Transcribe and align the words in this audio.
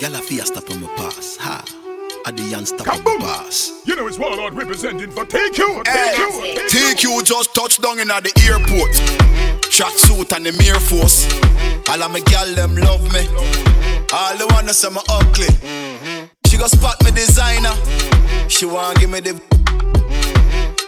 Y'all 0.00 0.14
a 0.14 0.18
fiesta 0.18 0.60
from 0.60 0.80
my 0.80 0.86
pass. 0.94 1.36
Ha. 1.38 1.64
At 2.24 2.36
the 2.36 2.52
unstoppable 2.52 3.18
pass. 3.18 3.82
You 3.84 3.96
know 3.96 4.06
it's 4.06 4.16
Warlord 4.16 4.54
representing 4.54 5.10
for 5.10 5.24
T 5.24 5.50
Cue. 5.50 5.82
TQ. 5.82 6.68
T 6.68 6.94
Cue 6.94 7.22
just 7.24 7.52
touched 7.52 7.82
down 7.82 7.98
in 7.98 8.08
at 8.08 8.22
the 8.22 8.30
airport. 8.46 8.94
Mm-hmm. 8.94 9.58
Track 9.74 9.90
suit 9.98 10.30
and 10.30 10.46
the 10.46 10.54
Air 10.70 10.78
Force. 10.78 11.26
Mm-hmm. 11.26 11.90
All 11.90 12.02
of 12.04 12.12
my 12.12 12.20
gal 12.20 12.46
them 12.54 12.76
love 12.76 13.02
me. 13.12 13.26
Mm-hmm. 13.26 14.14
All 14.14 14.36
the 14.38 14.46
wanna 14.54 14.72
say 14.72 14.88
me 14.88 15.02
ugly. 15.10 15.50
She 16.46 16.56
go 16.58 16.68
spot 16.68 17.02
me 17.02 17.10
designer. 17.10 17.74
She 18.48 18.66
want 18.66 19.00
give 19.00 19.10
me 19.10 19.18
the. 19.18 19.34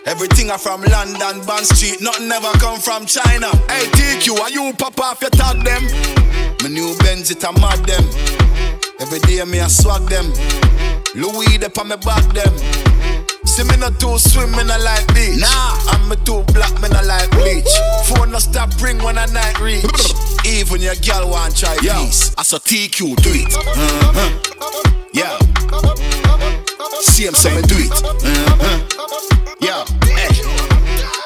Everything 0.07 0.53
I 0.53 0.57
from 0.57 0.83
London, 0.83 1.45
Bond 1.47 1.67
Street, 1.67 2.01
nothing 2.01 2.31
ever 2.31 2.53
come 2.63 2.79
from 2.79 3.07
China. 3.07 3.51
Hey 3.67 3.91
T 3.91 4.23
Cue, 4.23 4.39
are 4.39 4.51
you 4.51 4.73
pop 4.79 5.01
off 5.01 5.21
your 5.21 5.31
tag 5.31 5.65
them? 5.67 5.83
My 6.63 6.69
new 6.69 6.95
Benz 7.03 7.33
it 7.33 7.43
a 7.43 7.51
mad 7.59 7.83
them. 7.91 8.40
Every 9.01 9.19
day 9.21 9.43
me 9.45 9.61
I 9.61 9.69
swag 9.69 10.03
them. 10.09 10.27
Louis 11.15 11.59
de 11.59 11.71
on 11.81 11.89
me 11.89 11.97
back 11.97 12.25
them. 12.35 12.55
See 13.47 13.65
me 13.65 13.77
not 13.79 13.99
too 13.99 14.19
swim, 14.19 14.51
me 14.53 14.63
not 14.65 14.81
like 14.81 15.07
beach. 15.15 15.41
Nah, 15.41 15.75
I'm 15.89 16.09
me 16.09 16.17
too 16.25 16.45
black, 16.53 16.73
me 16.83 16.89
not 16.89 17.07
like 17.07 17.31
bleach. 17.31 17.65
Phone 18.07 18.31
no 18.31 18.39
stop 18.39 18.71
ring 18.83 18.99
when 19.03 19.19
I 19.19 19.27
night 19.27 19.59
reach. 19.61 19.85
Even 20.47 20.81
your 20.81 20.95
girl 20.97 21.31
want 21.31 21.57
try 21.57 21.77
peace. 21.79 22.35
I 22.37 22.43
saw 22.43 22.59
T 22.59 22.89
Cue 22.89 23.17
do 23.17 23.31
it. 23.33 23.53
Uh-huh. 23.57 24.41
Yeah. 25.13 25.39
See 27.01 27.27
him 27.27 27.35
say 27.35 27.57
me 27.57 27.63
do 27.63 27.77
it. 27.79 27.91
Uh-huh. 28.05 29.57
Yeah. 29.61 29.85
Hey. 30.05 30.29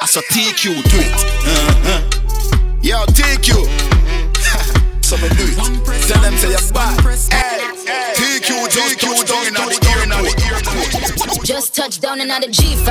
I 0.01 0.05
saw 0.07 0.21
T 0.31 0.53
Cue 0.53 0.73
do 0.73 0.97
it. 0.97 1.11
Uh-huh. 1.13 2.79
Yo, 2.81 3.05
T 3.07 3.23
Cue. 3.41 3.94
So 5.05 5.17
me 5.17 5.29
do 5.29 5.45
it. 5.45 5.55
Tell 6.07 6.19
them 6.19 6.33
say 6.37 6.49
you're 6.49 6.73
bad. 6.73 6.97
Hey. 7.29 7.61
T 8.15 8.39
Cue, 8.39 8.55
TQ, 8.65 9.27
down 9.29 9.45
in 9.45 9.53
the 9.53 9.61
airport. 10.49 11.45
Just 11.45 11.75
touch 11.75 11.99
down 11.99 12.21
and 12.21 12.31
out 12.31 12.41
G5. 12.41 12.89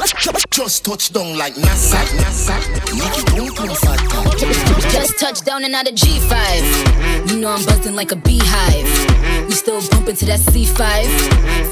Just, 0.00 0.50
just 0.50 0.84
touch 0.86 1.12
down 1.12 1.36
like 1.36 1.56
NASA, 1.56 2.00
NASA. 2.16 2.56
Make 2.96 3.18
it 3.18 3.26
boom 3.36 3.52
boom 3.52 3.76
fat. 3.76 4.00
Just 4.90 5.20
touch 5.20 5.44
down 5.44 5.64
and 5.64 5.74
out 5.74 5.84
G5. 5.84 7.30
You 7.30 7.38
know 7.38 7.50
I'm 7.50 7.62
buzzing 7.66 7.94
like 7.94 8.12
a 8.12 8.16
beehive. 8.16 8.88
We 9.46 9.52
still 9.52 9.86
bumping 9.90 10.16
to 10.16 10.24
that 10.24 10.40
C5. 10.40 11.04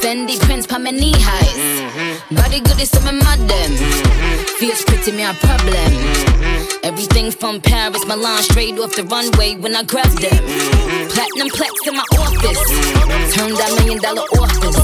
Fendi 0.03 0.39
prints 0.41 0.67
pa 0.67 0.77
my 0.79 0.91
knee 0.91 1.15
highs. 1.17 1.82
Body 2.03 2.61
good 2.61 2.81
is 2.81 2.91
some 2.91 3.05
mad 3.05 3.39
them. 3.47 3.71
Fierce 4.59 4.83
pretty 4.85 5.13
me 5.13 5.23
a 5.23 5.33
problem. 5.35 5.93
Everything 6.83 7.31
from 7.31 7.61
Paris, 7.61 8.05
Milan, 8.07 8.43
straight 8.43 8.79
off 8.79 8.97
the 8.97 9.05
runway 9.05 9.55
when 9.55 9.77
I 9.77 9.85
grab 9.85 10.11
them. 10.19 10.43
Platinum 11.15 11.49
plaques 11.55 11.87
in 11.87 11.95
my 11.95 12.07
office. 12.19 12.63
Turned 13.35 13.55
that 13.55 13.71
million 13.79 14.03
dollar 14.03 14.27
office. 14.35 14.83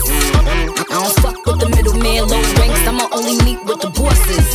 I 0.78 0.94
don't 0.94 1.14
fuck 1.18 1.44
with 1.46 1.58
the 1.58 1.68
middleman, 1.68 2.28
low 2.30 2.42
ranks. 2.62 2.86
I'ma 2.86 3.08
only 3.10 3.34
meet 3.42 3.58
with 3.66 3.80
the 3.80 3.90
bosses. 3.90 4.46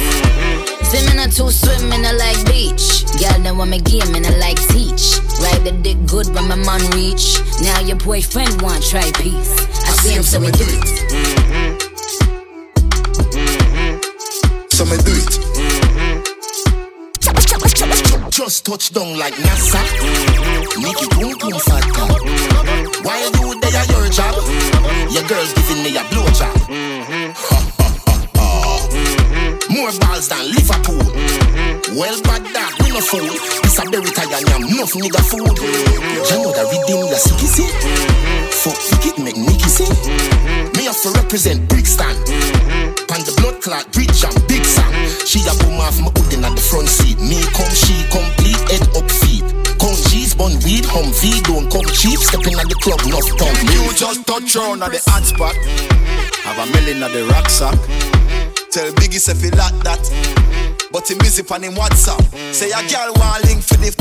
Swimming 0.88 1.20
or 1.20 1.28
two 1.28 1.52
swimming, 1.52 2.06
a 2.06 2.14
like 2.14 2.40
beach. 2.48 3.04
Girl, 3.20 3.44
then 3.44 3.58
want 3.58 3.72
me 3.72 3.80
game 3.82 4.16
and 4.16 4.26
I 4.26 4.32
like 4.40 4.62
teach. 4.72 5.20
Ride 5.44 5.68
the 5.68 5.76
dick 5.84 5.98
good 6.08 6.28
when 6.32 6.48
my 6.48 6.56
man 6.56 6.80
reach. 6.96 7.44
Now 7.60 7.82
your 7.82 7.98
boyfriend 7.98 8.62
want 8.62 8.84
try 8.88 9.12
peace. 9.20 9.52
I 9.84 9.92
see 10.00 10.14
him, 10.16 10.24
so 10.24 10.40
we 10.40 10.52
do 10.52 10.64
it. 10.64 11.33
So 14.74 14.86
me 14.86 14.98
do 14.98 15.14
it. 15.14 15.34
Mm-hmm. 15.54 16.34
Just 18.32 18.66
touch 18.66 18.92
down 18.92 19.20
like 19.20 19.36
NASA. 19.36 19.78
Mm-hmm. 19.78 20.82
Make 20.82 20.98
mm-hmm. 20.98 21.22
it 21.22 21.38
boom 21.40 21.52
boom 21.52 21.60
fat. 21.62 21.86
While 23.06 23.32
you 23.38 23.54
there 23.62 23.86
your 23.86 24.10
job, 24.10 24.34
your 25.14 25.24
girl's 25.28 25.54
giving 25.54 25.84
me 25.84 25.96
a 25.96 26.02
blowjob. 26.10 26.83
More 29.74 29.90
balls 30.06 30.30
than 30.30 30.54
Liverpool. 30.54 31.02
Mm-hmm. 31.02 31.98
Well, 31.98 32.14
bad 32.22 32.46
dog, 32.54 32.78
we 32.86 32.94
no 32.94 33.02
fool. 33.02 33.26
This 33.66 33.82
a 33.82 33.90
berry 33.90 34.06
tie 34.14 34.30
and 34.30 34.46
yam, 34.46 34.70
enough 34.70 34.94
nigga 34.94 35.18
food. 35.26 35.50
Mm-hmm. 35.50 36.30
You 36.30 36.38
know 36.46 36.54
that 36.54 36.70
redeem 36.70 37.10
your 37.10 37.18
sicky 37.18 37.50
see? 37.50 37.66
Mm-hmm. 37.66 38.54
Fuck, 38.54 38.78
pick 39.02 39.06
it, 39.10 39.18
make 39.18 39.34
Nicky 39.34 39.66
see? 39.66 39.90
Me 40.78 40.86
have 40.86 41.02
to 41.02 41.10
represent 41.18 41.66
Brixton. 41.66 42.14
Pan 43.10 43.26
the 43.26 43.34
blood 43.42 43.66
clot, 43.66 43.90
bridge 43.90 44.22
and 44.22 44.38
big 44.46 44.62
song. 44.62 44.94
She 45.26 45.42
a 45.42 45.54
boom 45.66 45.82
off 45.82 45.98
my 45.98 46.14
pudding 46.14 46.46
at 46.46 46.54
the 46.54 46.62
front 46.62 46.86
seat. 46.86 47.18
Me 47.18 47.42
come, 47.58 47.74
she 47.74 47.98
complete, 48.14 48.62
head 48.70 48.86
up 48.94 49.10
feet. 49.10 49.42
Come 49.82 49.98
G's, 50.14 50.38
bun 50.38 50.54
weed, 50.62 50.86
hum 50.86 51.10
V, 51.18 51.42
don't 51.50 51.66
come 51.74 51.90
cheap. 51.98 52.22
Stepping 52.22 52.62
at 52.62 52.70
the 52.70 52.78
club, 52.78 53.02
enough 53.10 53.26
tongue. 53.42 53.58
You 53.74 53.90
just 53.98 54.22
touch 54.30 54.54
on 54.54 54.86
at 54.86 54.94
the 54.94 55.02
hot 55.10 55.26
spot. 55.26 55.58
Have 56.46 56.62
a 56.62 56.66
million 56.78 57.02
at 57.02 57.10
the 57.10 57.26
rucksack. 57.26 58.13
Tell 58.74 58.90
Biggie 58.94 59.22
say 59.22 59.38
fi 59.38 59.54
like 59.54 59.78
that. 59.86 60.02
But 60.92 61.06
him 61.06 61.20
busy 61.20 61.46
on 61.46 61.62
him 61.62 61.78
WhatsApp. 61.78 62.26
Say 62.50 62.74
a 62.74 62.82
girl 62.90 63.14
want 63.22 63.46
link 63.46 63.62
for 63.62 63.78
the. 63.78 63.94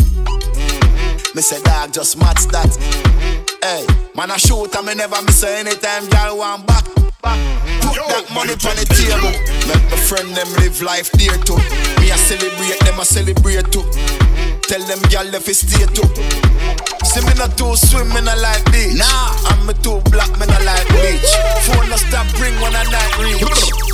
Me 1.37 1.43
say 1.43 1.61
dog 1.61 1.93
just 1.93 2.17
match 2.17 2.49
that. 2.49 2.73
Hey, 3.61 3.85
man 4.17 4.31
I 4.31 4.39
shoot 4.39 4.73
and 4.73 4.87
me 4.87 4.95
never 4.95 5.21
miss 5.29 5.45
anytime 5.45 6.09
girl 6.09 6.39
want 6.39 6.65
back. 6.67 6.89
back. 7.21 7.37
Put 7.85 8.01
that 8.17 8.25
money 8.33 8.57
on 8.57 8.77
the 8.81 8.89
table. 8.89 9.37
Make 9.69 9.85
my 9.93 9.99
friend 10.09 10.33
them 10.33 10.49
live 10.65 10.81
life 10.81 11.13
dear 11.21 11.37
too. 11.45 11.61
Me 12.01 12.09
a 12.09 12.17
celebrate 12.17 12.81
them 12.81 12.97
a 12.97 13.05
celebrate 13.05 13.69
too. 13.69 13.85
Tell 14.73 14.81
them 14.89 15.05
girl 15.13 15.29
if 15.37 15.53
it 15.53 15.61
stay 15.61 15.85
too. 15.93 16.09
See 17.13 17.21
me 17.29 17.35
not 17.37 17.53
too 17.59 17.77
swim, 17.77 18.09
me 18.09 18.23
not 18.23 18.39
like 18.41 18.65
beach. 18.73 18.97
Nah, 18.97 19.37
I'm 19.53 19.67
me 19.67 19.75
too 19.85 20.01
black, 20.09 20.33
me 20.41 20.47
not 20.49 20.65
like 20.65 20.89
bleach. 20.89 21.29
Phone 21.69 21.91
no 21.91 21.97
stop 22.01 22.25
ring 22.41 22.57
when 22.65 22.73
I 22.73 22.89
night 22.89 23.13
reach. 23.21 23.45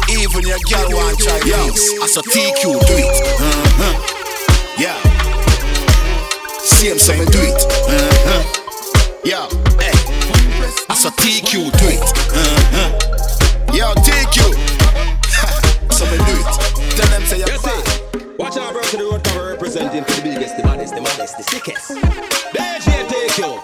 Even 0.07 0.47
your 0.47 0.63
girl 0.71 0.87
want 0.95 1.19
try 1.19 1.35
this. 1.43 1.99
I 1.99 2.07
saw 2.07 2.23
T 2.23 2.55
Cue 2.63 2.79
do 2.79 2.95
it. 2.95 3.11
Uh-huh. 3.43 3.95
Yeah. 4.79 4.95
See 6.63 6.87
him 6.87 6.99
say 7.01 7.19
me 7.19 7.27
do 7.27 7.43
it. 7.43 7.59
Uh-huh. 7.91 8.43
Yeah. 9.25 9.51
Hey. 9.83 9.99
I 10.89 10.95
saw 10.95 11.11
T 11.19 11.41
Cue 11.41 11.73
do 11.75 11.87
it. 11.91 11.99
Uh-huh. 11.99 13.75
Yo, 13.75 13.95
T 13.99 14.15
Cue. 14.31 14.55
so 15.91 16.07
me 16.07 16.19
do 16.23 16.39
it. 16.39 16.47
Tell 16.95 17.09
them 17.11 17.27
say 17.27 17.39
you're 17.39 17.51
You 17.51 17.59
see, 17.59 18.37
watch 18.39 18.57
out, 18.57 18.73
bro, 18.73 18.83
to 18.83 18.97
the 18.97 19.05
road 19.11 19.25
cover 19.25 19.49
representing 19.49 20.05
for 20.05 20.13
the 20.13 20.23
biggest, 20.23 20.57
the 20.57 20.63
baddest, 20.63 20.95
the 20.95 21.01
maddest, 21.01 21.37
the 21.37 21.43
sickest. 21.43 21.91
DJ 22.55 22.88
take 23.39 23.47
you. 23.47 23.63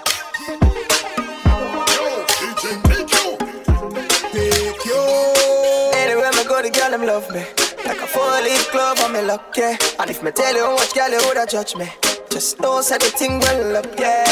Anywhere 5.94 6.32
me 6.32 6.44
go, 6.44 6.62
the 6.62 6.70
girl 6.70 6.90
them 6.90 7.06
love 7.06 7.30
me. 7.32 7.44
Like 7.84 8.00
a 8.00 8.06
four-leaf 8.06 8.72
glove 8.72 9.00
on 9.00 9.12
me 9.12 9.22
luck, 9.22 9.54
yeah. 9.56 9.76
And 9.98 10.10
if 10.10 10.22
me 10.22 10.30
tell 10.30 10.54
you 10.54 10.66
what 10.66 10.94
girl 10.94 11.10
you 11.10 11.20
woulda 11.26 11.46
judge 11.46 11.76
me. 11.76 11.88
Just 12.30 12.58
know 12.60 12.80
say 12.80 12.98
the 12.98 13.06
thing 13.06 13.40
well 13.40 13.76
up, 13.76 13.86
yeah. 13.98 14.24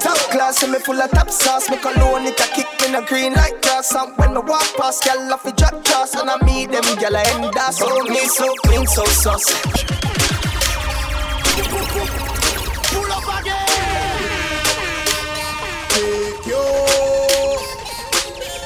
Top 0.00 0.18
class, 0.30 0.62
and 0.62 0.72
me 0.72 0.78
full 0.78 1.00
of 1.00 1.10
top 1.10 1.30
sauce. 1.30 1.70
Me 1.70 1.76
cologne 1.78 2.26
it 2.26 2.40
a 2.40 2.46
kick 2.54 2.68
me 2.82 2.92
no 2.92 3.02
green 3.02 3.32
like 3.34 3.60
grass. 3.62 3.92
And 3.94 4.16
when 4.18 4.34
me 4.34 4.40
walk 4.40 4.74
past, 4.76 5.04
girl 5.04 5.32
off 5.32 5.42
the 5.42 5.52
drop 5.52 5.82
toss, 5.84 6.14
and 6.14 6.30
I 6.30 6.36
meet 6.44 6.70
them 6.70 6.84
girl 6.98 7.16
I 7.16 7.22
end 7.34 7.56
up. 7.56 7.72
So 7.72 7.86
me 8.04 8.20
so 8.26 8.54
clean, 8.64 8.86
so 8.86 9.04
saucy. 9.04 9.54
Pull 12.92 13.12
up 13.12 13.40
again. 13.40 13.65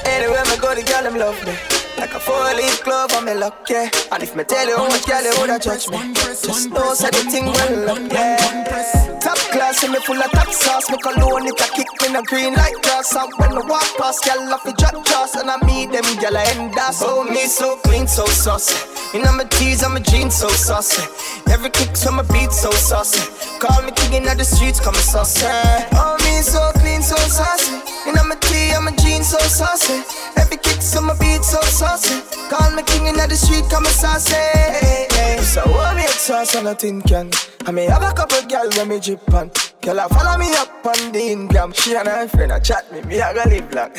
Anywhere 0.05 0.43
I 0.45 0.57
go, 0.59 0.75
the 0.75 0.83
girl 0.83 1.03
them 1.03 1.17
love 1.17 1.45
me. 1.45 1.80
Like 2.01 2.15
a 2.15 2.19
four-leaf 2.19 2.83
glove 2.83 3.13
on 3.13 3.25
me 3.25 3.35
luck, 3.35 3.69
yeah. 3.69 3.87
And 4.11 4.23
if 4.23 4.35
me 4.35 4.43
tell 4.43 4.67
you 4.67 4.75
how 4.75 4.89
much 4.89 5.05
girl 5.05 5.21
you 5.21 5.37
woulda 5.37 5.59
judge 5.59 5.87
me, 5.87 6.13
just 6.15 6.71
know 6.71 6.95
say 6.95 7.11
the 7.11 7.29
thing 7.29 7.45
well 7.45 7.91
up, 7.91 8.11
yeah. 8.11 9.19
Top 9.21 9.37
class, 9.53 9.83
and 9.83 9.93
me 9.93 9.99
full 9.99 10.17
of 10.17 10.31
top 10.31 10.49
sauce. 10.51 10.89
Me 10.89 10.97
cologne 10.97 11.45
it 11.45 11.61
a 11.61 11.67
kick 11.77 11.85
me 12.01 12.11
no 12.11 12.23
green 12.23 12.55
like 12.55 12.73
grass. 12.81 13.15
And 13.15 13.31
when 13.37 13.53
I 13.53 13.61
walk 13.69 13.85
past, 14.01 14.25
girl 14.25 14.51
off 14.51 14.63
the 14.63 14.73
drop 14.73 15.05
toss, 15.05 15.35
and 15.35 15.51
I 15.51 15.63
meet 15.63 15.91
them 15.91 16.01
girl 16.17 16.35
I 16.35 16.43
end 16.57 16.75
up. 16.75 16.95
So 16.95 17.23
me 17.23 17.45
so 17.45 17.77
clean, 17.85 18.07
so 18.07 18.25
saucy. 18.25 18.73
You 19.13 19.21
know 19.23 19.33
my 19.33 19.43
tees 19.43 19.83
and 19.83 19.93
my 19.93 19.99
jeans 19.99 20.33
so 20.33 20.49
saucy. 20.49 21.05
Every 21.51 21.69
kick 21.69 21.95
so 21.95 22.11
my 22.11 22.23
beat 22.33 22.51
so 22.51 22.71
saucy. 22.71 23.21
Call 23.59 23.79
me 23.83 23.91
king 23.91 24.27
of 24.27 24.37
the 24.39 24.43
streets, 24.43 24.79
call 24.79 24.93
me 24.93 25.05
saucy. 25.05 25.45
Oh 25.93 26.17
me 26.25 26.41
so 26.41 26.71
clean, 26.81 27.03
so 27.03 27.15
saucy. 27.29 27.77
You 28.07 28.13
know 28.13 28.23
my 28.23 28.35
tee 28.41 28.73
and 28.73 28.85
my 28.85 28.95
jeans 28.95 29.27
so 29.29 29.37
saucy. 29.37 30.01
Every 30.35 30.57
kick 30.57 30.81
so 30.81 30.99
my 31.01 31.13
beat 31.19 31.43
so 31.43 31.61
saucy. 31.61 31.90
Call 31.91 32.71
me 32.71 32.83
king 32.83 33.07
of 33.07 33.27
the 33.27 33.35
street, 33.35 33.69
come 33.69 33.83
saucy. 33.83 34.33
Hey, 34.33 35.07
hey. 35.11 35.37
So 35.41 35.61
what 35.71 35.97
me 35.97 36.07
sauce 36.07 36.55
on 36.55 36.67
a 36.67 36.73
tin 36.73 37.01
can. 37.01 37.29
I 37.65 37.71
may 37.71 37.83
have 37.85 38.01
a 38.01 38.13
couple 38.13 38.41
girl 38.47 38.69
when 38.77 38.87
me 38.87 38.99
drip 39.01 39.33
on. 39.33 39.51
Girl, 39.81 39.99
I 39.99 40.07
follow 40.07 40.37
me 40.37 40.53
up 40.55 40.85
on 40.85 41.11
the 41.11 41.19
Instagram. 41.19 41.75
She 41.75 41.95
and 41.95 42.07
her 42.07 42.27
friend, 42.29 42.53
I 42.53 42.59
chat 42.59 42.89
me, 42.93 43.01
me 43.01 43.19
I 43.19 43.33
go 43.33 43.43
live 43.49 43.73
long. 43.73 43.91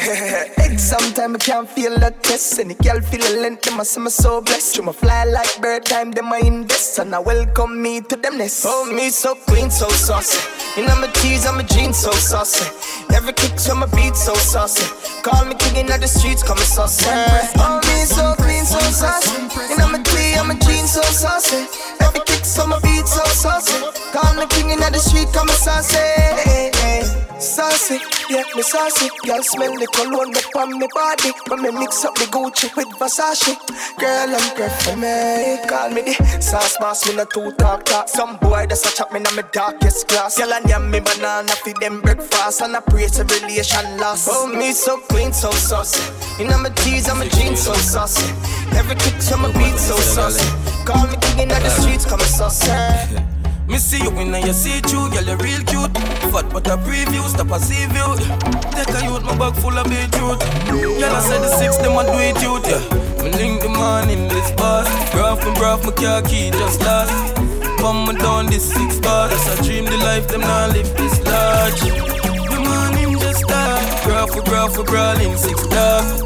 Time, 1.15 1.35
I 1.35 1.39
can't 1.39 1.69
feel 1.69 1.99
the 1.99 2.15
test. 2.23 2.59
Any 2.59 2.75
girl 2.75 3.01
feel 3.03 3.21
the 3.21 3.41
length, 3.41 3.63
them 3.63 3.79
I 3.79 3.83
say 3.83 4.01
me 4.01 4.09
so 4.09 4.41
blessed. 4.41 4.77
You 4.77 4.85
my 4.85 4.93
fly 4.93 5.25
like 5.25 5.61
bird 5.61 5.85
time, 5.85 6.13
them 6.13 6.33
I 6.33 6.39
invest. 6.39 6.99
And 6.99 7.15
I 7.15 7.19
welcome 7.19 7.83
me 7.83 8.01
to 8.01 8.17
them 8.17 8.39
nest. 8.39 8.65
Oh, 8.67 8.91
me 8.91 9.11
so 9.11 9.35
clean, 9.35 9.71
so 9.71 9.89
saucy. 9.91 10.39
You 10.77 10.87
know 10.87 10.97
my 10.97 11.09
tees 11.09 11.45
and 11.45 11.59
my 11.59 11.65
jeans 11.65 11.99
so 11.99 12.11
saucy. 12.13 12.65
Every 13.15 13.35
kick 13.35 13.57
to 13.67 13.75
my 13.75 13.85
beat 13.95 14.17
so 14.17 14.33
saucy. 14.35 14.87
Call 15.23 15.45
me 15.45 15.55
king 15.55 15.77
in 15.77 15.87
the 15.87 16.07
streets, 16.07 16.43
call 16.43 16.57
me 16.57 16.63
saucy. 16.63 17.05
All 17.61 17.79
me 17.81 18.05
so 18.07 18.35
clean, 18.39 18.65
so 18.65 18.79
saucy. 18.79 19.37
And 19.71 19.83
I'm 19.83 19.95
a 19.95 20.03
T, 20.03 20.35
I'm 20.35 20.51
a 20.51 20.55
jean, 20.55 20.87
so 20.87 21.03
saucy. 21.03 21.67
Every 22.01 22.21
kick 22.25 22.43
to 22.57 22.67
my 22.67 22.81
beat 22.81 23.07
so 23.07 23.23
saucy. 23.25 23.85
Call 24.13 24.35
me 24.35 24.47
king 24.47 24.71
in 24.71 24.81
the 24.81 24.99
street, 24.99 25.29
call 25.35 25.45
me 25.45 25.53
saucy. 25.53 27.32
Saucy, 27.43 27.99
yeah, 28.31 28.45
me 28.55 28.63
saucy. 28.63 29.11
Y'all 29.25 29.43
smell 29.43 29.75
the 29.75 29.87
cologne 29.89 30.31
up 30.37 30.57
on 30.57 30.79
me 30.79 30.87
body. 30.95 31.33
When 31.49 31.61
me 31.63 31.71
mix 31.73 32.05
up 32.05 32.15
the 32.15 32.27
Gucci 32.31 32.71
with 32.77 32.87
Versace. 33.03 33.59
Girl, 33.99 34.31
I'm 34.31 34.57
good 34.57 34.71
for 34.87 34.95
me. 34.95 35.59
Call 35.67 35.91
me 35.91 36.03
the 36.15 36.41
sauce 36.41 36.77
boss, 36.79 37.05
me 37.09 37.17
no 37.17 37.25
two 37.25 37.51
talk 37.59 37.85
talk. 37.85 38.09
Some 38.09 38.37
boy 38.37 38.67
that's 38.69 38.87
a 38.87 38.95
chop 38.95 39.13
me 39.13 39.19
in 39.19 39.35
my 39.35 39.43
darkest 39.51 40.07
class. 40.07 40.39
Y'all 40.39 40.53
and 40.53 40.69
yam 40.69 40.89
me 40.89 41.01
banana 41.01 41.51
feed 41.65 41.77
them 41.79 42.01
breakfast. 42.01 42.63
And 42.63 42.77
I 42.77 42.81
pray 42.81 43.09
to 43.09 43.25
relation 43.25 43.99
loss. 43.99 44.29
Oh, 44.31 44.47
me 44.47 44.71
so 44.71 44.99
clean, 45.11 45.33
so 45.33 45.51
saucy. 45.51 46.01
You 46.39 46.49
know 46.49 46.59
my 46.59 46.71
tees, 46.71 47.09
I'm 47.09 47.21
a 47.21 47.29
jeans, 47.29 47.61
so 47.61 47.75
saucy. 47.75 48.31
Every 48.79 48.95
kick 48.95 49.19
to 49.19 49.37
my 49.37 49.51
beat, 49.59 49.79
so 49.79 49.97
saucy. 49.97 50.47
Call 50.87 51.09
me 51.09 51.17
king 51.21 51.41
in 51.41 51.49
the 51.49 51.71
streets, 51.71 52.07
come 52.07 52.21
saucy. 52.21 52.71
Me 53.69 53.79
see 53.79 54.03
you 54.03 54.11
in 54.19 54.35
your 54.35 54.53
see 54.53 54.77
you, 54.77 55.09
girl, 55.11 55.25
you 55.25 55.37
real 55.37 55.63
cute. 55.65 55.97
Fat 56.33 56.47
but 56.53 56.67
a 56.67 56.77
preview, 56.77 57.23
stop 57.29 57.51
a 57.51 57.59
see 57.61 57.87
view. 57.87 58.11
Take 58.75 58.95
a 58.95 59.05
youth, 59.05 59.25
my 59.25 59.37
bag 59.39 59.55
full 59.57 59.79
of 59.79 59.85
beetroot. 59.89 60.41
Girl, 61.01 61.15
I 61.15 61.21
said 61.21 61.43
the 61.43 61.49
six, 61.59 61.77
them 61.79 61.97
a 61.97 62.03
do 62.05 62.19
it 62.19 62.41
youth, 62.43 62.67
yeah. 62.67 63.23
Me 63.23 63.31
link 63.31 63.63
the 63.63 63.69
man 63.69 64.11
in 64.11 64.29
this 64.29 64.51
bus. 64.53 64.89
Graph 65.13 65.45
me, 65.45 65.55
graph 65.55 65.85
my 65.85 65.93
car 65.93 66.23
key 66.23 66.51
just 66.51 66.81
lost. 66.83 67.37
Come 67.79 68.07
me 68.07 68.15
down 68.15 68.47
this 68.47 68.73
six 68.73 68.99
bars. 69.01 69.33
I 69.33 69.63
dream 69.65 69.85
the 69.85 69.97
life, 69.99 70.29
them 70.29 70.41
not 70.41 70.71
live 70.73 70.97
this 70.97 71.21
large. 71.25 71.81
The 71.81 72.59
man 72.61 72.97
him 72.97 73.19
just 73.19 73.45
start. 73.45 74.05
Graph 74.05 74.31
for 74.31 74.43
graph 74.43 74.75
for 74.75 74.85
brawling 74.85 75.37
six 75.37 75.63
stars. 75.63 76.23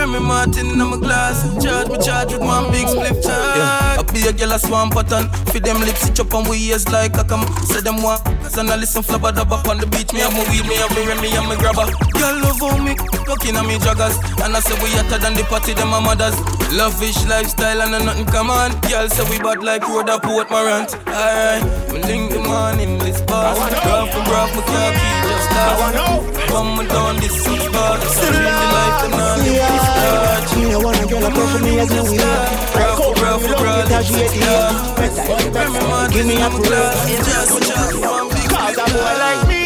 Remy 0.00 0.20
Martin 0.20 0.66
in 0.70 0.78
my 0.78 0.96
glass. 0.96 1.44
Charge 1.62 1.88
me 1.90 1.98
charge 2.00 2.32
with 2.32 2.40
one 2.40 2.72
big 2.72 2.88
split 2.88 3.20
charge. 3.20 3.56
Yeah. 3.60 4.00
I 4.00 4.02
be 4.08 4.26
a 4.26 4.32
girl 4.32 4.52
a 4.52 4.58
swamp 4.58 4.94
pattern. 4.94 5.28
Feed 5.52 5.64
them 5.64 5.80
lips, 5.80 6.08
it 6.08 6.18
up 6.18 6.32
on 6.32 6.48
we 6.48 6.56
ears 6.56 6.88
like 6.88 7.18
a 7.18 7.24
come. 7.24 7.44
Say 7.68 7.82
them 7.82 8.02
one. 8.02 8.18
And 8.56 8.70
I 8.70 8.76
listen 8.76 9.02
flabba 9.02 9.36
dab 9.36 9.52
up 9.52 9.68
on 9.68 9.76
the 9.76 9.86
beach. 9.86 10.10
Me 10.14 10.20
have 10.20 10.32
my 10.32 10.40
weed, 10.48 10.64
me 10.64 10.76
have 10.80 10.88
my 10.96 11.04
Remy 11.04 11.36
and 11.36 11.46
my 11.46 11.56
grabber. 11.60 11.84
Girl 12.16 12.32
love 12.40 12.60
how 12.64 12.80
me 12.80 12.96
looking 13.28 13.56
at 13.60 13.66
me 13.68 13.76
joggers. 13.76 14.16
And 14.40 14.56
I 14.56 14.60
say 14.60 14.72
we 14.80 14.88
hotter 14.96 15.18
than 15.20 15.34
the 15.34 15.44
party, 15.44 15.74
them 15.74 15.90
my 15.92 16.00
mothers. 16.00 16.32
Lavish 16.72 17.20
lifestyle 17.28 17.82
and 17.82 17.92
nothing 17.92 18.24
come 18.24 18.48
on. 18.48 18.72
Girl 18.88 19.06
say 19.06 19.28
we 19.28 19.36
bad 19.44 19.62
like 19.62 19.86
road 19.86 20.08
up 20.08 20.22
Port 20.22 20.50
Morant. 20.50 20.96
Alright, 21.12 21.60
we 21.92 22.00
link 22.08 22.32
the 22.32 22.40
man 22.40 22.80
in 22.80 22.96
this 22.98 23.20
bar. 23.28 23.52
Graph 23.52 24.08
for 24.16 24.24
graph, 24.24 24.48
my 24.56 24.64
car 24.64 24.92
key 24.96 25.16
just 25.28 25.44
start. 25.44 26.48
Come 26.48 26.88
down 26.88 27.20
this 27.20 27.36
six 27.44 27.68
bar. 27.68 28.00
Still 28.00 28.32
the 28.32 28.48
life, 28.48 29.02
them 29.04 29.12
not 29.12 29.89
large. 30.00 30.56
Me 30.56 30.70
no 30.70 30.78
wanna 30.80 31.06
girl 31.06 31.24
approach 31.24 31.60
me 31.62 31.78
as 31.78 31.90
weak. 31.90 32.20
Like 32.20 32.70
Graph 32.72 32.96
for 32.96 33.12
me 33.12 33.20
for 33.20 33.52
love 33.52 33.60
graph, 33.60 33.86
it 33.86 33.92
as 33.92 34.06
she 34.06 34.12
six 34.14 34.32
a 34.32 34.40
stars. 34.40 34.96
Better, 34.96 35.22
Remy 35.28 35.50
better. 35.50 35.88
Martin 35.88 36.12
Give 36.12 36.26
me 36.26 36.34
a 36.34 36.48
glass. 36.48 36.94
Just 37.26 37.54
with 37.54 38.00
one 38.00 38.28
big 38.30 38.48
Cause 38.50 38.78
a 38.78 38.86
boy 38.90 39.14
like 39.20 39.42
me, 39.48 39.62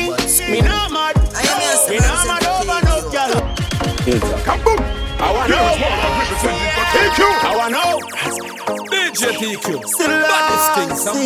me 0.51 0.61
not 0.61 0.91
mad. 0.91 1.15
Me 1.89 1.99
not 1.99 2.27
mad 2.27 2.45
over 2.47 2.81
no 2.87 2.97
girl. 3.13 3.33
Kaboom! 4.45 4.81
I 5.17 5.33
want 5.33 5.49
to 5.49 5.57
know. 5.57 5.65
For 6.75 6.85
T 6.93 6.95
Cue. 7.17 7.25
I 7.25 7.57
wanna 7.57 7.77
know. 7.77 9.04
DJ 9.25 9.39
T 9.39 9.57
Cue. 9.57 9.83
Still 9.87 10.09
Baddest 10.09 10.75
thing, 10.75 10.97
some. 10.97 11.17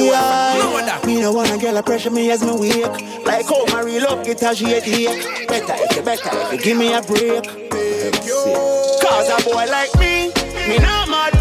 Me 1.07 1.21
no 1.21 1.33
wanna 1.33 1.59
girl 1.59 1.77
a 1.77 1.83
pressure 1.83 2.11
me 2.11 2.31
as 2.31 2.43
me 2.43 2.53
wake. 2.53 3.27
Like 3.27 3.47
how 3.47 3.65
my 3.67 3.83
real 3.83 4.05
love 4.05 4.25
get 4.25 4.43
a. 4.43 4.51
Better 5.49 5.75
if 5.77 5.97
you 5.97 6.03
better 6.03 6.31
if 6.33 6.63
give 6.63 6.79
me 6.79 6.93
a 6.93 7.03
break. 7.03 7.45
Cause 9.03 9.29
a 9.31 9.43
boy 9.45 9.67
like 9.71 9.95
me, 9.99 10.31
me 10.69 10.79
not 10.79 11.09
mad. 11.09 11.35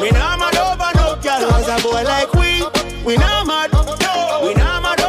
Me 0.00 0.10
not 0.10 0.38
mad 0.38 0.56
over 0.56 0.90
no 0.96 1.16
girl. 1.20 1.50
Cause 1.50 1.68
a 1.68 1.82
boy 1.82 2.02
like 2.02 2.32
we, 2.34 2.64
we 3.04 3.16
not 3.16 3.46
mad. 3.46 3.70
We 4.42 4.54
not 4.54 4.82
mad 4.82 5.01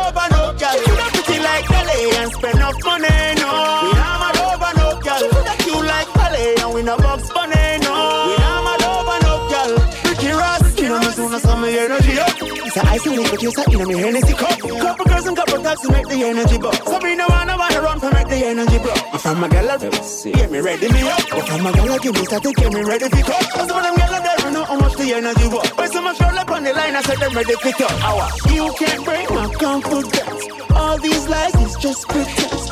a 12.77 12.89
ice 12.89 13.05
and 13.05 13.17
liquor 13.17 13.37
chaser 13.37 13.63
in 13.71 13.87
me 13.87 13.95
Hennessy 13.95 14.33
cup. 14.33 14.57
Couple 14.59 15.05
girls 15.05 15.25
and 15.27 15.37
couple 15.37 15.61
taps 15.61 15.81
to 15.81 15.91
make 15.91 16.07
the 16.07 16.23
energy 16.23 16.57
buck. 16.57 16.75
Sabrina 16.87 17.25
wanna 17.29 17.57
wanna 17.57 17.81
run 17.81 17.99
for 17.99 18.11
make 18.11 18.27
the 18.27 18.45
energy 18.45 18.79
block. 18.79 18.97
If 19.13 19.25
I'm 19.25 19.43
a 19.43 19.49
gal, 19.49 19.71
I 19.71 19.77
get 19.77 20.51
me 20.51 20.59
ready 20.59 20.87
me 20.91 21.01
up. 21.09 21.19
If 21.19 21.51
I'm 21.51 21.65
a 21.65 21.71
gal, 21.73 21.91
I 21.91 21.97
give 21.99 22.13
me 22.13 22.25
static, 22.25 22.55
get 22.55 22.73
me 22.73 22.81
ready 22.83 23.09
for 23.09 23.21
cut. 23.21 23.49
Cause 23.53 23.67
some 23.67 23.77
of 23.77 23.83
them 23.83 23.95
gal 23.95 24.21
there, 24.23 24.37
we 24.45 24.53
know 24.53 24.63
how 24.65 24.77
much 24.79 24.95
the 24.95 25.13
energy 25.13 25.47
was. 25.47 25.69
When 25.77 25.91
so 25.91 26.01
much 26.01 26.19
roll 26.19 26.37
up 26.39 26.49
on 26.49 26.63
the 26.63 26.73
line, 26.73 26.95
I 26.95 27.01
said 27.01 27.17
them 27.17 27.33
ready 27.33 27.55
pick 27.61 27.79
up. 27.81 27.91
Hour. 28.03 28.27
You 28.49 28.73
can't 28.79 29.05
break 29.05 29.29
my 29.29 29.47
confidence. 29.53 30.43
All 30.75 30.97
these 30.97 31.27
lies 31.29 31.55
is 31.55 31.75
just 31.77 32.07
pretense. 32.07 32.71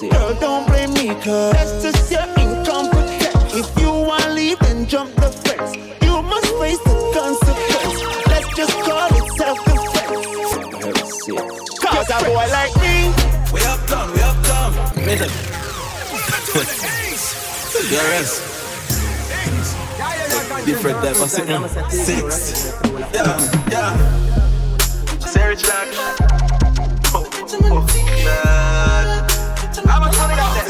Girl, 0.00 0.34
don't 0.40 0.66
blame 0.66 0.92
me, 0.94 1.14
cause 1.22 1.52
that's 1.52 1.82
just 1.82 2.10
your 2.10 2.26
incompetence. 2.42 3.54
If 3.54 3.68
you 3.80 3.90
wanna 3.90 4.34
leave, 4.34 4.58
then 4.60 4.86
jump 4.86 5.14
the 5.16 5.30
fence. 5.30 5.76
You 6.02 6.22
must 6.22 6.50
face 6.58 6.82
the 6.84 6.95
just 8.56 8.72
call 8.80 9.08
it 9.12 9.28
self-defense. 9.36 10.26
Cause 11.78 12.08
a 12.08 12.24
boy 12.24 12.46
like 12.48 12.74
me, 12.80 13.12
We 13.52 13.60
up 13.66 13.86
done, 13.86 14.10
we 14.14 14.20
up 14.22 14.42
done. 14.44 14.72
Listen. 15.04 15.30
Yes. 17.90 18.40
Different 20.64 20.96
type 21.02 21.20
of 21.20 21.28
sitting. 21.28 21.68
Six. 21.90 22.72
Yeah, 23.12 23.36
yeah. 23.70 23.92
Sarah 25.18 25.54
Jack. 25.54 25.88
Oh, 27.12 27.28
oh, 27.44 27.86
God. 28.24 29.30
How 29.86 30.00
much 30.00 30.16
money 30.16 30.34
got 30.34 30.54
that? 30.56 30.66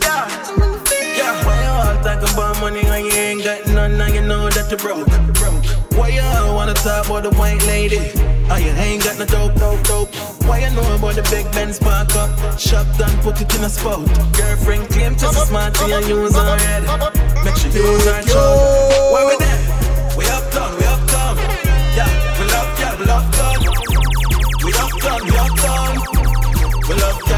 Yeah. 0.00 0.24
Yeah. 1.18 1.44
Why 1.44 1.54
you 1.60 1.68
all 1.68 1.96
talk 2.02 2.22
about 2.32 2.54
money 2.62 2.82
when 2.84 3.04
you 3.04 3.12
ain't 3.12 3.44
got 3.44 3.66
none 3.66 4.00
and 4.00 4.14
you 4.14 4.22
know 4.22 4.48
that 4.48 4.70
you 4.70 4.78
broke? 4.78 5.83
Why 5.96 6.08
you 6.08 6.22
all 6.22 6.54
wanna 6.56 6.74
talk 6.74 7.06
about 7.06 7.22
the 7.22 7.30
white 7.30 7.64
lady? 7.66 8.10
Oh, 8.50 8.56
you 8.56 8.70
ain't 8.70 9.04
got 9.04 9.18
no 9.18 9.24
dope, 9.24 9.54
dope, 9.54 9.82
dope. 9.84 10.14
Why 10.46 10.58
you 10.58 10.70
know 10.74 10.94
about 10.94 11.14
the 11.14 11.22
big 11.30 11.50
Benz 11.52 11.78
park 11.78 12.14
up? 12.16 12.30
Shop 12.58 12.86
done, 12.98 13.16
put 13.22 13.40
it 13.40 13.54
in 13.54 13.64
a 13.64 13.68
spot. 13.68 14.04
Girlfriend 14.36 14.88
claim 14.90 15.16
just 15.16 15.48
smart 15.48 15.80
and 15.80 16.06
use 16.06 16.34
her 16.34 16.58
head. 16.58 16.82
Make 17.44 17.56
sure 17.56 17.70
you 17.70 17.82
use 17.92 18.04
her 18.04 18.22
chug. 18.22 19.12
Why 19.12 19.24
we 19.24 19.36
there? 19.38 19.60
We 20.18 20.24
up 20.26 20.44
done, 20.52 20.76
we 20.78 20.84
up 20.84 21.02
done. 21.08 21.36
Yeah, 21.96 22.10
we 22.38 22.44
love, 22.52 22.70
yeah, 22.78 22.98
we 22.98 23.04
love 23.06 23.28
done. 23.38 23.60
We 24.64 24.70
up 24.74 24.92
done, 25.00 25.22
we 25.24 25.36
up 25.38 25.54
done. 25.64 25.96
We 26.88 26.94
love, 27.00 27.18
yeah, 27.26 27.33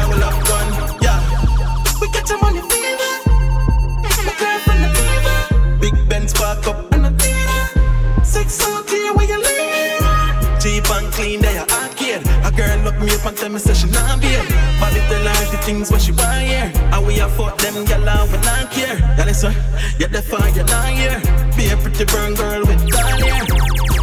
A 12.97 12.99
me 12.99 13.13
up 13.13 13.25
and 13.25 13.37
tell 13.37 13.49
me 13.49 13.59
say 13.59 13.73
she 13.75 13.87
not 13.91 14.19
beer. 14.19 14.41
Bobby 14.79 14.99
tell 15.05 15.21
her 15.21 15.51
the 15.51 15.57
things 15.61 15.91
what 15.91 16.01
she 16.01 16.11
want 16.13 16.41
here. 16.41 16.71
And 16.75 17.05
we 17.05 17.19
a 17.19 17.29
fuck 17.29 17.57
them 17.59 17.85
gyal 17.85 18.07
and 18.07 18.31
we 18.31 18.37
not 18.41 18.71
care. 18.71 18.97
Yeah, 18.97 19.25
listen, 19.25 19.53
yeah, 19.99 20.07
the 20.07 20.21
fire 20.21 20.49
you 20.49 20.63
not 20.63 20.89
here. 20.89 21.21
Be 21.55 21.69
a 21.69 21.77
pretty 21.77 22.05
burn 22.05 22.33
girl 22.33 22.61
with 22.65 22.89
down 22.89 23.21
here. 23.21 23.45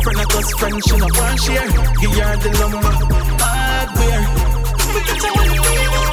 Friend 0.03 0.21
of 0.21 0.31
us, 0.39 0.53
friend, 0.55 0.81
she 0.87 0.97
not 0.97 1.11
want 1.19 1.41
share. 1.41 1.67
Give 1.99 2.15
her 2.15 2.37
the 2.39 2.51
lumber, 2.61 2.95
hardware. 3.43 4.23
We 4.95 5.01
get 5.03 5.23
your 5.23 5.35
money 5.35 5.59
fever. 5.59 6.05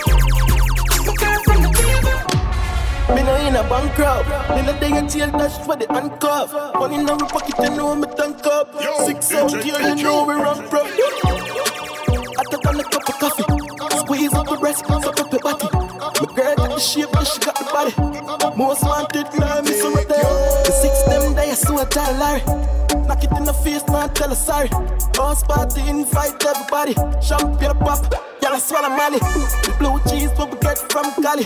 My 1.05 1.13
girlfriend 1.21 1.65
a. 1.69 3.13
Me 3.13 3.21
no 3.21 3.35
in 3.45 3.55
a 3.57 3.63
bankrupt. 3.69 4.25
Me 4.55 4.61
no 4.65 4.73
day 4.79 4.97
a 4.97 5.01
jail 5.07 5.29
dash 5.37 5.57
for 5.65 5.75
the 5.75 5.85
handcuff. 5.93 6.51
Money 6.73 6.95
in 6.95 7.05
my 7.05 7.15
pocket, 7.29 7.53
you 7.61 7.77
know 7.77 7.93
me 7.93 8.07
tank 8.17 8.43
up. 8.47 8.73
Six 9.05 9.33
out 9.33 9.53
here, 9.63 9.79
you 9.81 10.03
know 10.03 10.25
we 10.25 10.33
run 10.33 10.67
from. 10.67 11.50
A 13.01 13.03
cup 13.03 13.19
coffee. 13.19 13.43
Squeeze 13.97 14.33
up 14.33 14.47
the 14.47 14.57
breast, 14.57 14.85
suck 14.85 15.19
up 15.19 15.31
your 15.31 15.41
body. 15.41 15.67
My 15.71 16.35
girl 16.35 16.55
got 16.55 16.69
the 16.69 16.79
shape, 16.79 17.09
but 17.11 17.23
she 17.25 17.39
got 17.39 17.57
the 17.57 17.65
body. 17.65 18.55
Most 18.55 18.83
wanted, 18.83 19.27
fly 19.29 19.61
me 19.61 19.73
so 19.73 19.91
there. 19.91 20.05
The 20.65 20.71
six 20.71 21.01
them 21.03 21.33
day, 21.33 21.51
I 21.51 21.53
saw 21.55 21.81
a 21.81 21.85
tell 21.85 22.80
Knock 23.21 23.31
it 23.31 23.37
in 23.37 23.45
the 23.45 23.53
face, 23.53 23.83
man, 23.87 24.09
tell 24.13 24.29
her 24.29 24.35
sorry. 24.35 24.67
House 25.15 25.43
party, 25.43 25.81
invite 25.87 26.43
everybody. 26.43 26.93
Champagne 27.21 27.77
pop, 27.77 28.01
y'all 28.41 28.57
swallow 28.57 28.89
money. 28.89 29.19
Blue 29.77 29.99
cheese, 30.09 30.31
what 30.37 30.51
we 30.51 30.57
get 30.59 30.77
from 30.91 31.11
Cali. 31.21 31.43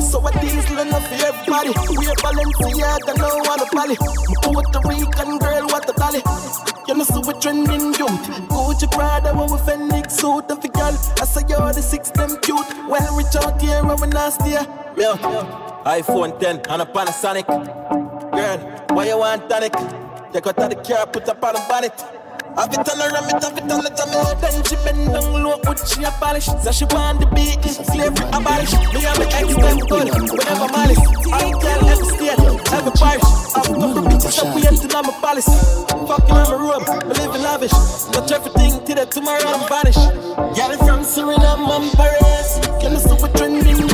So 0.00 0.24
a 0.24 0.30
diesel 0.40 0.78
enough 0.78 1.06
for 1.08 1.26
everybody. 1.26 1.70
We're 1.98 2.14
Balenciaga, 2.22 3.18
no 3.18 3.42
one 3.42 3.60
a 3.60 3.66
Bali. 3.74 3.96
Puerto 4.42 4.80
Rican 4.86 5.38
girl, 5.38 5.66
what 5.66 5.88
a 5.88 5.92
dolly. 5.94 6.22
You 6.86 6.94
know, 6.94 7.04
see 7.04 7.20
we 7.26 7.32
trending 7.40 7.94
youth. 7.94 8.26
Gucci 8.46 8.90
Prada, 8.92 9.34
when 9.34 9.50
we 9.50 9.58
Fenix 9.58 10.14
suit 10.14 10.44
and 10.48 10.72
girl. 10.72 10.94
I 11.18 11.24
say 11.24 11.42
you're 11.48 11.72
the 11.72 11.82
six 11.82 12.10
them 12.10 12.38
cute. 12.42 12.66
Well, 12.88 13.16
reach 13.16 13.34
out 13.34 13.60
here 13.60 13.84
when 13.84 14.00
we 14.00 14.06
nasty. 14.08 14.50
Yeah. 14.50 14.64
iPhone 15.84 16.38
10 16.38 16.62
and 16.68 16.82
a 16.82 16.84
Panasonic. 16.84 17.46
Girl, 17.46 18.86
why 18.94 19.08
you 19.08 19.18
want 19.18 19.50
tonic? 19.50 20.05
Out 20.36 20.58
of 20.58 20.68
the 20.68 20.76
car, 20.76 21.06
put 21.06 21.26
up 21.30 21.42
on 21.42 21.54
the 21.54 21.64
bonnet. 21.66 22.25
Have 22.56 22.72
it 22.72 22.88
all 22.88 23.02
around 23.04 23.42
have 23.42 23.58
it 23.58 23.70
all 23.70 23.84
at 23.84 24.00
me 24.08 24.20
Then 24.40 24.64
she 24.64 24.76
bend 24.80 25.12
down 25.12 25.42
low, 25.44 25.60
but 25.62 25.78
she 25.86 26.02
a 26.04 26.10
polish. 26.12 26.46
So 26.46 26.72
she 26.72 26.84
want 26.86 27.20
the 27.20 27.26
beat, 27.36 27.62
slavery 27.62 28.26
abolish 28.32 28.72
Me 28.96 29.04
and 29.04 29.18
my 29.20 29.26
ex 29.36 29.54
them 29.54 29.78
good, 29.84 30.08
whenever 30.32 30.68
malice. 30.72 31.02
I 31.32 31.52
care 31.60 31.80
every 31.92 32.08
state, 32.16 32.40
every 32.72 32.92
parish. 32.96 33.28
I've 33.56 33.68
couple 33.68 34.02
bitches 34.08 34.38
up, 34.40 34.54
we 34.56 34.66
empty 34.66 34.88
on 34.94 35.04
my 35.04 35.12
palace 35.20 35.48
Fucking 36.08 36.36
on 36.36 36.48
my 36.48 36.56
room, 36.56 36.84
I 36.88 37.12
live 37.12 37.34
in 37.34 37.42
lavish. 37.42 37.76
Touch 38.12 38.32
everything 38.32 38.84
till 38.84 38.96
that 38.96 39.10
tomorrow 39.10 39.44
I'm 39.44 39.68
vanish 39.68 39.96
it 40.72 40.78
from 40.78 41.00
Suriname 41.00 41.68
and 41.68 41.92
Paris 41.92 42.58
Can 42.80 42.96
I 42.96 42.98
see 42.98 43.14
what 43.20 43.34
trending 43.36 43.62
new? 43.64 43.86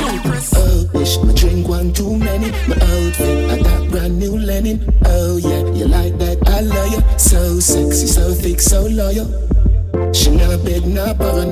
Oh, 0.55 0.89
bitch, 0.93 1.25
my 1.25 1.33
drink 1.35 1.69
one 1.69 1.93
too 1.93 2.17
many. 2.17 2.51
My 2.69 2.77
outfit, 2.77 3.51
I 3.51 3.63
got 3.63 3.91
brand 3.91 4.19
new 4.19 4.37
Lenin 4.39 4.83
Oh 5.05 5.37
yeah, 5.37 5.65
you 5.73 5.87
like 5.87 6.19
that, 6.19 6.39
I 6.49 6.61
love 6.61 6.93
you 6.93 7.19
So 7.19 7.61
sexy, 7.61 8.07
so 8.07 8.33
thick, 8.33 8.52
so 8.61 8.87
loyal. 8.87 9.27
She 10.13 10.31
not 10.31 10.65
beg, 10.65 10.87
not 10.87 11.17
borrow, 11.19 11.45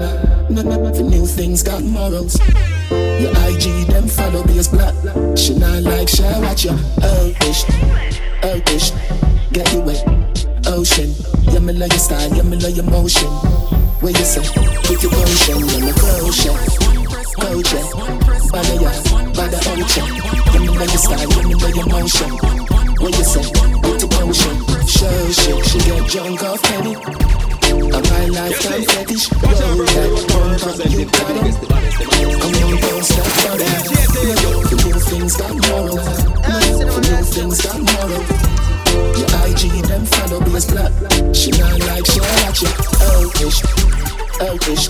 No, 0.50 0.62
no, 0.62 0.76
no, 0.76 0.94
for 0.94 1.02
new 1.02 1.24
things 1.24 1.62
got 1.62 1.82
morals. 1.82 2.38
Your 2.90 3.32
IG, 3.46 3.86
them 3.86 4.08
follow 4.08 4.42
me 4.44 4.58
as 4.58 4.68
black. 4.68 4.94
She 5.36 5.54
not 5.54 5.82
like, 5.82 6.08
she 6.08 6.22
watch 6.22 6.64
you 6.64 6.72
Oh, 7.02 7.32
bitch, 7.38 7.64
oh, 8.42 8.60
Get 9.52 9.72
you 9.72 9.80
wet, 9.80 10.04
ocean. 10.66 11.14
Yeah, 11.52 11.60
me 11.60 11.72
love 11.74 11.90
your 11.90 11.98
style, 11.98 12.34
yeah, 12.34 12.42
me 12.42 12.56
love 12.56 12.76
your 12.76 12.84
motion. 12.86 13.28
Where 14.00 14.12
you 14.12 14.24
say, 14.24 14.42
put 14.82 15.02
your 15.02 15.12
potion, 15.12 15.58
yeah, 15.58 15.84
me 15.86 15.92
crochet 15.92 16.54
Coach, 17.40 17.72
bada 18.50 18.74
ya, 18.82 18.90
bada 19.32 19.58
ocean. 19.72 20.06
Yeah, 20.52 20.60
me 20.60 20.66
your 20.66 20.88
style, 20.88 21.28
yeah, 21.30 21.42
me 21.44 21.76
your 21.76 21.86
motion 21.86 22.79
Where 23.00 23.10
you 23.10 23.24
say, 23.24 23.44
put 23.82 24.00
your 24.00 24.10
potion 24.10 24.56
Show 24.86 25.30
shit, 25.30 25.64
she 25.66 25.78
get 25.78 26.06
drunk 26.08 26.42
off 26.42 26.62
penny 26.62 26.96
a 27.70 28.02
my 28.02 28.26
lifetime 28.26 28.82
fetish, 28.82 29.30
roll 29.32 29.86
that 29.86 30.10
pump 30.26 30.62
up, 30.66 30.90
you 30.90 31.06
got 31.06 31.30
it. 31.46 31.54
I'm 32.10 32.64
on 32.66 32.76
don't 32.80 33.04
stop 33.04 33.26
for 33.40 33.56
that. 33.58 33.82
The 34.70 34.76
new 34.84 34.98
things 34.98 35.36
got 35.36 35.54
moral. 35.70 35.96
The 35.96 37.00
new 37.06 37.22
things 37.22 37.62
got 37.62 37.78
moral. 37.78 38.22
Your 39.18 39.30
IG 39.46 39.86
them 39.86 40.04
follow 40.04 40.40
me 40.40 40.56
as 40.56 40.66
black. 40.66 40.92
She 41.34 41.50
not 41.52 41.78
like 41.86 42.06
she 42.06 42.20
watch 42.20 42.62
it. 42.62 42.74
Elfish, 43.06 43.62
elfish, 44.40 44.88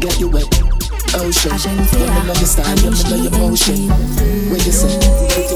get 0.00 0.20
you 0.20 0.28
wet. 0.28 0.48
Ocean, 1.14 1.50
let 1.50 1.92
me 1.92 2.28
love 2.28 2.36
your 2.36 2.46
style, 2.46 2.76
let 2.76 2.92
me 2.92 3.02
love 3.10 3.22
your 3.24 3.32
motion. 3.40 3.88
Where 4.48 4.60
you 4.60 4.72
say? 4.72 4.96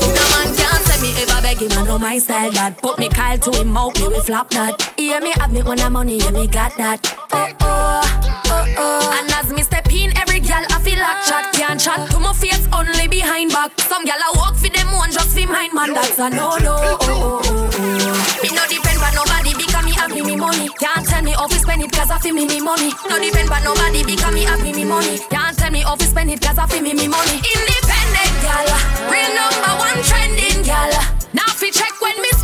No 0.00 0.24
man 0.32 0.56
can't 0.56 0.83
say 0.94 1.02
me 1.02 1.22
ever 1.22 1.42
beg 1.42 1.58
him, 1.58 1.72
I 1.72 1.84
know 1.86 1.98
my 1.98 2.18
style 2.18 2.50
that 2.52 2.78
Put 2.78 2.98
me 2.98 3.08
Kyle 3.08 3.38
to 3.38 3.50
him 3.58 3.76
out, 3.76 3.98
me 4.00 4.08
we 4.08 4.20
flop 4.20 4.50
that 4.50 4.80
Hear 4.96 5.20
me 5.20 5.32
have 5.38 5.52
me 5.52 5.62
when 5.62 5.80
I'm 5.80 5.92
money, 5.92 6.18
yeah 6.18 6.30
me 6.30 6.46
got 6.46 6.76
that. 6.76 7.00
Oh 7.32 7.48
oh, 7.60 8.02
oh 8.46 8.74
oh 8.78 9.18
And 9.20 9.30
as 9.32 9.52
me 9.52 9.62
step 9.62 9.90
in, 9.92 10.16
every 10.16 10.40
gal 10.40 10.64
I 10.70 10.80
feel 10.80 10.98
like 10.98 11.24
chat. 11.26 11.52
Can't 11.54 11.80
chat 11.80 12.10
to 12.10 12.18
my 12.18 12.32
face, 12.32 12.66
only 12.72 13.08
behind 13.08 13.52
back. 13.52 13.78
Some 13.80 14.04
gal 14.04 14.18
I 14.18 14.32
walk 14.36 14.56
for 14.56 14.68
them 14.68 14.92
one, 14.92 15.10
just 15.10 15.36
for 15.36 15.46
mine 15.46 15.70
man. 15.74 15.94
That's 15.94 16.18
a 16.18 16.30
no 16.30 16.56
no, 16.58 16.74
oh 16.78 16.98
oh 17.00 17.40
oh 17.44 17.70
oh. 17.78 18.40
Me 18.42 18.48
no 18.54 18.62
depend 18.68 18.98
on 19.02 19.14
nobody 19.14 19.54
because 19.54 19.84
me 19.84 19.92
have 19.92 20.10
me 20.10 20.22
me 20.22 20.36
money. 20.36 20.68
Can't 20.78 21.06
tell 21.06 21.22
me 21.22 21.32
how 21.32 21.46
to 21.46 21.58
spend 21.58 21.82
it 21.82 21.92
cause 21.92 22.10
I 22.10 22.18
feel 22.18 22.34
me 22.34 22.46
me 22.46 22.60
money. 22.60 22.92
No 23.08 23.18
depend 23.18 23.50
on 23.50 23.62
nobody 23.64 24.04
because 24.04 24.34
me 24.34 24.42
have 24.44 24.62
me 24.62 24.72
me 24.72 24.84
money. 24.84 25.18
Can't 25.30 25.56
tell 25.56 25.70
me 25.70 25.80
how 25.80 25.94
to 25.96 26.04
spend 26.04 26.30
it 26.30 26.40
cause 26.40 26.58
I 26.58 26.66
feel 26.66 26.82
me 26.82 26.94
me 26.94 27.08
money. 27.08 27.36
Independent 27.42 28.03
gal, 28.42 28.68
real 29.10 29.30
number 29.34 29.72
one 29.78 29.98
trending 30.04 30.62
gal 30.62 30.92
Now 31.32 31.50
fi 31.58 31.70
check 31.70 31.94
when 32.00 32.20
me 32.22 32.34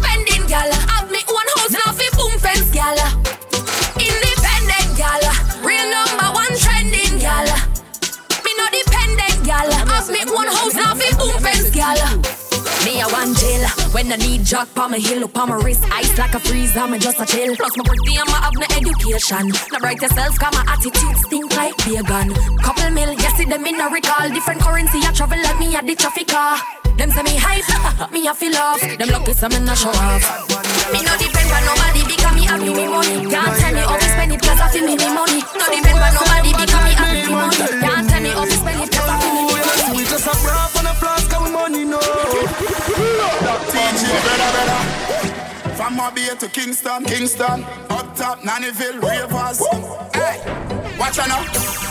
one 10.33 10.47
house, 10.47 10.75
now 10.75 10.95
fi 10.95 11.17
boom 11.19 11.43
fence 11.43 11.71
gal 11.71 12.40
me 12.85 13.01
a 13.01 13.07
one 13.09 13.35
jail. 13.35 13.67
When 13.93 14.13
I 14.13 14.17
need 14.17 14.45
jack 14.45 14.69
pa 14.75 14.89
my 14.89 14.99
hill 14.99 15.25
up 15.25 15.37
on 15.37 15.49
my 15.49 15.57
wrist 15.57 15.85
Ice 15.93 16.17
like 16.19 16.35
a 16.35 16.41
freeze, 16.41 16.77
I'm 16.77 16.99
just 16.99 17.21
a 17.21 17.27
chill. 17.27 17.57
Plus 17.57 17.77
my 17.77 17.85
birthday, 17.85 18.17
I'm 18.19 18.29
have 18.29 18.55
no 18.55 18.67
education. 18.77 19.53
Now 19.73 19.79
bright 19.79 20.01
yourself, 20.01 20.39
got 20.39 20.53
my 20.55 20.65
attitude 20.69 21.17
stink 21.27 21.55
like 21.57 21.77
vegan 21.83 22.35
Couple 22.63 22.91
mil, 22.91 23.13
yes, 23.15 23.37
see 23.37 23.45
them 23.45 23.67
in 23.67 23.81
a 23.81 23.89
recall. 23.89 24.29
Different 24.31 24.61
currency, 24.61 25.01
I 25.03 25.13
travel 25.13 25.41
like 25.43 25.59
me 25.59 25.75
at 25.77 25.87
the 25.87 25.95
traffic 25.95 26.29
car 26.29 26.59
Them 26.97 27.11
say 27.11 27.23
me 27.23 27.37
hype, 27.37 28.13
me 28.13 28.27
a 28.27 28.35
feel 28.35 28.57
off. 28.57 28.81
Them 28.81 29.09
lucky 29.09 29.33
some 29.33 29.53
in 29.53 29.69
a 29.69 29.75
show 29.77 29.91
off. 29.91 30.25
Me 30.93 31.03
no 31.03 31.13
depend 31.19 31.51
on 31.51 31.63
nobody 31.65 32.03
because 32.07 32.35
me 32.35 32.45
have 32.47 32.61
me 32.61 32.73
me 32.75 32.87
money. 32.89 33.27
Can't 33.29 33.57
tell 33.59 33.75
me 33.75 33.81
how 33.81 33.97
to 33.97 34.09
spend 34.09 34.33
it 34.33 34.41
cause 34.43 34.61
I 34.61 34.69
feel 34.71 34.87
me 34.87 34.97
me 34.97 35.09
money. 35.11 35.41
No 35.55 35.65
depend 35.69 35.99
on 35.99 36.13
nobody 36.15 36.51
because 36.53 36.85
me 36.85 36.93
have 36.99 37.13
me 37.15 37.23
me 37.25 37.35
money. 37.35 37.57
Can't 37.81 38.05
tell 38.09 38.23
me 38.23 38.31
how 38.31 38.45
to 38.45 38.57
spend 38.57 38.81
it 38.83 38.91
cause 38.91 39.09
I 39.09 39.17
feel 39.21 39.35
me 39.35 39.43
me 39.49 39.55
money. 39.59 39.97
We 39.97 40.03
just 40.05 40.27
a 40.27 40.35
bra 40.43 40.71
on 40.79 40.87
a 40.87 40.95
flask 40.95 41.33
and 41.33 41.53
money 41.53 41.85
no 41.85 42.20
From 45.91 45.97
Mobile 45.97 46.37
to 46.37 46.49
Kingston, 46.49 47.05
Kingston, 47.05 47.65
up 47.91 48.15
top, 48.15 48.39
Nannyville, 48.43 49.03
Ravers. 49.03 49.59
Hey, 50.15 50.39
watch 50.97 51.19
out 51.19 51.27
now. 51.27 51.43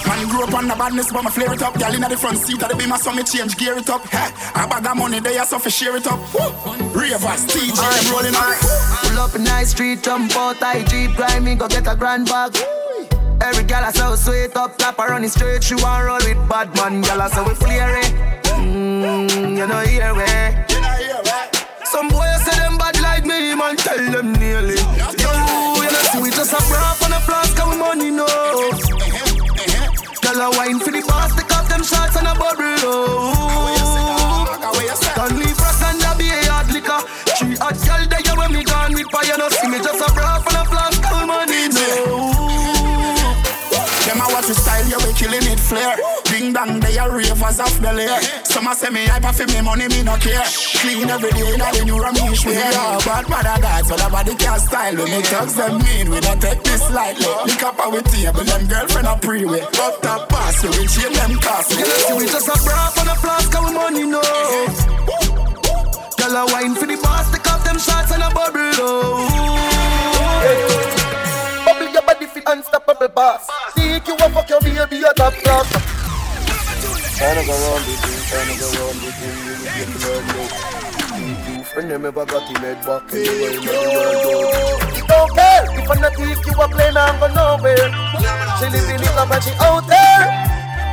Man 0.08 0.30
grew 0.30 0.44
up 0.44 0.54
on 0.54 0.70
the 0.70 0.76
badness, 0.76 1.12
but 1.12 1.22
my 1.22 1.30
flare 1.30 1.52
it 1.54 1.62
up. 1.62 1.78
Girl 1.78 1.94
in 1.94 2.00
the 2.00 2.16
front 2.16 2.38
seat 2.38 2.64
of 2.64 2.70
the 2.70 2.78
beamer, 2.78 2.98
so 2.98 3.12
me 3.12 3.24
change 3.24 3.58
gear 3.58 3.78
it 3.78 3.90
up. 3.90 4.08
Hey, 4.08 4.32
I 4.56 4.68
bag 4.68 4.88
of 4.88 4.96
money, 4.96 5.20
they 5.20 5.38
are 5.38 5.46
so 5.46 5.60
for 5.60 5.70
share 5.70 5.98
it 5.98 6.08
up. 6.08 6.18
Ravers, 6.96 7.46
TJ, 7.52 7.76
I'm 7.76 8.14
rolling 8.14 8.36
up. 8.36 8.56
Pull 9.02 9.20
up 9.20 9.36
in 9.36 9.44
nice 9.44 9.72
street, 9.72 10.02
jump 10.02 10.34
out, 10.38 10.64
I 10.64 10.82
jeep, 10.86 11.18
grind 11.18 11.44
me, 11.44 11.56
go 11.56 11.68
get 11.68 11.86
a 11.86 11.96
grand 11.96 12.28
bag. 12.28 12.56
Every 13.42 13.66
gal 13.66 13.84
I 13.84 13.92
so 13.92 14.16
sweet 14.16 14.56
up, 14.56 14.78
tap 14.78 14.98
her 14.98 15.10
running 15.10 15.30
straight, 15.30 15.62
she 15.62 15.76
want 15.76 16.06
roll 16.06 16.20
with 16.20 16.48
bad 16.48 16.74
man, 16.76 17.02
gal 17.02 17.22
I 17.22 17.28
so 17.28 17.44
we 17.44 17.54
flare 17.54 18.00
it. 18.00 18.14
Mmm, 18.46 19.58
you 19.58 19.68
know 19.68 19.80
here 19.82 20.16
we. 20.16 20.69
Some 21.92 22.08
boys 22.10 22.46
say 22.46 22.56
them 22.60 22.78
bad 22.78 23.02
like 23.02 23.26
me, 23.26 23.56
man, 23.56 23.76
tell 23.76 23.98
them 23.98 24.34
nearly. 24.34 24.78
Yo, 24.78 25.10
you 25.10 25.90
know 25.90 26.06
see 26.14 26.22
we 26.22 26.30
just 26.30 26.54
a 26.54 26.62
bra 26.70 26.96
on 27.04 27.14
a 27.14 27.20
flask 27.20 27.58
and 27.60 27.80
money 27.80 28.12
no. 28.12 28.28
Gal 30.22 30.42
a 30.42 30.50
wine 30.56 30.78
for 30.80 30.92
the 30.92 31.02
boss, 31.08 31.34
take 31.36 31.50
off 31.50 31.68
them 31.68 31.82
shots 31.84 32.16
and 32.16 32.28
a 32.28 32.36
bubble. 32.36 32.78
Oh. 32.86 33.56
Leave 35.34 35.60
us 35.60 35.82
and 35.82 36.02
a 36.06 36.16
be 36.16 36.30
a 36.30 36.38
hard 36.52 36.72
liquor. 36.72 37.02
Three 37.38 37.58
hot 37.58 37.76
gal 37.84 38.06
there 38.06 38.36
when 38.38 38.54
me 38.54 38.64
gone 38.64 38.94
with 38.94 39.10
fire, 39.10 39.38
no 39.38 39.50
see 39.50 39.68
me 39.68 39.80
just 39.80 40.00
a 40.00 40.14
bra 40.14 40.29
flare. 45.70 45.98
Ding 46.26 46.52
dong, 46.52 46.80
they 46.80 46.98
are 46.98 47.14
ravers 47.14 47.60
off 47.60 47.78
the 47.80 47.94
lair. 47.94 48.20
Some 48.44 48.68
a 48.68 48.74
say 48.74 48.90
me 48.90 49.06
hyper 49.06 49.32
for 49.32 49.46
me 49.46 49.62
money, 49.62 49.88
me 49.88 50.02
no 50.02 50.18
care. 50.18 50.44
Clean 50.82 51.08
every 51.10 51.30
day, 51.32 51.56
now 51.58 51.72
the 51.72 51.86
new 51.86 52.02
Ramesh 52.02 52.44
we 52.46 52.54
yeah. 52.54 52.98
Bad 53.06 53.30
mother 53.30 53.62
God, 53.62 53.86
so 53.86 53.96
nobody 53.96 54.34
can 54.36 54.60
style. 54.60 54.98
When 54.98 55.10
me 55.14 55.22
thugs 55.22 55.56
them 55.56 55.78
mean, 55.78 56.10
we 56.10 56.20
don't 56.20 56.42
take 56.42 56.64
this 56.64 56.90
lightly. 56.90 57.30
Lick 57.46 57.62
up 57.62 57.80
our 57.80 58.02
table, 58.02 58.44
them 58.44 58.66
girlfriend 58.66 59.08
a 59.08 59.16
pre-way. 59.18 59.62
Up 59.62 60.02
top 60.02 60.28
pass, 60.30 60.58
so 60.58 60.68
we 60.74 60.88
chain 60.90 61.14
them 61.14 61.38
costly. 61.38 61.84
See 61.86 62.14
we 62.18 62.26
just 62.26 62.50
a 62.50 62.58
bra 62.66 62.90
on 62.98 63.08
a 63.08 63.16
flask 63.22 63.54
and 63.54 63.66
we 63.66 63.72
money 63.78 64.06
no. 64.10 64.22
Girl 66.18 66.36
a 66.36 66.44
wine 66.52 66.74
for 66.76 66.88
the 66.90 66.98
boss, 66.98 67.30
take 67.32 67.48
off 67.48 67.64
them 67.64 67.78
shots 67.78 68.12
and 68.12 68.24
a 68.24 68.30
bubble. 68.34 68.74
Oh. 68.82 70.69
Bubble 72.90 73.04
your 73.04 73.14
body 73.14 73.14
fit 73.14 73.14
unstoppable 73.14 73.14
boss. 73.14 73.50
Think 73.76 74.08
you 74.08 74.16
a 74.16 74.30
fuck 74.30 74.50
your 74.50 74.62
baby 74.62 75.04
a 75.04 75.14
top 75.14 75.34
class. 75.34 75.70
Tryna 77.20 77.46
go 77.46 77.54
round 77.54 77.86
the 77.86 77.94
thing, 78.02 78.22
tryna 78.26 78.56
go 78.58 78.68
round 78.82 79.00
the 79.00 79.12
thing, 79.14 79.38
you 79.46 79.56
get 79.78 79.90
blood 79.94 80.26
lit. 80.34 80.52
You 81.20 81.64
friend 81.66 81.92
them 81.92 82.06
ever 82.06 82.26
got 82.26 82.50
him 82.50 82.62
head 82.62 82.82
back 82.86 83.14
in 83.14 83.24
the 83.24 83.62
world. 83.62 84.26
oh. 84.26 84.90
It 84.96 85.06
don't 85.08 85.30
care 85.36 85.64
if 85.78 85.90
I 85.90 85.96
not 86.02 86.16
think 86.16 86.46
you 86.46 86.54
a 86.58 86.68
plane, 86.68 86.98
I'm 86.98 87.20
going 87.20 87.36
nowhere. 87.36 87.90
She 88.58 88.66
living 88.74 89.02
it 89.06 89.18
up 89.22 89.30
and 89.30 89.44
she 89.44 89.52
out 89.60 89.86
there, 89.86 90.26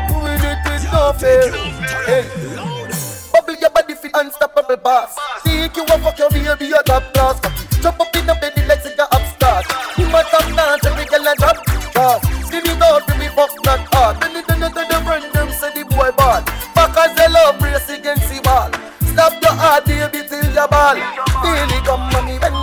doing 0.08 0.44
it 0.44 0.58
with 0.68 0.84
no 0.92 1.12
fear. 1.16 1.48
Hey. 2.04 2.24
Bubble 3.32 3.56
your 3.60 3.70
body 3.70 3.94
fit 3.94 4.10
unstoppable 4.14 4.76
boss. 4.76 5.16
Think 5.44 5.76
you 5.76 5.84
a 5.84 5.98
fuck 5.98 6.18
your 6.18 6.30
baby 6.30 6.72
a 6.72 6.82
top 6.82 7.14
class. 7.14 7.40
Jump 7.80 8.00
up 8.00 8.16
in 8.16 8.26
the 8.26 8.34
bed, 8.34 8.52
the 8.56 8.62
in 8.62 8.96
the 8.96 9.06
upstart. 9.12 9.64
You 9.96 10.06
must 10.08 10.28
have 10.34 10.54
not 10.56 10.82
They 17.46 17.94
against 17.94 18.26
the 18.28 18.42
ball. 18.42 18.74
Stop 19.14 19.40
your 19.40 19.52
heart, 19.54 19.86
baby, 19.86 20.26
till 20.26 20.50
your 20.50 20.66
ball. 20.66 20.98
Feel 20.98 21.70
it 21.70 21.84
come 21.86 22.02
money 22.10 22.38
when 22.42 22.55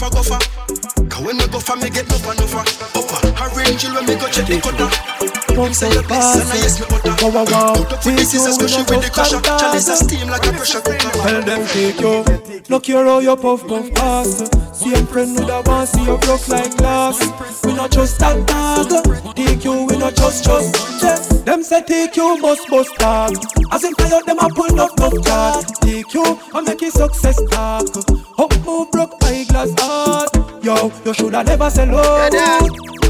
small 0.00 0.10
and 0.16 0.16
me 0.16 0.16
prefer 0.16 0.16
go 0.16 0.22
for. 0.22 0.40
Cause 1.10 1.24
when 1.24 1.36
me 1.36 1.46
go 1.48 1.60
me 1.76 1.90
get 1.90 2.08
up 2.08 2.24
and 2.24 2.40
up. 2.40 2.64
Upper, 2.96 3.20
arrange 3.44 3.84
it 3.84 3.92
when 3.92 4.06
me 4.06 4.14
go 4.16 4.26
check 4.28 4.46
the 4.46 4.60
cutter. 4.60 4.88
Come 5.54 5.74
Say 5.74 5.92
your 5.92 6.02
bless 6.04 6.40
and 6.40 6.48
I 6.48 6.56
yes 6.56 6.80
me 6.80 6.86
utter. 6.88 7.14
Wow, 7.20 7.44
wow, 7.44 7.44
wow. 7.50 7.72
With 8.04 8.16
the 8.16 8.24
scissors, 8.24 8.56
crush 8.56 8.78
with 8.78 9.02
the 9.04 9.10
crusher. 9.12 9.40
Chalice 9.40 9.88
a 9.88 9.96
steam 9.96 10.28
like 10.28 10.46
a 10.46 10.52
pressure 10.52 10.80
cooker. 10.80 11.10
Tell 11.10 11.42
them 11.42 11.66
take 11.68 12.00
you. 12.00 12.24
Look 12.68 12.86
here 12.86 13.04
how 13.04 13.18
you 13.18 13.36
puff 13.36 13.66
puff 13.66 13.92
pass. 13.92 14.48
Same 14.72 15.06
friend 15.06 15.36
would 15.36 15.50
have 15.50 15.66
want 15.66 15.88
see 15.88 16.04
you 16.04 16.16
broke 16.18 16.48
like 16.48 16.76
glass. 16.78 17.20
We 17.64 17.74
not 17.74 17.90
just 17.90 18.18
that 18.20 18.40
dog. 18.46 19.36
Take 19.36 19.64
you, 19.64 19.84
we 19.86 19.98
not 19.98 20.14
just 20.16 20.44
just. 20.44 21.02
Yeah. 21.02 21.18
Them 21.44 21.62
say 21.62 21.82
take 21.82 22.16
you 22.16 22.38
must 22.38 22.68
bust 22.70 22.96
dog. 22.98 23.36
As 23.72 23.84
in 23.84 23.94
fire 23.94 24.22
them 24.22 24.38
a 24.38 24.48
pull 24.48 24.80
up 24.80 24.96
no 24.98 25.10
card. 25.22 25.66
Take 25.82 26.14
you 26.14 26.24
and 26.54 26.66
make 26.66 26.82
it 26.82 26.92
success 26.92 27.38
talk. 27.50 27.84
Heart. 30.80 31.06
You 31.06 31.14
shoulda 31.14 31.44
never 31.44 31.70
sell 31.70 31.98
out. 31.98 32.32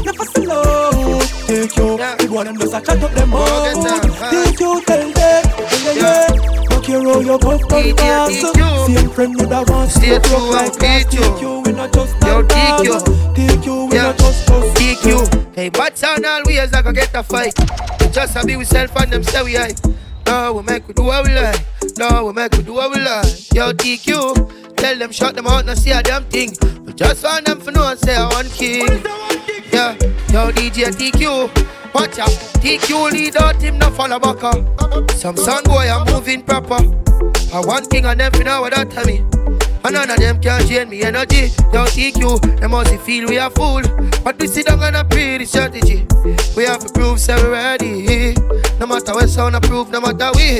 Never 0.03 0.25
sell 0.25 0.51
out. 0.51 1.21
Take 1.47 1.75
you, 1.77 1.97
the 1.97 2.27
one 2.29 2.45
them 2.45 2.57
just 2.59 2.73
a 2.73 2.81
chat 2.81 3.03
up 3.03 3.11
them 3.11 3.33
out. 3.33 3.75
Take 4.29 4.59
you, 4.59 4.81
tell 4.83 5.11
them, 5.11 5.43
yeah, 5.83 5.93
yeah. 5.93 6.27
Look 6.69 6.85
here 6.85 7.03
how 7.03 7.19
you 7.19 7.37
puff 7.37 7.61
puff 7.69 7.95
pass. 7.97 8.41
Same 8.87 9.09
friend 9.09 9.35
would 9.37 9.51
have 9.51 9.69
want 9.69 9.91
see 9.91 10.07
you 10.07 10.13
like 10.15 10.23
glass. 10.23 10.77
Take 10.77 11.13
you, 11.13 11.61
we 11.65 11.71
not 11.71 11.93
just 11.93 12.13
Yo, 12.25 12.41
that 12.41 12.49
take 12.51 12.85
you. 12.87 12.99
Take 13.35 13.65
you, 13.65 13.85
we 13.85 13.97
not 13.97 14.17
just 14.17 14.47
just. 14.47 14.77
Take 14.77 15.03
you. 15.05 15.51
Hey, 15.53 15.69
but 15.69 15.97
sound 15.97 16.25
always 16.25 16.71
like 16.71 16.85
I 16.85 16.91
get 16.91 17.13
a 17.13 17.23
fight. 17.23 17.55
Just 18.11 18.35
a 18.35 18.45
be 18.45 18.55
we 18.55 18.65
self 18.65 18.95
and 18.97 19.11
them 19.11 19.23
say 19.23 19.43
we 19.43 19.55
high. 19.55 19.73
No, 20.25 20.53
we 20.53 20.63
make 20.63 20.87
we 20.87 20.93
do 20.93 21.03
what 21.03 21.25
we 21.25 21.33
like. 21.33 21.59
No, 21.97 22.25
we 22.25 22.33
make 22.33 22.51
we 22.53 22.63
do 22.63 22.73
what 22.73 22.91
we 22.91 23.01
like. 23.01 23.53
Yo, 23.53 23.71
T 23.73 23.97
Cue. 23.97 24.33
Tell 24.75 24.97
them 24.97 25.11
shut 25.11 25.35
them 25.35 25.47
out, 25.47 25.65
no 25.65 25.75
see 25.75 25.91
a 25.91 26.01
damn 26.01 26.23
thing. 26.25 26.55
Just 26.95 27.23
want 27.23 27.45
them 27.45 27.59
for 27.59 27.71
no 27.71 27.87
and 27.87 27.99
say 27.99 28.15
I 28.15 28.27
one 28.27 28.49
king. 28.49 28.85
Yeah, 29.71 29.93
yo, 30.31 30.51
DJ 30.51 30.95
T 30.97 31.11
Cue. 31.11 31.49
Watch 31.93 32.19
out. 32.19 32.29
T 32.61 32.77
Cue 32.77 33.09
lead 33.09 33.35
out 33.37 33.61
him, 33.61 33.77
no 33.77 33.89
follow 33.91 34.19
back 34.19 34.43
up. 34.43 35.11
Some 35.11 35.37
son 35.37 35.63
boy 35.63 35.89
are 35.89 36.05
moving 36.05 36.41
proper. 36.43 36.75
I 37.53 37.61
one 37.65 37.85
thing 37.85 38.05
and 38.05 38.19
them 38.19 38.31
for 38.31 38.43
now 38.43 38.63
without 38.63 38.91
tell 38.91 39.05
me. 39.05 39.19
And 39.83 39.93
none 39.93 40.09
of 40.09 40.17
them 40.17 40.39
can 40.39 40.65
drain 40.67 40.89
me 40.89 41.01
energy. 41.03 41.51
Yo, 41.73 41.85
T 41.87 42.11
Cue, 42.11 42.37
they 42.39 42.67
must 42.67 42.95
feel 43.01 43.27
we 43.27 43.37
are 43.39 43.49
fool. 43.49 43.81
But 44.23 44.39
we 44.39 44.47
sit 44.47 44.67
down 44.67 44.83
and 44.83 44.95
a 44.95 45.03
pre 45.03 45.37
the 45.37 45.45
strategy. 45.45 46.05
We 46.55 46.65
have 46.65 46.85
to 46.85 46.93
prove 46.93 47.19
so 47.19 47.35
we 47.35 47.49
ready. 47.49 48.35
No 48.81 48.87
matter 48.87 49.13
what 49.13 49.29
sound 49.29 49.55
approve, 49.55 49.91
no 49.91 50.01
matter 50.01 50.31
we. 50.33 50.57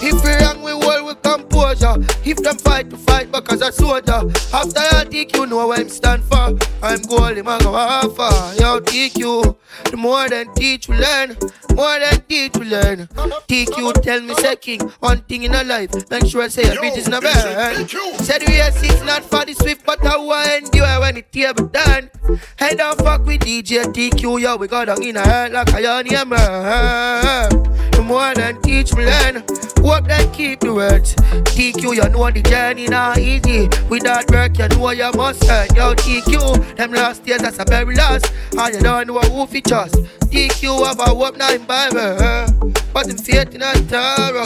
If 0.00 0.22
we 0.22 0.30
wrong, 0.36 0.62
we 0.62 0.70
hold 0.70 1.06
with 1.06 1.20
composure. 1.22 1.96
If 2.24 2.36
them 2.36 2.56
fight, 2.56 2.88
to 2.90 2.96
fight 2.96 3.32
because 3.32 3.62
a 3.62 3.72
soldier. 3.72 4.30
After 4.54 4.96
all, 4.96 5.04
T 5.06 5.24
Cue 5.24 5.44
know 5.44 5.66
what 5.66 5.80
I'm 5.80 5.88
stand 5.88 6.22
for. 6.22 6.56
I'm 6.80 7.00
him 7.34 7.48
a 7.48 7.58
go 7.58 7.74
offer. 7.74 8.62
Yo, 8.62 8.78
T 8.78 9.10
Cue, 9.10 9.56
the 9.90 9.96
more 9.96 10.28
than 10.28 10.54
teach 10.54 10.88
we 10.88 10.98
learn. 10.98 11.36
More 11.74 11.98
than 11.98 12.20
teach 12.28 12.56
we 12.56 12.66
learn. 12.66 13.08
T 13.48 13.66
Cue 13.66 13.92
tell 13.94 14.20
me 14.20 14.36
say 14.36 14.54
king, 14.54 14.80
one 15.00 15.22
thing 15.22 15.42
in 15.42 15.52
a 15.52 15.64
life. 15.64 15.90
Make 16.12 16.26
sure 16.26 16.42
I 16.42 16.48
say 16.48 16.62
a 16.62 16.76
bitch 16.76 16.96
is 16.96 17.08
not 17.08 17.24
burn. 17.24 17.88
Said 18.18 18.44
we 18.46 18.60
are 18.60 18.70
six 18.70 19.02
not 19.02 19.24
for 19.24 19.44
the 19.44 19.52
swift, 19.52 19.84
but 19.84 20.00
I 20.06 20.16
will 20.16 20.56
endure 20.56 21.00
when 21.00 21.16
the 21.16 21.22
table 21.22 21.66
done. 21.66 22.08
Hey, 22.56 22.76
don't 22.76 22.96
fuck 22.98 23.26
with 23.26 23.40
DJ 23.40 23.92
T 23.92 24.10
Cue, 24.10 24.38
yo, 24.38 24.54
we 24.54 24.68
got 24.68 24.84
down 24.84 25.02
in 25.02 25.16
a 25.16 25.26
hurt 25.26 25.50
like 25.50 25.74
a 25.74 25.82
young 25.82 26.06
hammer. 26.06 27.63
The 27.92 28.02
more 28.02 28.34
than 28.34 28.60
teach 28.62 28.94
me 28.94 29.04
learn, 29.04 29.44
hope 29.78 30.06
that 30.08 30.30
keep 30.32 30.60
the 30.60 30.74
words. 30.74 31.14
T 31.54 31.72
Cue, 31.72 31.94
you 31.94 32.08
know 32.08 32.30
the 32.30 32.42
journey 32.42 32.86
not 32.86 33.18
easy. 33.18 33.68
Without 33.88 34.30
work, 34.30 34.58
you 34.58 34.68
know 34.68 34.90
you 34.90 35.10
must 35.12 35.48
earn. 35.48 35.68
Yo, 35.74 35.94
T 35.94 36.20
Cue, 36.22 36.56
them 36.76 36.92
last 36.92 37.26
years 37.26 37.42
that's 37.42 37.58
a 37.58 37.64
very 37.64 37.94
lost. 37.94 38.32
And 38.56 38.74
you 38.74 38.80
don't 38.80 39.06
know 39.08 39.20
who 39.20 39.46
fi 39.46 39.60
trust. 39.60 39.96
T 40.30 40.48
Cue 40.48 40.84
have 40.84 40.98
a 41.00 41.04
hope 41.04 41.36
now 41.36 41.52
in 41.52 41.64
Bible, 41.64 42.74
but 42.92 43.08
in 43.08 43.16
faith 43.16 43.54
in 43.54 43.62
a 43.62 43.72
terror. 43.86 44.44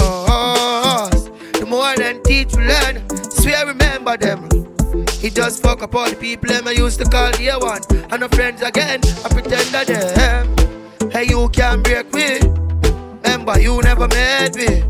The 1.52 1.66
more 1.66 1.96
than 1.96 2.22
teach 2.22 2.54
we 2.56 2.64
learn, 2.66 3.08
swear 3.30 3.66
remember 3.66 4.16
them. 4.16 4.48
He 5.20 5.30
just 5.30 5.62
fuck 5.62 5.82
up 5.82 5.94
all 5.94 6.08
the 6.08 6.16
people 6.16 6.48
them 6.48 6.66
I 6.68 6.72
used 6.72 6.98
to 7.00 7.04
call 7.04 7.32
dear 7.32 7.58
one. 7.58 7.82
And 8.10 8.20
no 8.20 8.28
friends 8.28 8.62
again, 8.62 9.00
I 9.24 9.28
pretend 9.28 9.74
that 9.74 9.86
them. 9.86 11.10
Hey, 11.10 11.24
you 11.24 11.48
can't 11.48 11.82
break 11.82 12.12
me. 12.12 12.67
Remember, 13.28 13.60
you 13.60 13.78
never 13.82 14.08
made 14.08 14.54
me. 14.56 14.82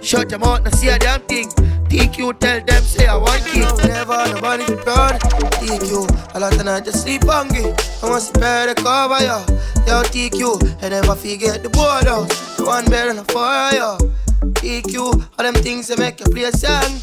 Shut 0.00 0.30
your 0.30 0.40
mouth 0.40 0.64
and 0.64 0.74
see 0.76 0.88
a 0.88 0.98
damn 0.98 1.20
thing. 1.28 1.50
T 1.90 2.08
Cue 2.08 2.32
tell 2.32 2.64
them 2.64 2.82
say 2.82 3.06
I 3.06 3.16
want 3.16 3.44
king. 3.44 3.68
Never 3.86 4.16
nobody 4.32 4.64
proud. 4.76 5.20
T 5.60 5.78
Cue, 5.78 6.06
a 6.32 6.40
lot 6.40 6.56
of 6.56 6.64
night 6.64 6.86
just 6.86 7.02
sleep 7.02 7.24
hungry. 7.24 7.74
I 8.02 8.08
want 8.08 8.24
to 8.24 8.40
better 8.40 8.74
cover 8.74 9.22
ya. 9.22 9.44
Yo, 9.86 10.02
T 10.04 10.30
Cue, 10.30 10.58
I 10.80 10.88
never 10.88 11.14
forget 11.14 11.62
the 11.62 11.68
board 11.68 12.06
out. 12.06 12.32
One 12.66 12.86
better 12.86 13.12
than 13.12 13.26
fire. 13.26 13.98
T 14.54 14.80
Cue, 14.80 15.12
all 15.12 15.44
them 15.44 15.52
things 15.52 15.88
that 15.88 15.98
make 15.98 16.18
you 16.18 16.32
play 16.32 16.44
a 16.44 16.52
song. 16.52 16.96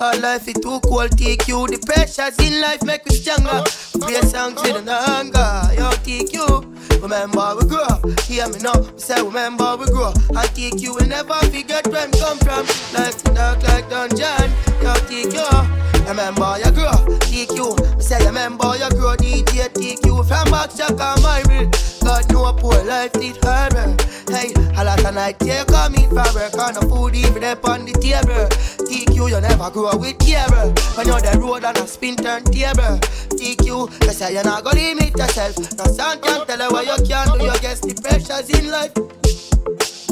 Our 0.00 0.16
life 0.18 0.48
is 0.48 0.54
too 0.54 0.80
cold, 0.80 1.16
T 1.16 1.36
Cue. 1.36 1.68
The 1.68 1.78
pressures 1.78 2.34
in 2.42 2.60
life 2.60 2.82
make 2.82 3.06
me 3.06 3.14
stronger. 3.14 3.62
Play 4.02 4.20
songs 4.26 4.60
with 4.60 4.76
an 4.76 4.88
anger. 4.88 5.70
Yo, 5.78 5.90
T 6.02 6.26
Cue, 6.26 6.66
remember 7.00 7.54
we 7.54 7.68
grow. 7.70 8.02
Hear 8.26 8.48
me 8.50 8.58
now, 8.58 8.74
me 8.74 8.98
say 8.98 9.22
remember 9.22 9.76
we 9.78 9.86
grow. 9.86 10.12
And 10.34 10.50
T 10.54 10.70
Cue 10.72 10.94
will 10.94 11.06
never 11.06 11.38
forget 11.46 11.86
where 11.86 12.06
we 12.10 12.18
come 12.18 12.38
from. 12.42 12.66
Life 12.90 13.22
is 13.22 13.22
dark 13.38 13.62
like 13.62 13.88
dungeon. 13.88 14.50
Yo, 14.82 14.94
T 15.06 15.30
Cue, 15.30 15.62
remember 16.10 16.58
you 16.58 16.72
grow. 16.74 16.98
T 17.30 17.46
Cue, 17.46 17.78
me 17.78 18.02
say 18.02 18.18
remember 18.26 18.74
you 18.74 18.90
grow. 18.98 19.14
DJ 19.14 19.72
T 19.74 19.94
Cue 20.02 20.22
from 20.26 20.50
Backshaka, 20.50 21.22
my 21.22 21.38
real. 21.46 21.70
God 22.02 22.26
know 22.32 22.52
poor 22.52 22.82
life 22.84 23.12
did 23.12 23.38
horrible. 23.42 23.94
Hey, 24.28 24.52
a 24.76 24.84
lot 24.84 25.04
of 25.04 25.14
night 25.14 25.40
here 25.40 25.64
coming 25.64 26.08
from 26.08 26.34
work 26.34 26.58
on 26.58 26.74
the 26.74 26.82
food 26.90 27.14
even 27.14 27.44
up 27.44 27.64
on 27.68 27.84
the 27.86 27.92
table. 27.92 28.48
T 28.86 29.06
Cue, 29.06 29.28
you 29.28 29.40
never 29.40 29.70
grow 29.70 29.83
with 29.92 30.18
cable. 30.18 30.72
When 30.96 31.06
you're 31.06 31.20
the 31.20 31.36
road 31.38 31.64
and 31.64 31.76
a 31.76 31.86
spin 31.86 32.16
turn 32.16 32.44
table. 32.44 32.98
T 33.36 33.56
Cue, 33.56 33.88
they 34.00 34.14
say 34.16 34.32
you're 34.32 34.44
not 34.44 34.64
gonna 34.64 34.80
limit 34.80 35.16
yourself. 35.16 35.56
No 35.76 35.84
sound 35.84 36.22
can 36.22 36.46
tell 36.46 36.60
you 36.60 36.70
what 36.72 36.86
you 36.86 37.06
can 37.06 37.38
do. 37.38 37.44
You 37.44 37.58
guess 37.60 37.80
the 37.80 37.92
pressures 38.00 38.48
in 38.50 38.70
life. 38.70 38.94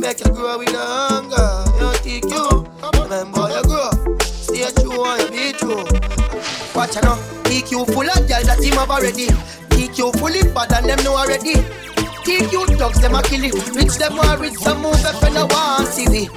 Make 0.00 0.20
you 0.20 0.30
grow 0.32 0.58
with 0.58 0.68
the 0.68 0.82
hunger. 0.82 1.64
Yo, 1.80 1.92
T 2.04 2.20
Cue, 2.20 2.66
remember 3.00 3.48
you 3.48 3.62
grow. 3.64 3.90
Stay 4.20 4.68
true 4.76 5.04
and 5.08 5.30
be 5.32 5.52
true. 5.56 5.85
Watch 6.74 6.96
out 7.00 7.04
now. 7.04 7.42
T 7.44 7.62
Cue 7.62 7.85
full 7.87 8.08
of 8.11 8.28
girls 8.28 8.46
that 8.46 8.61
him 8.61 8.76
have 8.76 8.90
already. 8.90 9.28
T 9.70 9.88
Cue 9.88 10.12
fully 10.20 10.42
bad 10.52 10.72
and 10.72 10.90
them 10.90 11.00
know 11.04 11.16
already. 11.16 11.56
T 12.24 12.38
Cue 12.48 12.66
dogs 12.76 13.00
them 13.00 13.14
a 13.14 13.22
kill 13.22 13.44
it. 13.44 13.54
Rich 13.74 13.96
them 13.96 14.16
want 14.16 14.40
rich 14.40 14.54
some 14.54 14.82
move 14.82 15.00
up 15.06 15.22
and 15.22 15.38
I 15.38 15.44
want 15.44 15.88
see 15.88 16.08
we. 16.08 16.28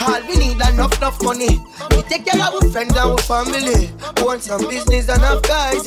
All 0.00 0.22
we 0.28 0.36
need 0.36 0.56
enough 0.56 0.96
enough 0.96 1.20
money. 1.22 1.60
We 1.98 2.04
take 2.04 2.26
care 2.26 2.40
of 2.40 2.54
our 2.54 2.70
friends 2.70 2.96
and 2.96 3.10
our 3.10 3.18
family. 3.18 3.90
Want 4.18 4.40
some 4.44 4.68
business 4.68 5.08
and 5.08 5.20
have 5.20 5.42
guys. 5.42 5.84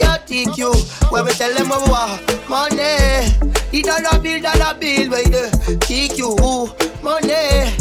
Yeah, 0.00 0.18
T 0.18 0.46
Cue, 0.54 0.72
where 1.10 1.24
we 1.24 1.32
tell 1.32 1.52
them 1.52 1.66
we 1.66 1.90
want 1.90 2.22
money. 2.48 3.26
The 3.72 3.82
dollar 3.82 4.22
bill, 4.22 4.40
dollar 4.40 4.78
bill, 4.78 5.10
where 5.10 5.24
the 5.24 5.78
T 5.82 6.06
Cue 6.10 6.36
money. 7.02 7.74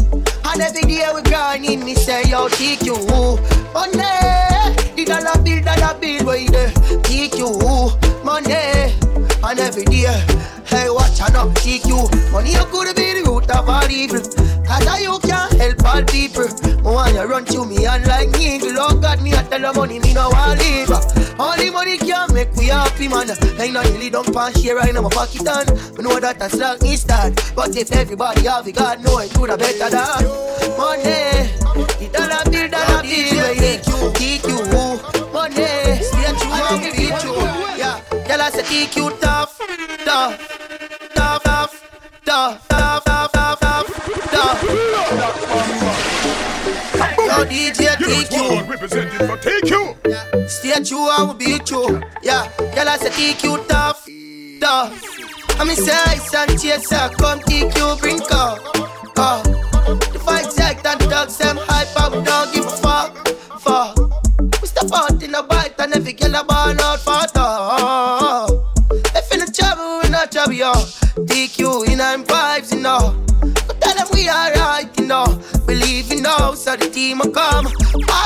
And 0.44 0.62
every 0.62 0.82
day 0.82 1.08
we 1.13 1.22
grinding, 1.22 1.86
me 1.86 1.94
say 1.94 2.24
yo 2.24 2.50
T 2.50 2.78
Cue 2.78 2.98
money. 3.76 3.94
The 4.96 5.06
dollar 5.06 5.38
bill, 5.44 5.62
dollar 5.63 6.00
bill, 6.00 6.26
where 6.26 6.50
the 6.50 7.02
T 7.04 7.30
Cue 7.30 7.46
money. 8.26 8.92
And 9.44 9.60
every 9.60 9.86
day, 9.86 10.26
hey, 10.67 10.89
watch 10.89 11.19
out 11.21 11.34
now, 11.34 11.51
T 11.53 11.80
Cue 11.80 12.08
money. 12.32 12.51
You 12.51 12.65
money 12.65 12.65
could 12.71 12.95
be 12.95 13.21
the 13.21 13.23
root 13.25 13.49
of 13.51 13.69
all 13.69 13.89
evil. 13.89 14.19
Cause 14.65 14.88
I, 14.88 14.99
you 14.99 15.17
can't 15.19 15.53
help 15.53 15.84
all 15.86 16.03
people. 16.03 16.47
I 16.88 16.91
want 16.91 17.13
you 17.13 17.23
run 17.23 17.45
to 17.45 17.65
me 17.65 17.86
and 17.86 18.06
like 18.08 18.30
me. 18.38 18.60
Lord 18.71 19.01
God, 19.01 19.21
me 19.21 19.34
I 19.34 19.43
tell 19.43 19.62
the 19.62 19.73
money, 19.73 19.99
me 19.99 20.13
no 20.13 20.30
want 20.30 20.60
leave. 20.60 20.91
Only 21.39 21.69
money 21.69 21.97
can 21.97 22.34
make 22.34 22.53
we 22.56 22.67
happy, 22.67 23.08
man. 23.08 23.30
Ain't 23.60 23.73
no 23.73 23.82
really 23.84 24.10
don't 24.10 24.32
pass 24.34 24.56
here 24.56 24.75
right 24.75 24.93
now, 24.93 25.01
my 25.01 25.10
pocket 25.10 25.47
on. 25.47 25.65
Know 26.03 26.19
that 26.19 26.39
that's 26.39 26.56
like 26.56 26.82
me 26.82 26.95
start. 26.95 27.34
But 27.56 27.75
if 27.75 27.91
everybody 27.91 28.47
have 28.47 28.67
it, 28.67 28.75
God 28.75 29.03
know 29.03 29.19
it, 29.19 29.34
do 29.34 29.47
the 29.47 29.58
better 29.58 29.89
than 29.89 30.23
money. 30.77 31.47
The 31.99 32.10
dollar 32.13 32.43
bill, 32.49 32.67
dollar 32.69 33.01
bill, 33.03 33.56
yeah. 33.56 34.13
T 34.13 34.39
Cue, 34.39 35.32
money. 35.34 36.16
Yeah, 38.28 38.36
tell 38.36 38.42
us 38.42 38.58
a 38.58 38.63
T 38.63 38.88
Cue 38.88 39.10
tough, 39.22 39.58
tough, 40.04 40.38
tough, 41.16 41.44
tough, 41.44 41.84
tough, 42.26 42.68
tough, 42.68 43.04
tough, 43.06 43.32
tough, 43.32 43.60
tough. 44.32 44.63
Yo, 47.18 47.46
DJ 47.46 47.96
T 47.98 48.26
Cue. 48.28 48.63
Representing 48.70 49.28
for 49.28 49.38
T 49.38 49.62
Cue. 49.62 49.96
Stay 50.50 50.84
true, 50.84 51.08
I 51.08 51.24
will 51.26 51.36
be 51.36 51.58
true. 51.60 52.02
Yeah, 52.22 52.52
girl, 52.58 52.90
I 52.90 52.98
say 52.98 53.12
T 53.12 53.34
Cue 53.36 53.63
tough, 53.70 54.06
tough. 54.60 54.92
I 55.60 55.63
mean, 55.63 55.78
say, 55.78 55.94
and 56.38 56.60
chaser, 56.60 57.10
come 57.18 57.40
T 57.44 57.70
Cue, 57.70 57.96
bring 58.02 58.22
up. 58.32 58.60
Uh, 59.16 59.42
the 60.12 60.20
fight 60.24 60.48
like 60.58 60.84
that, 60.84 61.00
dogs, 61.00 61.38
them 61.38 61.58
hype 61.62 61.96
up, 61.96 62.12
don't 62.26 62.54
give 62.54 62.66
a 62.66 62.70
fuck. 62.70 63.28
Fuck. 63.62 63.97
Out 64.93 65.21
in 65.21 65.36
a 65.36 65.43
bite 65.43 65.80
and 65.80 65.93
every 65.93 66.13
girl 66.13 66.36
a 66.36 66.43
ball 66.43 66.82
out 66.82 67.00
for. 67.00 67.17
If 69.15 69.34
in 69.34 69.39
the 69.41 69.52
trouble, 69.52 70.02
we 70.04 70.10
not 70.10 70.32
trouble, 70.32 70.54
yo. 70.54 70.73
T 71.28 71.47
Cue 71.47 71.84
in 71.84 72.00
our 72.00 72.17
vibes, 72.17 72.73
you 72.73 72.80
know. 72.82 73.15
Tell 73.54 73.96
them 73.96 74.08
we 74.14 74.30
alright, 74.30 74.90
you 75.00 75.06
know. 75.06 75.42
Believe 75.66 76.12
you 76.12 76.22
know, 76.22 76.54
so 76.56 76.76
the 76.76 76.90
team 76.90 77.20
will 77.20 77.32
come. 77.32 77.66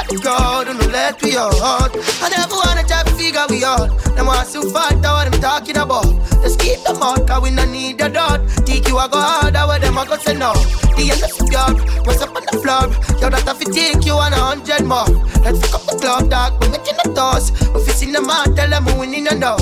The 0.09 0.19
crowd, 0.21 0.67
and 0.67 0.79
don't 0.79 0.91
let 0.91 1.21
we 1.21 1.37
out. 1.37 1.55
I 1.55 2.29
never 2.29 2.55
wanna 2.55 2.83
try 2.83 3.03
to 3.03 3.13
figure 3.15 3.45
we 3.49 3.63
out. 3.63 3.89
Them 4.15 4.27
want 4.27 4.49
to 4.51 4.69
fight, 4.69 4.99
out 5.05 5.25
what 5.25 5.33
I'm 5.33 5.41
talking 5.41 5.77
about. 5.77 6.05
Just 6.43 6.59
keep 6.59 6.83
them 6.83 7.01
out, 7.01 7.25
cause 7.27 7.41
we 7.41 7.49
no 7.51 7.65
need 7.65 8.01
a 8.01 8.09
dot. 8.09 8.41
T 8.65 8.81
Cue, 8.81 8.97
I 8.97 9.07
go 9.07 9.19
harder, 9.19 9.65
where 9.67 9.79
them 9.79 9.97
I 9.97 10.05
go 10.05 10.17
say 10.17 10.33
no. 10.35 10.53
The 10.97 11.09
end 11.09 11.23
of 11.23 11.31
the 11.33 11.47
yard, 11.49 11.77
what's 12.05 12.21
up 12.21 12.35
on 12.35 12.43
the 12.45 12.59
floor? 12.59 12.91
Yo, 13.21 13.29
that 13.29 13.45
to 13.47 13.65
take 13.71 14.05
you 14.05 14.13
on 14.13 14.33
a 14.33 14.37
hundred 14.37 14.83
more. 14.85 15.07
Let's 15.41 15.57
pick 15.61 15.73
up 15.73 15.85
the 15.87 15.97
club, 15.97 16.29
dog, 16.29 16.61
we 16.61 16.69
making 16.69 16.97
the 17.01 17.13
toss. 17.15 17.49
We 17.73 17.79
fixing 17.85 18.11
the 18.11 18.21
man, 18.21 18.53
tell 18.53 18.69
them 18.69 18.85
we 18.85 18.93
winning 18.93 19.27
and 19.27 19.39
know. 19.39 19.57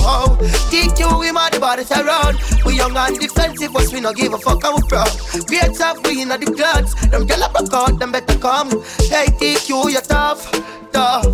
T 0.68 0.90
Cue, 0.96 1.16
we 1.16 1.32
mad 1.32 1.54
about 1.54 1.78
it 1.78 1.90
around. 1.92 2.36
We 2.66 2.76
young 2.76 2.96
and 2.96 3.16
defensive, 3.18 3.72
but 3.72 3.88
we 3.92 4.00
no 4.00 4.12
give 4.12 4.34
a 4.34 4.38
fuck, 4.38 4.64
and 4.64 4.74
we 4.74 4.82
proud. 4.88 5.08
Great 5.50 5.74
stuff, 5.74 5.98
we 6.06 6.22
in 6.22 6.28
the 6.28 6.38
clouds. 6.38 6.94
Them 7.10 7.26
gyal 7.26 7.44
a 7.44 7.50
broke 7.50 7.74
out, 7.74 7.98
them 7.98 8.12
better 8.12 8.38
come. 8.38 8.70
Hey, 9.10 9.26
T 9.36 9.56
Cue, 9.56 9.90
you 9.90 10.00
tough, 10.00 10.48
tough. 10.92 11.26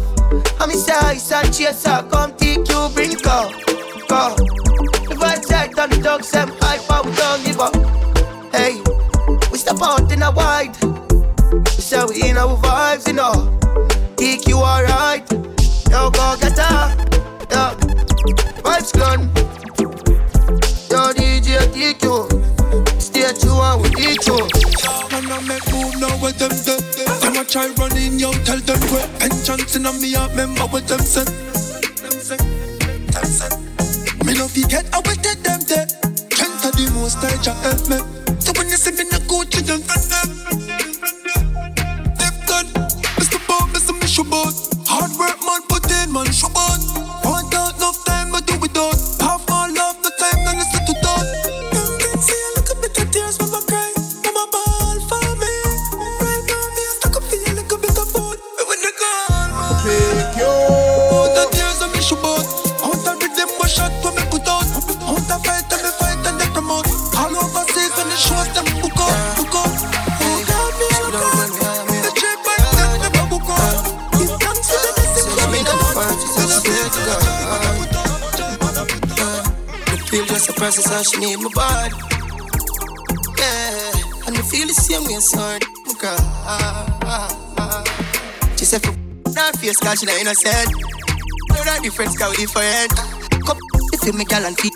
I'm 0.58 0.70
inside, 0.70 1.20
and 1.34 1.52
chaser, 1.52 2.02
come 2.10 2.34
T 2.38 2.64
Cue, 2.64 2.88
bring 2.94 3.14
come, 3.16 3.52
come. 4.08 4.36
The 5.04 5.16
vibes 5.20 5.46
tight 5.46 5.78
on 5.78 5.90
the 5.90 6.00
dogs, 6.02 6.30
them 6.30 6.48
hype, 6.60 6.80
but 6.88 7.04
we 7.04 7.12
don't 7.12 7.44
give 7.44 7.60
up. 7.60 7.76
Hey, 8.54 8.80
we 9.52 9.58
step 9.58 9.82
out 9.82 10.10
in 10.10 10.22
a 10.22 10.30
wide. 10.32 10.74
We 11.52 11.82
say 11.82 12.02
we 12.08 12.30
in 12.30 12.38
our 12.38 12.56
vibes, 12.56 13.06
you 13.06 13.12
know. 13.12 13.52
T 14.16 14.38
Cue 14.38 14.56
alright. 14.56 15.30
Yo, 15.90 16.10
go 16.10 16.36
get 16.40 16.56
her. 16.56 16.96
Yo, 17.50 17.76
vibes 18.64 18.98
gone. 18.98 19.35
Man, 25.36 25.44
I 25.44 25.48
make 25.48 25.72
move 25.72 26.00
now 26.00 26.22
with 26.22 26.38
them 26.38 26.50
do. 26.50 26.76
Them 27.20 27.36
a 27.36 27.44
try 27.44 27.68
running, 27.76 28.18
yo, 28.18 28.32
tell 28.44 28.58
them 28.58 28.80
quit. 28.88 29.08
Penchants 29.18 29.76
in 29.76 29.86
on 29.86 30.00
me, 30.00 30.14
I 30.14 30.28
remember 30.28 30.62
what 30.62 30.86
them. 30.88 30.98
Them 30.98 31.24
them 31.96 32.20
said. 32.20 32.40
Me 34.24 34.34
no 34.34 34.48
forget 34.48 34.86
how 34.92 35.00
we 35.02 35.14
did 35.16 35.42
them 35.44 35.60
there. 35.68 35.86
Can't 36.30 36.62
the 36.62 36.90
most 36.94 37.18
I 37.18 37.36
just 37.42 37.62
help 37.62 37.88
me. 37.88 38.15
A 80.96 81.04
she 81.04 81.20
need 81.20 81.36
my 81.36 81.50
body. 81.52 81.92
Yeah, 83.36 84.26
and 84.26 84.32
me 84.32 84.42
feel 84.42 84.66
the 84.66 84.72
same 84.72 85.04
way, 85.04 85.20
son. 85.20 85.60
Girl. 86.00 86.16
She 88.56 88.64
said, 88.64 88.80
for 88.80 88.92
not 89.32 89.56
face, 89.60 89.76
cause 89.76 90.00
she 90.00 90.06
not 90.06 90.16
innocent. 90.16 90.72
No, 91.52 91.60
that 91.64 91.80
difference, 91.82 92.16
cause 92.16 92.32
we 92.32 92.44
different. 92.44 92.92
Come, 93.44 93.58
you 93.92 93.98
feel 93.98 94.14
me, 94.14 94.24
gal, 94.24 94.44
and 94.44 94.56
feel. 94.56 94.72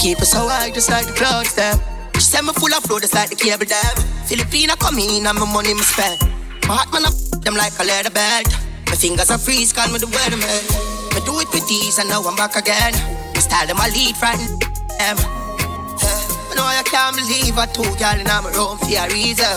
Keep 0.00 0.18
us 0.20 0.32
so 0.32 0.48
high, 0.48 0.70
just 0.70 0.90
like 0.90 1.06
the 1.06 1.12
clouds, 1.12 1.54
them. 1.54 1.78
She 2.14 2.22
said, 2.22 2.42
me 2.42 2.52
full 2.52 2.74
of 2.74 2.82
flow, 2.82 2.98
just 2.98 3.14
like 3.14 3.30
the 3.30 3.36
cable, 3.36 3.66
them. 3.66 3.94
Filipina 4.26 4.74
come 4.78 4.98
in, 4.98 5.26
and 5.26 5.38
my 5.38 5.46
money, 5.46 5.74
me 5.74 5.82
spend. 5.82 6.18
My 6.66 6.82
heart, 6.82 6.92
man, 6.92 7.06
I 7.06 7.14
f- 7.14 7.42
them 7.42 7.54
like 7.54 7.78
a 7.78 7.84
leather 7.84 8.10
belt. 8.10 8.50
My 8.86 8.96
fingers 8.98 9.30
are 9.30 9.38
freeze, 9.38 9.72
call 9.72 9.86
me 9.92 9.98
the 9.98 10.06
weatherman. 10.06 11.14
Me 11.14 11.20
do 11.22 11.38
it 11.38 11.50
with 11.54 11.66
these, 11.68 11.98
and 11.98 12.08
now 12.08 12.22
I'm 12.22 12.34
back 12.34 12.56
again. 12.56 12.94
My 13.34 13.40
style, 13.40 13.66
them, 13.66 13.78
I 13.78 13.90
lead 13.94 14.16
from 14.16 14.69
I 15.00 16.52
know 16.54 16.64
I 16.64 16.82
can't 16.84 17.16
believe 17.16 17.56
I 17.56 17.64
two 17.72 17.88
girl 17.96 18.20
in 18.20 18.28
my 18.28 18.52
room 18.52 18.76
for 18.76 18.92
a 18.92 19.08
reason. 19.08 19.48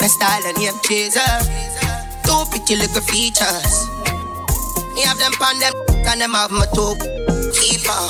My 0.00 0.06
style 0.06 0.42
and 0.44 0.58
name 0.58 0.74
chaser. 0.82 1.20
Two 2.26 2.42
pretty 2.50 2.74
little 2.74 3.00
features. 3.02 3.86
Me 4.94 5.02
have 5.02 5.18
them 5.18 5.32
pan 5.38 5.58
them 5.60 5.72
and 6.06 6.20
them 6.20 6.34
have 6.34 6.50
my 6.50 6.66
two 6.74 6.98
keeper. 7.54 8.02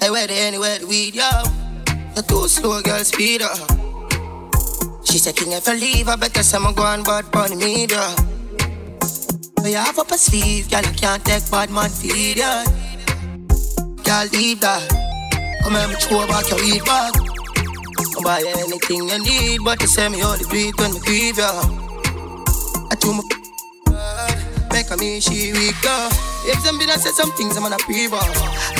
Hey, 0.00 0.10
where 0.10 0.28
they 0.28 0.46
anywhere 0.46 0.78
the 0.78 0.86
weed, 0.86 1.16
yo. 1.16 1.28
The 2.14 2.22
two 2.22 2.46
slow 2.46 2.80
girl 2.80 3.02
speed 3.02 3.42
up. 3.42 3.58
She 5.04 5.18
said, 5.18 5.34
King, 5.34 5.52
if 5.52 5.68
I 5.68 5.74
leave, 5.74 6.08
I 6.08 6.14
better 6.14 6.44
say 6.44 6.58
I'm 6.58 6.72
going 6.72 7.02
bad 7.02 7.30
bunny 7.32 7.56
me, 7.56 7.86
though. 7.86 8.14
But 9.56 9.70
you 9.70 9.76
have 9.76 9.98
up 9.98 10.12
a 10.12 10.18
sleeve, 10.18 10.70
girl, 10.70 10.82
you 10.82 10.92
can't 10.92 11.24
take 11.24 11.50
bad 11.50 11.70
man 11.70 11.90
feed, 11.90 12.36
yeah. 12.36 12.64
Girl, 14.04 14.26
leave 14.32 14.60
that. 14.60 14.97
Come 15.68 15.84
me 15.84 16.00
throw 16.00 16.24
back 16.24 16.48
your 16.48 16.56
weed 16.64 16.80
bag. 16.88 17.12
I'll 18.16 18.24
buy 18.24 18.40
anything 18.40 19.04
you 19.04 19.20
need, 19.20 19.60
but 19.60 19.76
you 19.84 19.86
say 19.86 20.08
me 20.08 20.24
only 20.24 20.40
do 20.48 20.56
it 20.56 20.72
when 20.80 20.96
me 20.96 21.00
grieve, 21.04 21.36
yeah. 21.36 21.60
I 22.88 22.96
do 22.96 23.12
my 23.12 23.20
make 24.72 24.88
a 24.88 24.96
me 24.96 25.20
she 25.20 25.52
weak, 25.52 25.76
yeah. 25.84 26.08
If 26.48 26.64
some 26.64 26.80
been 26.80 26.88
I 26.88 26.96
say 26.96 27.12
some 27.12 27.28
things, 27.36 27.60
I'm 27.60 27.68
gonna 27.68 27.76
pre-ball. 27.84 28.24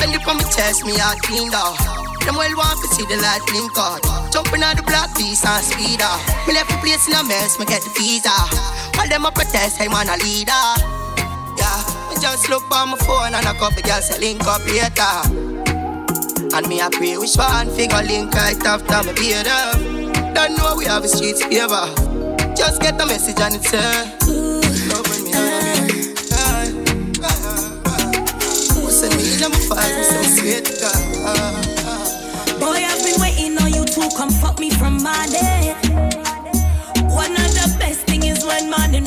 Bend 0.01 0.17
it 0.17 0.25
on 0.25 0.41
my 0.41 0.49
chest, 0.49 0.89
me 0.89 0.97
heart 0.97 1.21
cleaned 1.29 1.53
off. 1.53 1.77
Them 2.25 2.41
well 2.41 2.57
want 2.57 2.81
to 2.81 2.89
see 2.97 3.05
the 3.05 3.21
light 3.21 3.45
blink 3.53 3.77
out. 3.77 4.01
Jumping 4.33 4.65
on 4.65 4.73
the 4.73 4.83
black 4.89 5.13
beast 5.13 5.45
and 5.45 5.61
speed 5.61 6.01
up. 6.01 6.17
Me 6.49 6.57
left 6.57 6.73
the 6.73 6.81
place 6.81 7.05
in 7.05 7.13
a 7.13 7.23
mess, 7.29 7.61
me 7.61 7.69
get 7.69 7.85
the 7.85 7.93
visa. 8.01 8.33
While 8.97 9.13
them 9.13 9.29
a 9.29 9.31
protest, 9.31 9.77
I'm 9.77 9.93
on 9.93 10.09
a 10.09 10.17
leader. 10.25 10.65
Yeah, 11.53 11.85
me 12.09 12.17
just 12.17 12.49
look 12.49 12.65
on 12.73 12.97
my 12.97 12.99
phone 13.05 13.37
and 13.37 13.45
a 13.45 13.53
couple 13.61 13.85
girls 13.85 14.09
say 14.09 14.17
link 14.17 14.41
up. 14.49 14.65
And 16.59 16.67
me 16.69 16.81
I 16.81 16.89
pray 16.91 17.17
which 17.17 17.37
one 17.37 17.71
figure 17.71 18.03
link 18.03 18.35
right 18.35 18.59
after 18.67 19.07
me 19.07 19.15
paid 19.15 19.47
up. 19.47 19.79
Don't 20.35 20.59
know 20.59 20.75
we 20.77 20.87
have 20.87 21.05
a 21.05 21.09
street 21.09 21.41
ever. 21.55 21.87
Just 22.57 22.83
get 22.83 23.01
a 23.01 23.07
message 23.07 23.39
and 23.39 23.55
it's 23.55 23.71
here. 23.71 23.79
Send 28.91 29.15
me 29.15 29.35
in, 29.35 29.45
I'm 29.45 29.53
a 29.53 29.57
fight, 29.71 29.95
I'm 29.95 30.25
sweet 30.35 30.67
girl. 30.81 30.99
Boy, 32.59 32.83
I've 32.83 33.05
been 33.05 33.21
waiting 33.21 33.57
on 33.63 33.73
you 33.73 33.85
to 33.85 34.11
come 34.17 34.31
fuck 34.31 34.59
me 34.59 34.71
from 34.71 35.01
my 35.01 35.29
day. 35.31 35.77
One 37.07 37.37
of 37.39 37.55
the 37.55 37.77
best 37.79 38.01
things 38.01 38.25
is 38.25 38.45
when 38.45 38.69
man 38.69 38.79
morning 38.91 39.07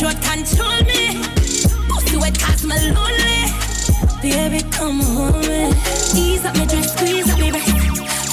control, 0.00 0.22
control 0.22 0.82
me. 0.84 1.22
Pussy 1.88 2.16
wet 2.16 2.38
cause 2.38 2.64
me 2.64 2.74
lonely. 2.90 3.52
Baby, 4.22 4.62
come 4.70 5.00
home. 5.00 5.40
Man. 5.42 5.74
Ease 6.16 6.44
up 6.44 6.56
my 6.56 6.64
dress, 6.64 6.92
squeeze 6.96 7.28
up 7.30 7.38
my 7.38 7.50
breast. 7.50 7.70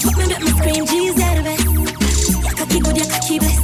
Fuck 0.02 0.18
me, 0.18 0.28
make 0.28 0.40
me 0.40 0.52
scream, 0.52 0.86
G's 0.86 1.20
out 1.22 1.44
best. 1.44 1.66
it. 1.66 2.44
Your 2.44 2.54
cocky 2.56 2.80
good, 2.80 2.98
your 2.98 3.08
cocky 3.08 3.40
bless. 3.40 3.60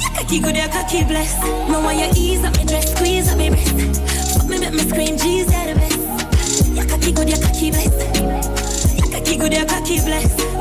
Your 0.00 0.10
cocky 0.14 0.38
good, 0.40 0.56
your 0.56 0.68
cocky 0.68 1.04
blessed. 1.04 1.42
No, 1.68 1.80
why 1.80 1.94
you 1.94 2.12
ease 2.16 2.44
up 2.44 2.56
my 2.56 2.64
dress, 2.64 2.94
squeeze 2.94 3.28
up 3.28 3.38
my 3.38 3.48
breast. 3.50 4.34
Fuck 4.38 4.48
me, 4.48 4.58
make 4.58 4.72
me 4.72 4.80
scream, 4.80 5.18
G's 5.18 5.52
out 5.52 5.74
best. 5.74 5.98
it. 5.98 6.76
Your 6.76 6.86
cocky 6.86 7.12
good, 7.12 7.28
your 7.28 7.38
cocky 7.38 7.70
bless. 7.70 8.98
Your 8.98 9.10
cocky 9.10 9.36
good, 9.36 9.52
your 9.52 9.66
cocky 9.66 10.00
blessed. 10.00 10.51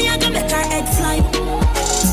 me, 0.00 0.08
I 0.08 0.16
can 0.18 0.32
make 0.32 0.50
her 0.50 0.64
head 0.72 0.86
fly. 0.96 1.18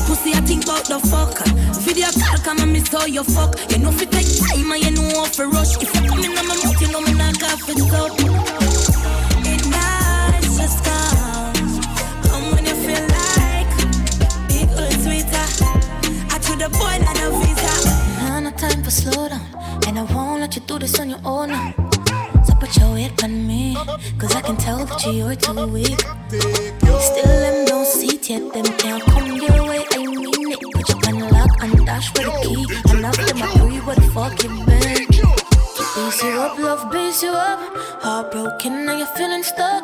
Pussy, 0.06 0.32
I 0.34 0.40
think 0.44 0.64
about 0.64 0.84
the 0.84 0.98
fuck. 1.10 1.36
Video 1.84 2.08
call, 2.20 2.38
come 2.44 2.58
and 2.60 2.72
miss 2.72 2.92
all 2.94 3.08
your 3.08 3.24
fuck. 3.24 3.56
You 3.70 3.78
know, 3.78 3.90
if 3.90 4.00
you 4.00 4.06
take 4.06 4.28
time, 4.40 4.72
and 4.72 4.82
you 4.84 4.92
know, 4.92 5.24
if 5.24 5.38
you 5.38 5.50
rush. 5.50 5.76
If 5.82 5.94
you 5.94 6.02
come 6.08 6.20
in 6.24 6.36
on 6.38 6.46
my 6.48 6.56
mouth, 6.60 6.80
you 6.80 6.88
know, 6.92 7.00
me 7.00 7.12
not 7.14 7.38
got 7.40 7.58
for 7.60 7.72
up. 8.00 8.12
It 9.48 9.62
just 10.58 10.78
come. 10.84 11.54
Come 12.28 12.46
when 12.54 12.64
you 12.66 12.76
feel 12.84 13.04
like. 13.18 13.72
Big 14.48 14.68
old 14.80 14.96
sweeter. 15.04 15.46
I 16.32 16.36
to 16.46 16.52
the 16.62 16.68
point 16.80 17.02
of 17.08 17.14
the 17.20 17.28
visa. 17.40 17.74
Now, 18.20 18.40
no 18.40 18.50
time 18.50 18.82
for 18.82 18.90
slow 18.90 19.28
down. 19.28 19.46
And 19.86 19.98
I 19.98 20.02
won't 20.12 20.40
let 20.40 20.54
you 20.56 20.62
do 20.62 20.78
this 20.78 20.98
on 21.00 21.08
your 21.10 21.20
own 21.24 21.50
now. 21.50 21.74
So 22.44 22.54
put 22.60 22.76
your 22.76 22.92
weight 22.94 23.22
on 23.24 23.46
me. 23.46 23.76
Cause 24.18 24.34
I 24.34 24.42
can 24.42 24.56
tell 24.56 24.84
that 24.84 25.06
you're 25.06 25.36
too 25.36 25.66
weak. 25.66 26.17
broken. 38.30 38.84
Now 38.84 38.96
you're 38.96 39.06
feeling 39.06 39.42
stuck. 39.42 39.77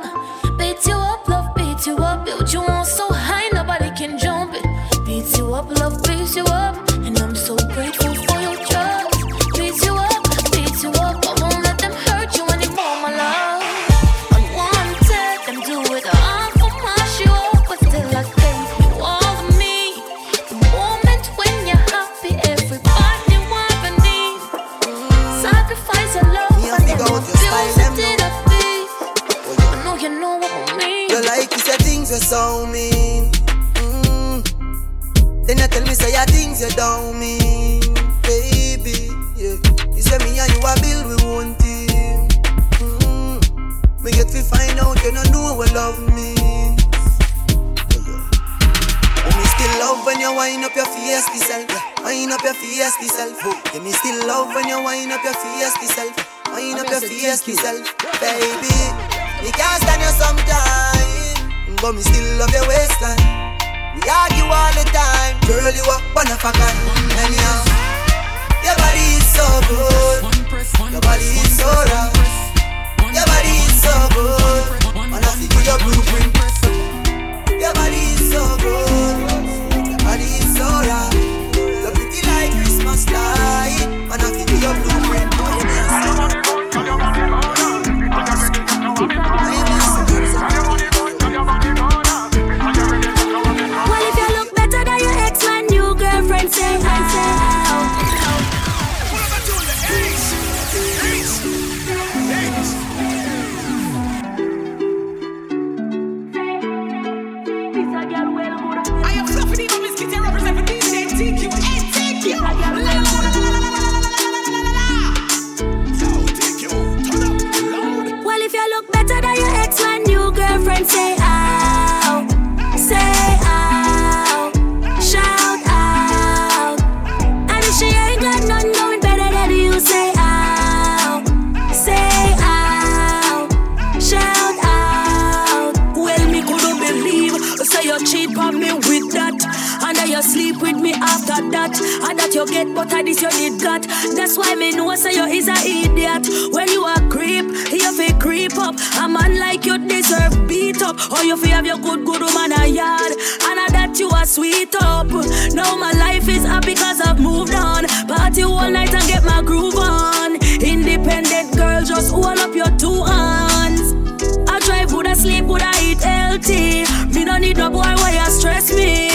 bless 168.65 168.77
me. 168.77 169.09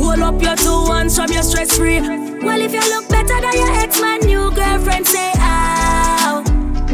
Hold 0.00 0.20
up 0.20 0.42
your 0.42 0.56
two 0.56 0.92
hands 0.92 1.16
from 1.16 1.30
your 1.32 1.42
stress 1.42 1.76
free. 1.76 2.00
Well, 2.00 2.60
if 2.60 2.72
you 2.72 2.80
look 2.80 3.08
better 3.08 3.40
than 3.40 3.54
your 3.54 3.72
ex, 3.72 4.00
my 4.00 4.18
new 4.18 4.50
girlfriend, 4.52 5.06
say 5.06 5.32
out, 5.36 6.46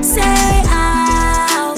say 0.03 0.63
out, 0.69 1.77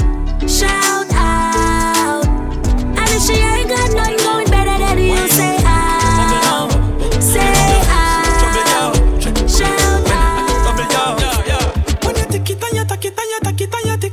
shout 0.49 1.07
out. 1.13 2.27
And 2.27 3.09
if 3.11 3.23
she 3.23 3.35
ain't 3.35 3.69
got 3.69 3.93
nothing 3.93 4.17
going 4.19 4.51
better 4.51 4.79
than 4.79 4.99
you, 4.99 5.29
say 5.29 5.57
out, 5.65 6.71
say 7.23 7.81
out, 7.89 8.97
shout 9.49 10.11
out. 10.11 10.45
When 12.05 12.17
you 12.17 12.25
tick 12.27 12.51
it 12.51 12.63
and 12.63 12.77
you 12.77 12.85
tack 12.85 13.05
it 13.05 13.19
and 13.19 13.31
you 13.31 13.41
tack 13.43 13.61
it 13.61 13.75
and 13.75 13.85
you 13.87 13.97
tick, 13.99 14.13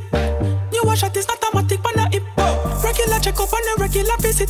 new 0.71 0.95
shot 0.95 1.15
is 1.17 1.28
not 1.28 1.43
automatic 1.43 1.82
but 1.84 1.95
not 1.95 2.13
hip. 2.13 2.23
Regular 2.84 3.19
check 3.19 3.39
up 3.39 3.54
on 3.54 3.78
a 3.78 3.82
regular 3.82 4.17
visit. 4.19 4.49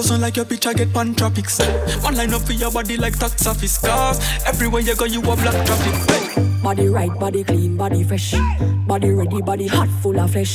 Thousand 0.00 0.22
like 0.22 0.36
your 0.36 0.46
picture 0.46 0.72
get 0.72 0.94
pan. 0.94 1.14
One 2.00 2.16
line 2.16 2.32
up 2.32 2.40
for 2.40 2.54
your 2.54 2.70
body 2.70 2.96
like 2.96 3.18
tax 3.18 3.46
office 3.46 3.76
cars. 3.76 4.18
Everywhere 4.46 4.80
you 4.80 4.96
go, 4.96 5.04
you 5.04 5.20
a 5.20 5.36
black 5.36 5.66
traffic. 5.66 6.62
Body 6.62 6.88
right, 6.88 7.12
body 7.20 7.44
clean, 7.44 7.76
body 7.76 8.02
fresh. 8.02 8.34
Body 8.86 9.10
ready, 9.10 9.42
body 9.42 9.66
hot, 9.66 9.90
full 10.00 10.18
of 10.18 10.30
flesh. 10.30 10.54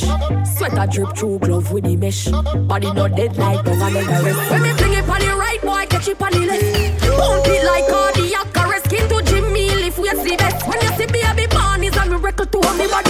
Sweater 0.57 0.87
drip 0.91 1.15
through 1.15 1.37
glove 1.37 1.71
with 1.71 1.83
the 1.83 1.95
mesh. 1.95 2.25
Body 2.25 2.91
not 2.91 3.15
dead 3.15 3.37
like 3.37 3.63
government 3.63 4.07
arrest. 4.07 4.49
When 4.49 4.63
me 4.63 4.73
fling 4.73 4.93
it 4.93 5.07
on 5.07 5.19
the 5.19 5.35
right, 5.37 5.61
boy, 5.61 5.85
catch 5.91 6.07
it 6.07 6.19
on 6.19 6.31
the 6.31 6.39
left. 6.39 7.01
Pump 7.01 7.45
it 7.45 7.65
like 7.65 7.87
cardiac 7.87 8.57
arrest. 8.57 8.85
Skin 8.85 9.07
to 9.09 9.21
Jimmy, 9.29 9.69
lift 9.75 9.99
weights 9.99 10.23
the 10.23 10.35
best. 10.37 10.67
When 10.67 10.81
you 10.81 10.89
see 10.97 11.05
baby 11.05 11.45
born, 11.53 11.83
is 11.83 11.95
a 11.95 12.05
miracle 12.07 12.47
to 12.47 12.57
me 12.73 12.87
body 12.87 13.04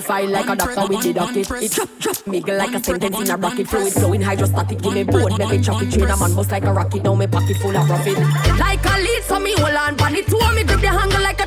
File 0.00 0.28
like 0.28 0.48
a 0.48 0.56
doctor 0.56 0.86
with 0.88 1.02
the 1.02 1.12
docket. 1.12 1.50
It 1.62 1.72
drop, 1.72 1.88
drop, 1.98 2.26
me 2.26 2.40
like 2.40 2.74
a 2.74 2.82
sentence 2.82 3.20
in 3.20 3.30
a 3.30 3.36
rocket. 3.36 3.68
Fluid 3.68 3.92
flowing 3.92 4.22
hydrostatic. 4.22 4.82
Give 4.82 4.92
me 4.92 5.04
board, 5.04 5.38
make 5.38 5.52
it 5.52 5.62
choppy. 5.62 5.90
Train 5.90 6.10
a 6.10 6.16
man 6.16 6.34
bust 6.34 6.50
like 6.50 6.64
a 6.64 6.72
rocket. 6.72 7.02
Now 7.04 7.14
me 7.14 7.26
pocket 7.26 7.56
full 7.58 7.76
of 7.76 7.86
profit. 7.86 8.18
Like 8.58 8.84
a 8.84 8.98
lead, 8.98 9.22
so 9.24 9.38
me 9.38 9.54
hold 9.56 9.74
on, 9.74 9.96
pan 9.96 10.16
it. 10.16 10.26
Two 10.26 10.38
me 10.54 10.64
grip 10.64 10.80
the 10.80 10.88
handle 10.88 11.22
like 11.22 11.40
a 11.40 11.46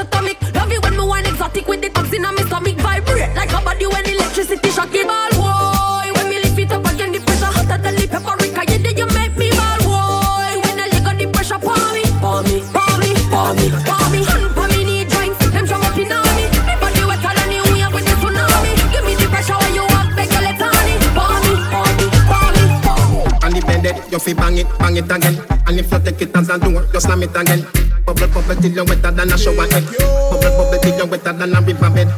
atomic. 0.00 0.40
Love 0.54 0.72
it 0.72 0.82
when 0.82 0.96
me 0.96 1.06
wine 1.06 1.26
exotic 1.26 1.68
with 1.68 1.82
the 1.82 1.90
tongues 1.90 2.12
in 2.12 2.24
a 2.24 2.32
me 2.32 2.42
stomach. 2.44 2.76
Vibrate 2.76 3.34
like 3.36 3.52
a 3.52 3.60
body 3.62 3.86
when 3.86 4.08
electricity 4.08 4.70
shock 4.70 4.90
the 4.90 5.04
ball. 5.04 5.33
You 24.14 24.20
fi 24.20 24.32
bang 24.32 24.58
it, 24.58 24.66
bang 24.78 24.96
it 24.96 25.10
again. 25.10 25.42
And 25.66 25.78
if 25.78 25.90
you 25.90 25.98
take 25.98 26.22
it 26.22 26.36
as 26.36 26.48
a 26.48 26.58
door, 26.58 26.86
you 26.92 27.00
slam 27.00 27.22
it 27.22 27.34
again. 27.34 27.66
Bubble, 28.06 28.28
bubble 28.28 28.54
till 28.62 28.70
you 28.70 28.84
wetter 28.84 29.10
than 29.10 29.32
a 29.32 29.38
shower 29.38 29.66
head. 29.66 29.84
Bubble, 30.30 30.50
bubble 30.56 30.78
till 30.78 30.96
you 30.96 31.06
wetter 31.06 31.32
than 31.32 31.54
a 31.54 31.60
river 31.60 31.90
bed. 31.90 32.08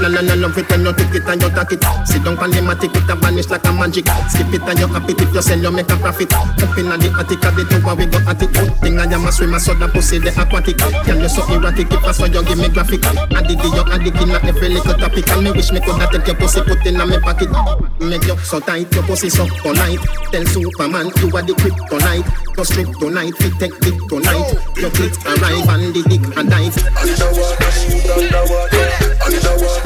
No, 0.00 0.08
no, 0.08 0.22
no, 0.22 0.34
love 0.34 0.56
it 0.56 0.64
when 0.70 0.80
you 0.80 0.94
take 0.96 1.12
it 1.12 1.28
and 1.28 1.42
you 1.42 1.50
take 1.52 1.76
it. 1.76 1.84
Sit 2.08 2.24
down 2.24 2.40
on 2.40 2.48
the 2.48 2.64
matic, 2.64 2.96
it 2.96 3.04
a 3.04 3.14
vanish 3.20 3.52
like 3.52 3.68
a 3.68 3.72
magic. 3.72 4.08
Skip 4.32 4.48
it 4.48 4.64
and 4.64 4.80
you 4.80 4.88
happy 4.88 5.12
if 5.12 5.28
you 5.28 5.42
sell, 5.42 5.60
you 5.60 5.70
make 5.70 5.92
a 5.92 5.96
profit. 6.00 6.32
Up 6.32 6.78
in 6.80 6.88
the 6.88 7.12
attic, 7.20 7.44
at 7.44 7.52
the 7.52 7.68
tower, 7.68 7.92
we 7.92 8.08
go 8.08 8.16
at 8.24 8.40
it. 8.40 8.48
Good 8.48 8.72
thing 8.80 8.96
I 8.96 9.04
am 9.04 9.28
a 9.28 9.30
swimmer, 9.30 9.60
so 9.60 9.76
the 9.76 9.92
pussy 9.92 10.16
the 10.16 10.32
aquatic. 10.40 10.80
Girl, 10.80 11.20
you 11.20 11.28
so 11.28 11.44
erratic, 11.52 11.92
if 11.92 12.00
I 12.00 12.12
saw 12.16 12.24
you 12.24 12.40
give 12.48 12.56
me 12.56 12.72
graphic. 12.72 13.04
Addict, 13.04 13.60
you 13.60 13.84
addict 13.92 14.16
in 14.24 14.32
every 14.32 14.72
little 14.72 14.96
topic. 14.96 15.28
And 15.36 15.44
me 15.44 15.52
wish 15.52 15.68
me 15.68 15.84
could 15.84 16.00
have 16.00 16.08
take 16.08 16.32
your 16.32 16.36
pussy, 16.40 16.64
put 16.64 16.80
in 16.88 16.96
a 16.96 17.04
me 17.04 17.20
pocket. 17.20 17.52
Make 18.00 18.24
you 18.24 18.40
so 18.40 18.56
tight, 18.56 18.88
your 18.96 19.04
pussy 19.04 19.28
so 19.28 19.44
polite. 19.60 20.00
Tell 20.32 20.48
Superman 20.48 21.12
you 21.20 21.28
are 21.28 21.44
the 21.44 21.52
kryptonite. 21.60 22.24
Go 22.56 22.64
strip 22.64 22.88
tonight, 22.96 23.36
fit 23.36 23.52
take 23.60 23.76
it 23.84 24.00
tonight. 24.08 24.48
Your 24.80 24.88
clit 24.96 25.12
arrive 25.28 25.68
and 25.68 25.92
the 25.92 26.00
dick 26.08 26.24
a 26.36 26.40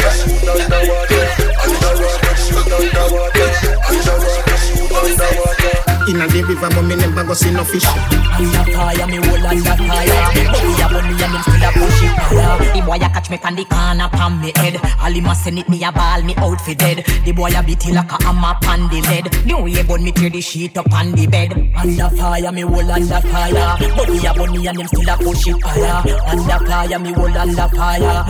knife. 0.04 0.34
Inna 6.06 6.28
the 6.28 6.42
river, 6.44 6.68
but 6.68 6.82
me 6.82 6.96
never 6.96 7.24
go 7.24 7.32
see 7.32 7.50
no 7.50 7.64
fish. 7.64 7.88
Me 9.08 9.16
hold. 9.16 9.40
But 9.40 9.60
we 10.62 10.76
a 10.76 10.86
and 10.86 11.32
them 11.32 11.42
still 11.42 11.64
a 11.64 11.70
push 11.72 12.02
it. 12.04 12.12
The 12.74 12.82
boy 12.84 12.96
a 12.96 13.08
catch 13.08 13.30
me 13.30 13.36
the 13.38 13.64
corner 13.64 14.08
me 14.36 14.52
head. 14.56 14.76
All 15.00 15.12
him 15.12 15.26
a 15.26 15.34
send 15.34 15.58
it 15.58 15.68
me 15.68 15.82
a 15.82 15.90
ball 15.90 16.22
me 16.22 16.34
out 16.36 16.60
for 16.60 16.74
dead. 16.74 17.04
The 17.24 17.32
boy 17.32 17.50
a 17.56 17.62
beat 17.62 17.86
it 17.86 17.94
like 17.94 18.12
a 18.12 18.22
hammer 18.22 18.54
pan 18.60 18.88
the 18.90 19.00
lead. 19.00 19.32
The 19.48 19.54
way 19.56 19.82
bun 19.82 20.04
me 20.04 20.12
tear 20.12 20.30
the 20.30 20.40
sheet 20.42 20.76
up 20.76 20.92
on 20.92 21.12
the 21.12 21.26
bed. 21.26 21.52
Under 21.74 22.10
fire, 22.16 22.52
me 22.52 22.62
hold 22.62 22.90
under 22.90 23.20
fire. 23.20 23.76
But 23.96 24.08
we 24.10 24.26
a 24.26 24.34
bunny 24.34 24.66
and 24.66 24.78
them 24.78 24.86
still 24.88 25.08
a 25.08 25.16
push 25.16 25.46
it 25.48 25.62
higher. 25.62 26.02
Under 26.28 26.66
fire, 26.66 26.98
me 26.98 27.12
hold 27.12 27.36
under 27.36 27.68
fire. 27.68 28.24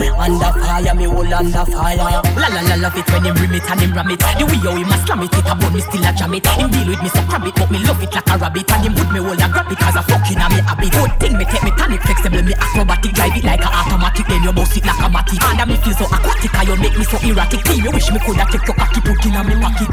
Me 0.95 1.05
hold 1.05 1.33
under 1.65 1.77
fire. 1.77 2.21
La 2.37 2.47
la 2.49 2.61
la 2.61 2.75
love 2.75 2.97
it 2.97 3.07
when 3.11 3.25
him 3.25 3.35
rim 3.35 3.53
it 3.53 3.69
and 3.69 3.81
him 3.81 3.93
ram 3.93 4.11
it. 4.11 4.19
The 4.19 4.45
way 4.45 4.59
how 4.61 4.75
him 4.75 4.91
a 4.91 4.97
slam 5.05 5.23
it, 5.23 5.33
it 5.33 5.49
a 5.49 5.55
me 5.55 5.81
still 5.81 6.05
a 6.05 6.11
jam 6.13 6.33
it. 6.33 6.45
Him 6.45 6.69
deal 6.69 6.87
with 6.87 7.01
me 7.01 7.09
so 7.09 7.21
crab 7.25 7.45
it, 7.45 7.55
but 7.55 7.71
me 7.71 7.79
love 7.85 8.01
it 8.01 8.13
like 8.13 8.29
a 8.29 8.35
rabbit. 8.37 8.71
And 8.71 8.83
him 8.85 8.93
would 8.95 9.09
me 9.11 9.19
hold 9.19 9.41
a 9.41 9.47
grab 9.49 9.71
it 9.71 9.79
cause 9.79 9.95
a 9.95 10.01
fucking 10.03 10.39
a 10.39 10.47
me 10.49 10.59
habit. 10.61 10.91
Good 10.93 11.11
thing 11.19 11.33
me 11.37 11.45
take 11.45 11.63
me 11.63 11.71
tonic 11.73 12.01
flexible, 12.05 12.43
me 12.43 12.53
acrobatic, 12.53 13.13
drive 13.13 13.35
it 13.37 13.43
like 13.43 13.63
a 13.65 13.69
automatic. 13.69 14.25
Then 14.27 14.43
you 14.43 14.53
bounce 14.53 14.75
it 14.77 14.85
like 14.85 15.01
a 15.01 15.07
matic. 15.09 15.41
And 15.41 15.69
me 15.69 15.75
feel 15.81 15.95
so 15.95 16.05
aquatic, 16.05 16.53
and 16.53 16.67
you 16.69 16.75
make 16.77 16.97
me 16.97 17.05
so 17.05 17.17
erratic. 17.25 17.61
Team, 17.65 17.83
you 17.83 17.91
wish 17.91 18.09
me 18.11 18.19
coulda 18.21 18.45
take 18.51 18.65
your 18.67 18.77
cocky 18.77 19.01
put 19.01 19.25
in 19.25 19.35
a 19.35 19.41
me 19.43 19.55
pocket. 19.57 19.91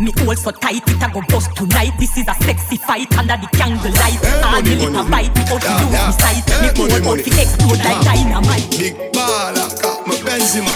Me 0.00 0.10
hold 0.24 0.38
so 0.38 0.50
tight, 0.50 0.82
it 0.82 1.02
a 1.02 1.06
go 1.12 1.20
bust 1.28 1.54
tonight. 1.54 1.92
This 1.98 2.16
is 2.16 2.26
a 2.26 2.34
sexy 2.42 2.76
fight 2.76 3.10
under 3.16 3.36
the 3.36 3.48
candle 3.54 3.92
light. 4.00 4.18
All 4.42 4.62
me 4.62 4.74
little 4.74 5.04
bite, 5.06 5.30
me 5.36 5.42
out 5.46 5.62
to 5.62 5.72
use 5.78 5.92
me 5.92 6.12
sight. 6.18 6.44
Me 6.62 6.68
hold 6.74 6.92
out 6.92 7.20
fi 7.20 7.30
explode 7.42 7.78
like 7.84 8.00
dynamite. 8.02 8.70
Big 8.72 8.96
baller, 9.12 9.68
my 10.06 10.14
Benzema. 10.24 10.70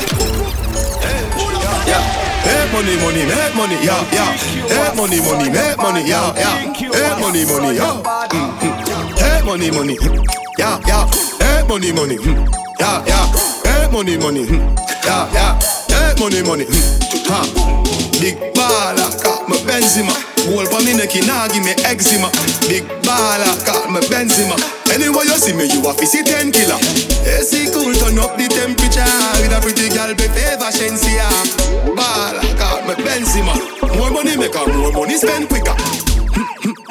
Hey, 2.47 2.73
money, 2.73 2.97
money, 3.03 3.25
make 3.27 3.55
money, 3.57 3.77
yeah, 3.85 4.05
yeah. 4.13 4.33
Hey, 4.69 4.95
money, 4.97 5.21
money, 5.21 5.51
make 5.51 5.77
money, 5.79 6.03
yeah, 6.09 6.33
yeah. 6.37 6.73
Hey, 6.73 7.21
money, 7.21 7.45
money, 7.45 7.77
yeah. 7.77 8.03
Hey, 9.19 9.43
money, 9.45 9.71
money, 9.71 9.97
yeah, 10.59 10.79
yeah. 10.87 11.07
Hey, 11.41 11.63
money, 11.69 11.93
money, 11.93 12.17
yeah, 12.79 13.05
yeah. 13.07 13.27
Hey, 13.65 13.89
money, 13.91 14.17
money, 14.19 14.45
yeah, 15.05 15.33
yeah. 15.33 15.59
Hey, 15.89 16.15
money, 16.21 16.43
money, 16.43 16.67
ha. 17.27 17.43
Big 18.21 18.37
baller, 18.55 19.11
my 19.49 19.57
Benzema. 19.67 20.15
Hold 20.47 20.69
for 20.69 20.81
me 20.85 20.95
neck, 20.95 21.15
nah 21.27 21.49
give 21.49 21.65
me 21.65 21.73
eczema. 21.85 22.31
Big 22.69 22.85
baller, 23.03 23.51
call 23.67 23.91
my 23.91 24.01
Benzema. 24.07 24.57
Anywhere 24.93 25.25
you 25.25 25.39
see 25.39 25.53
me, 25.53 25.67
you 25.67 25.83
a 25.89 25.93
fi 25.95 26.05
see 26.07 26.23
ten 26.23 26.53
killer. 26.53 26.79
AC 27.27 27.71
cool, 27.75 27.93
turn 27.95 28.19
up 28.19 28.37
the 28.37 28.47
temperature 28.49 29.07
with 29.43 29.53
a 29.53 29.59
pretty 29.61 29.89
girl, 29.91 30.15
be 30.15 30.27
favor 30.31 30.71
Shensia. 30.71 31.27
Baller, 31.95 32.45
call 32.59 32.83
my 32.87 32.95
Benzema. 32.95 33.55
More 33.97 34.11
money 34.11 34.37
make 34.37 34.55
her 34.55 34.67
more 34.73 34.93
money 34.93 35.17
spend 35.17 35.49
quicker. 35.49 36.06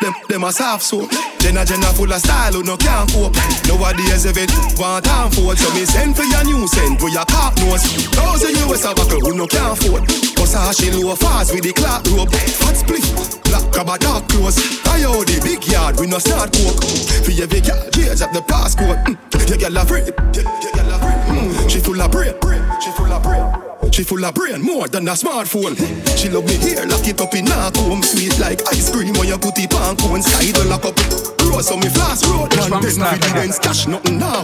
Them, 0.02 0.14
them 0.28 0.44
a 0.44 0.52
soft 0.52 0.84
soap. 0.84 1.10
Jenna 1.40 1.66
Jenna 1.66 1.94
full 1.94 2.12
of 2.12 2.20
style 2.20 2.54
who 2.54 2.64
no 2.64 2.78
can't 2.78 3.10
cope. 3.12 3.36
Nowadays 3.68 4.26
if 4.26 4.38
it 4.38 4.52
want 4.80 5.06
time 5.06 5.32
for 5.32 5.56
so 5.56 5.70
me 5.74 5.86
send 5.86 6.16
for 6.16 6.24
your 6.24 6.44
new 6.44 6.68
send 6.68 7.00
for 7.00 7.10
your 7.10 7.26
cock 7.26 7.56
nose. 7.58 7.84
Thousand 8.14 8.58
US 8.66 8.86
a 8.86 8.94
buckle 8.94 9.20
who 9.22 9.36
no 9.36 9.48
can't 9.48 9.78
afford. 9.78 10.08
Cause 10.36 10.56
I 10.56 10.72
she 10.74 10.92
low 10.92 11.16
fast 11.16 11.54
with 11.54 11.64
the 11.64 11.74
clock 11.74 12.06
rope. 12.12 12.32
Fat 12.32 12.76
split, 12.76 13.06
black 13.46 13.66
crab 13.72 13.90
a 13.90 13.98
dark 13.98 14.28
clothes. 14.30 14.58
I 14.86 15.04
owe 15.06 15.24
the 15.24 15.40
big 15.44 15.66
yard 15.68 16.00
we 16.00 16.08
no 16.08 16.18
start 16.20 16.54
coke. 16.54 16.82
For 17.24 17.32
every 17.32 17.62
girl, 17.62 17.90
change 17.92 18.22
up 18.22 18.32
the 18.34 18.42
passcode. 18.42 19.04
Mm. 19.06 19.50
Your 19.50 19.58
girl 19.58 19.78
a 19.78 19.86
free, 19.86 20.02
your 20.02 20.14
girl 20.14 20.94
a 20.94 20.98
free. 21.00 21.18
Mm. 21.36 21.70
She 21.70 21.80
full 21.80 22.02
of 22.02 22.12
brain, 22.12 22.34
she 22.82 22.92
full 22.92 23.12
of 23.12 23.24
brain. 23.24 23.65
She 23.96 24.04
full 24.04 24.26
of 24.26 24.36
brain, 24.36 24.62
more 24.62 24.90
than 24.90 25.08
a 25.08 25.14
smartphone. 25.14 25.72
She 26.20 26.28
love 26.28 26.44
me 26.44 26.58
here, 26.60 26.84
lock 26.84 27.08
it 27.08 27.22
up 27.22 27.34
in 27.34 27.48
a 27.48 27.72
comb. 27.72 28.04
Sweet 28.04 28.38
like 28.40 28.60
ice 28.68 28.92
cream 28.92 29.16
when 29.16 29.30
you 29.30 29.38
put 29.38 29.58
it 29.58 29.74
on 29.74 29.96
cone. 29.96 30.22
Side 30.22 30.60
lock 30.68 30.84
up. 30.84 31.00
Rose 31.48 31.72
so 31.72 31.78
me 31.78 31.88
flash 31.88 32.20
road. 32.28 32.52
Man, 32.68 32.84
then 32.84 33.16
we 33.24 33.32
didn't 33.32 33.54
stash 33.54 33.88
nothing 33.88 34.20
now. 34.20 34.44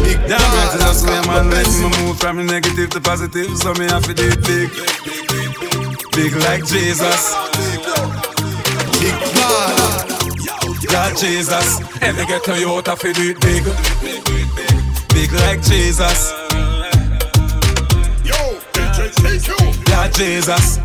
Big 0.00 0.16
Yeah, 0.24 0.40
better 0.40 0.78
just 0.80 1.04
way 1.04 1.20
man 1.28 1.50
make 1.52 1.68
me 1.68 1.84
move 2.00 2.18
from 2.18 2.46
negative 2.46 2.88
to 2.96 3.00
positive, 3.02 3.52
so 3.58 3.74
me 3.74 3.84
have 3.92 4.04
to 4.08 4.14
do 4.14 4.24
it 4.24 4.40
big, 4.48 4.72
big 6.16 6.32
like 6.48 6.64
Jesus. 6.64 7.36
Big 8.96 9.12
baller, 9.36 10.00
Lord 10.88 11.14
Jesus, 11.20 11.76
every 12.00 12.24
get 12.24 12.42
to 12.44 12.58
you 12.58 12.70
out 12.72 12.88
of 12.88 13.04
it 13.04 13.38
big, 13.38 13.64
big 15.12 15.32
like 15.44 15.60
Jesus. 15.60 16.47
Lord 19.22 20.14
Jesus. 20.14 20.78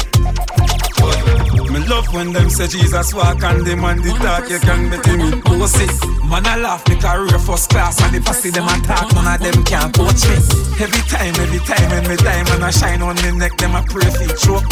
Love 1.87 2.13
when 2.13 2.31
them 2.31 2.49
say 2.49 2.67
Jesus 2.67 3.13
walk 3.13 3.43
and 3.43 3.65
them 3.65 3.83
on 3.83 3.97
the 3.97 4.09
talk 4.23 4.49
You 4.49 4.59
can 4.59 4.89
make 4.89 5.05
me 5.05 5.41
pussy 5.41 5.87
Man 6.23 6.45
I 6.47 6.55
laugh 6.55 6.87
me 6.87 6.95
career 6.95 7.39
first 7.39 7.69
class 7.69 8.01
And 8.01 8.15
if 8.15 8.27
I 8.27 8.31
see 8.31 8.49
them 8.51 8.67
attack 8.67 9.11
none 9.13 9.27
of 9.27 9.39
them 9.41 9.63
can 9.63 9.91
touch 9.91 10.23
me 10.29 10.35
Every 10.79 11.03
time, 11.11 11.35
every 11.35 11.59
time, 11.59 11.91
every 11.91 12.17
time 12.17 12.45
When 12.45 12.63
I 12.63 12.71
shine 12.71 13.01
on 13.01 13.15
the 13.17 13.31
neck 13.33 13.57
them 13.57 13.75
I 13.75 13.83
pray 13.83 14.09
for 14.09 14.31
choke 14.35 14.71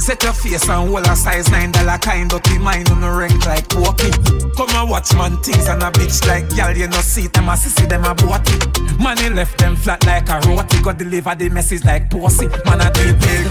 Set 0.00 0.22
your 0.22 0.32
face 0.32 0.68
and 0.68 0.88
hold 0.88 1.06
a 1.06 1.16
size 1.16 1.50
nine 1.50 1.72
dollar 1.72 1.98
kind 1.98 2.30
Dirty 2.30 2.58
mind 2.58 2.90
on 2.90 3.00
the 3.00 3.10
rank 3.10 3.44
like 3.46 3.66
walking 3.74 4.14
Come 4.54 4.70
and 4.70 4.90
watch 4.90 5.14
man 5.14 5.36
things 5.42 5.66
and 5.68 5.82
a 5.82 5.90
bitch 5.90 6.26
like 6.26 6.46
Y'all 6.56 6.76
you 6.76 6.88
know 6.88 7.02
see 7.02 7.26
them 7.26 7.48
I 7.48 7.56
see 7.56 7.86
them 7.86 8.04
a 8.04 8.14
bought 8.14 8.46
it 8.46 8.98
Money 8.98 9.30
left 9.30 9.58
them 9.58 9.74
flat 9.76 10.04
like 10.06 10.28
a 10.28 10.40
roti 10.46 10.80
Got 10.82 10.98
deliver 10.98 11.34
the 11.34 11.48
message 11.50 11.84
like 11.84 12.10
pussy 12.10 12.46
Man 12.64 12.80
I 12.80 12.90
do 12.90 13.12
big 13.14 13.46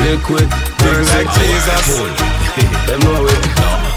Liquid, 0.00 0.48
big 0.80 1.02
like 1.12 1.30
Jesus 1.34 2.41
them 2.86 3.00
know 3.00 3.26
it. 3.26 3.44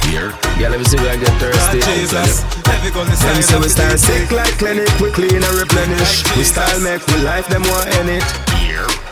Here. 0.08 0.32
Yeah, 0.60 0.70
let 0.70 0.80
me 0.80 0.86
see 0.86 0.98
when 0.98 1.10
I 1.12 1.18
get 1.18 1.34
thirsty. 1.40 1.82
Jesus. 1.82 2.44
Them 2.86 3.42
say 3.42 3.60
we 3.60 3.68
start 3.68 4.00
sick 4.00 4.32
like 4.32 4.58
clinic, 4.58 4.88
we 5.02 5.12
clean 5.12 5.42
and 5.42 5.56
replenish. 5.58 6.24
We 6.38 6.44
style 6.44 6.80
make 6.82 7.06
we 7.08 7.18
life, 7.24 7.48
them 7.48 7.64
want 7.64 7.90
in 7.98 8.22
it. 8.22 8.24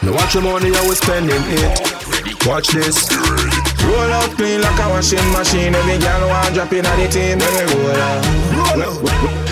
Now 0.04 0.14
watch 0.14 0.34
the 0.34 0.42
money 0.42 0.72
how 0.72 0.88
we 0.88 0.96
spending 0.96 1.42
it. 1.58 2.46
Watch 2.46 2.70
this. 2.70 3.10
Roll 3.84 4.12
out 4.14 4.30
clean 4.38 4.62
like 4.62 4.80
a 4.80 4.90
washing 4.90 5.26
machine. 5.32 5.74
Every 5.74 5.98
girl 5.98 6.30
want 6.30 6.54
drop 6.54 6.72
in 6.72 6.86
at 6.86 6.96
the 6.96 7.08
team. 7.08 7.40
When 7.40 7.54
we 7.56 7.64
roll 7.72 7.98
out. 7.98 8.22
Roll 8.54 8.84
out. 8.84 9.00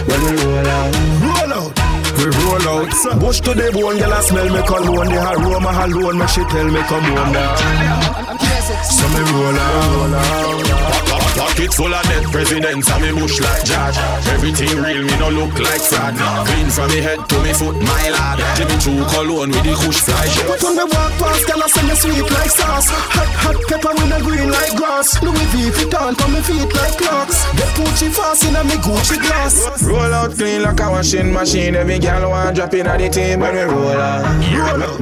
When 0.07 0.19
we 0.21 0.31
roll 0.43 0.67
out. 0.67 0.91
Roll 1.25 1.53
out. 1.55 1.71
We 2.19 2.25
roll 2.45 2.67
out. 2.67 3.19
Bush 3.19 3.39
to 3.41 3.53
the 3.53 3.71
bone, 3.73 3.97
girl 3.97 4.13
I 4.13 4.21
smell 4.21 4.49
me 4.53 4.61
cologne. 4.67 5.09
The 5.09 5.17
aroma 5.17 5.71
alone, 5.83 6.19
make 6.19 6.29
she 6.29 6.43
tell 6.45 6.67
me 6.67 6.81
come 6.83 7.03
home 7.03 7.33
now. 7.33 8.50
So 8.83 9.07
me 9.13 9.21
roll 9.31 9.57
out. 9.57 11.11
Pocket 11.37 11.73
full 11.73 11.93
of 11.93 12.03
dead 12.03 12.25
presidents 12.31 12.89
and 12.89 13.01
me 13.03 13.11
bush 13.19 13.39
like 13.39 13.63
George. 13.63 13.97
Everything 14.33 14.77
real, 14.81 15.03
me 15.03 15.15
no 15.17 15.29
look 15.29 15.57
like 15.59 15.81
fraud. 15.81 16.15
Clean 16.47 16.69
from 16.69 16.89
me 16.89 16.99
head 17.01 17.19
to 17.29 17.37
me 17.41 17.53
foot, 17.53 17.75
my 17.81 18.09
lad. 18.09 18.39
Jimmy 18.57 18.77
Choo 18.79 19.05
cologne 19.09 19.51
with 19.51 19.63
the 19.63 19.73
kush 19.75 20.01
fly. 20.01 20.27
But 20.47 20.61
when 20.63 20.75
me 20.75 20.83
walk 20.83 21.11
past, 21.17 21.47
girl 21.47 21.63
I 21.63 21.67
say 21.67 21.83
me 21.87 21.95
sweet 21.95 22.29
like 22.31 22.49
sauce. 22.49 22.89
Hot, 22.89 23.29
hot 23.43 23.57
pepper 23.69 23.93
with 23.93 24.11
a 24.11 24.19
green 24.23 24.49
like 24.51 24.75
grass. 24.75 25.21
Louis 25.21 25.47
V 25.53 25.71
fit 25.71 25.93
on 25.95 26.15
for 26.15 26.29
me 26.29 26.41
feet 26.41 26.73
like 26.73 26.97
clocks. 26.97 27.45
Get 27.53 27.71
Gucci 27.77 28.09
fast 28.11 28.43
in 28.45 28.55
a 28.55 28.63
me 28.63 28.75
Gucci 28.81 29.17
glass. 29.21 29.83
Roll 29.83 30.13
out 30.13 30.31
clean 30.35 30.63
like 30.63 30.79
a 30.79 30.89
washing 30.89 31.31
machine. 31.31 31.75
Every 31.75 31.99
girl 31.99 32.29
want 32.29 32.55
drop 32.55 32.73
in 32.73 32.87
at 32.87 32.97
the 32.97 33.09
team 33.09 33.39
when 33.39 33.53
we 33.53 33.61
roll 33.61 33.97
out. 33.97 34.25
Roll 34.53 34.83
out. 34.83 34.99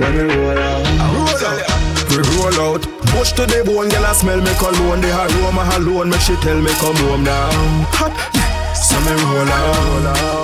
When 0.00 0.12
we 0.14 0.34
roll 0.34 0.58
out. 0.58 0.84
Roll 1.14 1.46
out. 1.46 1.89
We 2.10 2.18
roll 2.36 2.74
out. 2.74 2.82
Push 3.14 3.32
to 3.32 3.46
the 3.46 3.62
bone, 3.64 3.88
girl 3.88 4.04
I 4.04 4.12
smell 4.12 4.40
me 4.40 4.52
cologne. 4.58 5.00
The 5.00 5.10
aroma 5.14 5.62
alone, 5.76 6.10
make 6.10 6.20
she 6.20 6.34
tell 6.36 6.60
me 6.60 6.72
come 6.82 6.96
home 6.96 7.22
now. 7.22 7.50
Hot, 7.94 8.12
so 8.74 8.98
me 9.06 9.14
roll 9.22 9.48
out. 9.48 10.39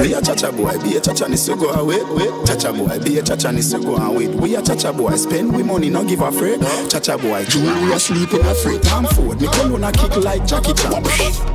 We 0.00 0.12
a 0.12 0.20
chacha 0.20 0.50
boy, 0.52 0.76
be 0.82 0.96
a 0.96 1.00
chacha 1.00 1.28
ni 1.28 1.36
so 1.36 1.56
go 1.56 1.70
away. 1.70 2.00
Chacha 2.44 2.72
boy, 2.72 2.98
be 2.98 3.18
a 3.18 3.22
chacha 3.22 3.52
ni 3.52 3.62
so 3.62 3.80
go 3.80 3.96
away. 3.96 4.28
We 4.28 4.54
a 4.56 4.62
chacha 4.62 4.92
boy, 4.92 5.14
spend 5.16 5.54
we 5.54 5.62
money, 5.62 5.88
no 5.88 6.04
give 6.04 6.20
a 6.20 6.30
free. 6.32 6.58
Chacha 6.88 7.16
boy, 7.16 7.44
jewelry 7.46 7.92
a 7.92 7.98
sleep 7.98 8.32
in 8.34 8.44
a 8.44 8.54
free. 8.54 8.78
Tom 8.80 9.06
Ford, 9.06 9.40
me 9.40 9.46
on 9.46 9.84
a 9.84 9.92
kick 9.92 10.16
like 10.16 10.44
Jackie 10.46 10.74
Chan. 10.74 11.02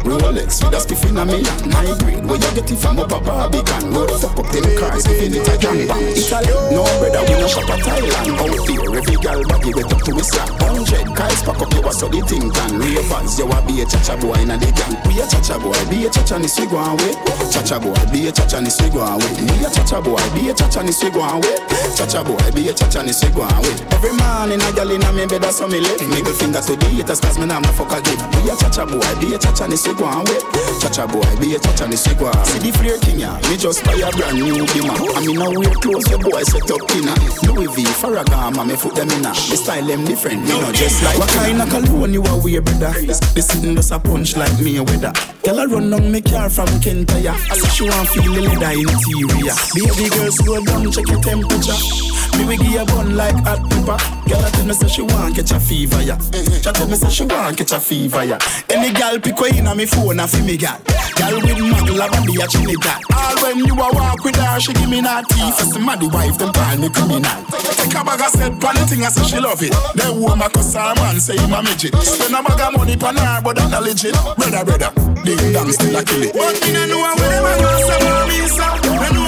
Rolex 0.07 0.63
with 0.63 0.73
a 0.73 0.79
spiff 0.81 1.07
in 1.09 1.17
a 1.17 1.25
million. 1.25 1.45
High 1.69 1.97
grade, 1.99 2.25
where 2.25 2.39
you 2.39 2.51
get 2.55 2.71
it 2.71 2.77
from 2.77 2.99
up 2.99 3.11
a 3.11 3.19
Barbican. 3.19 3.91
Road 3.93 4.11
fuck 4.19 4.39
up 4.39 4.47
them 4.49 4.65
cars, 4.79 5.05
giving 5.05 5.35
it 5.35 5.47
a 5.47 5.57
gang 5.57 5.87
bang. 5.87 6.09
Italy, 6.15 6.53
no 6.73 6.83
brother, 6.97 7.21
we 7.27 7.35
no 7.37 7.47
shop 7.47 7.69
at 7.69 7.79
Thailand. 7.85 8.39
Out 8.39 8.55
there, 8.65 8.97
every 8.97 9.17
girl 9.19 9.43
body 9.45 9.73
wet 9.75 9.93
up 9.93 10.01
to 10.03 10.15
his 10.15 10.27
slap. 10.27 10.49
Hundred 10.63 11.05
guys 11.15 11.43
pack 11.43 11.61
up, 11.61 11.73
you 11.75 11.83
a 11.83 11.91
the 11.91 12.21
thing 12.25 12.49
can. 12.49 12.79
Ravens, 12.79 13.37
you 13.37 13.45
a 13.45 13.59
be 13.67 13.81
a 13.81 13.85
chacha 13.85 14.17
boy 14.17 14.39
in 14.41 14.49
a 14.51 14.57
the 14.57 14.71
gang. 14.71 14.95
We 15.05 15.21
a 15.21 15.27
chacha 15.27 15.59
boy, 15.59 15.77
be 15.91 16.07
a 16.07 16.09
chacha 16.09 16.39
ni 16.39 16.47
so 16.47 16.65
go 16.65 16.79
away. 16.79 17.13
Chacha 17.51 17.77
boy, 17.79 17.93
be 18.11 18.27
a 18.27 18.28
chacha 18.31 18.61
ni 18.61 18.69
so 18.69 18.89
go 18.89 19.01
away. 19.01 19.31
Me 19.41 19.65
a 19.65 19.69
chacha 19.69 20.01
boy, 20.01 20.21
be 20.33 20.49
a 20.49 20.53
chacha 20.53 20.83
ni 20.83 20.91
so 20.91 21.09
go 21.09 21.21
away. 21.21 21.57
Chacha 21.95 22.23
boy, 22.23 22.39
be 22.51 22.69
a 22.69 22.73
chacha 22.73 23.03
ni 23.03 23.11
so 23.11 23.29
go 23.31 23.43
away. 23.43 23.75
Every 23.91 24.13
man 24.17 24.51
in 24.51 24.61
a 24.61 24.69
gal 24.73 24.89
in 24.91 25.03
a 25.03 25.11
me 25.13 25.25
bed, 25.25 25.45
so 25.51 25.67
me 25.67 25.79
live. 25.79 26.01
Middle 26.09 26.33
finger 26.33 26.61
to 26.61 26.75
the 26.75 26.85
haters, 26.89 27.19
cause 27.19 27.37
me 27.39 27.45
nah 27.45 27.59
ma 27.59 27.71
fuck 27.71 27.91
again. 27.91 28.19
Be 28.31 28.49
a 28.49 28.55
chacha 28.55 28.85
boy, 28.85 29.03
be 29.19 29.33
a 29.33 29.37
chacha 29.37 29.67
ni 29.67 29.75
so 29.75 29.93
go 29.93 30.05
away. 30.05 30.39
Chacha 30.79 31.07
boy, 31.07 31.25
be 31.39 31.55
a 31.55 31.59
chacha 31.59 31.87
ni 31.87 31.95
so 31.95 32.13
go 32.15 32.27
away. 32.27 32.45
See 32.45 32.59
the 32.59 32.71
flare 32.77 32.99
king 32.99 33.19
ya, 33.19 33.35
me 33.49 33.57
just 33.57 33.83
buy 33.83 33.97
a 33.97 34.09
brand 34.11 34.37
new 34.37 34.65
bima. 34.71 34.93
I 35.15 35.25
mean 35.25 35.39
now 35.39 35.51
wear 35.51 35.73
clothes, 35.79 36.05
the 36.05 36.17
boy 36.17 36.43
set 36.43 36.69
up 36.71 36.81
dinner. 36.87 37.15
Louis 37.47 37.67
V, 37.75 37.83
Ferragamo, 37.99 38.65
me 38.67 38.75
foot 38.75 38.95
them 38.95 39.09
in 39.11 39.25
a. 39.25 39.31
The 39.33 39.57
style 39.57 39.85
them 39.85 40.05
different, 40.05 40.43
me 40.43 40.59
not 40.59 40.73
just 40.73 41.03
like. 41.03 41.17
What 41.17 41.29
kind 41.29 41.61
of 41.61 41.69
cologne 41.69 42.13
you 42.13 42.23
a 42.23 42.37
wear, 42.37 42.61
brother? 42.61 42.93
This 43.05 43.47
sitting 43.47 43.75
just 43.75 43.91
a 43.91 43.99
punch 43.99 44.35
like 44.37 44.53
me 44.59 44.77
a 44.77 44.83
weather. 44.83 45.13
Girl 45.49 45.61
I 45.61 45.65
run 45.65 45.89
down 45.89 46.11
me 46.11 46.21
car 46.21 46.47
from 46.47 46.67
Kentaya. 46.79 47.33
I 47.33 47.57
she 47.69 47.83
want 47.83 48.07
feel 48.09 48.21
the 48.21 48.41
leather 48.41 48.69
interior. 48.69 49.55
Baby 49.73 50.09
girl 50.13 50.31
slow 50.31 50.63
down, 50.63 50.91
check 50.91 51.07
your 51.07 51.19
temperature. 51.23 52.18
Me 52.37 52.45
we 52.45 52.57
give 52.57 52.71
you 52.71 52.85
bun 52.85 53.15
like 53.15 53.35
hot 53.45 53.61
pepper. 53.69 53.97
Girl 54.29 54.45
I 54.45 54.49
tell 54.51 54.65
me 54.65 54.73
say 54.73 54.87
she 54.87 55.01
want 55.01 55.35
catch 55.35 55.51
a 55.51 55.59
fever, 55.59 56.01
yeah. 56.03 56.17
Mm-hmm. 56.17 56.53
She 56.61 56.71
tell 56.71 56.87
me 56.87 56.95
say 56.95 57.09
she 57.09 57.23
want 57.25 57.57
catch 57.57 57.71
a 57.71 57.79
fever, 57.79 58.23
yeah. 58.23 58.39
Any 58.69 58.93
girl 58.93 59.19
pick 59.19 59.39
way 59.39 59.51
inna 59.55 59.73
me 59.75 59.85
phone 59.85 60.19
a 60.19 60.27
fi 60.27 60.41
me 60.41 60.57
gal. 60.57 60.79
Girl 61.17 61.35
with 61.41 61.57
muggle 61.57 61.99
a 61.99 62.07
body 62.09 62.35
a 62.41 62.47
Trinidad. 62.47 63.01
All 63.13 63.35
when 63.43 63.59
you 63.59 63.73
a 63.73 63.87
walk 63.91 64.23
with 64.23 64.35
her, 64.35 64.59
she 64.59 64.73
give 64.73 64.89
me 64.89 65.01
that 65.01 65.27
teeth. 65.29 65.59
As 65.59 65.73
the 65.73 65.79
mad 65.79 66.01
wife, 66.03 66.37
them 66.37 66.53
call 66.53 66.77
me 66.77 66.89
criminal. 66.89 67.39
Take 67.75 67.95
a 67.95 68.03
bag 68.03 68.21
of 68.21 68.31
set 68.31 68.53
pon 68.59 68.75
the 68.75 68.85
thing, 68.87 69.03
I 69.03 69.09
say 69.09 69.23
she 69.23 69.39
love 69.39 69.61
it. 69.61 69.73
Then 69.95 70.19
woman 70.21 70.49
cuss 70.49 70.73
her 70.73 70.95
man, 70.95 71.19
say 71.19 71.37
him 71.37 71.53
a 71.53 71.63
midget. 71.63 71.95
Spend 71.99 72.35
a 72.35 72.43
bag 72.43 72.61
of 72.61 72.77
money 72.77 72.95
pon 72.95 73.17
her, 73.17 73.41
but 73.43 73.55
that 73.57 73.69
not 73.71 73.83
legit. 73.83 74.13
Brother, 74.37 74.63
brother, 74.63 74.91
ding 75.23 75.51
dong 75.51 75.71
still 75.71 75.95
a 75.95 76.03
kill 76.03 76.23
it. 76.23 76.33
But 76.33 76.55
me 76.63 76.73
no 76.73 76.85
know 76.87 76.99
where 77.03 77.15
them 77.17 77.45
a 77.45 77.53
go, 77.59 77.67
of 77.67 78.27
me 78.29 78.47
so. 78.47 79.18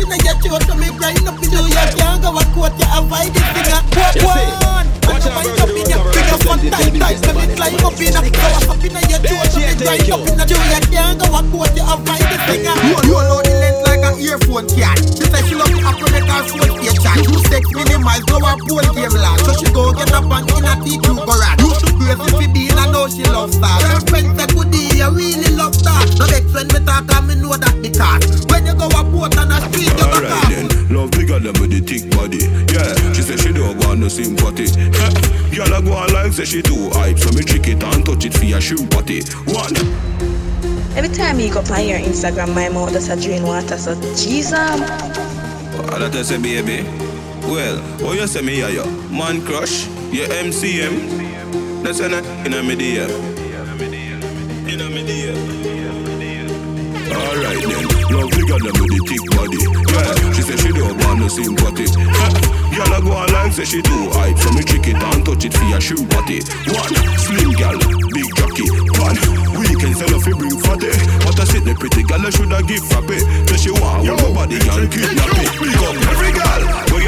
Color 0.00 0.12
up 0.12 0.12
in 0.12 0.20
a 0.20 0.24
your 0.24 0.34
throat, 0.40 0.62
so 0.62 0.74
me 0.74 0.88
grind 0.96 1.26
up 1.28 1.38
can't 1.96 2.22
go 2.22 2.36
a 2.36 2.44
you 2.78 2.86
avoid 2.96 3.32
the 3.34 3.40
finger. 3.52 3.80
One. 4.26 4.99
Your 6.30 6.38
big 6.38 6.46
up 6.46 6.54
and 6.54 6.70
tight, 6.70 6.94
tight. 6.94 7.18
When 7.26 7.34
me 7.36 7.46
climb 7.58 7.74
up 7.82 7.98
in 7.98 8.14
a 8.14 8.20
color 8.30 8.62
up 8.70 8.84
in 8.84 8.94
a 8.94 9.00
your 9.10 9.20
throat, 9.20 9.50
so 9.50 9.58
me 9.58 9.74
grind 9.74 10.10
up 10.10 10.22
in 10.22 10.38
a 10.38 10.46
your 10.46 10.80
can't 10.90 11.18
go 11.18 11.26
a 11.26 11.40
coat, 11.50 11.72
you 11.74 11.82
avoid 11.82 12.22
the 12.22 12.38
finger. 12.46 12.74
Roll, 12.86 13.02
roll 13.10 13.30
out 13.34 13.44
the 13.44 13.54
length 13.58 13.82
like 13.88 14.04
an 14.04 14.14
earphone 14.20 14.66
cat. 14.70 14.98
She 15.00 15.24
say 15.26 15.42
she 15.48 15.54
love 15.58 15.72
the 15.72 15.80
apple 15.82 16.10
make 16.14 16.28
her 16.28 16.42
phone 16.46 16.70
station. 16.78 17.16
Two 17.24 17.38
sex 17.50 17.62
minimize, 17.74 18.22
blow 18.28 18.42
her 18.44 18.56
pole 18.68 18.86
game 18.94 19.14
lad. 19.16 19.40
So 19.42 19.52
she 19.58 19.66
go 19.72 19.90
get 19.90 20.12
up 20.12 20.28
and 20.30 20.46
in 20.54 20.68
a 20.68 20.74
T2 20.78 21.08
garage. 21.24 21.58
You 21.64 21.70
should 21.80 21.94
praise 21.98 22.20
if 22.20 22.32
she 22.38 22.46
be 22.52 22.68
in 22.68 22.78
a 22.78 22.84
know 22.92 23.08
she 23.08 23.24
love 23.24 23.50
star. 23.50 23.80
Her 23.80 24.00
friend 24.06 24.28
say 24.36 24.46
good 24.52 24.70
day, 24.70 25.00
you 25.00 25.10
really 25.10 25.50
love 25.56 25.74
that. 25.82 26.06
No 26.20 26.26
when 26.52 26.66
me 26.68 26.78
talk 26.84 27.08
and 27.08 27.24
me 27.26 27.34
know 27.40 27.56
that. 27.56 27.80
When 28.52 28.66
you 28.66 28.74
go 28.76 28.86
a 28.92 29.00
boat 29.00 29.38
on 29.40 29.50
a 29.50 29.56
street, 29.72 29.88
you 29.88 29.96
go 29.96 30.04
Alright 30.04 30.52
then, 30.52 30.68
love 30.92 31.10
bigger 31.12 31.40
than 31.40 31.56
with 31.56 31.72
the 31.72 31.80
thick 31.80 32.12
body. 32.12 32.44
Yeah, 32.68 32.92
she 33.16 33.22
say 33.24 33.36
she 33.40 33.52
don't 33.56 33.78
want 33.86 34.00
no 34.00 34.08
sympathy. 34.08 34.68
Girl 35.56 35.72
I 35.72 35.80
go 35.80 35.96
on 35.96 36.12
like 36.12 36.19
say 36.28 36.44
she 36.44 36.62
too 36.62 36.90
hype, 36.92 37.18
so 37.18 37.30
me 37.32 37.42
trick 37.42 37.68
it 37.68 37.82
and 37.82 38.04
touch 38.04 38.24
it 38.24 38.34
for 38.34 38.44
your 38.44 38.60
shoe 38.60 38.86
party. 38.88 39.22
One. 39.46 39.74
Every 40.96 41.08
time 41.08 41.40
you 41.40 41.52
go 41.52 41.60
on 41.60 41.86
your 41.86 41.98
Instagram, 41.98 42.54
my 42.54 42.68
mouth 42.68 42.92
does 42.92 43.08
a 43.08 43.20
drain 43.20 43.42
water. 43.42 43.78
So, 43.78 43.94
Jesus. 44.16 44.50
That 44.50 46.14
I 46.14 46.22
say 46.22 46.38
baby. 46.38 46.82
Well, 47.48 47.78
what 48.04 48.18
you 48.18 48.26
say 48.26 48.42
me 48.42 48.58
yeah, 48.58 48.68
yo? 48.68 48.86
Man 49.08 49.44
crush, 49.46 49.86
your 50.12 50.26
MCM. 50.28 51.82
That's 51.82 52.00
an 52.00 52.12
in 52.46 52.54
a 52.54 52.62
media. 52.62 53.06
In 54.68 54.80
a 54.80 54.88
media. 54.90 55.32
Alright 57.12 57.62
then, 57.62 57.89
love 58.10 58.30
bigger 58.30 58.58
than 58.58 58.74
with 58.78 58.90
the 58.90 59.00
thick 59.06 59.24
body. 59.34 59.60
Yeah, 59.90 60.14
she 60.34 60.42
say 60.42 60.56
she 60.58 60.70
don't 60.74 60.94
want 61.06 61.20
no 61.20 61.28
sympathy. 61.28 61.86
Girl 62.74 62.92
I 62.94 63.00
go 63.00 63.12
on 63.12 63.28
like 63.32 63.52
say 63.52 63.64
she 63.64 63.82
too 63.82 64.10
hype, 64.14 64.38
so 64.38 64.50
me 64.52 64.62
trick 64.62 64.86
it 64.88 64.98
and 64.98 65.24
touch 65.24 65.44
it 65.44 65.54
for 65.54 65.64
your 65.66 65.80
shoe 65.80 66.02
body. 66.10 66.42
One 66.70 66.94
slim 67.18 67.50
gal, 67.54 67.78
big 68.10 68.28
jockey. 68.36 68.68
One 68.98 69.18
weekend 69.58 69.96
sell 69.96 70.14
off 70.14 70.24
bring 70.24 70.58
fatty. 70.58 70.90
But 71.22 71.38
I 71.38 71.44
sit 71.44 71.64
the 71.64 71.74
pretty 71.78 72.02
gal 72.04 72.24
I 72.24 72.30
shoulda 72.30 72.62
give 72.62 72.84
frappe. 72.86 73.18
Say 73.48 73.58
she 73.58 73.70
want 73.70 74.04
nobody 74.06 74.58
can 74.58 74.88
kidnap 74.90 75.34
it. 75.38 75.50
Big 75.60 75.80
up 75.82 75.96
every 76.10 76.32
gal, 76.34 76.62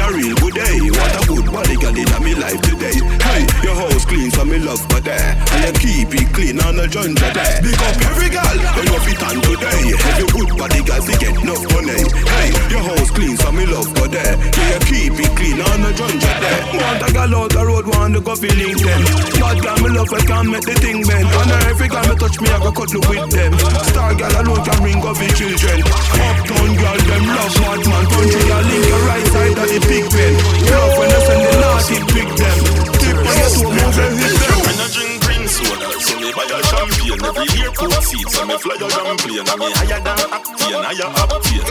you 0.09 0.17
real 0.17 0.35
good 0.35 0.53
day. 0.53 0.77
What 0.91 1.13
a 1.15 1.21
good 1.27 1.45
body 1.51 1.75
gal 1.77 1.95
inna 1.95 2.19
me 2.19 2.35
life. 2.35 2.61
Today. 2.61 2.97
Hey, 3.23 3.43
your 3.63 3.75
house 3.75 4.05
clean, 4.05 4.31
so 4.31 4.45
me 4.45 4.59
love 4.59 4.81
for 4.91 4.99
there. 4.99 5.35
And 5.51 5.63
you 5.63 5.73
keep 5.79 6.11
it 6.15 6.33
clean 6.33 6.59
on 6.61 6.75
the 6.75 6.87
jungle 6.87 7.15
there. 7.31 7.61
Big 7.63 7.79
up 7.79 7.97
every 8.11 8.29
girl, 8.29 8.57
you 8.83 8.99
fit 9.03 9.23
on 9.23 9.37
today. 9.41 9.95
Every 9.95 10.27
good 10.31 10.51
body 10.57 10.81
girl, 10.83 11.01
fi 11.01 11.13
get 11.19 11.35
enough 11.39 11.63
money. 11.71 11.99
Hey, 12.27 12.49
your 12.71 12.83
house 12.83 13.11
clean, 13.11 13.35
so 13.37 13.51
me 13.51 13.65
love 13.65 13.87
for 13.95 14.07
there. 14.07 14.35
Yeah, 14.35 14.75
you 14.75 14.79
keep 14.87 15.15
it 15.19 15.31
clean 15.35 15.59
on 15.61 15.81
the 15.81 15.91
jungle 15.95 16.19
there. 16.19 16.61
Want 16.73 17.03
a 17.03 17.09
girl 17.13 17.35
out 17.35 17.51
the 17.51 17.63
road, 17.63 17.87
want 17.87 18.17
go 18.23 18.35
fi 18.35 18.49
link 18.55 18.79
them. 18.79 19.01
Bad 19.39 19.57
girl, 19.63 19.77
me 19.83 19.89
love, 19.95 20.11
I 20.11 20.21
can't 20.25 20.49
make 20.49 20.65
the 20.65 20.75
thing 20.75 21.03
bend. 21.03 21.27
And 21.27 21.51
every 21.69 21.87
girl 21.87 22.05
me 22.07 22.15
touch 22.15 22.37
me, 22.39 22.47
I 22.49 22.59
go 22.59 22.71
cuddle 22.71 23.03
with 23.07 23.29
them. 23.31 23.51
Star 23.91 24.13
girl 24.15 24.35
alone 24.41 24.63
can 24.63 24.77
bring 24.83 24.99
up 25.03 25.17
the 25.17 25.27
children. 25.35 25.79
Uptown 25.83 26.71
girl, 26.75 26.99
them 27.07 27.23
love 27.27 27.55
hard 27.63 27.81
man. 27.87 28.05
Country 28.11 28.43
girl, 28.47 28.63
link 28.67 28.85
your 28.87 29.01
right 29.07 29.27
side 29.31 29.57
of 29.57 29.67
the 29.67 29.79
big. 30.09 30.33
Love 30.71 30.97
when 30.97 31.09
they 31.13 31.21
send 31.27 31.41
the 31.45 31.51
naughty 31.61 31.97
pick 32.09 32.29
them. 32.33 32.57
Tip 32.97 33.17
on 33.21 33.35
your 33.37 33.49
toe, 33.53 33.69
move 33.69 33.99
and 34.01 34.15
hit 34.17 34.33
them. 34.33 34.57
When 34.65 34.81
I 34.81 34.87
drink 34.89 35.21
green 35.21 35.45
soda, 35.45 35.87
so 36.01 36.13
me 36.17 36.29
buy 36.33 36.49
a 36.49 36.57
champagne. 36.65 37.21
Every 37.21 37.47
airport 37.61 38.01
seat, 38.01 38.27
so 38.33 38.41
me 38.49 38.55
fly 38.57 38.73
a 38.73 38.87
damn 38.89 39.17
plane. 39.21 39.45
And 39.45 39.59
me 39.59 39.67
higher 39.77 40.01
than 40.01 40.17
Octane, 40.33 40.81
higher 40.81 41.09
Octane. 41.21 41.61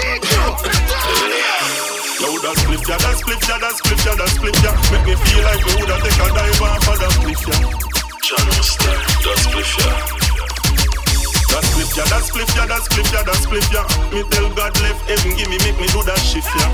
Yo, 2.22 2.28
that 2.38 2.54
split 2.54 2.86
ya, 2.86 2.96
that 3.02 3.18
split 3.18 3.42
ya, 3.48 3.58
that 3.58 3.74
split 3.74 3.98
ya, 4.06 4.14
that 4.14 4.30
split 4.30 4.54
ya. 4.62 4.70
Make 4.94 5.04
me 5.10 5.14
feel 5.26 5.42
like 5.42 5.58
me 5.66 5.72
woulda 5.82 5.96
take 6.06 6.22
a 6.22 6.26
dive 6.30 6.62
off 6.62 6.86
of 6.86 6.94
that 7.02 7.10
split 7.18 7.42
ya. 7.50 7.56
John 8.22 8.46
Mister, 8.54 8.94
that 9.26 9.38
split 9.42 9.66
ya. 9.82 9.90
That 11.50 11.64
split 11.66 11.90
ya, 11.98 12.04
that 12.06 12.22
split 12.22 12.50
ya, 12.54 12.62
that 12.70 12.82
split 12.86 13.10
ya, 13.10 13.20
that 13.26 13.38
split 13.42 13.66
ya. 13.74 13.82
Me 14.14 14.22
tell 14.30 14.46
God 14.54 14.72
left 14.80 15.02
heaven, 15.10 15.34
give 15.34 15.50
me, 15.50 15.58
make 15.66 15.74
me 15.82 15.86
do 15.90 16.00
that 16.06 16.22
shift 16.22 16.46
ya. 16.62 16.70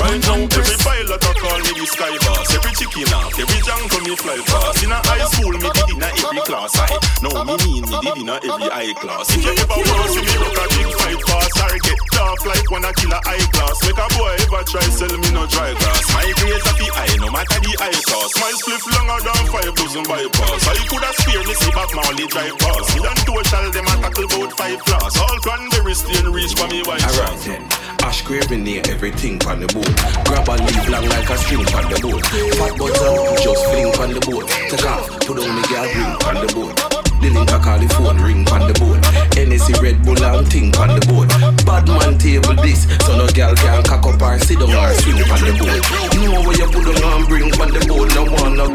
Right 0.00 0.20
now, 0.28 0.40
every 0.44 0.76
pilot 0.80 1.22
a 1.22 1.32
call 1.40 1.60
me 1.62 1.72
the 1.76 1.86
sky 1.86 2.14
boss. 2.24 2.48
Every 2.54 2.72
chicken 2.76 3.12
off, 3.14 3.34
every 3.38 3.60
junk 3.62 3.92
on 3.92 4.02
me 4.04 4.14
fly 4.16 4.38
fast. 4.48 4.82
In 4.82 4.92
a 4.92 4.98
high 5.04 5.24
school, 5.32 5.54
me 5.56 5.68
did 5.72 5.90
in 5.92 6.02
a 6.02 6.08
every 6.08 6.42
class. 6.48 6.72
I 6.76 6.88
know 7.22 7.32
me 7.44 7.54
mean 7.64 7.84
me 7.86 7.96
did 8.00 8.18
in 8.20 8.28
a 8.28 8.36
every 8.42 8.68
high 8.68 8.92
class. 8.98 9.28
If 9.32 9.44
you 9.44 9.52
ever 9.52 9.78
wanna 9.78 10.06
see 10.12 10.24
me 10.24 10.34
look 10.40 10.58
a 10.58 10.64
big 10.72 10.90
fight 10.96 11.20
pass, 11.26 11.52
I 11.60 11.78
get 11.84 12.00
tough 12.12 12.42
like 12.46 12.68
when 12.70 12.84
I 12.84 12.92
kill 12.96 13.12
a 13.12 13.20
high 13.22 13.46
class. 13.52 13.76
Make 13.82 14.00
a 14.00 14.06
boy 14.16 14.34
ever 14.42 14.62
try 14.66 14.86
sell 14.90 15.14
me 15.16 15.28
no 15.32 15.44
dry 15.46 15.72
grass. 15.76 16.04
My 16.12 16.28
grades 16.40 16.66
are 16.66 16.76
the 16.76 16.88
high, 16.92 17.16
no 17.22 17.28
matter 17.30 17.60
the 17.62 17.72
high 17.78 18.00
cost. 18.08 18.34
My 18.40 18.50
spliff 18.58 18.84
longer 18.94 19.20
than 19.22 19.44
five 19.52 19.74
dozen 19.76 20.04
bypass. 20.08 20.62
I 20.66 20.76
could 20.88 21.04
have 21.04 21.16
spear 21.20 21.42
me 21.46 21.54
see 21.54 21.72
back 21.72 21.90
my 21.94 22.02
only 22.08 22.26
drive 22.26 22.56
pass. 22.58 22.86
Me 22.96 23.00
and 23.06 23.20
total 23.22 23.66
them 23.70 23.86
a 23.86 23.94
tackle 24.02 24.26
about 24.28 24.52
five 24.58 24.80
class. 24.84 25.12
All 25.20 25.38
cranberry 25.44 25.94
stain 25.94 26.26
reach 26.32 26.54
for 26.54 26.66
me 26.68 26.82
white 26.84 27.04
Alright 27.04 27.38
then, 27.46 27.62
ash 28.02 28.22
craving 28.22 28.64
near 28.64 28.82
everything 28.88 29.40
on 29.46 29.60
the 29.60 29.66
boat. 29.68 29.92
Grab 30.26 30.48
a 30.48 30.54
leaf 30.64 30.88
long 30.88 31.08
like 31.08 31.30
a 31.30 31.36
string 31.38 31.60
on 31.60 31.84
the 31.90 31.98
boat. 32.00 32.26
Fat 32.56 32.76
buds 32.78 33.42
just 33.42 33.64
fling 33.66 33.86
on 33.86 34.10
the 34.14 34.20
boat. 34.20 34.48
Take 34.68 34.86
off, 34.86 35.08
put 35.26 35.38
on 35.38 35.56
me 35.56 35.62
girl 35.68 35.84
ring 35.84 36.16
on 36.26 36.46
the 36.46 36.52
boat. 36.52 36.91
The 37.22 37.30
link 37.30 37.54
a 37.54 37.58
call 37.62 37.78
the 37.78 37.86
phone 37.94 38.18
ring 38.18 38.42
on 38.50 38.66
the 38.66 38.74
boat. 38.82 38.98
NSC 39.38 39.78
Red 39.78 40.02
Bull 40.02 40.18
and 40.18 40.42
ting 40.50 40.74
on 40.74 40.90
the 40.90 41.02
boat. 41.06 41.30
Bad 41.62 41.86
man 41.86 42.18
table 42.18 42.58
this, 42.58 42.82
so 43.06 43.14
no 43.14 43.30
girl 43.30 43.54
can 43.54 43.78
cock 43.86 44.02
up 44.10 44.18
or 44.18 44.42
sit 44.42 44.58
down 44.58 44.74
or 44.74 44.90
swing 44.98 45.22
on 45.30 45.38
the 45.46 45.54
boat. 45.54 45.78
Know 46.18 46.42
where 46.42 46.58
you 46.58 46.66
put 46.66 46.82
on 46.82 46.98
and 46.98 47.22
bring 47.30 47.46
on 47.62 47.70
the 47.70 47.78
boat. 47.86 48.10
No 48.18 48.26
one 48.26 48.58
no 48.58 48.66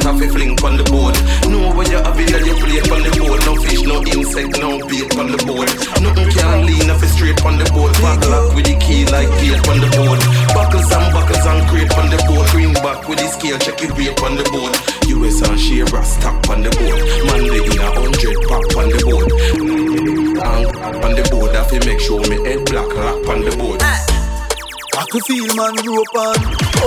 coffee 0.00 0.32
fling 0.32 0.56
on 0.64 0.80
the 0.80 0.84
boat. 0.88 1.12
Know 1.52 1.76
where 1.76 1.92
you 1.92 2.00
have 2.00 2.16
it 2.16 2.32
and 2.32 2.46
you 2.48 2.56
plate 2.56 2.88
on 2.88 3.04
the 3.04 3.12
boat. 3.20 3.40
No 3.44 3.52
fish, 3.60 3.84
no 3.84 4.00
insect, 4.00 4.56
no 4.64 4.80
bait 4.88 5.12
on 5.20 5.28
the 5.28 5.40
boat. 5.44 5.68
Nothing 6.00 6.30
can 6.32 6.64
lean 6.64 6.88
off 6.88 7.04
it 7.04 7.12
straight 7.12 7.36
on 7.44 7.60
the 7.60 7.68
boat. 7.68 7.92
Back 8.00 8.24
lock 8.32 8.56
with 8.56 8.64
the 8.64 8.80
key 8.80 9.04
like 9.12 9.28
gate 9.44 9.60
on 9.68 9.76
the 9.76 9.92
boat. 9.92 10.20
Buckles 10.56 10.88
and 10.88 11.04
buckles 11.12 11.44
and 11.44 11.68
crate 11.68 11.92
on 12.00 12.08
the 12.08 12.16
boat. 12.24 12.48
Ring 12.56 12.72
back 12.80 13.04
with 13.04 13.20
the 13.20 13.28
scale, 13.28 13.60
check 13.60 13.76
it 13.84 13.92
weight 13.92 14.16
on 14.24 14.40
the 14.40 14.44
boat. 14.48 14.72
US 15.20 15.42
and 15.42 15.60
Shira 15.60 16.04
stack 16.04 16.48
on 16.48 16.62
the 16.62 16.70
boat. 16.70 16.96
Monday 17.28 17.60
in 17.60 17.78
a 17.78 17.88
hundred 17.92 18.36
pack 18.48 18.66
on 18.76 18.88
the 18.88 19.00
boat. 19.04 19.28
And 20.40 21.04
on 21.04 21.12
the 21.14 21.24
boat, 21.30 21.54
I 21.54 21.64
feel 21.68 21.84
make 21.84 22.00
sure 22.00 22.20
me 22.28 22.40
head 22.48 22.64
black 22.66 22.88
on 23.28 23.44
the 23.44 23.52
boat. 23.56 23.82
I 23.82 25.04
could 25.10 25.24
feel 25.24 25.46
man 25.56 25.76
up 25.76 26.16
on. 26.16 26.38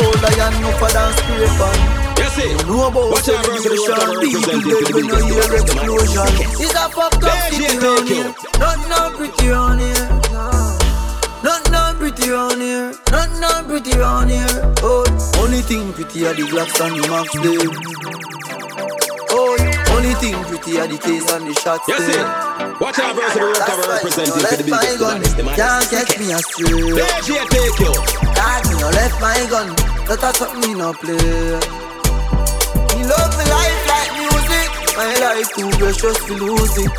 Old 0.01 0.17
lion 0.21 0.53
no 0.61 0.71
for 0.81 0.89
dance 0.89 1.17
scrape 1.21 1.61
on. 1.61 1.77
Yes, 2.17 2.37
it. 2.37 2.61
You 2.61 2.73
know 2.73 2.87
about 2.87 3.09
What's 3.11 3.29
up, 3.29 3.45
celebration 3.45 3.93
Rosa? 3.93 4.21
People 4.21 4.59
dead 4.65 4.93
when 4.93 5.05
you 5.05 5.17
hear 5.29 5.53
explosion. 5.53 6.29
It's 6.57 6.73
a 6.73 6.89
fucked 6.89 7.23
up 7.23 7.37
city 7.51 7.77
round 7.77 8.07
here 8.07 8.33
Nothing 8.57 8.89
not 8.89 9.13
pretty 9.13 9.47
round 9.49 9.81
here. 9.81 10.09
Nothing 11.43 11.71
not 11.71 11.95
pretty 11.97 12.29
round 12.29 12.61
here. 12.61 12.93
Nothing 13.11 13.41
not 13.41 13.67
pretty 13.67 13.97
round 13.97 14.31
here. 14.31 14.73
Oh, 14.81 15.05
only 15.39 15.61
thing 15.61 15.91
pretty 15.93 16.25
are 16.25 16.33
the 16.33 16.43
Glocks 16.43 16.79
and 16.79 16.95
the 16.95 17.07
Max 17.09 18.22
only 19.93 20.13
thing 20.15 20.35
pretty 20.45 20.79
are 20.79 20.87
the 20.87 20.97
case 20.97 21.29
and 21.31 21.45
the 21.47 21.53
shots 21.53 21.85
Yes, 21.87 22.01
there 22.01 22.25
it. 22.25 22.81
Watch 22.81 22.99
out, 22.99 23.15
verse 23.15 23.35
of 23.35 23.39
the 23.39 23.45
rock 23.45 23.67
cover 23.69 23.85
representing 23.93 24.33
for 24.33 24.57
the 24.57 24.65
my 24.69 24.95
gun, 24.97 25.21
man. 25.21 25.21
It's 25.21 25.33
the 25.33 25.43
man. 25.43 25.55
can't 25.55 25.85
catch 25.89 26.17
me 26.19 26.33
astray 26.33 26.97
DJ 27.21 27.45
take 27.53 27.77
you. 27.79 27.93
God, 28.33 28.61
me 28.67 28.73
no 28.81 28.89
left 28.89 29.17
my 29.21 29.37
gun. 29.49 29.69
That 30.09 30.23
a 30.25 30.29
something 30.33 30.61
me 30.65 30.73
no 30.73 30.93
play. 30.93 31.13
Me 31.13 33.01
love 33.05 33.31
my 33.37 33.45
life 33.45 33.83
like 33.93 34.11
music. 34.17 34.69
My 34.97 35.13
life 35.21 35.49
too 35.53 35.69
precious 35.77 36.17
to 36.25 36.33
lose 36.33 36.75
it. 36.81 36.93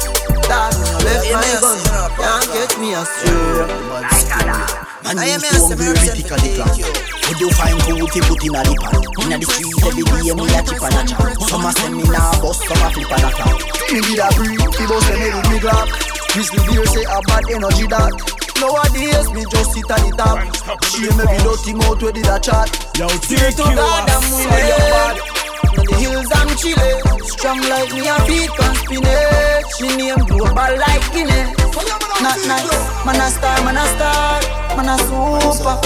God, 0.47 0.73
me 0.79 0.87
no 0.87 0.99
left 1.03 1.27
my 1.35 1.43
gun. 1.59 1.79
Can't 2.15 2.47
get 2.55 2.73
me 2.79 2.95
astray. 2.95 4.84
Man, 5.05 5.21
you 5.21 5.37
so 5.37 5.77
very 5.77 6.01
typical 6.01 6.41
the 6.41 6.49
clock. 6.57 6.81
Would 7.29 7.37
you 7.37 7.53
find 7.53 7.77
booty 7.85 8.25
put 8.25 8.41
in 8.41 8.57
a 8.57 8.65
lip 8.65 8.81
pot? 8.81 9.05
In 9.29 9.37
the 9.37 9.45
street 9.45 9.77
every 9.85 10.01
day 10.01 10.33
me 10.33 10.49
a 10.49 10.61
chip 10.65 10.81
and 10.81 10.97
a 10.97 11.03
chop. 11.05 11.29
Some 11.45 11.69
a 11.69 11.71
send 11.77 11.97
me 12.01 12.09
now 12.09 12.33
bust, 12.41 12.65
some 12.65 12.81
a 12.81 12.89
flip 12.89 13.13
and 13.13 13.29
a 13.29 13.31
clap. 13.37 13.53
Me 13.93 14.01
did 14.01 14.17
a 14.17 14.29
breathe, 14.33 14.65
he 14.65 14.85
bust 14.89 15.13
me 15.13 15.29
with 15.29 15.49
me 15.53 15.57
glock. 15.61 15.93
Grizzly 16.33 16.61
beer 16.65 16.89
say 16.89 17.05
a 17.05 17.21
bad 17.29 17.45
energy 17.53 17.85
that. 17.93 18.17
Nowadays 18.57 19.29
me 19.37 19.45
just 19.53 19.77
sit 19.77 19.85
at 19.93 20.01
the 20.01 20.11
top. 20.17 20.41
She 20.89 21.05
me 21.05 21.25
be 21.29 21.37
dirty 21.45 21.73
mouth 21.77 22.01
where 22.01 22.17
did 22.17 22.25
a 22.25 22.41
chat. 22.41 22.73
Yo, 22.97 23.05
Fear 23.29 23.53
to 23.61 23.65
God 23.77 24.09
I'm 24.09 24.25
winning. 24.41 25.21
On 25.69 25.85
the 25.85 25.95
hills 26.01 26.33
I'm 26.33 26.49
chillin'. 26.57 27.05
Strong 27.29 27.61
like 27.69 27.93
me 27.93 28.09
a 28.09 28.17
feet 28.25 28.57
on 28.57 28.73
spinach. 28.81 29.69
Me 29.85 29.89
name 30.01 30.25
global 30.33 30.73
like 30.81 31.05
Guinness. 31.13 31.64
Not 31.75 32.39
nice, 32.47 32.71
man 33.05 33.17
a 33.19 33.29
star, 33.31 33.65
man 33.65 33.77
a 33.77 33.85
star, 33.95 34.41
man 34.77 34.89
a 34.89 34.97
super. 34.99 35.77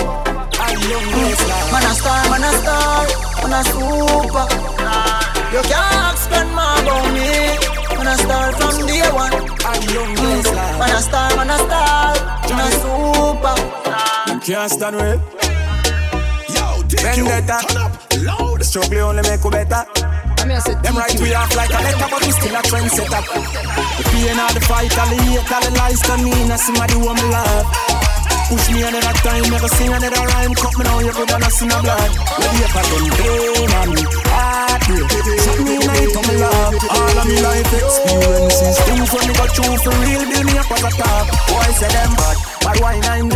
Man 1.73 1.85
a 1.85 1.95
star, 1.95 2.29
man 2.29 2.45
a 2.45 2.53
star, 2.61 3.07
man 3.41 3.55
a 3.57 3.65
super. 3.65 4.47
You 5.51 5.63
can't 5.65 5.95
ask 6.05 6.29
grandma 6.29 6.77
about 6.81 7.09
me. 7.15 7.57
Man 7.97 8.07
a 8.07 8.17
star 8.19 8.53
from 8.53 8.87
day 8.87 9.01
one. 9.13 9.33
Mm. 9.33 10.79
Man 10.79 10.91
a 10.91 11.01
star, 11.01 11.37
man 11.37 11.49
a 11.49 11.57
star, 11.57 12.15
man 12.51 12.61
a 12.61 12.71
super. 12.85 13.57
You 14.29 14.41
can't 14.41 14.71
stand 14.71 14.97
with. 14.97 15.21
Vendetta. 17.01 17.59
The 18.59 18.65
struggle 18.65 18.99
only 19.09 19.23
make 19.23 19.43
you 19.43 19.51
better. 19.51 19.85
Them 20.39 20.95
right 20.95 21.21
we 21.21 21.35
off 21.35 21.55
like 21.57 21.71
a 21.71 21.81
letter, 21.83 22.09
but 22.11 22.23
we 22.23 22.31
still 22.31 22.55
a 22.55 22.63
trendsetter. 22.63 23.23
The 23.27 24.05
pain 24.15 24.39
of 24.39 24.55
the 24.55 24.63
fight, 24.71 24.95
all 24.99 25.11
the 25.11 25.19
hate, 25.19 25.51
all 25.51 25.61
the 25.61 25.71
lies 25.77 26.01
to 26.07 26.15
me, 26.23 26.31
now 26.47 26.57
somebody 26.57 26.95
who 26.95 27.11
me 27.11 27.27
love. 27.27 27.67
Push 28.49 28.71
me 28.71 28.83
another 28.83 29.13
time, 29.27 29.45
never 29.51 29.69
sing 29.69 29.93
another 29.93 30.25
rhyme. 30.31 30.55
Cut 30.55 30.79
me 30.79 30.85
now, 30.85 31.01
you 31.01 31.13
could 31.13 31.29
have 31.29 31.53
seen 31.53 31.71
a 31.71 31.79
blood. 31.83 32.11
Let 32.39 32.51
me 32.55 32.61
up 32.65 32.77
them 32.87 33.07
pain 33.19 33.71
on 33.83 33.89
me, 33.93 34.03
heartbreak. 34.31 35.11
Shut 35.43 35.59
me 35.59 35.75
night 35.85 36.17
on 36.17 36.25
me 36.31 36.35
love. 36.39 36.75
All 36.87 37.19
of 37.19 37.27
me 37.27 37.37
life 37.43 37.73
experiences, 37.75 38.79
things 38.87 39.11
when 39.13 39.27
me 39.27 39.35
got 39.35 39.51
through 39.53 39.77
for 39.83 39.95
real, 40.07 40.23
build 40.23 40.47
me 40.47 40.55
up 40.57 40.71
as 40.71 40.85
a 40.87 40.91
top. 40.97 41.27
Why 41.51 41.67
say 41.77 41.91
them 41.91 42.15
bad? 42.15 42.48
Bad 42.69 42.81
wine 42.85 43.05
I'm. 43.09 43.29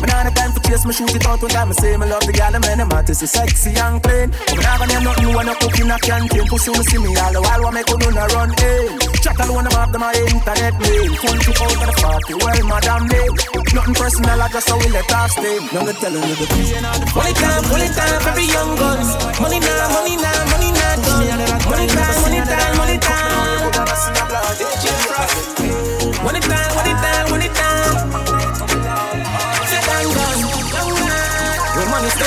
But 0.00 0.08
now 0.08 0.24
the 0.24 0.32
time 0.32 0.52
for 0.56 0.64
chase 0.64 0.88
me 0.88 0.96
shoot 0.96 1.12
it 1.12 1.26
out 1.28 1.44
when 1.44 1.52
time 1.52 1.68
I 1.68 1.76
say 1.76 1.92
me 2.00 2.08
love 2.08 2.24
the 2.24 2.32
girl, 2.32 2.52
the 2.56 2.60
man, 2.64 2.80
them 2.80 2.88
heart 2.88 3.10
is 3.12 3.20
sexy 3.20 3.76
and 3.76 4.00
clean. 4.00 4.32
But 4.32 4.64
now 4.64 4.80
when 4.80 4.88
you 4.88 5.00
nothing, 5.04 5.28
when 5.36 5.44
I 5.44 5.54
cook 5.60 5.76
in 5.76 5.92
a 5.92 6.00
canteen, 6.00 6.48
pussy 6.48 6.72
me 6.72 6.80
see 6.88 6.96
me 6.96 7.12
all 7.20 7.32
the 7.36 7.44
while, 7.44 7.68
what 7.68 7.76
make 7.76 7.84
you 7.84 8.00
not 8.00 8.32
run 8.32 8.48
in. 8.48 8.96
Chat 9.20 9.36
alone, 9.44 9.68
I'm 9.68 9.76
after 9.76 10.00
my 10.00 10.16
internet 10.16 10.74
mail. 10.80 11.04
Full 11.20 11.36
clip 11.36 11.60
out 11.60 11.76
of 11.76 11.84
the 11.84 11.94
party, 12.00 12.32
well, 12.32 12.60
madam 12.64 13.02
name. 13.12 13.34
Nothing 13.76 13.92
personal, 13.92 14.40
I 14.40 14.48
just 14.48 14.68
how 14.72 14.80
we 14.80 14.88
let 14.88 15.12
off 15.12 15.36
stay. 15.36 15.60
Now 15.68 15.84
me 15.84 15.92
telling 16.00 16.24
you 16.24 16.36
the 16.40 16.46
pain 16.48 16.80
the 16.80 17.12
Money 17.12 17.34
time, 17.36 17.64
money 17.68 17.88
time 17.92 18.24
the 18.24 18.44
young 18.48 18.72
guns. 18.80 19.08
Money 19.36 19.60
now, 19.60 20.00
money 20.00 20.16
now, 20.16 20.40
money 20.48 20.72
now 20.72 20.96
done. 20.96 21.28
Money 21.68 21.86
time, 21.92 22.16
money 22.24 22.40
time, 22.40 22.72
money 22.80 22.96
time. 23.04 23.28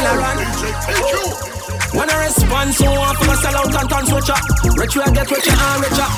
Still 0.01 0.13
a 0.13 0.17
run. 0.17 0.37
When 1.93 2.09
I 2.09 2.25
respond, 2.25 2.73
so 2.73 2.89
I 2.89 3.13
feel 3.21 3.35
sell 3.37 3.55
out 3.55 3.69
and 3.69 3.87
turn 3.87 4.05
switcher. 4.09 4.33
Rich 4.73 4.95
you 4.95 5.01
I 5.05 5.11
get 5.13 5.29
richer 5.29 5.53
and 5.53 5.77
richer. 5.77 6.09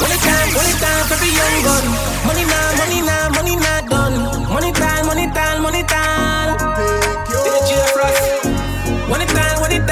Money 0.00 0.16
time, 0.16 0.48
money 0.56 0.72
time 0.80 1.04
for 1.12 1.20
the 1.20 1.28
young 1.28 1.56
gun. 1.60 1.84
Money 2.24 2.44
now, 2.48 2.72
money 2.80 3.00
now, 3.04 3.28
money 3.36 3.56
now 3.56 3.80
done. 3.82 4.16
Money 4.48 4.72
time, 4.72 5.04
money 5.04 5.26
time, 5.28 5.60
money 5.60 5.82
time. 5.82 6.56
Money 7.36 7.66
time, 7.68 9.10
money 9.10 9.26
time, 9.26 9.60
money 9.60 9.78
time. 9.86 9.91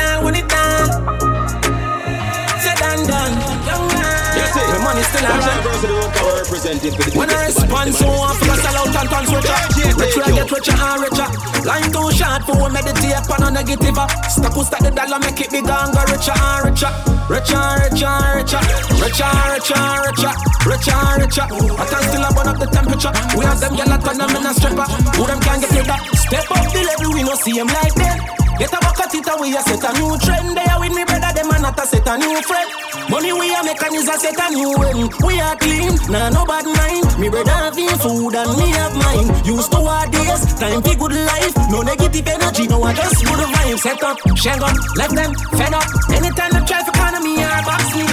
When 7.12 7.28
I 7.28 7.44
respond 7.44 7.92
so 7.94 8.08
I 8.08 8.32
feel 8.40 8.56
sell 8.56 8.76
out 8.80 8.96
and 8.96 9.08
turn 9.10 9.24
switcher. 9.28 9.52
Richer 10.00 10.24
I 10.24 10.32
get 10.32 10.48
richer 10.48 10.72
and 10.72 11.02
richer. 11.04 11.28
Line 11.68 11.92
too 11.92 12.08
short 12.16 12.40
for 12.48 12.70
meditate 12.72 13.28
on 13.28 13.44
a 13.44 13.50
negative. 13.52 13.98
Uh, 13.98 14.08
Stop 14.32 14.54
who 14.54 14.64
stack 14.64 14.80
the 14.80 14.90
dollar 14.90 15.20
make 15.20 15.40
it 15.40 15.50
bigger 15.50 15.76
and 15.76 15.92
go 15.92 16.00
richer 16.08 16.32
and 16.32 16.72
richer. 16.72 16.88
Richer, 17.28 17.52
and 17.52 17.92
richer, 17.92 18.16
richer. 18.32 18.64
Richer, 18.96 19.28
richer, 19.52 19.84
richer. 20.08 20.32
Richer, 20.64 20.96
richer. 21.20 21.46
I 21.52 21.84
can 21.84 22.02
still 22.08 22.24
burn 22.32 22.48
up 22.48 22.56
the 22.56 22.66
temperature. 22.72 23.12
We 23.36 23.44
have 23.44 23.60
them 23.60 23.76
gyal 23.76 23.92
a 23.92 23.96
turn 24.00 24.16
them 24.16 24.32
in 24.40 24.46
a 24.48 24.52
stripper. 24.56 24.88
Who 25.20 25.26
them 25.28 25.40
can 25.44 25.60
get 25.60 25.70
rid 25.76 25.90
of? 25.90 26.00
Step 26.16 26.48
up 26.48 26.72
the 26.72 26.80
level 26.80 27.12
we 27.12 27.22
no 27.28 27.34
see 27.36 27.52
them 27.52 27.68
like 27.68 27.94
them 27.94 28.39
Get 28.60 28.76
a 28.76 28.78
bucket 28.84 29.14
it 29.16 29.24
we 29.40 29.56
a 29.56 29.62
set 29.64 29.80
a 29.80 29.90
new 29.96 30.12
trend. 30.20 30.52
They 30.52 30.68
are 30.68 30.76
with 30.76 30.92
me 30.92 31.00
brother, 31.08 31.32
them 31.32 31.48
are 31.48 31.64
not 31.64 31.80
a 31.80 31.84
set 31.88 32.04
a 32.04 32.12
new 32.20 32.36
friend. 32.44 32.68
Money 33.08 33.32
we 33.32 33.48
are 33.56 33.64
making 33.64 33.96
is 33.96 34.04
a 34.04 34.20
set 34.20 34.36
a 34.36 34.52
new 34.52 34.76
one. 34.76 35.08
We 35.24 35.40
are 35.40 35.56
clean, 35.56 35.96
nah 36.12 36.28
no 36.28 36.44
bad 36.44 36.68
mind. 36.68 37.08
Me 37.16 37.32
brother 37.32 37.56
have 37.56 37.80
food 38.04 38.36
and 38.36 38.52
me 38.60 38.68
have 38.76 38.92
mine. 38.92 39.32
Used 39.48 39.72
to 39.72 39.80
our 39.80 40.04
days, 40.12 40.44
time 40.60 40.84
for 40.84 40.92
good 40.92 41.16
life. 41.24 41.56
No 41.72 41.80
negative 41.80 42.28
energy, 42.28 42.68
no 42.68 42.84
I 42.84 42.92
just 42.92 43.24
good 43.24 43.40
vibes. 43.48 43.80
Set 43.80 44.02
up, 44.04 44.20
shang 44.36 44.60
up, 44.60 44.76
left 44.92 45.16
them 45.16 45.32
fed 45.56 45.72
up. 45.72 45.88
Anytime 46.12 46.52
they 46.52 46.64
try 46.68 46.84
for 46.84 46.92
economy, 46.92 47.40
I 47.40 47.64
box 47.64 47.96
me. 47.96 48.04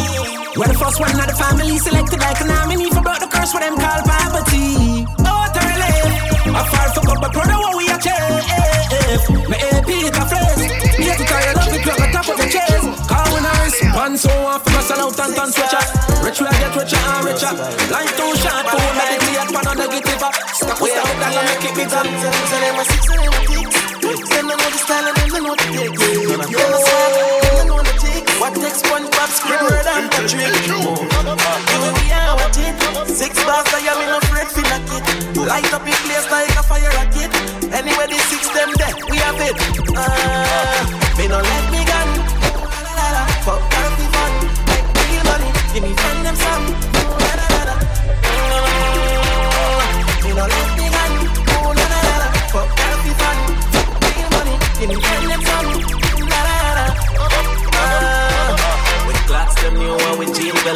We're 0.56 0.72
the 0.72 0.80
first 0.80 0.98
one 1.04 1.12
of 1.12 1.28
the 1.28 1.36
family 1.36 1.78
selected 1.78 2.24
like 2.24 2.40
an 2.40 2.52
army. 2.56 2.88
For 2.88 3.04
brought 3.04 3.20
the 3.20 3.28
curse 3.28 3.52
for 3.52 3.60
them 3.60 3.76
call 3.76 4.00
poverty. 4.00 5.27
To. 6.48 6.56
I 6.56 6.64
fall 6.64 6.90
for 6.96 7.04
God, 7.08 7.20
but 7.20 7.34
brother, 7.34 7.58
what 7.60 7.76
we 7.76 7.90
are 7.92 8.00
chase. 8.00 9.28
Me 9.52 9.58
AP, 9.60 9.90
it 9.90 10.16
a 10.16 10.28
man 14.08 14.18
so 14.18 14.30
off 14.48 14.64
for 14.64 14.82
sell 14.82 15.02
out 15.02 15.20
and 15.20 15.36
turn 15.36 15.52
switcher. 15.52 15.84
Rich 16.24 16.40
will 16.40 16.48
get 16.48 16.76
richer 16.76 16.96
and 16.96 17.26
richer. 17.28 17.54
Life 17.92 18.14
too 18.16 18.32
short 18.40 18.66
for 18.72 18.80
we 18.80 18.90
meditate 18.96 19.52
on 19.52 19.68
a 19.68 19.74
negative. 19.76 20.24
Stop 20.54 20.80
with 20.82 20.96
that 20.96 21.12
dollar 21.20 21.44
make 21.44 21.66
it 21.68 21.76
bigger. 21.76 22.04
So 22.48 22.56
them 22.64 22.80
a 22.80 22.84
six 22.88 23.04
and 23.12 23.20
a 23.20 23.42
six. 23.52 24.30
Them 24.32 24.48
know 24.48 24.56
the 24.56 24.80
style 24.80 25.08
and 25.08 25.18
them 25.18 25.44
know 25.44 25.56
the 25.56 25.66
take. 25.76 25.96
Them 26.30 27.47
What 28.40 28.54
takes 28.56 28.82
one 28.90 29.10
pop 29.10 29.30
squidward 29.30 29.86
and 29.86 30.12
Patrick? 30.12 30.54
You 30.70 30.82
and 31.86 31.98
me 31.98 32.12
are 32.14 32.36
what 32.38 32.58
it. 32.58 32.76
Six 33.10 33.34
bars 33.44 33.68
I 33.74 33.82
am 33.90 34.00
in 34.02 34.10
a 34.14 34.22
fret 34.30 34.48
feel 34.54 34.68
like 34.70 34.90
it. 34.94 35.38
Light 35.38 35.74
up 35.74 35.86
in 35.86 35.98
place 36.06 36.30
like 36.30 36.54
a 36.56 36.64
fire 36.64 36.92
rocket. 36.98 37.32
Anywhere 37.74 38.08
the 38.08 38.20
six 38.30 38.48
them 38.50 38.70
there, 38.78 38.96
we 39.10 39.18
have 39.18 39.40
it. 39.42 39.56
Ah, 39.96 40.86
me 41.18 41.28
no 41.28 41.38
let 41.42 41.66
me 41.72 41.84
gun. 41.86 42.10
Fuck 43.44 43.78
Give 45.78 45.84
me 45.84 45.94
friend 45.94 46.26
them 46.26 46.36
some. 46.36 46.66
Na. 47.66 47.78
You 50.28 50.34
know 50.34 50.48
let 50.48 50.77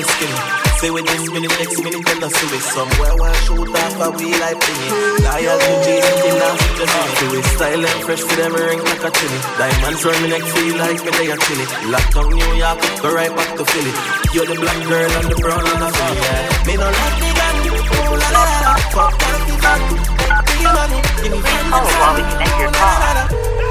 with 0.02 0.20
jean 0.20 0.34
bell 0.34 0.42
skin. 0.42 0.72
Say 0.82 0.90
with 0.90 1.06
this 1.06 1.30
minute, 1.30 1.54
next 1.60 1.78
minute, 1.84 2.06
then 2.06 2.24
I 2.24 2.30
see 2.30 2.50
it 2.58 2.64
somewhere. 2.74 3.16
One 3.18 3.34
shoot 3.46 3.70
off 3.70 4.02
a 4.02 4.08
wheel 4.18 4.40
like 4.42 4.58
thingy. 4.58 4.90
Loyal 5.22 5.58
to 5.62 5.74
Jesus, 5.86 6.18
in 6.26 6.36
the 6.42 6.50
future, 6.58 6.90
Do 7.22 7.38
it 7.38 7.46
style 7.46 7.86
and 7.86 8.02
fresh 8.06 8.22
for 8.22 8.36
them 8.36 8.54
ring 8.54 8.82
like 8.82 9.04
a 9.06 9.12
chili. 9.12 9.40
Diamonds 9.58 10.02
run 10.06 10.18
me 10.22 10.28
neck, 10.30 10.42
feel 10.42 10.76
like 10.78 11.02
me 11.06 11.12
they 11.12 11.30
a 11.30 11.38
chili. 11.38 11.66
Lockdown 11.94 12.34
New 12.34 12.52
York, 12.58 12.78
go 13.02 13.14
right 13.14 13.34
back 13.36 13.52
to 13.58 13.64
Philly. 13.66 13.94
You're 14.34 14.48
the 14.50 14.58
black 14.58 14.80
girl 14.90 15.12
and 15.22 15.28
the 15.30 15.38
brown 15.38 15.62
and 15.62 15.82
the 15.86 15.90
Philly, 15.94 16.18
yeah. 16.18 16.66
Me 16.66 16.74
no 16.78 16.88
like 16.90 17.18
me 17.22 17.30
gun, 17.38 17.56
oh 18.02 18.18
la 18.18 18.30
la 18.34 18.44
la. 18.66 18.74
Fuck 18.96 19.14
that. 19.62 19.82
Give 20.50 20.58
me 20.58 20.66
money, 20.66 21.00
give 21.22 21.32
me 21.32 21.40
fun. 21.46 21.78
Oh, 21.78 21.86
while 22.02 22.16
we 22.18 22.24
your. 22.58 23.71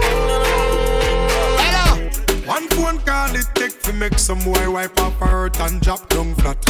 One 3.00 3.06
phone 3.06 3.28
call 3.28 3.36
it 3.36 3.46
take 3.54 3.82
to 3.82 3.92
make 3.92 4.18
some 4.18 4.40
boy 4.40 4.70
wipe 4.70 4.98
up 5.00 5.12
hurt 5.14 5.60
and 5.60 5.80
drop 5.80 6.08
down 6.08 6.34
flat. 6.34 6.64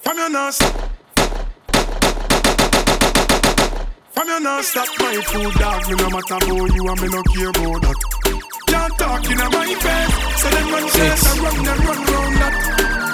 From 0.00 0.16
your 0.18 0.30
not 0.30 0.54
stop. 0.54 0.74
From 4.10 4.28
your 4.28 4.40
not 4.40 4.64
stop 4.64 4.88
my 4.98 5.20
food 5.26 5.54
dog. 5.54 5.88
Me 5.88 5.94
no 5.96 6.10
matter 6.10 6.34
about 6.34 6.74
you 6.74 6.88
and 6.88 7.00
me 7.00 7.08
no 7.08 7.22
care 7.22 7.50
about 7.50 7.82
that. 7.82 7.96
Can't 8.66 8.98
talk 8.98 9.30
in 9.30 9.38
my 9.38 9.74
face. 9.74 10.14
So 10.40 10.50
them 10.50 10.70
run 10.72 10.88
chase 10.90 11.26
and 11.30 11.40
run 11.40 11.56
and 11.56 11.84
run 11.84 11.98
round 12.04 12.36
that. 12.40 12.54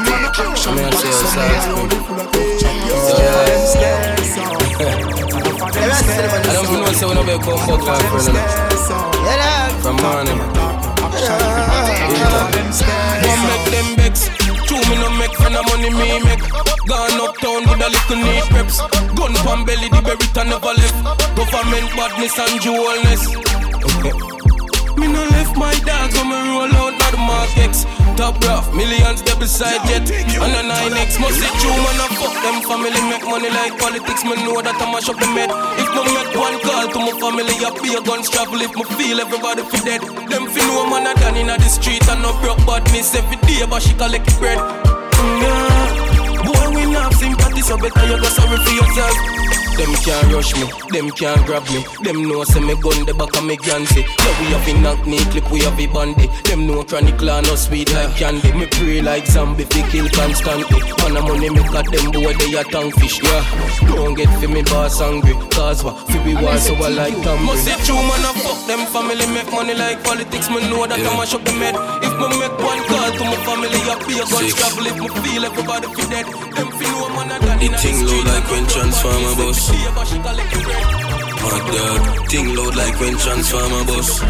Man 0.06 0.24
a 0.24 0.28
action, 0.28 0.74
but 0.76 0.94
some 0.94 1.38
I 6.38 6.52
don't 6.52 6.70
know 6.72 6.92
say 6.92 7.06
we 7.06 7.14
no 7.14 7.22
be 7.22 7.32
come 7.44 7.58
fuck 7.58 7.88
our 7.88 8.00
friend 8.00 8.38
From 9.82 9.96
morning 9.96 10.40
One 12.06 13.42
make 13.48 13.66
them 13.74 13.88
vex 13.96 14.28
True, 14.66 14.82
me 14.90 14.96
no 14.98 15.10
make 15.18 15.34
friend 15.34 15.56
of 15.56 15.64
money, 15.70 15.90
me 15.90 16.18
make. 16.26 16.42
Gone 16.86 17.18
uptown 17.22 17.62
with 17.66 17.82
a 17.82 17.88
little 17.90 18.18
neat 18.18 18.46
preps. 18.50 18.78
Gun 19.14 19.34
pan 19.46 19.64
belly, 19.64 19.88
the 19.88 20.02
berry 20.02 20.26
never 20.46 20.74
left. 20.74 20.98
Government 21.34 21.88
badness 21.94 22.38
and 22.38 22.60
jewelness. 22.62 23.22
Okay. 23.86 24.14
Me 24.98 25.06
no 25.06 25.22
left 25.34 25.56
my 25.56 25.74
dogs 25.86 26.14
when 26.14 26.30
me 26.30 26.38
roll 26.50 26.72
out 26.82 26.98
now 26.98 27.10
the 27.10 27.18
Mark 27.18 27.50
X. 27.58 27.84
Top 28.16 28.42
rough, 28.44 28.72
millions 28.74 29.22
there 29.22 29.36
beside 29.36 29.82
jet. 29.86 30.10
And 30.10 30.54
a 30.54 30.62
9X 30.62 31.20
must 31.20 31.38
see 31.38 31.52
true 31.60 31.78
man 31.84 32.05
fuck 32.16 32.32
them 32.42 32.58
family 32.64 33.00
make 33.12 33.24
money 33.24 33.50
like 33.52 33.76
politics. 33.78 34.24
Me 34.24 34.34
know 34.44 34.60
that 34.64 34.76
I 34.76 34.86
mash 34.90 35.08
up 35.08 35.20
the 35.20 35.28
med. 35.36 35.50
If 35.80 35.88
me 35.92 36.02
make 36.16 36.32
one 36.36 36.56
call 36.64 36.84
to 36.88 36.98
my 37.00 37.14
family, 37.20 37.54
I 37.60 37.70
be 37.80 37.94
a 37.94 38.00
guns 38.00 38.28
travel. 38.32 38.60
If 38.60 38.72
me 38.74 38.84
feel 38.96 39.20
everybody 39.20 39.62
fi 39.68 39.78
dead, 39.84 40.02
them 40.02 40.44
fi 40.48 40.60
know 40.66 40.88
man 40.88 41.06
I 41.06 41.14
done 41.20 41.36
inna 41.36 41.56
the 41.56 41.68
street 41.68 42.04
and 42.08 42.22
no 42.22 42.32
broke 42.40 42.60
badness 42.66 43.14
every 43.14 43.36
day, 43.44 43.64
but 43.68 43.80
she 43.82 43.92
collect 43.94 44.26
bread. 44.40 44.58
Mm, 44.58 45.42
yeah. 45.44 46.44
Boy, 46.46 46.66
we 46.74 46.82
not 46.92 47.12
sympathy, 47.14 47.60
so 47.60 47.76
better 47.76 48.04
you 48.06 48.16
go 48.16 48.28
sorry 48.32 48.58
for 48.64 48.72
yourself. 48.72 49.55
Them 49.76 49.92
can't 50.02 50.32
rush 50.32 50.54
me, 50.56 50.66
them 50.90 51.10
can't 51.10 51.44
grab 51.46 51.62
me. 51.68 51.84
Them 52.02 52.28
know 52.28 52.44
say 52.44 52.60
me 52.60 52.74
gun 52.80 53.04
the 53.04 53.12
back 53.12 53.36
of 53.36 53.44
me 53.44 53.56
Gansy. 53.56 54.00
Yeah, 54.00 54.34
we 54.40 54.46
have 54.56 54.68
a 54.68 54.72
knock 54.80 55.06
me 55.06 55.18
clip, 55.30 55.50
we 55.52 55.60
have 55.60 55.78
a 55.78 55.86
bandy. 55.86 56.28
Them 56.48 56.66
know 56.66 56.82
chronic 56.82 57.20
law 57.20 57.40
no 57.42 57.54
sweet 57.56 57.92
like 57.92 58.16
candy. 58.16 58.52
Me 58.52 58.66
pray 58.66 59.02
like 59.02 59.26
zombie, 59.26 59.64
fi 59.64 59.84
kill 59.90 60.08
constantly. 60.08 60.80
Man 61.04 61.16
a 61.16 61.20
money 61.20 61.50
me 61.50 61.62
got 61.68 61.84
them 61.92 62.10
boy 62.10 62.32
they 62.40 62.56
a 62.56 62.64
tongue 62.64 62.90
fish. 62.92 63.22
Yeah, 63.22 63.44
don't 63.92 64.14
get 64.14 64.32
fi 64.40 64.46
me 64.46 64.62
boss 64.62 65.00
angry. 65.00 65.34
Cause 65.52 65.84
what? 65.84 66.08
Fi 66.08 66.24
we 66.24 66.34
war 66.34 66.56
so 66.56 66.74
I 66.80 66.88
like 66.88 67.20
them. 67.20 67.44
Must 67.44 67.64
say 67.64 67.76
true 67.84 68.00
man 68.00 68.24
a 68.24 68.32
fuck 68.40 68.58
them 68.66 68.80
family 68.88 69.26
make 69.28 69.52
money 69.52 69.74
like 69.74 70.02
politics. 70.02 70.48
Me 70.48 70.64
know 70.72 70.86
that 70.86 70.98
yeah. 70.98 71.12
I 71.12 71.16
mash 71.20 71.34
up 71.34 71.44
the 71.44 71.52
med. 71.52 71.76
If 72.00 72.16
me 72.16 72.26
make 72.40 72.56
one 72.64 72.80
call 72.88 73.12
to 73.12 73.24
my 73.28 73.38
family, 73.44 73.80
I 73.84 73.94
be 74.08 74.16
a 74.16 74.24
gun 74.24 74.48
travel. 74.56 74.88
If 74.88 74.96
me 74.96 75.08
feel 75.20 75.44
everybody 75.44 75.86
fi 75.92 76.02
dead, 76.08 76.26
them 76.56 76.68
fi 76.72 76.84
know 76.88 77.12
man 77.12 77.28
a 77.28 77.36
done 77.44 77.60
in 77.60 77.72
the 77.72 77.78
street. 77.78 78.08
low 78.08 78.24
like 78.24 78.48
when 78.48 78.64
transformer 78.66 79.36
bus. 79.36 79.65
My 79.68 81.58
dog, 81.74 82.28
thing 82.30 82.54
loud 82.54 82.76
like 82.76 82.98
when 83.00 83.18
transformer 83.18 83.82
bus. 83.84 84.20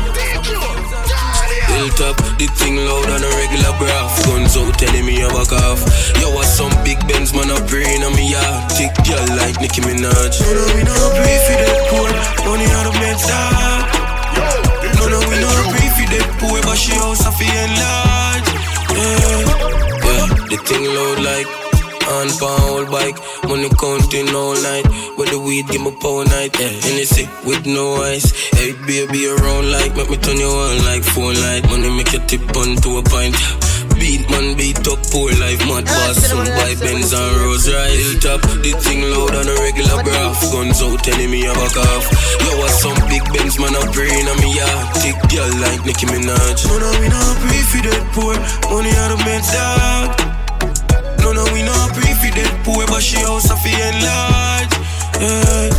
Hilltop, 1.69 2.17
the 2.39 2.49
thing 2.57 2.77
loud 2.77 3.11
on 3.11 3.21
a 3.21 3.31
regular 3.37 3.77
graph. 3.77 4.25
Guns 4.25 4.57
out 4.57 4.79
telling 4.79 5.05
me 5.05 5.23
I 5.23 5.29
back 5.29 5.53
off. 5.53 5.85
Yo, 6.21 6.33
what 6.33 6.47
some 6.47 6.73
big 6.85 6.97
Benz 7.07 7.35
man 7.35 7.51
a 7.51 7.61
praying 7.69 8.03
on 8.03 8.15
me 8.17 8.33
yard. 8.33 8.73
Thick 8.73 8.95
girl 9.05 9.27
like 9.37 9.61
Nicki 9.61 9.83
Minaj. 9.83 10.41
No, 10.41 10.49
no, 10.57 10.65
we 10.73 10.83
no 10.89 10.97
pray 11.21 11.37
for 11.45 11.57
that 11.61 11.81
poor. 11.93 12.09
Money 12.49 12.65
out 12.73 12.87
of 12.89 12.95
meds 12.97 13.29
dog. 13.29 13.85
No, 14.97 15.05
no, 15.13 15.19
we 15.29 15.37
no 15.37 15.53
pray 15.69 15.89
for 15.93 16.07
that 16.17 16.27
poor, 16.41 16.63
but 16.63 16.77
she 16.79 16.93
house 16.97 17.27
a 17.27 17.33
feel 17.33 17.53
enlarge. 17.53 17.96
On 22.27 22.39
pan 22.39 22.71
old 22.71 22.91
bike, 22.91 23.19
money 23.45 23.69
counting 23.79 24.35
all 24.35 24.55
night. 24.55 24.87
With 25.17 25.31
the 25.31 25.39
weed, 25.39 25.67
give 25.69 25.83
me 25.83 25.95
power 26.01 26.25
night. 26.25 26.59
Yeah, 26.59 26.69
and 26.69 26.97
it's 26.99 27.19
it 27.19 27.29
with 27.45 27.67
no 27.67 28.03
ice. 28.03 28.33
Hey, 28.51 28.73
baby, 28.87 29.29
around 29.29 29.71
like, 29.71 29.95
make 29.97 30.11
me 30.11 30.17
turn 30.17 30.39
you 30.39 30.51
on 30.51 30.85
like 30.85 31.05
phone 31.05 31.35
light. 31.35 31.65
Money 31.71 31.91
make 31.91 32.13
you 32.13 32.21
tip 32.27 32.43
on 32.57 32.77
to 32.83 32.99
a 32.99 33.03
pint. 33.03 33.37
Beat 33.97 34.29
man, 34.31 34.57
beat 34.57 34.83
up, 34.89 35.01
poor 35.09 35.31
life, 35.41 35.61
mad 35.67 35.87
boss. 35.87 36.21
Some 36.21 36.45
buy 36.45 36.75
Benz 36.81 37.13
and 37.13 37.37
Rose 37.41 37.71
right. 37.71 37.97
Hilltop, 37.97 38.43
the 38.61 38.73
thing 38.83 39.03
loud 39.09 39.35
on 39.35 39.47
a 39.49 39.57
regular 39.63 40.03
graph. 40.03 40.41
Guns 40.53 40.83
out, 40.83 41.01
telling 41.05 41.31
me 41.31 41.47
I 41.47 41.55
back 41.55 41.77
off. 41.77 42.05
Yo, 42.43 42.51
what 42.59 42.73
some 42.77 42.99
big 43.09 43.25
Benz 43.33 43.59
man, 43.59 43.73
I'm 43.77 43.89
praying 43.93 44.27
on 44.29 44.37
me, 44.43 44.53
yeah. 44.57 44.93
Thick 45.01 45.17
girl 45.33 45.49
like 45.63 45.81
Nicki 45.87 46.07
Minaj. 46.07 46.67
No, 46.69 46.77
no, 46.77 46.91
we 47.01 47.09
not 47.09 47.37
pray 47.41 47.63
for 47.71 47.81
that 47.89 48.05
poor. 48.13 48.35
Money 48.69 48.93
out 49.01 49.13
of 49.13 49.21
men's 49.25 49.49
dog. 49.53 50.36
Dead 52.37 52.53
poor, 52.65 52.87
but 52.87 53.03
she 53.03 53.19
house 53.25 53.49
a 53.51 53.57
feel 53.57 53.81
enlarge. 53.81 54.73
Yeah. 55.21 55.73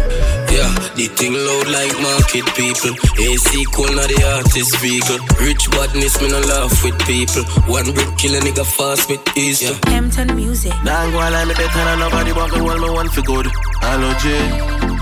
Yeah, 0.57 0.73
the 0.97 1.07
Everything 1.17 1.33
loud 1.33 1.67
like 1.73 1.97
market 1.97 2.45
people. 2.53 2.93
AC 3.17 3.65
cool 3.73 3.89
na 3.89 4.05
the 4.05 4.21
artist 4.37 4.77
vehicle. 4.77 5.17
Rich 5.41 5.65
badness, 5.71 6.21
me 6.21 6.29
no 6.29 6.39
laugh 6.45 6.83
with 6.83 6.97
people. 7.09 7.41
One 7.65 7.89
brick 7.89 8.13
kill 8.17 8.35
a 8.35 8.39
nigga 8.39 8.65
fast 8.65 9.09
with 9.09 9.21
ease. 9.35 9.61
Yeah. 9.61 9.73
Hampton 9.89 10.35
Music. 10.35 10.73
Nah, 10.83 11.09
go 11.09 11.17
on 11.17 11.33
like 11.33 11.47
me 11.47 11.53
better 11.57 11.73
than 11.73 11.97
nobody, 11.97 12.33
but 12.33 12.53
me 12.53 12.61
want 12.61 12.81
me 12.81 12.89
one 12.89 13.09
for 13.09 13.21
good. 13.21 13.47
Allergy, 13.81 14.37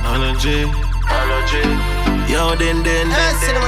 allergy, 0.08 0.72
allergy. 1.12 1.64
Yo, 2.32 2.56
then, 2.56 2.82
then, 2.84 3.08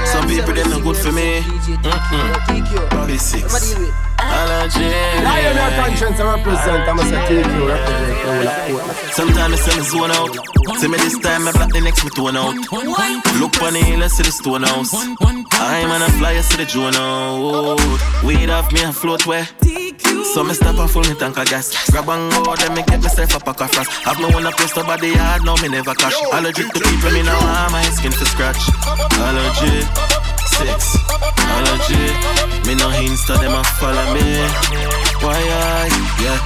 some 0.08 0.28
people 0.28 0.54
them 0.54 0.70
not 0.70 0.84
good 0.84 0.96
for 0.96 1.12
me. 1.12 1.42
Mm-mm. 1.84 2.90
Bobby 2.92 3.18
six. 3.18 4.07
Allergy. 4.28 4.90
Lion 5.24 5.56
your 5.56 5.72
conscience 5.80 6.20
I 6.20 6.36
represent. 6.36 6.88
I'm 6.88 7.00
a 7.00 7.04
say 7.04 7.20
T 7.28 7.44
Cue 7.44 7.68
represent. 7.68 9.14
Sometimes 9.14 9.54
I 9.54 9.58
send 9.58 9.78
me 9.80 9.84
zone 9.88 10.12
out. 10.12 10.36
See 10.78 10.88
me 10.88 10.98
this 10.98 11.18
time, 11.20 11.48
I 11.48 11.52
black 11.54 11.72
the 11.72 11.82
next 11.82 12.04
me 12.04 12.12
tone 12.12 12.36
out. 12.38 12.54
Look 13.40 13.62
on 13.64 13.74
the 13.74 13.82
hill, 13.82 14.04
I 14.04 14.08
see 14.08 14.24
the 14.24 14.32
stone 14.32 14.64
house. 14.64 14.94
I'm 14.94 15.92
on 15.92 16.02
a 16.02 16.10
flyer, 16.20 16.42
see 16.44 16.58
the 16.58 16.66
drone 16.66 16.96
out. 16.96 17.80
Weed 18.24 18.50
off 18.50 18.72
me, 18.72 18.84
I 18.84 18.92
float 18.92 19.26
where. 19.26 19.48
So 20.34 20.44
me 20.44 20.54
stop 20.54 20.78
and 20.78 20.90
full 20.90 21.02
me 21.02 21.16
tank 21.16 21.38
of 21.38 21.48
gas. 21.48 21.90
Grab 21.90 22.10
and 22.10 22.32
go, 22.46 22.56
then 22.56 22.74
me 22.76 22.84
get 22.84 23.02
myself 23.02 23.36
a 23.36 23.40
pack 23.40 23.62
of 23.62 23.72
frost. 23.72 23.90
Have 24.06 24.20
me 24.20 24.26
one 24.26 24.46
a 24.46 24.52
post 24.52 24.78
about 24.78 25.00
the 25.00 25.10
yard, 25.10 25.44
no 25.44 25.56
me 25.58 25.70
never 25.70 25.96
cash. 25.96 26.14
Allergic 26.34 26.68
to 26.74 26.80
people, 26.80 27.12
me 27.12 27.24
now 27.24 27.40
want 27.42 27.72
my 27.72 27.82
skin 27.96 28.12
for 28.12 28.26
scratch. 28.26 28.60
Allergy, 29.18 29.82
six. 30.58 30.98
Allergy, 31.56 32.02
me 32.68 32.74
no 32.76 32.88
insta, 33.06 33.38
them 33.40 33.54
a 33.54 33.64
follow 33.80 34.08
me. 34.14 34.26
Why 35.22 35.38
I, 35.38 35.90
yeah. 36.24 36.40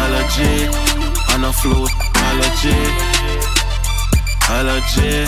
Allergy, 0.00 0.68
on 1.32 1.44
a 1.44 1.52
float. 1.52 1.90
Allergy, 2.28 2.76
allergy, 4.48 5.26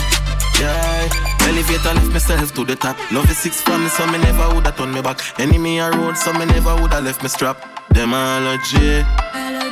yeah. 0.60 1.08
Elevator 1.48 1.94
lift 1.94 2.12
myself 2.12 2.54
to 2.54 2.64
the 2.64 2.76
top. 2.76 2.96
Love 3.12 3.30
is 3.30 3.38
six 3.38 3.60
from 3.60 3.82
me, 3.82 3.88
so 3.88 4.06
me 4.06 4.18
never 4.18 4.48
woulda 4.54 4.72
turn 4.72 4.92
me 4.92 5.02
back. 5.02 5.18
Enemy 5.40 5.78
a 5.80 5.90
road, 5.90 6.16
so 6.16 6.32
me 6.32 6.44
never 6.44 6.76
woulda 6.76 7.00
left 7.00 7.22
me 7.22 7.28
strap. 7.28 7.79
Them 7.94 8.14
allergy. 8.14 9.04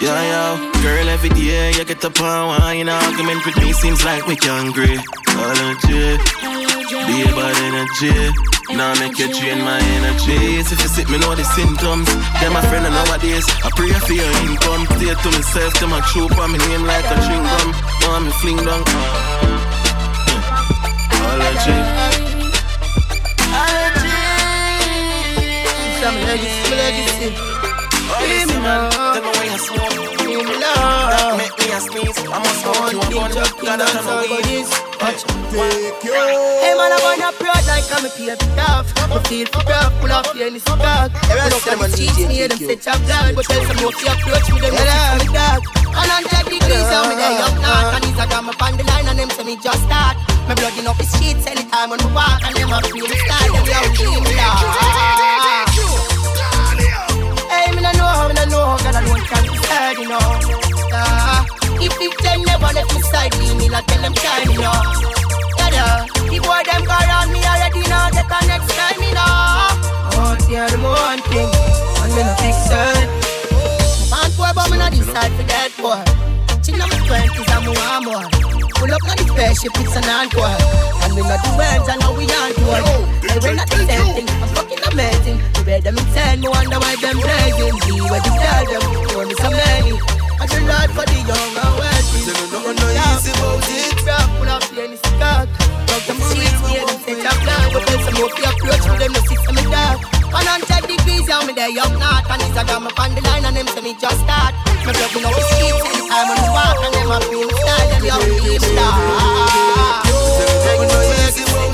Yeah, 0.03 0.23
yeah. 0.31 0.73
Girl, 0.83 1.09
every 1.09 1.31
day 1.31 1.73
you 1.73 1.85
get 1.85 2.05
up 2.05 2.21
and 2.21 2.49
wine. 2.49 2.89
Argument 2.89 3.45
with 3.47 3.57
me 3.59 3.73
seems 3.73 4.05
like 4.05 4.27
we 4.27 4.37
can 4.37 4.69
agree. 4.69 4.99
Allergy. 5.29 6.19
Be 7.07 7.23
about 7.23 7.57
energy. 7.69 8.17
Now 8.75 8.93
make 9.01 9.19
you 9.19 9.29
drain 9.33 9.61
my 9.63 9.81
energy. 9.99 10.61
If 10.61 10.71
you 10.71 10.89
sit 10.89 11.09
me 11.11 11.19
know 11.19 11.35
the 11.35 11.45
symptoms. 11.45 12.07
Them 12.41 12.53
my 12.53 12.63
friend 12.69 12.87
and 12.87 12.95
nowadays. 12.95 13.47
I 13.65 13.71
pray 13.75 13.91
for 14.07 14.13
your 14.13 14.33
income. 14.47 14.87
Stay 14.99 15.15
to 15.15 15.29
myself, 15.31 15.73
to 15.81 15.87
my 15.87 16.01
troop 16.13 16.37
on 16.39 16.53
me 16.53 16.59
name 16.59 16.85
like 16.85 17.05
a 17.07 17.17
chewing 17.27 17.43
gum. 17.43 17.71
Oh, 17.75 18.11
Want 18.11 18.25
me 18.27 18.33
fling 18.41 18.61
down. 18.67 18.83
Allergy. 21.23 21.77
Some 26.03 26.15
legacy, 26.27 26.75
legacy. 26.75 27.58
Leave 28.59 28.67
me 28.67 28.75
now. 28.75 29.15
Leave 30.27 30.43
me 30.43 30.59
now. 30.59 31.39
Make 31.39 31.55
me 31.59 31.71
a 31.71 31.79
sneeze. 31.79 32.19
I 32.27 32.39
must 32.43 32.65
go 32.67 32.75
you 32.91 32.99
a 32.99 33.07
gun. 33.07 33.31
Gotta 33.63 33.87
turn 33.87 34.03
a 34.03 34.27
weed. 34.27 34.67
Hey 35.55 36.75
man, 36.75 36.91
I 36.91 36.99
wanna 37.07 37.31
proud 37.39 37.63
like 37.71 37.87
I'm 37.95 38.05
a 38.05 38.11
paper 38.11 38.35
tough. 38.59 38.91
Me 39.15 39.19
feel 39.31 39.47
for 39.47 39.63
proud, 39.63 39.93
pull 40.01 40.11
off 40.11 40.33
the 40.35 40.43
any 40.43 40.59
stock. 40.59 41.13
Pull 41.15 41.39
up 41.39 41.63
them 41.63 41.87
cheats, 41.95 42.19
me 42.19 42.35
hear 42.35 42.49
them 42.49 42.59
say 42.59 42.77
chop 42.77 42.99
blood. 43.07 43.35
But 43.37 43.47
tell 43.47 43.63
some 43.63 43.79
more 43.79 43.95
to 43.95 44.05
approach 44.11 44.51
me, 44.51 44.59
them 44.59 44.75
say 44.75 45.23
me 45.23 45.31
dog. 45.31 45.63
And 45.95 46.11
on 46.11 46.23
check 46.27 46.45
degrees, 46.51 46.91
how 46.91 47.07
me 47.07 47.15
there 47.15 47.39
up 47.39 47.55
north. 47.63 47.95
And 47.95 48.05
Instagram 48.11 48.49
up 48.51 48.63
on 48.63 48.77
the 48.77 48.85
line, 48.85 49.07
and 49.07 49.19
them 49.19 49.31
say 49.31 49.45
me 49.45 49.55
just 49.63 49.83
start. 49.87 50.19
My 50.51 50.55
blood 50.59 50.75
in 50.75 50.87
up 50.87 50.99
his 50.99 51.15
sheets 51.15 51.47
anytime 51.47 51.91
when 51.91 52.03
we 52.03 52.11
walk, 52.11 52.43
and 52.43 52.55
them 52.59 52.75
a 52.75 52.83
feel 52.83 53.07
the 53.07 53.17
style, 53.23 53.53
them 53.55 53.67
young 53.71 53.95
team 53.95 54.25
dog. 54.35 55.28
Hey, 57.59 57.75
me 57.75 57.83
no 57.83 57.91
know 57.99 58.29
me 58.31 58.35
no 58.39 58.45
know 58.47 58.79
God 58.79 58.95
alone 59.03 59.23
can 59.27 59.43
decide, 59.51 59.99
you 59.99 60.07
know. 60.07 60.23
Ah, 60.95 61.43
if 61.83 61.91
if 62.01 62.15
them 62.23 62.43
never 62.47 62.71
let 62.71 62.87
me 62.95 63.03
side, 63.03 63.35
me 63.59 63.69
like 63.69 63.87
tell 63.87 64.01
them 64.01 64.15
shine, 64.15 64.51
you 64.51 64.63
know. 64.63 64.79
Yeah, 65.59 65.75
yeah. 65.75 66.07
The 66.31 66.39
boy 66.39 66.63
them 66.63 66.83
go 66.87 66.95
around 66.95 67.33
me 67.35 67.43
already 67.43 67.83
now, 67.91 68.11
get 68.15 68.29
the 68.31 68.39
next 68.47 68.71
time, 68.79 69.03
you 69.03 69.15
know. 69.19 69.27
Oh, 70.15 70.39
yeah, 70.49 70.71
the 70.71 70.79
one 70.79 71.21
thing, 71.35 71.51
and 71.51 72.11
me 72.15 72.23
no 72.23 72.35
fix 72.39 72.71
it. 72.71 73.09
Man, 74.11 74.31
boy, 74.39 74.55
but 74.55 74.71
me 74.71 74.79
no 74.79 74.87
decide 74.91 75.33
for 75.35 75.47
that 75.51 75.75
boy. 75.83 75.99
Chill 76.63 76.81
on 76.81 76.89
my 76.89 76.99
twenties, 77.11 77.51
I'm 77.51 77.67
more 77.67 78.23
more. 78.23 78.58
Pull 78.79 78.95
up 78.95 79.03
on 79.11 79.17
the 79.19 79.27
spaceship, 79.27 79.75
it's 79.83 79.97
an 79.99 80.07
encore. 80.07 80.59
And 81.03 81.15
we 81.15 81.23
not 81.23 81.43
the 81.43 81.53
words, 81.59 81.87
I 81.91 81.99
know 81.99 82.15
we 82.15 82.31
aren't 82.31 82.59
one. 82.63 82.87
Hey, 83.27 83.39
we're 83.43 83.55
not 83.59 83.69
the 83.69 83.83
same 83.85 84.09
thing, 84.15 84.29
I'm 84.39 84.49
fucking 84.55 84.83
amazing. 84.91 85.39
The 85.55 85.63
way 85.67 85.81
them 85.81 85.99
insane, 85.99 86.41
me 86.41 86.49
wonder 86.49 86.79
why 86.79 86.95
them 87.03 87.19
praising. 87.19 87.75
Be 87.85 88.01
where 88.07 88.23
you 88.23 88.35
tell 88.39 88.65
them, 88.71 88.83
you 89.03 89.27
me 89.27 89.35
so 89.35 89.51
many. 89.51 89.99
I 90.39 90.47
do 90.47 90.59
not 90.63 90.89
for 90.95 91.05
the 91.05 91.19
young 91.27 91.53
and 91.59 91.75
wealthy. 91.75 92.23
Say 92.23 92.39
no, 92.55 92.71
no, 92.71 92.87
easy 92.87 93.35
about 93.35 93.67
it. 93.67 93.99
Pull 94.39 94.49
up 94.49 94.63
the 94.63 94.83
any 94.87 94.97
Love 95.99 96.07
them 96.07 96.23
sweet, 96.31 96.55
yeah, 96.71 96.87
them 96.87 96.95
say 97.03 97.19
chop 97.19 97.35
blood. 97.43 97.75
But 97.75 97.83
some 97.91 98.15
more 98.23 98.31
fi 98.31 98.47
approach 98.47 98.87
with 98.87 99.03
them, 99.03 99.11
no 99.19 99.21
six 99.27 99.43
on 99.51 99.55
me. 99.59 99.67
One 99.67 100.47
hundred 100.47 100.87
degrees, 100.87 101.27
yeah, 101.27 101.43
me 101.43 101.51
there 101.59 101.75
up 101.75 101.91
north. 101.91 102.23
And 102.31 102.39
Instagram 102.39 102.87
up 102.87 102.95
on 103.03 103.19
the 103.19 103.21
line, 103.27 103.43
and 103.43 103.59
them 103.59 103.67
say 103.67 103.83
me 103.83 103.99
just 103.99 104.23
start. 104.23 104.55
Me 104.87 104.95
loving 104.95 105.27
up 105.27 105.35
the 105.35 105.43
streets, 105.43 105.83
anytime 105.91 106.31
when 106.31 106.39
we 106.39 106.55
walk, 106.55 106.79
and 106.87 106.95
them 106.95 107.11
a 107.11 107.19
feel 107.19 107.51
style, 107.51 107.83
them 107.91 108.07
young 108.07 108.31
team 108.31 108.63
star. 108.63 108.95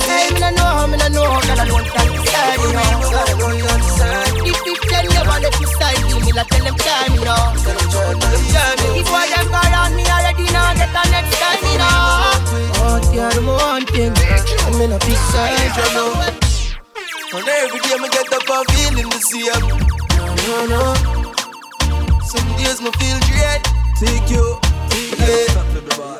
Hey, 0.09 0.33
me 0.33 0.41
no 0.41 0.49
know 0.57 0.73
how, 0.73 0.89
me 0.89 0.97
no 0.97 1.05
know 1.13 1.29
how, 1.29 1.45
girl, 1.45 1.69
you 1.69 1.85
know. 1.85 1.93
Tell 6.45 6.65
them 6.65 6.77
time, 6.81 7.13
you 7.13 7.29
know. 7.29 7.53
If 8.89 9.05
boy 9.05 9.29
them 9.29 9.53
go 9.53 9.61
me 9.93 10.05
already, 10.09 10.49
now 10.49 10.73
get 10.73 10.89
the 10.89 11.03
next 11.13 11.37
time, 11.37 11.61
you 13.15 13.21
know. 13.21 13.29
Yeah, 13.29 13.31
the 13.31 13.43
one 13.47 13.87
thing, 13.87 14.13
I'm 14.67 14.81
in 14.83 14.93
a 14.93 14.99
big 14.99 15.19
side, 15.31 15.55
you 15.79 15.89
know. 15.95 16.11
And 17.35 17.49
every 17.49 17.81
day 17.81 17.99
me 17.99 18.09
get 18.11 18.33
up 18.33 18.47
and 18.47 18.67
feeling 18.75 19.09
the 19.11 19.21
same. 19.23 19.51
No, 20.19 20.67
no, 20.67 20.67
no. 20.71 20.95
Some 22.23 22.47
days 22.59 22.83
me 22.83 22.91
feel 22.99 23.19
dread. 23.27 23.63
Take 23.99 24.31
you. 24.31 24.59
take 24.91 25.19
Yeah. 25.19 25.51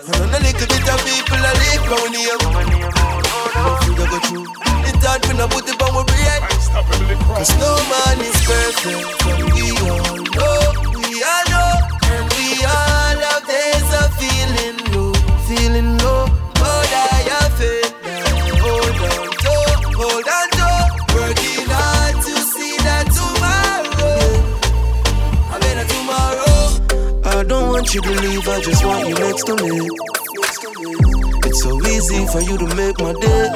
And 0.07 0.23
on 0.23 0.35
a 0.35 0.39
little 0.39 0.67
bit 0.67 0.87
of 0.87 0.99
people 1.07 1.39
I 1.39 1.53
live 1.55 1.87
round 1.91 2.15
here. 2.15 2.39
Don't 2.39 3.79
figure 3.87 4.09
go 4.11 4.19
through. 4.27 4.47
It's 4.87 5.05
hard 5.05 5.23
when 5.27 5.41
I 5.41 5.47
put 5.47 5.67
it 5.69 5.83
on 5.83 5.91
my 5.95 6.03
brain. 6.03 6.43
Cause 7.31 7.55
no 7.59 7.71
man 7.91 8.19
is 8.23 8.39
perfect. 8.43 9.03
And 9.27 9.55
we 9.55 9.71
all 9.87 10.19
know, 10.35 10.59
we 10.99 11.23
all 11.23 11.44
you 27.95 28.03
believe 28.03 28.49
I 28.49 28.61
just 28.61 28.85
want 28.85 29.09
you 29.09 29.15
next 29.15 29.45
to 29.47 29.55
me. 29.55 29.71
It's 31.47 31.63
so 31.63 31.81
easy 31.87 32.27
for 32.27 32.41
you 32.41 32.59
to 32.59 32.67
make 32.75 32.99
my 32.99 33.13
day. 33.13 33.51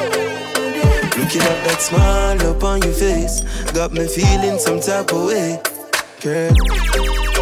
Looking 1.18 1.42
at 1.42 1.58
that 1.66 1.78
smile 1.80 2.40
up 2.46 2.62
on 2.62 2.80
your 2.82 2.92
face, 2.92 3.40
got 3.72 3.90
me 3.92 4.06
feeling 4.06 4.60
some 4.60 4.78
type 4.78 5.10
of 5.12 5.26
way. 5.26 5.60
Girl, 6.22 6.54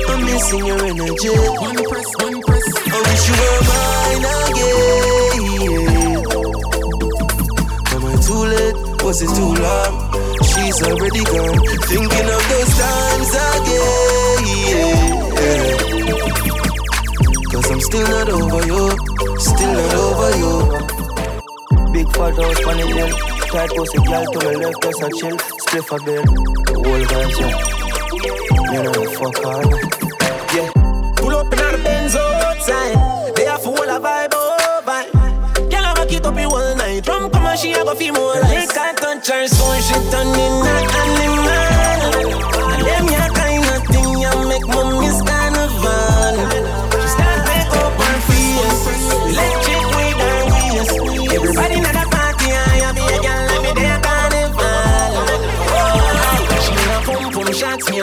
I'm 0.08 0.24
missing 0.24 0.64
your 0.64 0.80
energy. 0.80 1.28
One 1.60 1.76
press, 1.84 2.08
one 2.16 2.40
press. 2.40 2.64
I 2.88 2.98
wish 3.04 3.28
you 3.28 3.36
were 3.44 3.60
mine 3.68 4.24
again. 4.46 5.36
Am 7.92 8.04
I 8.08 8.16
too 8.24 8.40
late? 8.56 8.76
Was 9.04 9.20
it 9.20 9.28
too 9.36 9.52
long? 9.60 9.92
She's 10.48 10.80
already 10.80 11.24
gone. 11.28 11.60
Thinking 11.92 12.28
of 12.32 12.42
those 12.48 12.72
times 12.80 13.34
again. 13.34 13.45
Still 17.86 18.08
not 18.08 18.28
over 18.28 18.66
you. 18.66 18.82
Still 19.38 19.72
not 19.72 19.94
over 19.94 20.32
you. 20.42 20.52
Big 21.92 22.08
fat 22.12 22.34
house 22.34 22.64
on 22.66 22.76
the 22.78 22.86
hill. 22.96 23.12
Tight 23.52 23.70
pussy 23.76 23.98
girl 24.08 24.24
to 24.32 24.38
my 24.44 24.54
left, 24.62 24.82
just 24.82 25.02
a 25.02 25.08
chill. 25.18 25.36
Spliff 25.62 25.90
a 25.94 25.98
bill. 26.04 26.24
The 26.66 26.74
whole 26.82 27.04
vibes, 27.10 27.38
yeah. 27.40 27.54
You 28.72 28.80
know, 28.82 28.98
fuck 29.16 29.38
all. 29.46 29.66
Yeah. 30.54 30.70
Pull 31.16 31.34
up 31.36 31.52
in 31.52 31.58
the 31.58 31.80
Benz 31.84 32.16
outside. 32.16 33.36
They 33.36 33.44
have 33.44 33.62
full 33.62 33.78
of 33.78 34.02
vibe, 34.02 34.32
oh 34.34 34.82
vibe. 34.84 35.70
Girl, 35.70 35.84
I 35.84 35.94
rock 35.96 36.12
it 36.12 36.26
up 36.26 36.36
in 36.36 36.50
one 36.50 36.78
night. 36.78 37.04
Drum 37.04 37.30
come 37.30 37.46
and 37.46 37.58
she 37.58 37.72
a 37.72 37.84
go 37.84 37.94
feel 37.94 38.14
more 38.14 38.34
like. 38.34 38.76
I 38.76 38.92
touch 38.94 39.28
her 39.28 39.46
so 39.46 39.64
she 39.80 39.94
turn 40.10 40.26
in 40.26 40.66
an 40.66 41.35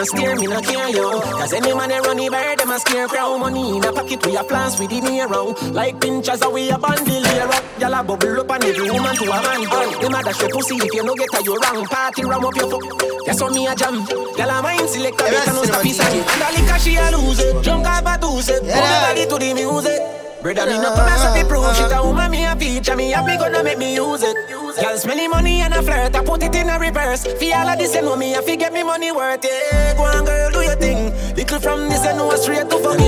no 0.04 0.18
steer, 0.18 0.36
me 0.36 0.46
no 0.46 0.60
care, 0.60 0.88
yo. 0.90 1.20
Cause 1.20 1.52
any 1.52 1.74
man 1.74 1.88
they 1.88 2.00
run 2.00 2.16
the 2.16 2.28
bird, 2.28 2.58
them 2.58 2.70
a 2.70 2.78
scare 2.78 3.08
crow. 3.08 3.38
Money 3.38 3.76
in 3.76 3.84
a 3.84 3.92
pocket, 3.92 4.24
we 4.26 4.36
a 4.36 4.44
plans 4.44 4.78
with 4.78 4.90
the 4.90 5.00
around. 5.00 5.56
Like 5.72 6.00
pinchers, 6.00 6.42
we 6.52 6.70
a 6.70 6.78
bandolier. 6.78 7.48
Y'all 7.80 7.94
a 7.94 8.02
bubble 8.02 8.40
up 8.40 8.50
and 8.50 8.64
every 8.64 8.90
woman 8.90 9.16
to 9.16 9.24
a 9.24 9.38
man. 9.40 9.64
Boy, 9.64 9.88
them 10.00 10.14
a 10.14 10.22
dash 10.22 10.40
your 10.40 10.50
pussy 10.50 10.76
if 10.76 10.92
you 10.92 11.04
no 11.04 11.14
get 11.14 11.32
a 11.32 11.42
you 11.42 11.56
wrong. 11.56 11.86
Party 11.86 12.24
ram 12.24 12.44
up 12.44 12.56
your 12.56 12.70
fuck. 12.70 12.84
That's 13.24 13.40
on 13.40 13.54
me 13.54 13.66
a 13.66 13.74
jam. 13.74 14.04
Y'all 14.36 14.50
a 14.50 14.62
mind 14.62 14.88
select 14.88 15.20
a 15.20 15.24
bit 15.24 15.48
and 15.48 15.56
no 15.56 15.64
stop 15.64 15.82
his 15.82 16.00
And 16.00 16.12
liquor 16.12 16.78
she 16.78 16.96
a 16.96 17.10
lose 17.16 17.40
it. 17.40 17.62
Drunk 17.64 17.86
a 17.86 18.18
two 18.20 18.42
set. 18.42 18.60
Put 18.60 18.76
your 18.76 19.00
body 19.08 19.24
to 19.24 19.36
the 19.40 19.54
music. 19.54 20.00
Brother, 20.42 20.66
me 20.66 20.76
no 20.76 20.92
come 20.92 21.08
as 21.08 21.24
a 21.24 21.48
prove 21.48 21.76
shit. 21.76 21.92
A 21.92 22.02
woman 22.04 22.30
me 22.30 22.44
a 22.44 22.54
feature 22.56 22.96
me 22.96 23.10
have 23.12 23.24
me 23.24 23.38
gonna 23.38 23.64
make 23.64 23.78
me 23.78 23.94
use 23.94 24.22
it. 24.22 24.36
Girl, 24.80 24.98
smelly 24.98 25.28
money 25.28 25.60
and 25.60 25.72
a 25.72 25.82
flirt, 25.82 26.16
I 26.16 26.24
put 26.24 26.42
it 26.42 26.54
in 26.54 26.68
a 26.68 26.78
reverse. 26.78 27.22
For 27.22 27.54
all 27.54 27.68
of 27.68 27.78
this, 27.78 27.94
you 27.94 28.02
know 28.02 28.16
me, 28.16 28.34
I 28.34 28.42
fi 28.42 28.56
get 28.56 28.72
me 28.72 28.82
money 28.82 29.12
worth 29.12 29.44
it. 29.44 29.96
Go 29.96 30.02
on, 30.02 30.24
girl, 30.24 30.50
do 30.50 30.62
your 30.62 30.74
thing. 30.74 31.14
Little 31.36 31.60
from 31.60 31.88
this, 31.88 32.04
I 32.04 32.16
know 32.16 32.34
straight 32.34 32.68
to 32.68 32.78
fucking. 32.78 33.06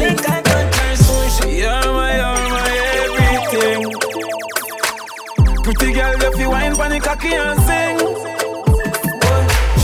You're 1.51 1.71
my, 1.93 2.17
you're 2.17 2.49
my 2.55 2.71
everything. 3.03 3.93
Pretty 5.64 5.93
girl, 5.93 6.23
if 6.23 6.39
you 6.39 6.51
wine 6.51 6.77
pon 6.77 6.91
the 6.91 7.01
cocky 7.01 7.35
and 7.35 7.61
sing. 7.62 7.99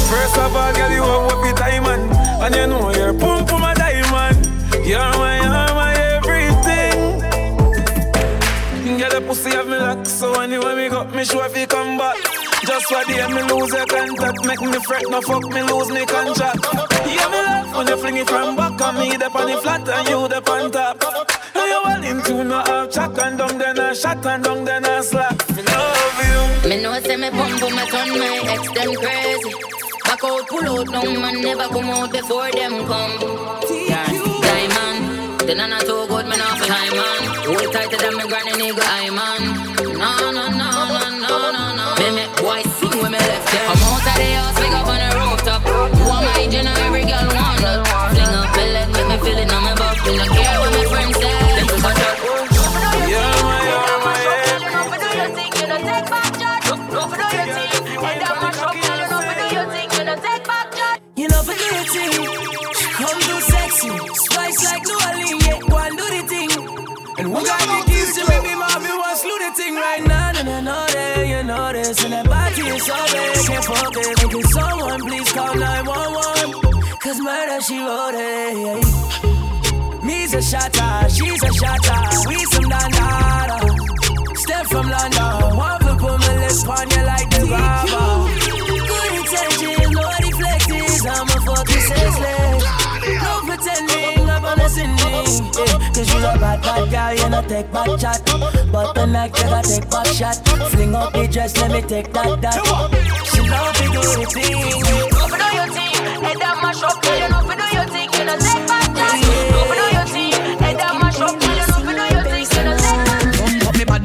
First 0.06 0.38
of 0.38 0.54
all, 0.54 0.72
girl, 0.74 0.90
you 0.92 1.02
have 1.02 1.24
what 1.26 1.56
time 1.56 1.86
and 1.86 2.12
and 2.42 2.54
you 2.54 2.66
know 2.68 2.92
you're 2.92 3.14
pump 3.14 3.48
for 3.48 3.58
my 3.58 3.74
diamond. 3.74 4.46
You're 4.86 4.98
my, 4.98 5.40
you're 5.40 5.74
my 5.74 5.91
Girl, 9.02 9.10
the 9.10 9.20
pussy 9.26 9.50
have 9.50 9.66
me 9.66 9.78
lock, 9.78 10.06
so 10.06 10.32
anyway 10.40 10.76
me 10.76 10.88
got 10.88 11.12
me 11.12 11.24
sure 11.24 11.44
if 11.46 11.58
you 11.58 11.66
come 11.66 11.98
back. 11.98 12.14
Just 12.62 12.86
for 12.86 13.02
the 13.02 13.18
me 13.34 13.42
lose 13.50 13.74
your 13.74 13.84
contact, 13.84 14.46
make 14.46 14.60
me 14.60 14.78
fret, 14.78 15.02
no 15.10 15.20
fuck 15.20 15.42
me 15.50 15.60
lose 15.66 15.90
me 15.90 16.06
contract. 16.06 16.62
Yeah, 17.10 17.26
me 17.26 17.42
love 17.42 17.74
when 17.74 17.88
you 17.88 17.96
fling 17.96 18.16
it 18.18 18.28
from 18.30 18.54
back 18.54 18.80
on 18.80 18.94
me, 18.94 19.16
the 19.16 19.26
on 19.26 19.50
the 19.50 19.56
flat 19.58 19.88
and 19.88 20.08
you 20.08 20.28
the 20.28 20.38
on 20.48 20.70
top. 20.70 21.02
And 21.52 21.66
you 21.66 21.82
all 21.84 22.04
into 22.04 22.44
no 22.44 22.62
half 22.62 22.92
chat 22.92 23.18
and 23.18 23.38
down 23.38 23.58
then 23.58 23.80
I 23.80 23.92
shot 23.92 24.24
and 24.24 24.44
down 24.44 24.64
then 24.64 24.84
I 24.84 25.00
slap. 25.00 25.34
Me 25.50 25.62
love 25.64 26.62
you. 26.62 26.70
Me 26.70 26.80
know 26.80 26.94
say 27.00 27.16
me 27.16 27.30
pump 27.30 27.58
for 27.58 27.70
my 27.74 27.84
turn 27.90 28.08
my 28.16 28.38
ex 28.54 28.70
them 28.70 28.94
crazy. 29.02 29.52
Back 30.04 30.22
out, 30.22 30.46
pull 30.46 30.78
out, 30.78 30.86
no 30.86 31.02
man 31.20 31.40
never 31.40 31.66
come 31.74 31.90
out 31.90 32.12
before 32.12 32.52
them 32.52 32.86
come. 32.86 33.52
Diamond, 33.92 34.11
then 35.46 35.60
I 35.60 35.66
not 35.66 35.80
too 35.82 36.06
good, 36.06 36.26
me 36.26 36.36
not 36.36 36.58
for 36.58 36.70
high 36.70 36.90
man. 36.94 37.22
Hold 37.46 37.72
tighter 37.72 37.96
than 37.96 38.14
my 38.16 38.26
granny 38.26 38.52
nigga, 38.52 38.84
I 38.84 39.10
man. 39.10 39.42
No, 39.98 40.10
no, 40.30 40.46
no, 40.46 40.46
no, 40.50 41.08
no, 41.24 41.34
no, 41.50 41.64
no. 41.78 41.86
Me 41.98 42.08
make 42.14 42.34
boy 42.38 42.62
sing 42.78 42.96
when 43.02 43.12
me 43.12 43.18
left 43.18 43.46
them. 43.50 43.70
I'm 43.70 43.82
out 43.82 44.06
of 44.06 44.14
the 44.14 44.28
house, 44.38 44.58
wake 44.60 44.76
up 44.78 44.86
on 44.86 44.98
the 45.02 45.08
rooftop. 45.18 45.62
Who 45.62 46.04
am 46.10 46.26
I, 46.30 46.46
know 46.46 46.74
every 46.86 47.04
girl 47.10 47.28
want 47.34 47.58
that. 47.64 47.80
Fling 48.14 48.34
up 48.38 48.56
a 48.56 48.64
leg, 48.74 48.88
make 48.94 49.08
me 49.10 49.16
feel 49.24 49.38
it 49.38 49.52
on 49.52 49.62
my 49.62 49.74
back. 49.74 50.41
Body 72.88 73.18
is 73.18 73.46
so 73.46 73.46
big, 73.46 73.46
can't 73.46 73.64
forget. 73.64 74.16
Can 74.30 74.42
someone 74.44 75.00
please 75.00 75.32
call 75.32 75.54
911? 75.54 76.98
Cause 76.98 77.20
murder, 77.20 77.60
she 77.60 77.78
wrote 77.78 78.14
it. 78.14 80.04
Me's 80.04 80.34
a 80.34 80.42
shatter, 80.42 81.08
she's 81.10 81.42
a 81.42 81.52
shatter, 81.52 82.28
we 82.28 82.44
some 82.46 82.64
dandada. 82.64 84.36
Step 84.36 84.66
from 84.66 84.88
London, 84.88 85.56
one 85.56 85.80
flip 85.80 85.98
put 85.98 86.20
my 86.20 86.38
lips 86.38 86.66
on 86.66 86.90
you 86.90 87.02
like 87.04 87.30
the 87.30 87.46
grabber. 87.46 88.31
Cause 96.02 96.14
you 96.14 96.18
a 96.18 96.36
bad, 96.36 96.60
bad 96.62 96.90
girl, 96.90 97.24
you 97.24 97.30
no 97.30 97.48
take 97.48 97.70
back 97.70 97.86
chat. 98.00 98.22
But 98.72 98.92
tonight 98.92 99.38
you 99.38 99.44
gotta 99.44 99.68
take 99.68 99.88
back 99.88 100.06
shot. 100.06 100.34
Fling 100.70 100.96
up 100.96 101.12
the 101.12 101.28
dress, 101.28 101.56
let 101.58 101.70
me 101.70 101.80
take 101.80 102.12
that, 102.12 102.40
that. 102.40 102.54
She 103.32 103.40
love 103.48 103.72
to 103.76 103.84
do 103.84 104.00
the 104.00 104.26
thing. 104.34 104.58
You 104.58 104.82
know 104.82 105.30
do 105.38 105.48
your 105.54 105.68
thing, 105.70 105.94
and 106.26 106.40
that 106.40 106.58
mash 106.60 106.82
up. 106.82 107.04
You 107.04 107.28
know 107.28 107.46
for 107.46 107.54
do 107.54 107.76
your 107.76 107.86
thing, 107.86 108.08
you 108.18 108.24
know 108.24 108.36
take 108.36 108.71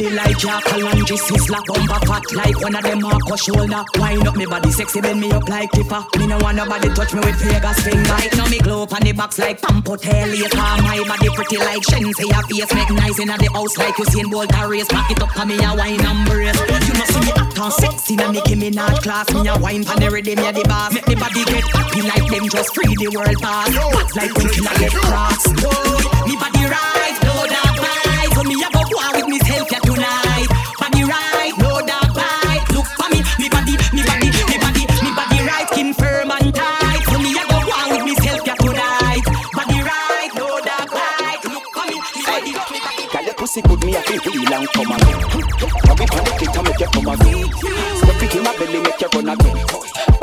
Bump 0.08 0.20
up 0.20 0.32
me 0.32 0.32
body 0.32 0.32
like 0.32 0.38
Jackalangi 0.38 1.18
Sizzler 1.18 1.62
Bumper 1.66 2.06
fat 2.06 2.24
like 2.34 2.62
one 2.62 2.76
of 2.76 2.84
them 2.84 3.02
Marco 3.02 3.36
shoulder. 3.36 3.84
Wind 4.00 4.28
up 4.28 4.36
me 4.36 4.46
body 4.46 4.72
sexy 4.72 5.02
bend 5.02 5.20
me 5.20 5.32
up 5.32 5.48
like 5.50 5.70
Clipper 5.72 6.06
Me 6.18 6.28
no 6.28 6.38
want 6.40 6.58
nobody 6.58 6.90
touch 6.90 7.14
me 7.14 7.20
with 7.20 7.36
Vegas 7.36 7.80
finger. 7.82 8.10
Right 8.12 8.36
now 8.38 8.48
me 8.48 8.60
glow 8.60 8.82
on 8.84 9.02
the 9.02 9.12
box 9.12 9.40
like 9.40 9.62
Pampo 9.62 9.96
later 9.96 10.58
My 10.58 11.04
body 11.08 11.30
pretty 11.36 11.58
like 11.58 11.82
Shenzi 11.84 12.30
Your 12.56 12.68
face 12.68 12.74
make 12.74 12.90
nice 12.92 13.20
in 13.20 13.28
the 13.28 13.50
house 13.54 13.78
like 13.78 13.96
Usain 13.96 14.32
Bolt 14.32 14.52
a 14.56 14.68
race. 14.68 14.88
Back 14.88 15.12
it 15.12 15.22
up 15.22 15.32
for 15.32 15.46
me 15.46 15.56
a 15.64 15.76
wine 15.76 16.00
and 16.00 16.28
brace. 16.28 16.56
You 16.88 16.94
must 16.96 17.14
see 17.14 17.20
me 17.20 17.32
act 17.36 17.60
on 17.60 17.72
sexy 17.72 18.16
Now 18.16 18.32
me 18.32 18.42
give 18.46 18.60
me 18.60 18.70
not 18.70 19.04
class. 19.04 19.34
Me 19.34 19.48
a 19.48 19.58
wine 19.58 19.84
pan 19.84 20.00
the 20.00 20.10
rhythm 20.10 20.36
me 20.40 20.48
a 20.48 20.54
the 20.54 20.64
boss. 20.64 20.94
Make 20.94 21.08
me 21.08 21.16
body 21.16 21.44
get 21.46 21.64
happy 21.76 22.02
like 22.02 22.28
them 22.32 22.48
just 22.50 22.74
free 22.74 22.96
the 22.96 23.08
world 23.12 23.38
pass. 23.42 23.70
Bad 23.76 24.16
like 24.16 24.34
when 24.38 24.48
killer 24.56 24.78
get 24.80 24.92
cross. 24.94 25.44
Oh, 25.68 26.24
me 26.28 26.36
body 26.38 26.64
right, 26.66 27.07
pussy 43.58 43.68
good, 43.68 43.86
me 43.86 43.96
a 43.96 44.02
feel 44.02 44.22
real 44.34 44.54
and 44.54 44.68
come 44.70 44.92
again. 44.92 45.20
Rub 45.88 46.02
it 46.02 46.14
on 46.14 46.24
the 46.24 46.32
clit 46.38 46.58
and 46.58 46.64
make 46.68 46.80
you 46.80 46.88
come 46.88 47.08
again. 47.08 47.46
Step 47.98 48.24
it 48.24 48.36
in 48.36 48.44
my 48.44 48.58
belly, 48.58 48.80
make 48.82 49.02
you 49.02 49.08
run 49.14 49.30
again. 49.30 49.58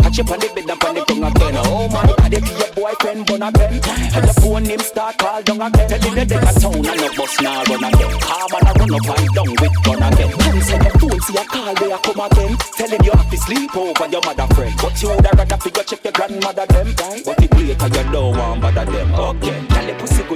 Catch 0.03 0.19
you 0.19 0.25
on 0.25 0.39
the 0.39 0.49
bed 0.55 0.71
and 0.71 0.85
on 0.85 0.95
the 0.95 1.01
tongue 1.05 1.25
again. 1.25 1.55
Oh 1.65 1.89
my 1.89 2.03
God, 2.07 2.35
if 2.35 2.47
your 2.59 2.71
boyfriend 2.75 3.27
bun 3.27 3.43
again, 3.43 3.81
and 4.15 4.25
your 4.25 4.35
phone 4.39 4.65
him 4.65 4.81
start 4.81 5.19
call 5.19 5.43
down 5.43 5.63
again. 5.63 5.89
Tell 5.89 6.01
him 6.01 6.29
that 6.29 6.45
a 6.45 6.61
town 6.61 6.75
and 6.75 7.01
no 7.01 7.09
bus 7.17 7.35
now 7.41 7.63
run 7.65 7.85
again. 7.85 8.11
Ah, 8.23 8.47
Calm 8.47 8.53
and 8.55 8.69
a 8.69 8.73
run 8.79 8.95
up 8.95 9.19
and 9.19 9.29
down 9.35 9.51
with 9.59 9.77
gun 9.83 10.03
again. 10.05 10.31
Then 10.39 10.61
send 10.63 10.85
your 10.85 10.95
phone, 11.01 11.21
see 11.25 11.37
a 11.39 11.45
call 11.45 11.75
where 11.75 11.91
you 11.91 11.99
come 12.05 12.21
again. 12.23 12.53
Tell 12.79 12.91
him 12.91 13.03
you 13.03 13.13
have 13.15 13.31
to 13.31 13.37
sleep 13.39 13.77
over 13.77 14.07
your 14.07 14.23
mother 14.23 14.49
friend. 14.55 14.75
But 14.79 14.95
you 15.03 15.09
woulda 15.11 15.31
rather 15.35 15.59
figure 15.59 15.85
check 15.85 16.05
your 16.05 16.13
grandmother 16.15 16.67
them. 16.71 16.87
But 17.25 17.43
it 17.43 17.51
late 17.57 17.79
'cause 17.79 17.97
you 17.97 18.05
don't 18.13 18.37
want 18.39 18.61
bother 18.63 18.85
them. 18.87 19.09
Okay, 19.15 19.57
tell 19.73 19.87
your 19.89 19.97
pussy 19.99 20.23
good, 20.29 20.34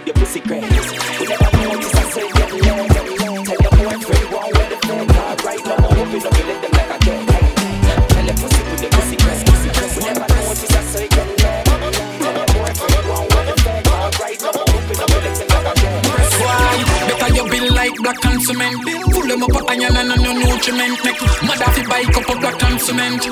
and 18.39 18.47
cement. 18.47 18.83
Full 19.13 19.27
them 19.27 19.43
up 19.43 19.49
with 19.49 19.71
iron 19.71 19.97
and 19.97 20.23
no 20.23 20.33
nutriment. 20.33 21.05
Make 21.05 21.21
mother 21.43 21.71
fi 21.75 21.83
buy 21.87 22.05
cup 22.05 22.29
of 22.31 22.41
black 22.41 22.63
and 22.63 22.81
cement. 22.81 23.23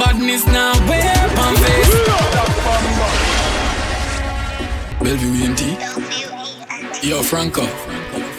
Badness 0.00 0.46
now 0.46 0.72
wear 0.88 1.14
on 1.44 1.54
face. 1.62 1.94
Bellevue 5.00 5.44
ENT. 5.44 5.62
Yo, 7.02 7.22
Franco. 7.22 7.97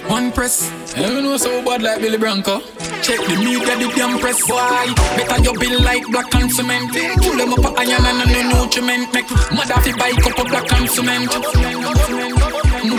One 0.09 0.31
press. 0.31 0.71
Everyone 0.97 1.23
know 1.23 1.37
so 1.37 1.63
bad 1.63 1.83
like 1.83 2.01
Billy 2.01 2.17
Branco. 2.17 2.61
Check 3.05 3.21
the 3.29 3.35
media, 3.37 3.77
the 3.77 3.93
damn 3.95 4.17
press. 4.17 4.41
Why? 4.49 4.91
Better 5.15 5.41
you 5.43 5.53
build 5.53 5.83
like 5.85 6.03
black 6.09 6.33
and 6.33 6.51
cement. 6.51 6.91
Pull 7.21 7.37
them 7.37 7.53
up 7.53 7.61
a 7.61 7.69
iron 7.77 8.05
and 8.09 8.49
no 8.49 8.65
nutriment. 8.65 9.13
Make 9.13 9.29
mother 9.53 9.77
fi 9.85 9.91
buy 9.93 10.11
cup 10.17 10.39
of 10.39 10.47
black 10.49 10.73
and 10.73 10.89
cement. 10.89 11.29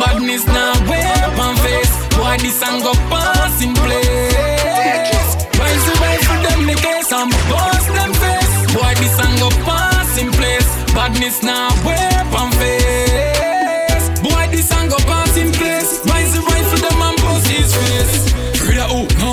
Badness 0.00 0.46
now 0.46 0.72
wear 0.86 1.24
on 1.42 1.56
face. 1.66 1.92
Why 2.14 2.36
this 2.38 2.60
song 2.60 2.78
go 2.80 2.94
pass 3.10 3.60
in 3.60 3.74
place? 3.74 5.34
Rise 5.58 5.86
rise 5.98 6.24
for 6.30 6.38
them 6.46 6.62
the 6.64 6.78
case 6.78 7.10
and 7.12 7.30
bust 7.50 7.88
them 7.90 8.12
face. 8.22 8.54
Why 8.78 8.94
this 8.94 9.16
song 9.18 9.34
go 9.42 9.50
pass 9.66 10.16
in 10.16 10.30
place? 10.30 10.70
Badness 10.94 11.42
now 11.42 11.74
wear 11.84 12.22
on 12.38 12.52
face. 12.52 14.08
Boy, 14.22 14.46
this 14.54 14.68
song 14.68 14.88
go 14.88 14.96
pass 15.10 15.36
in 15.36 15.50
place. 15.52 15.69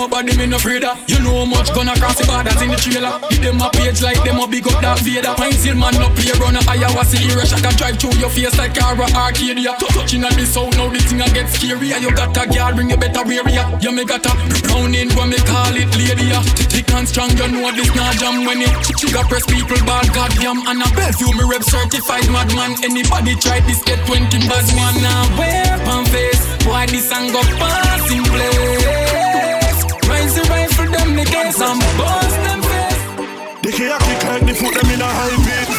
Nobody 0.08 0.38
me 0.38 0.48
no 0.48 0.56
afraid 0.56 0.84
of. 0.84 0.96
You 1.08 1.20
know 1.20 1.46
much 1.46 1.74
gonna 1.76 1.92
cross 2.00 2.16
the 2.16 2.24
borders 2.24 2.56
in 2.64 2.72
the 2.72 2.80
trailer. 2.80 3.20
Give 3.28 3.44
them 3.44 3.60
a 3.60 3.68
page 3.76 4.00
like 4.02 4.24
them 4.24 4.40
a 4.40 4.48
big 4.48 4.64
up 4.64 4.80
that 4.80 5.04
Vader. 5.04 5.36
Pine 5.36 5.52
seal 5.52 5.76
man 5.76 5.94
no 6.00 6.08
play 6.16 6.32
run 6.40 6.56
a 6.56 6.62
Iowa 6.64 7.04
see 7.04 7.20
era 7.28 7.44
shot 7.44 7.68
a 7.68 7.72
drive 7.76 8.00
through 8.00 8.16
your 8.16 8.32
face 8.32 8.56
like 8.56 8.74
Cara 8.74 9.04
Arcadia. 9.12 9.76
Touching 9.92 10.24
on 10.24 10.32
the 10.40 10.48
sound 10.48 10.80
now 10.80 10.88
the 10.88 11.00
thing 11.04 11.20
a 11.20 11.28
get 11.36 11.52
scary. 11.52 11.92
You 11.92 12.12
got 12.16 12.32
a 12.40 12.48
girl 12.48 12.72
bring 12.72 12.90
you 12.90 12.98
better 12.98 13.24
wear 13.28 13.44
ya. 13.52 13.68
You 13.84 13.92
me 13.92 14.08
got 14.08 14.24
a 14.24 14.32
brown 14.64 14.96
in 14.96 15.12
when 15.20 15.36
me 15.36 15.40
call 15.44 15.76
it 15.76 15.92
lady. 16.00 16.32
Thick 16.72 16.88
and 16.96 17.08
strong 17.08 17.32
you 17.36 17.48
know 17.52 17.68
this 17.76 17.92
not 17.92 18.16
jam 18.16 18.48
when 18.48 18.64
it. 18.64 18.72
She 18.96 19.12
got 19.12 19.28
press 19.28 19.44
people 19.44 19.82
bad 19.84 20.08
goddamn 20.16 20.64
and 20.72 20.80
a 20.80 20.88
Bellevue 20.96 21.36
me 21.36 21.44
rep 21.52 21.64
certified 21.68 22.32
madman. 22.32 22.80
Anybody 22.80 23.36
try 23.44 23.60
this 23.68 23.84
get 23.84 24.00
20 24.08 24.48
bad 24.48 24.68
man 24.72 24.96
now 25.04 25.24
wear 25.36 25.76
pan 25.84 26.06
face. 26.08 26.42
Boy 26.64 26.88
this 26.88 27.12
song 27.12 27.28
go 27.36 27.44
pass 27.60 28.08
in 28.08 28.24
place. 28.24 29.27
Rise 30.38 30.46
the 30.46 30.54
rifle 30.54 30.92
them 30.92 31.16
me 31.16 31.24
guess 31.26 31.60
I'm 31.62 31.80
bust 31.98 32.38
them 32.46 32.62
face. 32.62 33.62
They 33.64 33.72
can't 33.72 34.02
kick 34.04 34.24
like 34.24 34.46
they 34.46 34.54
put 34.54 34.74
them 34.76 34.92
in 34.92 35.02
a 35.02 35.06
high 35.06 35.36
beat. 35.46 35.70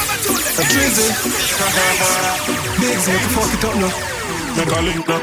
A 0.58 0.64
drizzy. 0.66 1.08
Bigs 2.80 3.06
make 3.08 3.22
you 3.22 3.28
fuck 3.38 3.54
it 3.54 3.64
up 3.64 3.76
now. 3.76 3.92
Make 4.56 4.72
a 4.74 4.80
link 4.82 5.08
now. 5.08 5.20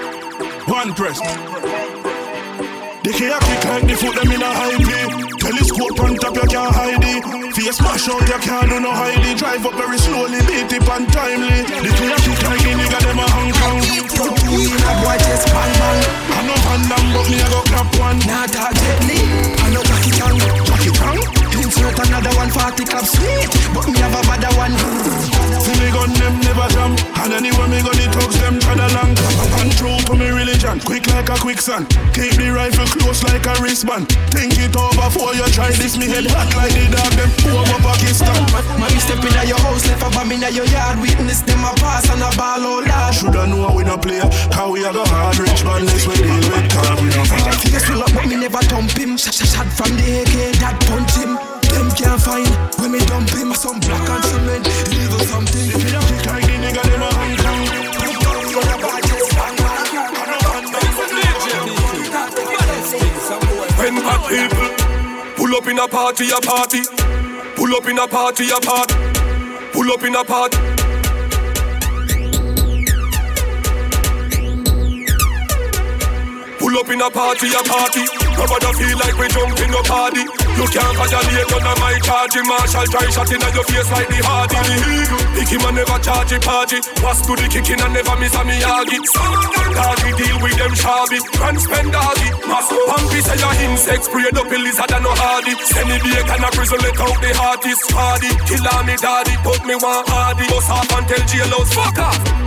One 0.71 0.93
press. 0.93 2.04
They 3.05 3.13
can't 3.13 3.37
kick 3.37 3.65
like 3.69 3.85
they 3.85 3.93
put 4.01 4.15
them 4.17 4.31
in 4.33 4.41
a 4.41 4.49
high 4.49 4.81
beat. 4.81 5.37
Telescope 5.37 5.99
on 6.01 6.17
top, 6.17 6.41
you 6.41 6.49
can't 6.49 6.73
hide 6.73 7.05
it. 7.05 7.21
Face 7.53 7.77
smash 7.77 8.09
out, 8.09 8.25
you 8.25 8.39
can't 8.41 8.65
do 8.65 8.79
no 8.81 8.89
hide 8.89 9.21
it. 9.21 9.37
Drive 9.37 9.61
up 9.61 9.77
very 9.77 9.99
slowly, 9.99 10.41
beat 10.49 10.73
it 10.73 10.81
untimely. 10.81 11.69
They 11.69 11.93
can't 11.93 12.17
kick 12.25 12.41
like 12.41 12.65
the 12.65 12.73
nigga, 12.73 12.99
them 13.05 13.21
a 13.21 13.25
Hong 13.29 13.53
Kong. 13.61 13.77
Two 14.09 14.57
in 14.57 14.81
a 14.81 14.93
boy 15.05 15.21
chest, 15.21 15.45
bang 15.53 15.73
bang. 15.77 16.01
I 16.33 16.49
know 16.49 16.57
Van 16.65 16.81
Damme, 16.89 17.13
but 17.13 17.29
me 17.29 17.37
a 17.37 17.47
go 17.53 17.61
clap 17.69 17.93
one. 18.01 18.17
Nah, 18.25 18.49
Jet 18.49 18.97
Li. 19.05 19.21
I 19.21 19.69
know 19.69 19.83
Jackie 19.85 20.09
Chan. 20.09 20.33
Jackie 20.65 20.89
Chan? 20.89 21.44
Insert 21.65 21.97
another 21.97 22.29
one, 22.37 22.53
40 22.53 22.85
clap 22.85 23.09
sweet. 23.09 23.49
But 23.73 23.89
me 23.89 23.97
have 23.97 24.13
a 24.13 24.21
better 24.29 24.53
one. 24.53 24.77
See 25.57 25.73
me 25.81 25.89
gun, 25.89 26.13
them 26.13 26.37
never 26.45 26.69
jam. 26.69 26.93
And 27.25 27.33
anywhere 27.33 27.65
me 27.65 27.81
go, 27.81 27.89
the 27.89 28.05
thugs, 28.13 28.37
them 28.37 28.61
tread 28.61 28.77
along. 28.77 29.17
And 29.57 29.73
true 29.73 29.97
to 30.05 30.13
me 30.13 30.29
religion. 30.29 30.77
Quick 30.85 31.09
like 31.09 31.33
a 31.33 31.37
quicksand. 31.41 31.89
Keep 32.13 32.37
the 32.37 32.53
rifle 32.53 32.85
close 32.85 33.25
like 33.25 33.49
a 33.49 33.57
wristband. 33.57 34.13
Think 34.29 34.53
it 34.61 34.77
over 34.77 35.09
before 35.09 35.33
you 35.33 35.41
try 35.57 35.73
this. 35.73 35.97
Me 35.97 36.05
head 36.05 36.29
hot 36.29 36.53
like 36.53 36.69
the 36.69 36.85
dog, 36.85 37.09
them 37.17 37.33
over 37.49 37.81
Pakistan. 37.81 38.45
Man, 38.77 38.93
you 38.93 39.01
step 39.01 39.25
in 39.25 39.33
your 39.49 39.57
house, 39.57 39.89
left 39.89 40.05
a 40.05 40.09
bomb 40.13 40.29
in 40.37 40.45
your 40.45 40.69
yard. 40.69 41.01
Witness 41.01 41.41
them 41.49 41.65
a 41.65 41.73
pass 41.81 42.05
and 42.13 42.21
a 42.21 42.29
ball 42.37 42.61
all 42.61 42.85
that. 42.85 43.09
Shoulda 43.17 43.49
know 43.49 43.73
we 43.73 43.81
no 43.81 43.97
play. 43.97 44.21
How 44.53 44.69
we 44.69 44.85
a 44.85 44.93
go 44.93 45.01
hard, 45.09 45.41
rich 45.41 45.65
man, 45.65 45.81
this 45.89 46.05
we 46.05 46.13
deal 46.13 46.45
with. 46.45 46.69
Cause 46.69 47.01
we 47.01 47.09
no 47.09 47.25
fight. 47.25 47.57
Face 47.73 47.89
full 47.89 48.05
up, 48.05 48.13
but 48.13 48.29
me 48.29 48.37
never 48.37 48.61
dump 48.69 48.93
him. 48.93 49.17
Shot 49.17 49.65
from 49.73 49.97
the 49.97 50.21
AK, 50.21 50.61
that 50.61 50.77
punch 50.85 51.17
him. 51.17 51.54
Them 51.75 51.91
can't 51.91 52.21
find 52.21 52.47
when 52.79 52.91
me 52.93 52.99
dump 53.05 53.29
him. 53.29 53.53
Some 53.53 53.79
black 53.81 54.09
and 54.09 54.23
cement, 54.23 54.65
leave 54.95 55.11
something. 55.27 55.67
If 55.67 55.83
you 55.83 55.91
don't 55.91 56.07
kick 56.07 56.25
like 56.25 56.45
the 56.47 56.55
nigga, 56.63 56.83
them 56.87 57.01
a 57.03 57.09
Hong 57.11 57.35
Kong. 57.43 57.85
When 63.77 63.95
hot 64.01 64.23
people 64.31 64.69
pull 65.35 65.55
up 65.57 65.67
in 65.67 65.77
a 65.77 65.87
party, 65.87 66.31
a 66.31 66.39
party. 66.39 66.81
Pull 67.55 67.75
up 67.75 67.87
in 67.87 67.99
a 67.99 68.07
party, 68.07 68.49
a 68.49 68.59
party. 68.61 68.95
Pull 69.73 69.91
up 69.91 70.03
in 70.03 70.15
a 70.15 70.23
party. 70.23 70.57
Pull 76.57 76.77
up 76.79 76.89
in 76.89 77.01
a 77.01 77.09
party, 77.11 77.47
a 77.51 77.61
party. 77.67 78.05
Nobody 78.37 78.73
feel 78.79 78.97
like 78.97 79.17
we 79.19 79.27
jump 79.27 79.59
in 79.59 79.73
a 79.73 79.83
party. 79.83 80.44
You 80.55 80.65
can't 80.71 80.95
violate 80.95 81.49
none 81.51 81.67
of 81.67 81.77
my 81.83 81.99
charge. 81.99 82.35
Marshall 82.47 82.87
try 82.87 83.09
shot 83.11 83.31
in 83.31 83.43
your 83.43 83.65
face 83.67 83.91
like 83.91 84.07
the 84.07 84.19
hardy. 84.23 84.55
The 84.55 84.77
eagle, 85.03 85.23
him 85.35 85.63
and 85.67 85.75
never 85.75 85.99
charge 85.99 86.31
a 86.31 86.39
party. 86.39 86.79
Was 87.03 87.19
to 87.27 87.35
the 87.35 87.47
kicking 87.51 87.79
and 87.79 87.91
never 87.91 88.15
miss 88.15 88.35
a 88.35 88.43
me 88.47 88.55
yagi. 88.63 89.03
Doggy 89.75 90.11
deal 90.15 90.37
with 90.39 90.55
them 90.55 90.73
shabby. 90.75 91.19
Grand 91.35 91.59
spend 91.59 91.91
doggy. 91.91 92.29
Mass 92.47 92.71
pumpy 92.71 93.19
say 93.19 93.35
your 93.35 93.55
insects 93.67 94.07
sprayed 94.07 94.37
up 94.39 94.47
a 94.47 94.57
lizard 94.57 94.91
and 94.95 95.03
no 95.03 95.11
hardy. 95.11 95.59
Send 95.59 95.91
me 95.91 95.99
bake 95.99 96.31
and 96.31 96.43
a 96.43 96.49
prison 96.55 96.79
let 96.79 96.99
out 97.03 97.19
the 97.19 97.31
hardest 97.35 97.83
party. 97.91 98.31
Kill 98.47 98.67
on 98.71 98.87
me 98.87 98.95
daddy, 98.95 99.35
put 99.43 99.59
me 99.67 99.75
one 99.75 100.07
hardy. 100.07 100.47
Bust 100.47 100.71
off 100.71 100.87
and 100.95 101.07
tell 101.07 101.23
jailhouse 101.27 101.71
fuck 101.75 101.99
off. 101.99 102.44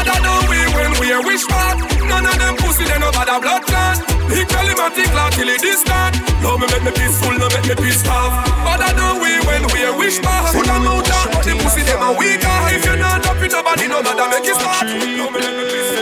Mother 0.00 0.16
know 0.24 0.40
we 0.48 0.56
when 0.72 0.96
we 0.96 1.12
a 1.12 1.20
wish 1.20 1.44
back. 1.44 1.76
None 2.08 2.24
of 2.24 2.32
them 2.40 2.56
pussy 2.56 2.84
they 2.88 2.96
no 2.96 3.12
bother 3.12 3.36
blood 3.36 3.68
clot. 3.68 4.00
Big 4.32 4.48
belly 4.48 4.72
man 4.72 4.88
think 4.96 5.12
like 5.12 5.36
till 5.36 5.44
it 5.46 5.60
distant. 5.60 6.16
No 6.40 6.56
me 6.56 6.64
make 6.72 6.80
me 6.88 6.92
peaceful, 6.96 7.36
no 7.36 7.52
make 7.52 7.68
me 7.68 7.76
pissed 7.76 8.08
off. 8.08 8.32
Mother 8.64 8.96
know 8.96 9.20
we 9.20 9.36
when 9.44 9.60
we 9.76 9.84
a 9.84 9.92
wish 9.92 10.18
back. 10.24 10.56
Put 10.56 10.64
them 10.64 10.88
out 10.88 11.04
down, 11.04 11.28
but 11.36 11.44
the 11.44 11.52
pussy 11.60 11.82
them 11.84 12.00
a 12.00 12.16
weaker. 12.16 12.48
Ah. 12.48 12.72
If 12.72 12.86
you 12.88 12.96
not 12.96 13.26
up 13.28 13.36
with 13.44 13.52
nobody, 13.52 13.88
no 13.92 14.00
matter 14.00 14.24
make 14.32 14.48
it 14.48 14.56
start. 14.56 14.88
No 14.88 15.28
me 15.28 15.36
make 15.36 15.52
me 15.60 15.68
pissed 15.68 16.00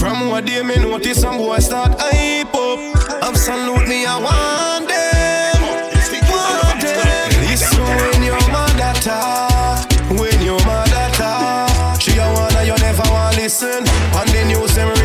From 0.00 0.26
what 0.26 0.44
day 0.44 0.64
me 0.66 0.82
notice 0.82 1.20
some 1.20 1.38
boys 1.38 1.66
start 1.66 1.94
hype 2.00 2.52
up. 2.52 2.80
Absolutely 3.22 4.06
I 4.06 4.18
want 4.18 4.88
them. 4.88 5.15
Listen. 13.46 13.86
On 14.18 14.26
the 14.34 14.44
news 14.44 14.74
them 14.74 14.95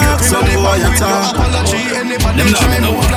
Dark 0.00 0.20
some 0.22 0.44
boy 0.54 0.78
attack. 0.78 1.34
Them 2.36 2.50
not 2.52 2.80
know 2.80 2.92
what. 2.92 3.08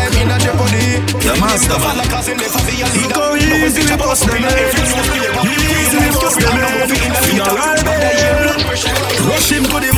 The 1.21 1.33
master 1.39 1.77
man. 1.79 1.97
Look 1.97 3.13
how 3.13 3.35
easy 3.35 3.81
we 3.85 3.97
bust 3.97 4.25
them 4.25 4.43
head. 4.43 4.57
Eh? 4.57 5.60
Them 5.91 5.99
head. 5.99 6.91
In 7.31 7.41
Rush 9.27 9.51
him 9.51 9.63
to 9.63 9.77
the 9.79 9.91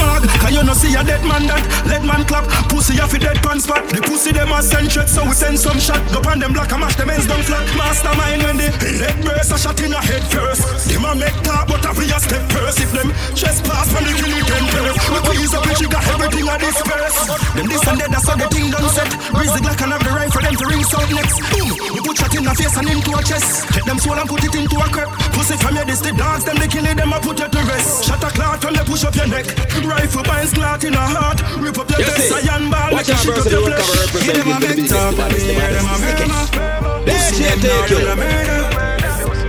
you 0.53 0.79
see 0.81 0.93
a 0.97 1.03
dead 1.05 1.21
man 1.25 1.45
that 1.45 1.61
Let 1.85 2.03
man 2.03 2.25
clap, 2.25 2.45
pussy 2.69 2.97
off 2.99 3.13
a 3.13 3.19
dead 3.19 3.37
pan 3.45 3.61
spot 3.61 3.85
The 3.93 4.01
pussy 4.01 4.33
them 4.33 4.51
a 4.51 4.61
send 4.61 4.91
threat, 4.91 5.09
so 5.09 5.21
we 5.23 5.33
send 5.37 5.57
some 5.57 5.79
shot 5.79 6.01
Go 6.09 6.19
on 6.25 6.39
them 6.39 6.53
black 6.53 6.71
and 6.73 6.81
mash 6.81 6.97
them 6.97 7.09
ends 7.09 7.29
down 7.29 7.41
flat 7.45 7.61
Mastermind 7.77 8.41
when 8.43 8.57
the 8.57 8.69
head 8.73 9.17
burst, 9.21 9.53
a 9.53 9.57
shot 9.57 9.79
in 9.81 9.93
a 9.93 10.01
head 10.01 10.25
first 10.33 10.89
Them 10.89 11.05
a 11.05 11.13
make 11.13 11.37
talk, 11.45 11.69
but 11.69 11.85
a 11.85 11.91
we 11.93 12.09
a 12.09 12.17
step 12.17 12.43
first 12.49 12.81
If 12.81 12.91
them 12.91 13.09
chest 13.37 13.63
pass 13.65 13.87
from 13.93 14.03
the 14.03 14.13
killing 14.17 14.45
ten 14.49 14.65
first 14.73 14.97
We 15.13 15.19
please 15.29 15.53
up, 15.53 15.63
we 15.65 15.85
got 15.85 16.05
everything 16.09 16.47
a 16.49 16.55
disperse 16.57 17.17
Them 17.53 17.67
this 17.69 17.85
and 17.85 17.97
that, 18.01 18.09
that's 18.09 18.27
how 18.27 18.35
the 18.35 18.47
thing 18.49 18.73
done 18.73 18.89
set 18.89 19.09
Breeze 19.29 19.53
the 19.53 19.61
Glock 19.61 19.81
and 19.85 19.93
have 19.93 20.03
the 20.03 20.11
rifle, 20.11 20.41
them 20.41 20.55
to 20.57 20.65
ring 20.65 20.81
out 20.81 21.09
next 21.13 21.37
Boom, 21.53 21.69
we 21.93 21.99
put 22.01 22.17
shot 22.17 22.33
in 22.33 22.49
a 22.49 22.53
face 22.57 22.75
and 22.81 22.89
into 22.89 23.11
a 23.13 23.21
chest 23.21 23.69
Take 23.77 23.85
them 23.85 23.99
soul 24.01 24.17
and 24.17 24.25
put 24.25 24.41
it 24.41 24.55
into 24.57 24.75
a 24.81 24.87
crep 24.89 25.09
Pussy 25.37 25.55
from 25.61 25.77
your 25.77 25.82
this, 25.87 26.01
the 26.01 26.11
dogs, 26.13 26.43
them 26.45 26.57
they 26.57 26.67
kill 26.67 26.85
it, 26.85 26.95
them 26.97 27.13
a 27.13 27.19
put 27.19 27.39
it 27.39 27.51
to 27.51 27.59
rest. 27.67 28.05
Shot 28.05 28.23
a 28.23 28.29
clot 28.29 28.63
when 28.63 28.73
they 28.73 28.83
push 28.83 29.03
up 29.03 29.15
your 29.15 29.27
neck. 29.27 29.45
Rifle 29.83 30.23
binds 30.23 30.53
clot 30.53 30.83
in 30.83 30.93
a 30.93 30.99
heart. 31.01 31.39
Rip 31.59 31.77
up 31.77 31.89
your 31.89 31.99
You 31.99 32.05
chest, 32.05 32.29
see, 32.29 32.49
iron 32.49 32.69
ball 32.71 32.91
watch 32.91 33.07
Make 33.07 33.07
you 33.07 33.13
out, 33.13 33.23
shit 33.23 33.37
up 33.37 33.43
verse, 33.43 33.51
your 33.51 33.61
the 33.61 33.67
flesh. 33.67 33.79
cover 33.83 33.97
represent 34.03 34.23
Hear 34.23 34.35
them 34.43 34.51
a 34.51 34.59
the 34.59 34.67
make 34.67 34.77
business, 34.77 34.91
talk 34.91 35.15
the 35.15 35.23
business, 35.33 35.57
Hear 35.57 35.71
them 35.73 35.87
a 35.87 35.93
the 35.93 36.03
business. 36.03 36.33
murmur 36.33 37.03
DJ 37.03 37.31
Pussy 37.33 37.43
them 37.43 37.59
take 37.59 37.73
not 37.73 37.89
you. 37.89 37.97
done 37.99 38.07
a 38.07 38.15
murder. 38.15 38.61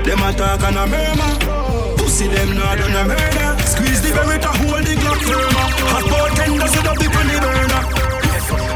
Them 0.04 0.22
a 0.24 0.28
talk 0.34 0.62
and 0.64 0.78
a 0.78 0.84
murmur. 0.86 1.32
Pussy 1.98 2.26
them 2.28 2.50
not 2.56 2.78
done 2.78 2.96
a 2.96 3.02
murder. 3.08 3.48
Squeeze 3.64 4.00
the 4.02 4.10
berry 4.14 4.38
to 4.40 4.50
hold 4.60 4.84
the 4.84 4.94
Glock 5.00 5.20
firmer. 5.24 5.66
Hot 5.92 6.04
boy 6.10 6.28
tender 6.36 6.68
so 6.68 6.80
the 6.82 6.92
big 7.00 7.14
on 7.14 7.26
the 7.30 7.36
burner. 7.42 7.82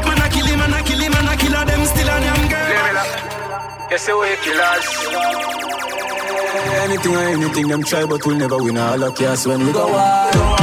Man 0.07 0.19
a 0.21 0.27
kill 0.31 0.47
him, 0.47 0.59
man 0.59 0.73
a 0.73 0.79
kill 0.83 0.99
him, 0.99 1.11
man 1.11 1.27
a 1.27 1.33
killer 1.37 1.63
them 1.65 1.81
still 1.85 2.09
a 2.09 2.15
damn 2.23 2.43
girl. 2.49 3.89
You 3.91 3.97
say 3.97 4.13
we 4.13 4.35
killers. 4.43 5.78
Anything 6.55 7.15
or 7.15 7.19
anything 7.19 7.67
them 7.67 7.83
try, 7.83 8.05
but 8.05 8.25
we'll 8.25 8.37
never 8.37 8.57
win 8.57 8.77
all 8.77 9.03
of 9.03 9.15
chaos 9.15 9.45
when 9.45 9.65
we 9.65 9.71
go 9.71 9.87
war. 9.87 10.58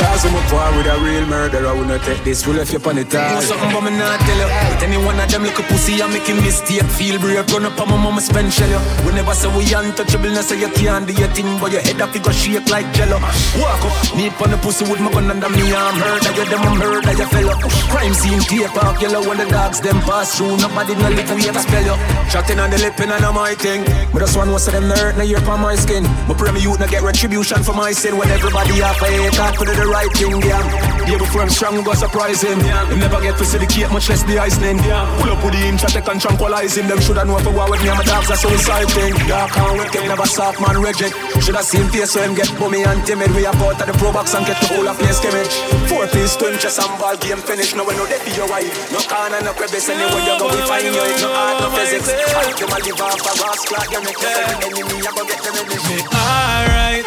Cause 0.00 0.24
I'm 0.24 0.34
a 0.36 0.40
par 0.48 0.72
with 0.76 0.86
a 0.86 0.96
real 1.00 1.26
murderer, 1.26 1.66
I 1.66 1.72
will 1.72 1.84
not 1.84 2.02
take 2.02 2.22
this. 2.24 2.46
We'll 2.46 2.56
left 2.56 2.72
you 2.72 2.80
on 2.80 2.96
the 2.96 3.04
top. 3.04 3.42
something 3.42 3.70
but 3.72 3.82
me 3.84 3.92
not 3.96 4.20
tell 4.20 4.36
you. 4.36 4.48
But 4.48 4.82
any 4.84 4.98
one 5.00 5.20
of 5.20 5.28
them 5.30 5.42
little 5.42 5.64
pussy, 5.64 6.00
I 6.02 6.06
make 6.08 6.28
a 6.28 6.34
mistake. 6.34 6.84
Feel 6.96 7.18
brave, 7.18 7.48
run 7.52 7.64
up 7.64 7.80
on 7.80 7.88
my 7.88 7.96
mama 7.96 8.20
spend 8.20 8.52
shell 8.52 8.68
you. 8.68 8.80
We 9.04 9.12
never 9.16 9.32
say 9.32 9.48
we 9.56 9.64
untouchable, 9.72 10.32
no 10.32 10.42
say 10.42 10.60
you 10.60 10.68
can't 10.72 11.06
do 11.06 11.12
your 11.12 11.28
thing, 11.32 11.48
but 11.60 11.72
your 11.72 11.80
head 11.80 12.00
up, 12.00 12.14
you 12.14 12.20
go 12.20 12.30
shake 12.32 12.68
like 12.68 12.88
jello. 12.92 13.18
Walk 13.56 13.82
up, 13.88 13.96
me 14.16 14.28
on 14.28 14.50
the 14.52 14.58
pussy 14.60 14.84
with 14.84 15.00
my 15.00 15.10
gun 15.12 15.30
under 15.32 15.48
me 15.48 15.72
arm. 15.72 15.96
Murder 15.96 16.32
you, 16.36 16.44
them 16.44 16.64
a 16.64 16.70
murder 16.76 17.12
you 17.16 17.28
fellow. 17.32 17.56
Crime 17.88 18.14
scene, 18.14 18.40
tape 18.44 18.76
off 18.76 19.00
yellow 19.00 19.24
when 19.24 19.38
the 19.38 19.48
dogs 19.48 19.80
them 19.80 20.00
pass 20.04 20.36
through. 20.36 20.56
Nobody 20.60 20.94
no 20.96 21.08
live, 21.08 21.30
we 21.32 21.48
ever 21.48 21.60
spell 21.60 21.84
you. 21.84 21.96
Shotting 22.28 22.60
on 22.60 22.68
the 22.70 22.78
lip 22.78 22.98
and 23.00 23.12
on 23.12 23.34
my 23.34 23.54
thing. 23.54 23.84
But 24.12 24.20
that's 24.20 24.36
one 24.36 24.50
was 24.52 24.66
them 24.66 24.84
hurt, 24.92 25.16
now 25.16 25.24
you're 25.24 25.40
upon 25.40 25.60
my 25.60 25.76
skin. 25.76 26.04
My 26.28 26.34
pray 26.36 26.52
me 26.52 26.60
youth, 26.60 26.80
now 26.80 26.86
get 26.86 27.02
retribution 27.02 27.62
for 27.62 27.72
my 27.72 27.92
sin. 27.92 28.16
When 28.16 28.28
everybody 28.28 28.80
have 28.84 29.00
a 29.00 29.08
hate, 29.08 29.32
talk 29.32 29.56
for 29.56 29.64
the 29.64 29.85
right 29.88 30.10
thing, 30.12 30.42
yeah. 30.42 30.62
Yeah, 31.06 31.18
before 31.18 31.42
I'm 31.42 31.50
strong, 31.50 31.82
go 31.82 31.94
surprise 31.94 32.42
him. 32.42 32.58
Yeah. 32.60 32.82
Never 32.98 33.20
get 33.20 33.38
to 33.38 33.44
see 33.44 33.58
the 33.58 33.66
cake, 33.66 33.90
much 33.90 34.08
less 34.08 34.22
the 34.24 34.38
Iceland. 34.38 34.80
Yeah. 34.82 35.06
Pull 35.22 35.30
up 35.30 35.44
with 35.44 35.54
him, 35.54 35.78
try 35.78 35.90
and 35.94 36.20
tranquilize 36.20 36.76
him. 36.76 36.88
Them 36.88 37.00
shoulda 37.00 37.24
know 37.24 37.38
for 37.38 37.54
war 37.54 37.70
with 37.70 37.82
me 37.82 37.88
and 37.88 37.98
my 37.98 38.04
dogs, 38.04 38.28
that's 38.28 38.42
so 38.42 38.50
exciting. 38.50 39.14
Yeah, 39.30 39.46
can't 39.48 39.78
wait, 39.78 39.92
can 39.92 40.08
never 40.08 40.26
soft 40.26 40.60
man 40.60 40.82
reject. 40.82 41.14
Shoulda 41.38 41.62
seen 41.62 41.86
face 41.88 42.10
so 42.10 42.22
him 42.22 42.34
get 42.34 42.50
bummy 42.58 42.82
and 42.82 43.04
timid. 43.06 43.30
We 43.32 43.44
have 43.44 43.60
out 43.62 43.78
of 43.80 43.86
the 43.86 43.94
pro 43.96 44.10
box 44.12 44.34
and 44.34 44.44
get 44.46 44.58
the 44.60 44.68
whole 44.74 44.88
of 44.88 44.98
place 44.98 45.18
scrimmage. 45.22 45.54
Four 45.86 46.06
piece, 46.10 46.34
twin 46.34 46.58
chess 46.58 46.78
and 46.82 46.92
ball 46.98 47.16
game 47.16 47.38
finish. 47.38 47.74
No 47.74 47.84
one 47.84 47.96
know 47.96 48.06
that 48.06 48.24
be 48.26 48.34
your 48.34 48.50
wife. 48.50 48.74
No 48.90 48.98
corner, 49.06 49.40
no 49.40 49.54
crevice, 49.54 49.88
anywhere 49.88 50.22
you 50.26 50.34
go, 50.36 50.50
we 50.50 50.60
find 50.66 50.84
you. 50.84 50.92
No 50.92 51.30
art, 51.30 51.62
no 51.62 51.70
physics. 51.70 52.10
Fight 52.34 52.56
them, 52.58 52.74
I 52.74 52.78
live 52.82 53.00
off 53.00 53.22
a 53.22 53.32
clock. 53.70 53.88
You 53.94 54.02
make 54.02 54.18
an 54.18 54.62
enemy, 54.66 54.98
I 55.06 55.10
go 55.14 55.22
get 55.22 55.40
them 55.42 55.54
in 55.54 55.68
me 55.70 56.06
alright, 56.26 57.06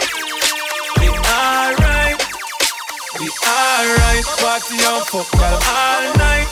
me 3.20 3.30
alright. 3.46 4.24
Party 4.40 4.76
on 4.88 5.04
fuck 5.04 5.28
all 5.36 6.04
night. 6.16 6.48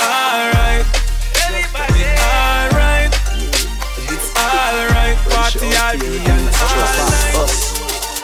Alright, 0.00 0.86
me 1.52 1.62
alright, 2.18 3.12
it's 4.10 4.28
alright. 4.36 5.18
Party 5.30 5.68
all 5.78 5.96
day 5.98 6.18
and 6.26 6.46
all 6.58 6.94
night. 7.14 7.48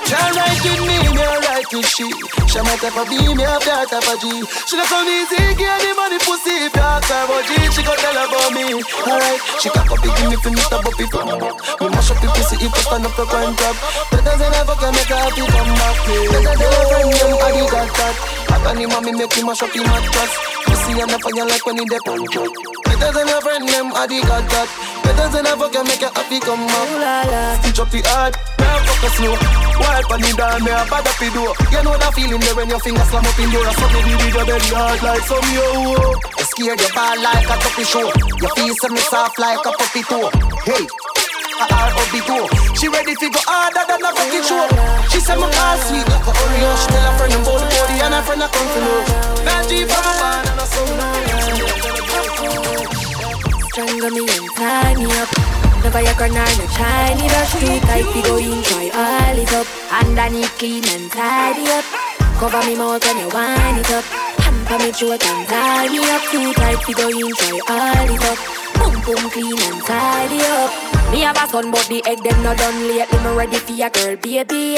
Can't 0.07 0.35
with 0.35 0.81
me, 0.87 0.99
me 0.99 1.44
with 1.75 1.87
she. 1.87 2.07
She 2.47 2.59
might 2.63 2.79
have 2.83 2.95
a 2.95 3.05
B, 3.09 3.35
me 3.35 3.43
have 3.43 3.63
that 3.67 3.91
type 3.91 4.07
of 4.07 4.17
G. 4.23 4.47
She 4.67 4.77
not 4.79 4.87
come 4.87 5.07
easy, 5.11 5.39
give 5.59 5.79
the 5.83 5.91
money 5.99 6.19
pussy 6.23 6.55
If 6.67 6.75
you 6.75 6.83
ask 6.83 7.11
her 7.11 7.27
about 7.27 7.45
G, 7.47 7.53
she 7.75 7.83
gon' 7.83 7.99
tell 7.99 8.15
about 8.15 8.51
me. 8.55 8.79
Alright, 8.79 9.41
she 9.59 9.69
cock 9.71 9.91
up 9.91 9.99
big 10.03 10.15
me 10.31 10.37
for 10.39 10.51
Mr. 10.55 10.79
Buppy 10.79 11.07
Pum 11.11 11.27
Me 11.27 11.87
mash 11.91 12.11
up 12.11 12.19
the 12.23 12.29
pussy 12.31 12.57
if 12.63 12.71
you 12.71 12.83
stand 12.85 13.07
up 13.07 13.13
for 13.19 13.27
crime 13.27 13.55
club. 13.59 13.77
Better 14.11 14.35
than 14.39 14.55
ever 14.55 14.77
can 14.79 14.93
make 14.95 15.11
her 15.11 15.19
happy 15.19 15.45
come 15.51 15.73
back. 15.75 15.97
Better 16.07 16.55
than 16.55 16.71
a 16.71 16.83
friend, 16.89 17.11
them 17.11 17.33
body 17.43 17.63
got 17.71 17.89
that 17.99 18.15
Hot 18.55 18.67
on 18.71 18.77
him, 18.79 18.89
mommy 18.91 19.13
make 19.13 19.33
him 19.35 19.47
mash 19.47 19.63
up 19.63 19.75
him 19.75 19.83
mattress 19.85 20.64
Pussy 20.85 21.01
and 21.01 21.09
the 21.09 21.19
fire 21.19 21.47
like 21.49 21.65
when 21.65 21.81
he 21.81 21.85
dey 21.89 21.99
Better 22.05 23.11
than 23.17 23.29
a 23.29 23.41
friend, 23.41 23.65
them 23.69 23.89
body 23.89 24.21
got 24.21 24.45
that 24.53 24.69
Better 25.01 25.29
than 25.33 25.47
ever 25.49 25.69
can 25.73 25.89
make 25.89 26.05
her 26.05 26.13
happy 26.13 26.41
come 26.41 26.67
back 26.69 27.65
Stitch 27.65 27.81
up 27.81 27.89
the 27.89 28.05
heart, 28.05 28.37
now 28.61 28.77
fuck 28.85 29.13
slow 29.17 29.33
Wild 29.81 30.13
on 30.13 30.21
the 30.21 30.33
down, 30.37 30.61
me 30.61 30.71
a 30.71 30.85
bad 30.85 31.09
up 31.09 31.17
the 31.17 31.29
door. 31.33 31.57
You 31.73 31.81
know 31.89 31.97
that 31.97 32.13
feeling 32.13 32.41
there 32.41 32.55
when 32.55 32.69
your 32.69 32.81
fingers 32.85 33.09
slam 33.09 33.25
up 33.25 33.39
in 33.41 33.49
door 33.49 33.65
I 33.65 33.73
suck 33.73 33.93
me 33.97 34.13
with 34.13 34.35
your 34.37 34.45
belly 34.45 34.71
hard 34.77 35.01
like 35.01 35.25
some 35.25 35.49
yo. 35.57 36.21
You 36.21 36.45
scared 36.53 36.81
your 36.81 36.93
ball 36.93 37.17
like 37.17 37.49
a 37.49 37.57
tuppy 37.65 37.85
show. 37.89 38.05
Your 38.45 38.53
face 38.53 38.85
me 38.85 39.01
soft 39.09 39.41
like 39.41 39.65
a 39.65 39.73
puppy 39.73 40.03
toe. 40.05 40.29
Hey 40.69 40.85
a 41.61 42.77
She 42.77 42.89
ready 42.89 43.15
to 43.15 43.27
go 43.31 43.41
harder 43.47 43.85
than 43.87 44.03
a 44.03 44.11
fucking 44.13 44.45
show. 44.45 44.67
She 45.09 45.21
said 45.21 45.39
my 45.39 45.49
car 45.49 45.79
sweet 45.87 46.07
like 46.07 46.27
a 46.27 46.33
Oreo. 46.35 46.71
She 46.77 46.87
tell 46.93 47.05
her 47.09 47.15
friend 47.19 47.35
about 47.35 47.59
the 47.63 47.67
body 47.73 47.97
and 48.03 48.15
her 48.15 48.23
friend 48.23 48.43
a 48.43 48.49
come 48.51 48.69
to 48.75 48.81
know. 48.83 49.01
Now 49.45 49.63
Strangle 54.05 54.27
me 54.27 54.37
and 54.37 54.51
tie 54.57 54.95
me 54.97 55.07
up. 55.17 55.31
The 55.81 55.89
Viagra 55.89 56.29
nor 56.29 56.45
no 56.45 56.67
shiny 56.77 57.27
Rush 57.27 57.53
too 57.59 57.81
tight, 57.89 58.05
we 58.15 58.21
go 58.21 58.37
in, 58.37 58.63
try 58.63 58.91
all 58.93 59.39
it 59.39 59.53
up. 59.55 59.67
Underneath 59.93 60.59
clean 60.59 60.85
and 60.89 61.11
tidy 61.11 61.65
up. 61.71 61.85
Cover 62.37 62.61
me 62.67 62.77
mouth 62.77 63.03
when 63.03 63.17
you 63.17 63.29
wind 63.33 63.79
it 63.79 63.91
up. 63.91 64.05
Hamper 64.45 64.85
me 64.85 64.93
throat 64.93 65.25
and 65.25 65.49
tie 65.49 65.89
me 65.89 66.01
up 66.01 66.23
Too 66.31 66.53
tight, 66.53 66.87
we 66.87 66.93
go 66.93 67.09
in, 67.09 67.35
try 67.35 67.61
all 67.71 68.15
it 68.15 68.25
up. 68.25 68.39
Boom 68.75 69.01
boom 69.07 69.31
clean 69.31 69.59
and 69.59 69.83
tidy 69.87 70.41
up 70.41 70.94
Me 71.15 71.21
have 71.21 71.37
a 71.39 71.47
son 71.47 71.71
but 71.71 71.87
the 71.87 72.03
egg 72.11 72.19
them 72.25 72.43
not 72.43 72.59
done 72.59 72.89
lately 72.89 73.19
Me 73.23 73.31
ready 73.39 73.59
for 73.59 73.71
your 73.71 73.89
girl 73.91 74.17
baby. 74.17 74.75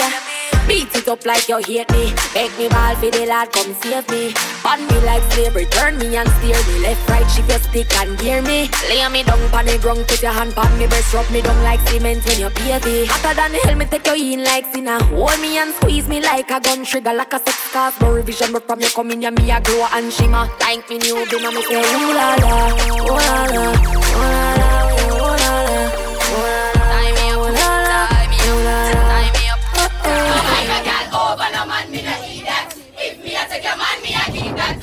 Beat 0.68 0.93
it 0.93 1.09
up 1.09 1.24
like 1.24 1.49
you 1.49 1.57
hate 1.64 1.89
me. 1.93 2.12
Make 2.34 2.53
me 2.59 2.68
ball 2.68 2.95
for 2.97 3.09
the 3.09 3.24
lad 3.24 3.51
come 3.53 3.72
save 3.80 4.05
me. 4.11 4.34
Pan 4.61 4.84
me 4.84 5.01
like 5.09 5.24
slavery 5.32 5.64
Turn 5.72 5.97
me 5.97 6.14
and 6.14 6.28
steer 6.37 6.61
me. 6.68 6.84
Left 6.84 7.09
right 7.09 7.24
shift 7.30 7.49
your 7.49 7.59
stick 7.61 7.89
and 7.97 8.18
gear 8.18 8.43
me. 8.43 8.68
Lay 8.91 9.09
me 9.09 9.22
down 9.22 9.41
pan 9.49 9.64
the 9.64 9.78
ground 9.80 10.05
Put 10.07 10.20
your 10.20 10.32
hand 10.32 10.53
pan 10.53 10.68
me 10.76 10.87
breast 10.87 11.14
Rub 11.14 11.24
me 11.30 11.41
down 11.41 11.57
like 11.64 11.80
cement 11.89 12.20
when 12.26 12.41
you 12.41 12.51
pavy 12.51 13.07
Hotter 13.07 13.32
than 13.32 13.55
hell 13.64 13.74
me 13.74 13.87
take 13.87 14.07
you 14.07 14.34
in 14.34 14.45
like 14.45 14.66
sinner 14.74 15.01
Hold 15.16 15.41
me 15.41 15.57
and 15.57 15.72
squeeze 15.76 16.07
me 16.07 16.20
like 16.20 16.51
a 16.51 16.61
gun 16.61 16.84
trigger 16.84 17.14
Like 17.14 17.32
a 17.32 17.39
sex 17.39 17.72
cast 17.72 17.99
No 18.03 18.12
revision 18.12 18.53
but 18.53 18.66
from 18.66 18.80
you 18.80 18.91
come 18.91 19.11
in 19.11 19.22
ya 19.22 19.30
me 19.30 19.51
a 19.51 19.59
glow 19.62 19.89
and 19.91 20.12
shimmer. 20.12 20.45
Like 20.61 20.84
me 20.91 20.99
new 20.99 21.16
be 21.32 21.41
me 21.41 21.62
say 21.64 21.80
Ooh 21.80 22.12
la 22.12 22.37
la 22.37 22.53
Ooh 22.93 23.16
la 23.24 23.45
la 23.49 23.72
Ooh 23.72 24.20
la 24.20 24.55
la 24.61 24.86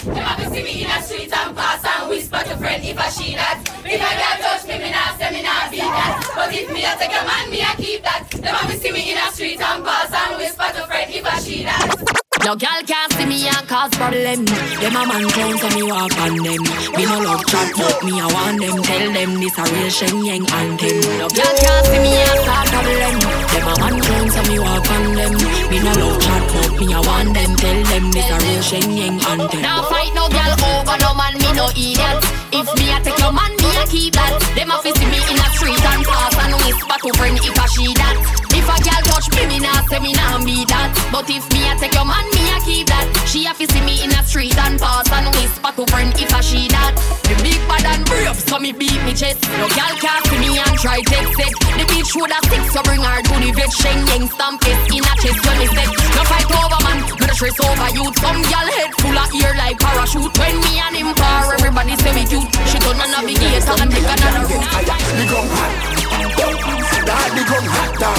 Them 0.03 0.17
a 0.17 0.35
fi 0.35 0.45
see 0.51 0.63
me 0.63 0.83
in 0.83 0.89
a 0.89 1.01
street 1.01 1.31
and 1.31 1.55
pass 1.55 1.83
and 1.85 2.09
whisper 2.09 2.43
to 2.43 2.57
friend 2.57 2.83
if 2.83 2.99
I 2.99 3.09
she 3.09 3.35
that. 3.35 3.63
If 3.85 4.01
a 4.03 4.11
girl 4.19 4.35
touch 4.43 4.67
me, 4.67 4.77
me 4.83 4.91
nah 4.91 5.15
say 5.15 5.31
me 5.31 5.41
nah 5.43 5.69
beat 5.71 5.79
that. 5.79 6.31
But 6.35 6.53
if 6.53 6.67
me 6.73 6.83
a 6.83 6.91
take 6.99 7.11
your 7.11 7.23
man, 7.23 7.49
me 7.49 7.61
a 7.61 7.71
keep 7.77 8.03
that. 8.03 8.27
Them 8.29 8.53
a 8.53 8.67
fi 8.67 8.75
see 8.75 8.91
me 8.91 9.11
in 9.11 9.17
a 9.17 9.31
street 9.31 9.61
and 9.61 9.85
pass 9.85 10.11
and 10.11 10.37
whisper 10.37 10.67
to 10.75 10.87
friend 10.87 11.13
if 11.13 11.25
I 11.25 11.39
she 11.39 11.63
that. 11.63 12.22
No 12.43 12.57
girl 12.57 12.83
can't 12.85 13.13
see 13.13 13.25
me 13.25 13.47
and 13.47 13.67
cause 13.71 13.95
problem. 13.95 14.43
Them 14.43 14.95
a 14.99 15.07
man 15.07 15.23
clown 15.31 15.55
so 15.63 15.69
me 15.79 15.83
walk 15.87 16.11
on 16.19 16.35
them. 16.43 16.63
Me 16.91 17.03
no 17.07 17.23
love 17.23 17.45
chat 17.47 17.71
but 17.71 18.03
me 18.03 18.19
I 18.19 18.27
want 18.27 18.59
them. 18.59 18.83
Tell 18.83 19.05
them 19.15 19.39
this 19.39 19.55
a 19.55 19.63
real 19.63 19.87
Shen 19.87 20.15
Yeng 20.27 20.43
anthem. 20.51 20.99
No 21.23 21.31
girl 21.31 21.55
can't 21.55 21.85
see 21.87 22.03
me 22.03 22.11
and 22.19 22.43
cause 22.43 22.67
problem. 22.67 23.15
Them 23.47 23.63
a 23.63 23.73
man 23.79 23.95
clown 24.03 24.27
so 24.27 24.41
me 24.51 24.59
walk 24.59 24.91
on 24.91 25.05
them. 25.15 25.33
Me 25.71 25.77
no 25.87 25.91
love 25.95 26.19
chat 26.19 26.43
but 26.51 26.71
me 26.83 26.91
I 26.91 26.99
want 26.99 27.31
them. 27.31 27.51
Tell 27.55 27.79
them 27.79 28.11
this 28.11 28.27
a 28.27 28.35
real 28.35 28.61
Shen 28.61 28.91
Yeng 28.91 29.23
anthem. 29.23 29.61
Now 29.63 29.87
fight 29.87 30.11
no 30.11 30.27
girl 30.27 30.53
over 30.67 30.97
no 30.99 31.15
man, 31.15 31.39
me 31.39 31.49
no 31.55 31.71
idiot. 31.71 32.19
If 32.51 32.67
me 32.75 32.91
a 32.91 32.99
take 32.99 33.23
your 33.23 33.31
man, 33.31 33.55
me 33.55 33.71
a 33.79 33.87
keep 33.87 34.19
that. 34.19 34.35
Them 34.59 34.67
a 34.67 34.83
fi 34.83 34.91
see 34.91 35.07
me 35.07 35.19
in 35.31 35.39
a 35.39 35.47
street 35.55 35.79
and 35.79 36.03
pass 36.03 36.35
and 36.43 36.59
whisper 36.59 36.97
to 37.07 37.09
friend 37.15 37.39
if 37.39 37.55
I 37.55 37.65
she 37.71 37.95
that. 37.95 38.52
If 38.53 38.69
a 38.69 38.77
girl 38.85 39.01
touch 39.09 39.27
me, 39.33 39.43
me 39.49 39.57
nah 39.59 39.81
say 39.89 39.99
me 39.99 40.13
nah 40.13 40.37
be 40.45 40.63
that. 40.69 40.93
But 41.11 41.25
if 41.29 41.43
me 41.51 41.65
a 41.65 41.73
take 41.75 41.97
your 41.97 42.05
man, 42.05 42.25
me 42.37 42.53
a 42.53 42.57
keep 42.61 42.87
that. 42.87 43.09
She 43.25 43.49
a 43.49 43.53
fi 43.53 43.65
see 43.65 43.81
me 43.81 44.05
in 44.05 44.13
a 44.13 44.21
street 44.21 44.53
and 44.61 44.77
pass 44.77 45.09
and 45.09 45.27
whisper 45.33 45.73
to 45.73 45.83
friend 45.89 46.13
if 46.13 46.29
I 46.29 46.41
she 46.41 46.69
that. 46.69 46.93
The 47.25 47.33
big 47.41 47.57
bad 47.65 47.85
and 47.89 48.05
brave, 48.05 48.37
so 48.37 48.61
me 48.61 48.71
beat 48.71 49.01
me 49.03 49.17
chest. 49.17 49.41
No 49.57 49.65
girl 49.73 49.93
can't 49.97 50.21
see 50.29 50.37
me 50.37 50.61
and 50.61 50.75
try 50.77 51.01
take 51.01 51.33
set. 51.33 51.53
The 51.81 51.85
bitch 51.89 52.13
woulda 52.13 52.37
stick, 52.45 52.63
so 52.69 52.85
bring 52.85 53.01
her 53.01 53.19
to 53.25 53.35
the 53.41 53.49
vet. 53.57 53.73
Shen 53.73 54.05
Yeng 54.13 54.29
stamp 54.29 54.61
it 54.69 54.77
in 54.93 55.01
a 55.01 55.13
chest 55.17 55.41
when 55.49 55.57
me 55.57 55.67
set. 55.73 55.89
No 56.13 56.21
fight 56.29 56.49
over 56.53 56.79
man, 56.85 57.01
me 57.17 57.25
no 57.25 57.33
stress 57.33 57.57
over 57.57 57.89
youth. 57.89 58.13
Some 58.21 58.37
girl 58.47 58.69
head 58.77 58.93
full 59.01 59.17
of 59.17 59.33
ear 59.33 59.57
like 59.57 59.81
parachute. 59.81 60.29
When 60.37 60.55
me 60.61 60.77
and 60.77 60.93
him 60.93 61.09
par, 61.17 61.57
everybody 61.57 61.97
say 62.05 62.13
me 62.13 62.23
cute. 62.29 62.47
She 62.69 62.77
turn 62.77 63.01
a 63.01 63.05
navigator 63.09 63.75
and 63.81 63.89
take 63.89 64.05
another 64.05 64.45
route. 64.45 66.02
That 66.13 67.29
the 67.35 67.43
gum 67.49 67.65
hot, 67.65 67.91
da. 67.99 68.11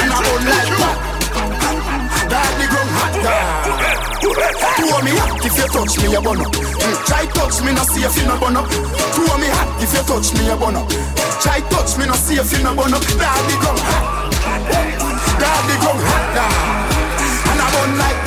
And 0.00 0.12
I 0.12 0.18
run 0.20 0.42
like 0.50 0.74
that. 0.80 0.98
That 2.30 2.50
the 2.58 2.66
gum 2.70 2.88
hot, 2.96 3.14
da. 3.24 3.36
Throw 4.76 5.00
me 5.04 5.12
hot 5.16 5.44
if 5.44 5.56
you 5.56 5.68
touch 5.68 5.94
me, 5.98 6.06
you 6.12 6.20
burn 6.20 6.40
up. 6.40 6.52
Try 7.06 7.26
touch 7.26 7.62
me, 7.64 7.72
no 7.72 7.82
see 7.82 8.04
if 8.04 8.16
you 8.16 8.26
no 8.26 8.36
burn 8.38 8.56
up. 8.56 8.66
Throw 8.68 9.36
me 9.38 9.48
hot 9.48 9.68
if 9.82 9.92
you 9.92 10.02
touch 10.04 10.32
me, 10.34 10.44
you 10.46 10.56
burn 10.56 10.76
up. 10.76 10.88
Try 11.40 11.60
touch 11.72 11.96
me, 11.98 12.06
no 12.06 12.14
see 12.14 12.36
if 12.36 12.52
you 12.52 12.62
no 12.62 12.74
burn 12.74 12.94
up. 12.94 13.02
The 13.02 13.16
gum 13.16 13.78
hot, 13.80 14.30
that 15.40 15.60
the 15.68 15.74
gum 15.80 15.98
hot, 15.98 16.26
da. 16.36 16.46
And 17.50 17.60
I 17.60 17.66
run 17.74 17.90
like 17.98 18.20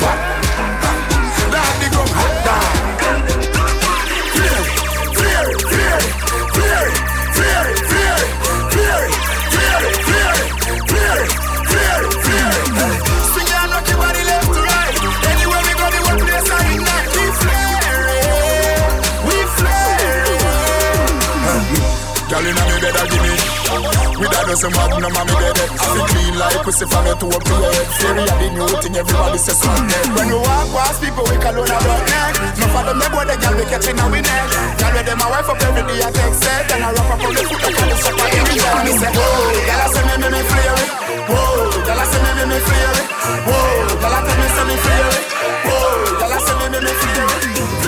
a 24.64 24.70
dozen 24.70 24.72
magnum, 24.72 25.16
I'm 25.16 25.26
dead. 25.28 25.56
I 25.76 25.84
feel 25.92 26.06
clean 26.08 26.34
like 26.38 26.62
pussy 26.64 26.86
from 26.86 27.04
your 27.04 27.16
toe 27.16 27.28
up 27.36 27.42
to 27.44 27.52
your 27.52 27.72
head. 27.72 27.86
Fairy, 28.00 28.24
I 28.24 28.34
the 28.40 28.48
new 28.56 28.68
thing, 28.80 28.96
everybody 28.96 29.38
says 29.38 29.58
something. 29.60 30.06
When 30.16 30.28
we 30.28 30.36
walk 30.40 30.68
past 30.72 31.00
people, 31.02 31.24
we 31.28 31.36
call 31.36 31.56
on 31.58 31.68
a 31.68 31.76
blood 31.84 32.04
neck. 32.08 32.32
No 32.56 32.66
for 32.72 32.82
them, 32.84 32.98
they 32.98 33.08
boy, 33.12 33.24
they 33.28 33.36
girl, 33.36 33.54
we 33.56 33.64
catching 33.68 33.98
a 34.00 34.04
we 34.08 34.20
neck. 34.24 34.48
Girl, 34.80 34.92
with 34.94 35.06
them, 35.06 35.18
my 35.20 35.28
wife 35.28 35.48
up 35.48 35.60
every 35.60 35.84
day, 35.84 36.00
I 36.00 36.08
take 36.12 36.36
set. 36.40 36.72
And 36.72 36.84
I 36.84 36.88
wrap 36.96 37.10
up 37.12 37.20
on 37.20 37.32
the 37.34 37.42
foot, 37.44 37.60
I 37.60 37.70
call 37.76 37.88
the 37.88 37.96
sucker 38.00 38.28
in 38.32 38.44
the 38.48 38.54
jar. 38.56 38.80
Me 38.84 38.92
say, 38.96 39.10
whoa, 39.12 39.52
girl, 39.68 39.80
I 39.84 39.86
say 39.92 40.02
me, 40.08 40.14
me, 40.22 40.28
me, 40.32 40.40
flare 40.48 40.78
it. 40.80 40.90
Whoa, 41.28 41.84
girl, 41.84 42.00
I 42.00 42.04
say 42.08 42.20
me, 42.24 42.30
me, 42.38 42.44
me, 42.48 42.58
flare 42.64 42.94
it. 42.96 43.06
Whoa, 43.44 44.00
girl, 44.00 44.14
I 44.16 44.20
tell 44.24 44.36
me, 44.40 44.46
say 44.48 44.64
me, 44.64 44.76
flare 44.80 45.12
it. 45.12 45.24
Whoa, 45.64 46.18
girl, 46.20 46.32
I 46.32 46.38
say 46.40 46.54
me, 46.60 46.66
me, 46.72 46.78
me, 46.80 46.92
flare 47.00 47.28
it. 47.28 47.83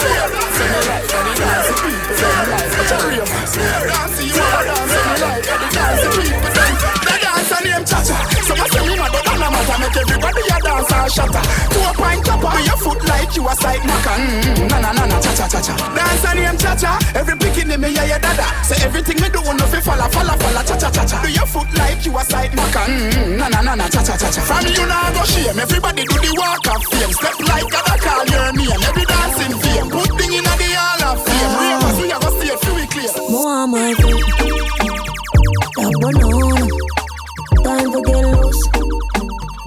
Flare 0.00 0.32
it. 0.32 0.44
Send 0.56 0.72
me 0.72 0.82
and 1.12 1.26
the 1.28 1.34
dance 1.40 1.68
people, 1.80 2.16
send 2.16 2.34
me 2.36 2.52
like, 2.52 2.70
such 2.72 2.92
a 2.92 3.08
man. 3.10 3.82
Dance, 3.90 4.18
you 4.24 4.40
are 4.40 4.64
dance, 4.64 4.90
send 4.92 5.06
me 5.06 5.16
like, 5.20 5.44
the 5.44 5.68
dance 5.76 6.04
people, 6.16 6.50
send 6.56 6.89
and 7.60 7.68
name 7.68 7.84
Cha-Cha. 7.84 8.16
So 8.48 8.52
I 8.56 8.64
say 8.72 8.82
me 8.88 8.94
but 8.96 9.12
I'm 9.28 9.42
a 9.42 9.48
matter, 9.50 9.76
make 9.80 9.96
everybody 9.96 10.42
a 10.48 10.58
dance 10.60 10.92
and 10.92 11.10
shatter. 11.12 11.42
To 11.44 11.78
a 11.84 11.92
point 11.94 12.24
chopper, 12.24 12.50
with 12.56 12.66
your 12.66 12.78
foot 12.80 13.00
like 13.08 13.32
you 13.36 13.44
a 13.48 13.54
side 13.56 13.84
maca. 13.84 14.12
Mm, 14.16 14.70
na 14.70 14.78
na 14.80 14.90
na 14.92 15.04
na, 15.06 15.16
cha 15.20 15.32
cha 15.34 15.46
cha 15.48 15.60
cha. 15.60 15.74
Dance 15.94 16.24
and 16.24 16.38
name 16.40 16.56
Cha-Cha. 16.58 16.92
Every 17.14 17.34
bikini 17.36 17.76
me 17.78 17.88
yeah 17.92 18.04
yeah 18.04 18.18
dada. 18.18 18.46
Say 18.64 18.78
everything 18.84 19.20
me 19.20 19.28
do, 19.28 19.40
no 19.44 19.64
fi 19.68 19.80
falla 19.80 20.08
falla 20.08 20.34
falla, 20.40 20.62
cha 20.64 20.76
cha 20.76 20.90
cha 20.90 21.04
cha. 21.04 21.22
Do 21.22 21.28
your 21.30 21.46
foot 21.46 21.68
like 21.76 22.04
you 22.04 22.16
a 22.16 22.22
side 22.24 22.52
maca. 22.56 22.82
Mm, 22.88 23.38
na 23.38 23.48
na 23.48 23.60
na 23.62 23.74
na, 23.74 23.86
cha 23.88 24.02
cha 24.02 24.16
cha 24.16 24.30
cha. 24.30 24.40
From 24.42 24.66
you 24.66 24.86
now 24.86 25.12
go 25.12 25.22
shame, 25.24 25.58
everybody 25.58 26.04
do 26.04 26.16
the 26.16 26.32
walk 26.38 26.64
of 26.72 26.82
fame. 26.90 27.12
Step 27.12 27.38
like 27.48 27.68
a 27.68 27.82
call 28.00 28.24
your 28.26 28.52
name, 28.56 28.80
every 28.88 29.04
dancing 29.04 29.54
fame. 29.60 29.88
Put 29.90 30.10
thing 30.18 30.32
in 30.32 30.44
the 30.44 30.68
hall 30.76 31.02
of 31.12 31.18
fame. 31.26 31.52
We 32.00 32.10
a 32.12 32.18
go 32.18 32.30
stay 32.38 32.56
for 32.56 32.74
we 32.74 32.84
clear. 32.88 33.10
More 33.30 33.66
my. 33.66 33.94
That 35.80 35.94
banana. 36.00 36.89
Time 37.70 37.92
to 37.92 38.02
get 38.02 38.24
loose. 38.24 38.66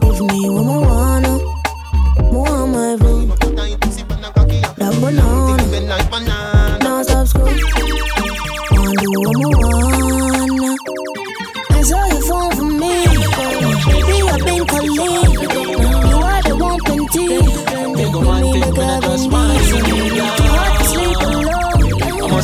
Give 0.02 0.20
me 0.28 0.50
what 0.50 0.68
I 0.68 0.80
wanna. 0.90 1.34
More 2.34 2.50
on 2.50 2.72
my 2.74 2.98
food. 2.98 3.30
That 4.78 4.94
banana. 6.12 6.53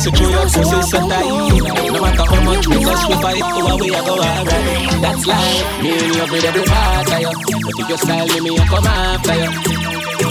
must 0.00 0.04
say, 0.04 0.10
true, 0.10 0.30
your 0.30 0.42
pussy 0.48 0.82
so 0.82 0.98
tight. 1.08 1.92
No 1.92 2.00
matter 2.00 2.24
how 2.24 2.40
much 2.44 2.66
we 2.66 2.76
touch, 2.84 3.04
we 3.08 3.14
fight. 3.20 3.40
Go 3.40 3.60
away, 3.66 3.90
I 3.90 4.00
go 4.04 4.12
alright. 4.16 5.02
That's 5.02 5.26
life. 5.26 5.82
Me 5.82 5.90
in 5.92 6.18
love 6.18 6.30
with 6.30 6.44
every 6.44 6.64
part 6.64 7.12
of 7.12 7.20
you. 7.20 7.32
But 7.60 7.74
if 7.78 7.88
you 7.88 7.96
style 7.98 8.40
me, 8.40 8.58
I 8.58 8.66
come 8.66 8.86
after 8.86 9.34
you. 9.34 9.50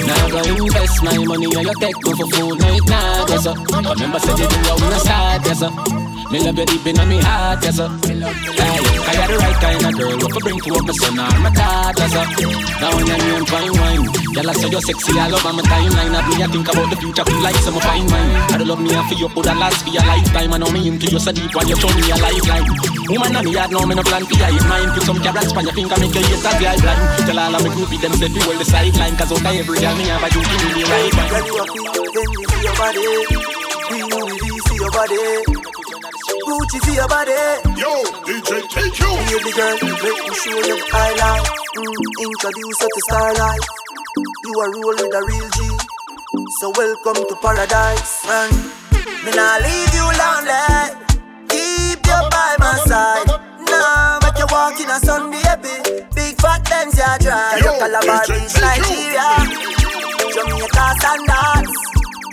Now 0.08 0.30
go 0.30 0.40
invest 0.42 1.04
my 1.04 1.18
money 1.18 1.46
and 1.46 1.64
you 1.68 1.74
take 1.80 1.98
me 2.04 2.14
for 2.14 2.28
food, 2.28 2.60
no 2.60 2.68
it 2.74 2.90
not, 2.90 3.30
yes 3.30 3.44
sir. 3.44 3.54
Remember 3.54 4.20
said 4.20 4.40
you 4.40 4.48
do 4.48 4.58
how 4.58 4.90
we 4.90 5.00
start, 5.00 5.46
yes. 5.46 6.09
Me 6.30 6.38
love 6.46 6.62
you 6.62 6.66
deep 6.66 6.86
in 6.86 6.94
my 6.94 7.18
heart, 7.26 7.58
yes 7.66 7.82
sir. 7.82 7.90
Hey, 8.06 8.22
I 8.22 9.14
got 9.18 9.28
the 9.34 9.38
right 9.42 9.58
kind 9.66 9.82
of 9.82 9.94
girl, 9.98 10.14
what 10.14 10.30
to 10.30 10.40
bring 10.46 10.62
to 10.62 10.78
up 10.78 10.86
my 10.86 10.94
or 10.94 11.42
my 11.42 11.50
daughter, 11.50 12.06
sir. 12.06 12.26
Now 12.78 12.94
when 12.94 13.10
your 13.10 13.18
name 13.18 13.46
fine 13.50 13.74
wine, 13.74 14.06
I 14.38 14.54
say 14.54 14.70
you're 14.70 14.86
sexy, 14.86 15.18
I 15.18 15.26
love 15.26 15.42
my 15.42 15.66
timeline. 15.66 16.14
Of 16.14 16.30
me, 16.30 16.38
I 16.38 16.48
think 16.54 16.70
about 16.70 16.86
the 16.94 17.02
future, 17.02 17.26
feel 17.26 17.42
like 17.42 17.58
some 17.66 17.82
fine 17.82 18.06
wine. 18.14 18.30
I 18.54 18.62
don't 18.62 18.70
love 18.70 18.78
me 18.78 18.94
and 18.94 19.10
for 19.10 19.18
you, 19.18 19.26
put 19.34 19.50
a 19.50 19.58
last 19.58 19.82
for 19.82 19.90
your 19.90 20.06
lifetime. 20.06 20.54
I 20.54 20.58
know 20.62 20.70
me 20.70 20.86
into 20.86 21.10
you 21.10 21.18
so 21.18 21.34
deep 21.34 21.50
when 21.50 21.66
you 21.66 21.78
show 21.82 21.90
me 21.98 22.06
a 22.14 22.16
lifeline. 22.22 22.78
Woman, 23.10 23.34
I'm 23.34 23.48
yard, 23.50 23.74
now 23.74 23.90
me 23.90 23.98
no 23.98 24.06
plan 24.06 24.22
for 24.30 24.38
your 24.38 24.54
mind. 24.70 24.94
Put 24.94 25.10
some 25.10 25.18
carrots 25.26 25.50
on 25.58 25.66
your 25.66 25.74
finger, 25.74 25.98
make 25.98 26.14
your 26.14 26.30
ears 26.30 26.46
as 26.46 26.62
blind. 26.62 26.82
Tell 27.26 27.42
all 27.42 27.58
of 27.58 27.62
my 27.66 27.74
groupie 27.74 27.98
them 27.98 28.14
say, 28.22 28.30
well 28.30 28.54
the 28.54 28.70
sideline, 28.70 29.18
cause 29.18 29.34
out 29.34 29.42
of 29.42 29.50
every 29.50 29.82
girl 29.82 29.98
me 29.98 30.06
have 30.14 30.22
a 30.22 30.30
you 30.30 30.46
give 30.46 30.62
me 30.62 30.70
the 30.78 30.84
right 30.94 31.10
one. 31.10 31.26
Girl, 31.26 31.46
you 31.50 31.58
a 31.58 31.66
feel, 31.74 31.90
then 32.14 32.30
you 32.38 32.46
see 32.54 32.62
your 32.70 32.76
body. 32.78 33.02
We 33.90 33.98
Louis 34.06 34.38
V 34.38 34.46
see 34.70 34.78
your 34.78 34.94
body. 34.94 35.79
Gucci 36.46 36.80
see 36.86 36.96
your 36.96 37.08
body. 37.08 37.32
Yo, 37.76 37.92
DJ 38.26 38.52
you. 39.00 39.10
Baby 39.30 39.52
girl, 39.56 39.76
make 40.04 40.22
me 40.28 40.34
show 40.36 40.60
you 40.60 40.76
the 40.78 40.86
highlight. 40.92 41.46
Mm, 41.78 41.96
introduce 42.26 42.80
you 42.82 42.90
to 42.90 43.02
starlight. 43.10 43.64
You 44.46 44.54
are 44.60 44.72
roll 44.74 44.96
with 45.00 45.14
a 45.14 45.22
real 45.28 45.50
G. 45.56 45.60
So 46.60 46.72
welcome 46.76 47.24
to 47.28 47.36
paradise, 47.42 48.26
man. 48.28 48.52
Me 49.26 49.32
nah 49.36 49.58
leave 49.64 49.94
you 49.94 50.08
lonely. 50.20 50.64
Keep 51.50 52.06
you 52.06 52.20
by 52.32 52.56
my 52.60 52.76
side. 52.88 53.28
Nah, 53.70 54.20
make 54.24 54.38
you 54.40 54.48
walk 54.52 54.80
in 54.80 54.90
a 54.90 55.00
sun, 55.00 55.32
baby. 55.32 56.06
Big 56.16 56.36
fat 56.42 56.64
Benz, 56.70 56.98
ya 56.98 57.18
drive. 57.18 57.62
Yo, 57.64 57.78
Calabar 57.80 58.24
Beach, 58.28 58.56
Nigeria. 58.62 59.28
Jamaica 60.34 60.86
standards. 61.00 61.74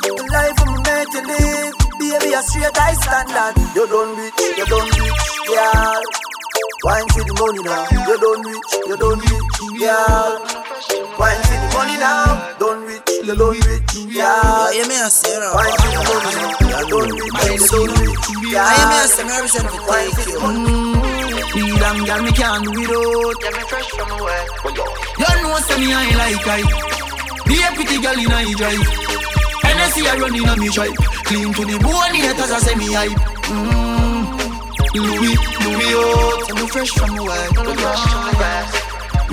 The 0.03 0.11
life 0.33 0.61
I'm 0.63 0.75
made 0.87 1.11
to 1.13 1.21
live. 1.27 1.86
Baby, 2.17 2.33
a 2.33 2.41
straight 2.41 2.73
high 2.73 2.97
standard. 2.97 3.61
You 3.77 3.85
don't 3.87 4.17
rich, 4.17 4.33
you 4.41 4.65
don't 4.65 4.89
rich, 4.89 5.21
yeah. 5.53 6.01
Wine 6.81 7.09
for 7.13 7.21
the 7.29 7.35
money 7.37 7.61
now. 7.61 7.85
You 8.09 8.17
don't 8.17 8.41
rich, 8.41 8.73
you 8.89 8.97
don't 8.97 9.21
rich, 9.21 9.57
yeah. 9.77 10.41
Wine 11.21 11.43
for 11.45 11.57
the 11.61 11.69
money 11.77 11.97
now. 12.01 12.57
Don't 12.57 12.89
rich, 12.89 13.05
you 13.21 13.37
don't 13.37 13.61
rich, 13.69 13.93
yeah. 14.09 14.73
Yeah, 14.73 14.89
me 14.89 14.97
a 14.97 15.13
say 15.13 15.37
no. 15.37 15.61
Wine 15.61 15.77
for 15.77 15.93
the 15.93 16.01
money 16.09 16.41
now. 16.41 16.81
You 16.81 16.89
don't 16.89 17.13
rich, 17.13 17.29
you 17.29 17.69
don't 17.69 17.93
rich, 18.01 18.25
yeah. 18.49 18.65
I 18.65 18.81
me 18.89 18.97
a 18.97 19.13
say 19.13 19.25
me 19.29 19.33
represent 19.37 19.69
for 19.69 19.85
take 19.93 20.17
you. 20.25 20.41
Be 21.53 21.69
mm-hmm. 21.69 21.77
damn 21.77 22.01
girl, 22.01 22.23
me 22.25 22.33
can't 22.33 22.65
do 22.65 22.71
without. 22.73 23.37
Yeah, 23.45 23.53
me 23.53 23.63
fresh 23.69 23.93
from 23.93 24.09
away. 24.17 24.41
You 25.21 25.33
know, 25.45 25.61
say 25.69 25.77
me 25.85 25.93
I 25.93 26.17
like 26.17 26.49
I. 26.49 26.65
Be 27.45 27.61
a 27.61 27.69
pretty 27.77 28.01
girl 28.01 28.17
in 28.17 28.33
a 28.33 28.57
drive. 28.57 29.26
Hennessy 29.77 30.09
I 30.09 30.17
run 30.17 30.35
in 30.35 30.49
a 30.49 30.57
me 30.57 30.69
tribe. 30.73 30.97
Clean 31.29 31.53
to 31.53 31.63
the 31.69 31.77
bone, 31.85 32.17
haters 32.17 32.51
I 32.51 32.59
say 32.65 32.75
me 32.81 32.97
hype. 32.97 33.13
Mm. 33.53 34.25
Louis, 34.97 35.37
Louis 35.37 35.93
out. 36.01 36.49
Me 36.57 36.65
fresh 36.73 36.93
from 36.97 37.13
away. 37.21 37.45
Fresh 37.53 38.05
from 38.09 38.25
away. 38.33 38.87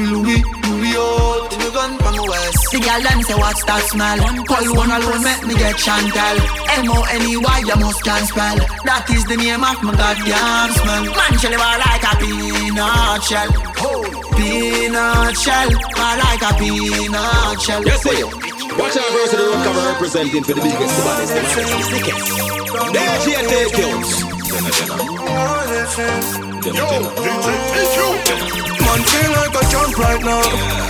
Louis, 0.03 0.43
Louis 0.67 0.99
out. 0.99 1.47
You 1.47 1.71
gun 1.71 1.95
from 1.95 2.15
the 2.19 2.25
west. 2.27 2.59
The 2.75 2.79
girl 2.83 3.01
them 3.07 3.23
say 3.23 3.39
what's 3.39 3.63
that 3.63 3.87
smell? 3.87 4.19
Call 4.43 4.67
one 4.75 4.91
alone 4.91 5.23
make 5.23 5.43
me 5.47 5.55
get 5.55 5.79
Chantal. 5.79 6.37
M-O-N-E-Y 6.75 7.59
you 7.63 7.77
must 7.79 8.03
can 8.03 8.27
spell. 8.27 8.59
That 8.83 9.07
is 9.15 9.23
the 9.23 9.39
name 9.39 9.63
of 9.63 9.79
my 9.79 9.95
goddamn 9.95 10.75
smell. 10.75 11.03
Man 11.07 11.33
shell 11.39 11.55
bar 11.55 11.79
like 11.79 12.03
a 12.03 12.13
peanut 12.73 13.23
shell. 13.23 13.49
Peanut 14.35 15.37
shell, 15.37 15.69
bar 15.95 16.17
like 16.17 16.41
a 16.41 16.53
peanut 16.57 17.61
shell. 17.61 17.83
Yes, 17.85 18.01
sir. 18.01 18.25
Watch 18.77 18.97
out, 18.97 19.11
verse 19.13 19.33
of 19.33 19.39
the 19.39 19.45
rock 19.53 19.63
cover 19.63 19.85
representing 19.93 20.43
for 20.43 20.53
the 20.53 20.61
biggest, 20.61 20.97
the 20.97 21.03
baddest, 21.05 21.33
the 21.33 21.41
baddest, 21.41 21.69
the 21.69 21.85
sickest. 21.93 22.25
There, 22.93 23.21
she 23.21 23.33
take 23.45 23.77
you. 23.77 23.89
Yo, 26.73 26.87
DJ 27.21 27.47
take 27.73 27.93
you. 27.93 28.09
Man 28.81 29.01
feel 29.05 29.31
like 29.37 29.53
a 29.53 29.63
champ 29.69 29.93
right 29.97 30.23
now. 30.23 30.41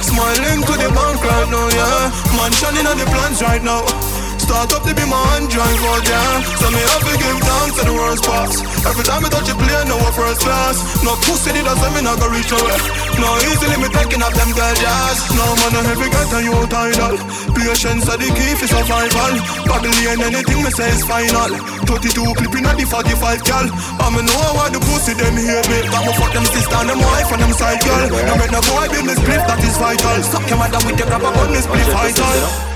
Smiling 0.02 0.64
to 0.64 0.74
the 0.80 0.90
bank 0.96 1.20
right 1.24 1.50
now, 1.52 1.68
yeah. 1.68 2.12
Man 2.38 2.52
shining 2.54 2.88
on 2.88 2.98
the 2.98 3.06
plans 3.06 3.42
right 3.42 3.64
now. 3.64 4.13
Start 4.44 4.76
up 4.76 4.84
to 4.84 4.92
be 4.92 5.08
my 5.08 5.16
hand 5.32 5.48
drive 5.48 5.84
out, 5.88 6.04
yeah. 6.04 6.44
So 6.60 6.68
me 6.68 6.84
have 6.84 7.04
to 7.08 7.16
give 7.16 7.40
thanks 7.40 7.74
to 7.80 7.84
the 7.88 7.96
worst 7.96 8.28
parts. 8.28 8.60
Every 8.84 9.08
time 9.08 9.24
I 9.24 9.32
touch 9.32 9.48
a 9.48 9.56
plane, 9.56 9.88
no 9.88 9.96
first 10.12 10.44
class. 10.44 10.84
No 11.00 11.16
pussy, 11.24 11.56
it 11.56 11.64
doesn't 11.64 11.92
mean 11.96 12.04
I 12.04 12.12
go 12.20 12.28
reach 12.28 12.52
away. 12.52 12.76
No 13.24 13.32
easily 13.48 13.80
me 13.80 13.88
taking 13.88 14.20
up 14.20 14.36
them 14.36 14.52
girl 14.52 14.76
jazz. 14.76 15.32
No 15.32 15.48
man, 15.64 15.80
I 15.80 15.82
heavy 15.88 16.12
get 16.12 16.36
a 16.36 16.40
you 16.44 16.60
title. 16.68 17.16
Patience 17.56 18.04
are 18.12 18.20
the 18.20 18.28
key 18.36 18.52
for 18.60 18.68
survival. 18.68 19.32
Babylon, 19.64 20.20
anything 20.28 20.60
me 20.60 20.72
say 20.76 20.92
is 20.92 21.08
final. 21.08 21.56
32 21.88 22.12
clipping 22.36 22.68
at 22.68 22.76
the 22.76 22.84
45 22.84 23.48
gal. 23.48 23.68
I'm 24.04 24.20
know 24.20 24.44
why 24.60 24.68
the 24.76 24.84
pussy 24.92 25.16
them 25.16 25.40
here, 25.40 25.64
babe. 25.72 25.88
Got 25.88 26.04
me 26.04 26.12
fuck 26.20 26.36
them 26.36 26.44
sister 26.52 26.78
and 26.84 26.92
them 26.92 27.00
wife 27.00 27.32
and 27.32 27.40
them 27.40 27.54
side 27.56 27.80
girl. 27.80 28.12
No 28.28 28.36
make 28.36 28.52
no 28.52 28.60
boy 28.68 28.92
me 28.92 29.16
split, 29.16 29.40
that 29.48 29.64
is 29.64 29.80
vital. 29.80 30.20
Suck 30.20 30.44
your 30.52 30.60
mother 30.60 30.84
with 30.84 31.00
your 31.00 31.08
grab 31.08 31.24
about 31.24 31.48
me 31.48 31.64
split 31.64 31.88
vital. 31.96 32.73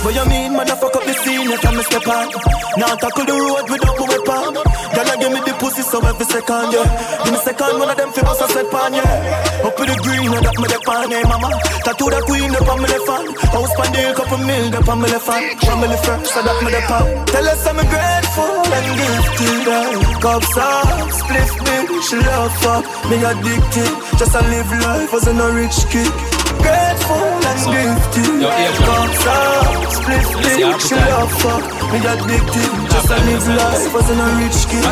What 0.00 0.14
you 0.16 0.24
mean, 0.32 0.52
motherfuck 0.56 0.96
up 0.96 1.04
the 1.04 1.12
scene, 1.12 1.52
if 1.52 1.60
I 1.60 1.76
me 1.76 1.82
step 1.84 2.08
on 2.08 2.32
Now 2.80 2.96
tackle 2.96 3.26
the 3.28 3.36
road 3.36 3.68
without 3.68 3.96
my 4.00 4.06
weapon. 4.08 4.56
Girl, 4.96 5.10
give 5.20 5.32
me 5.32 5.40
the 5.44 5.52
pussy 5.60 5.82
so 5.82 6.00
every 6.00 6.24
second, 6.24 6.72
yeah. 6.72 6.88
Give 7.24 7.32
me 7.36 7.38
second, 7.44 7.78
one 7.78 7.90
of 7.90 7.96
them 8.00 8.10
fi 8.12 8.22
bust 8.24 8.40
a 8.40 8.48
set 8.48 8.70
pan, 8.72 8.96
yeah. 8.96 9.60
Up 9.60 9.76
with 9.76 9.92
the 9.92 9.96
green, 10.00 10.32
and 10.32 10.40
that 10.40 10.56
me 10.56 10.66
left 10.72 10.88
on, 10.88 11.10
hey 11.12 11.22
mama. 11.28 11.52
Tattoo 11.84 12.08
the 12.08 12.20
queen, 12.24 12.48
up 12.48 12.68
on 12.68 12.80
me 12.80 12.88
left 12.88 13.08
on 13.08 13.24
House 13.52 13.72
pan 13.76 13.92
deal, 13.92 14.12
couple 14.14 14.40
mil, 14.44 14.72
up 14.72 14.88
on 14.88 15.00
me 15.00 15.08
left 15.08 15.28
on 15.28 15.42
Family 15.68 15.96
first, 16.04 16.32
so 16.32 16.40
that 16.42 16.56
me 16.64 16.70
left 16.72 16.90
on 16.92 17.26
Tell 17.26 17.48
us 17.48 17.66
I'm 17.68 17.76
grateful 17.76 18.56
and 18.72 18.88
gifted, 18.96 20.00
Cups 20.20 20.56
up, 20.56 21.10
split 21.12 21.50
big, 21.64 21.88
she 22.04 22.16
love 22.16 22.52
fuck 22.60 22.84
Me 23.08 23.16
addicted, 23.20 23.92
just 24.16 24.32
to 24.32 24.40
live 24.48 24.72
life 24.80 25.12
as 25.12 25.26
a 25.26 25.52
rich 25.52 25.78
kid 25.92 26.39
Grateful 26.62 27.26
and 27.50 27.60
gifted, 27.72 28.40
cups 28.86 29.26
up 29.26 29.90
split 30.00 30.26
dick, 30.42 30.80
she 30.80 30.94
love 30.94 31.32
fuck 31.40 31.64
Me 31.92 31.98
addicted, 31.98 32.72
just 32.90 33.10
a 33.10 33.18
live 33.26 33.48
life, 33.48 33.94
wasn't 33.94 34.20
a 34.20 34.28
rich 34.40 34.60
kid. 34.70 34.84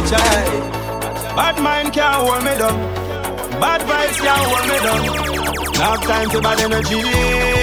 Bad 1.37 1.57
mind 1.63 1.93
can't 1.93 2.15
hold 2.15 2.43
me 2.45 2.55
down. 2.59 2.77
Bad 3.61 3.81
vibes 3.89 4.19
can't 4.25 4.45
hold 4.49 4.67
me 4.71 4.77
down. 4.87 5.03
Have 5.75 6.03
time 6.03 6.31
for 6.31 6.41
bad 6.41 6.61
energy. 6.61 7.58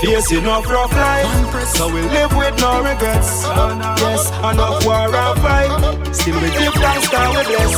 Face 0.00 0.32
enough 0.32 0.68
rough 0.68 0.92
life, 0.92 1.66
so 1.76 1.86
we 1.92 2.00
live 2.02 2.36
with 2.36 2.60
no 2.60 2.82
regrets. 2.82 3.44
Yes, 4.02 4.28
enough 4.30 4.84
war 4.84 5.14
and 5.14 5.40
fight. 5.40 6.14
Still 6.14 6.40
we 6.40 6.48
give 6.50 6.74
thanks 6.74 7.08
to 7.10 7.18
we 7.34 7.42
bless. 7.48 7.74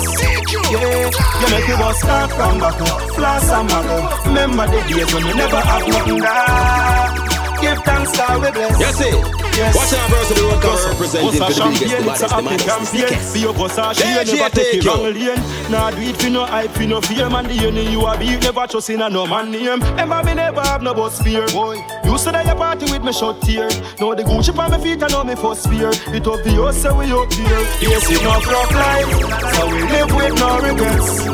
Yeah, 0.72 1.10
you 1.40 1.48
make 1.52 1.68
me 1.68 1.76
bust 1.76 2.01
start 2.01 2.30
from 2.32 2.59
back 2.59 2.80
up, 2.80 3.01
floss 3.14 3.51
and 3.51 3.68
muggle. 3.68 4.26
Remember 4.26 4.66
the 4.66 4.80
days 4.88 5.14
when 5.14 5.24
we 5.26 5.34
never 5.34 5.60
have 5.60 5.88
nothing 5.88 6.18
there. 6.18 7.26
Give 7.61 7.78
thanks 7.85 8.12
to 8.12 8.39
we 8.41 8.51
bless. 8.51 8.81
Yes, 8.81 9.01
it. 9.01 9.47
Yes. 9.57 9.74
Watch 9.74 9.93
out, 9.95 10.11
verse 10.11 10.31
of 10.31 10.37
the 10.37 10.43
road 10.43 10.61
cover 10.61 10.89
representing 10.93 11.33
for 11.33 11.49
the 11.49 11.65
biggest, 11.73 11.97
the 11.97 12.05
baddest, 12.05 12.37
the 12.37 12.43
maddest, 12.43 12.66
the 12.66 12.85
sickest. 12.85 13.33
See 13.33 13.41
your 13.41 13.55
boss, 13.55 13.97
she 13.97 14.05
never 14.05 14.55
take 14.55 14.74
it 14.74 14.85
wrong 14.85 15.03
lane. 15.03 15.70
Nah, 15.70 15.91
do 15.91 16.03
it 16.03 16.16
for 16.20 16.28
no 16.28 16.45
hype, 16.45 16.70
for 16.73 16.83
no 16.83 17.01
fear, 17.01 17.31
man. 17.31 17.47
The 17.49 17.66
only 17.66 17.89
you 17.89 18.05
are 18.05 18.19
beat, 18.19 18.43
never 18.43 18.66
trust 18.66 18.91
in 18.91 19.01
a 19.01 19.09
no 19.09 19.27
man 19.27 19.51
name. 19.51 19.81
Remember 19.81 20.23
me 20.24 20.35
never 20.35 20.61
have 20.61 20.83
no 20.83 20.93
boss 20.93 21.23
fear, 21.23 21.47
boy. 21.49 21.81
You 22.05 22.19
said 22.19 22.35
I 22.35 22.45
party 22.55 22.93
with 22.93 23.03
me 23.03 23.12
short 23.12 23.41
tear. 23.41 23.69
Now 23.99 24.12
the 24.15 24.24
Gucci 24.24 24.53
on 24.59 24.70
my 24.70 24.78
feet, 24.78 25.03
I 25.03 25.09
know 25.09 25.24
me 25.24 25.35
first 25.35 25.69
fear. 25.70 25.91
It 26.12 26.27
obvious, 26.27 26.83
say 26.83 26.93
we 26.93 27.11
up 27.12 27.31
there. 27.31 27.65
Yes, 27.81 28.11
enough 28.11 28.47
rough 28.47 28.73
life, 28.73 29.55
so 29.57 29.66
we 29.73 29.81
live 29.89 30.15
with 30.15 30.35
no 30.37 30.61
regrets. 30.61 31.24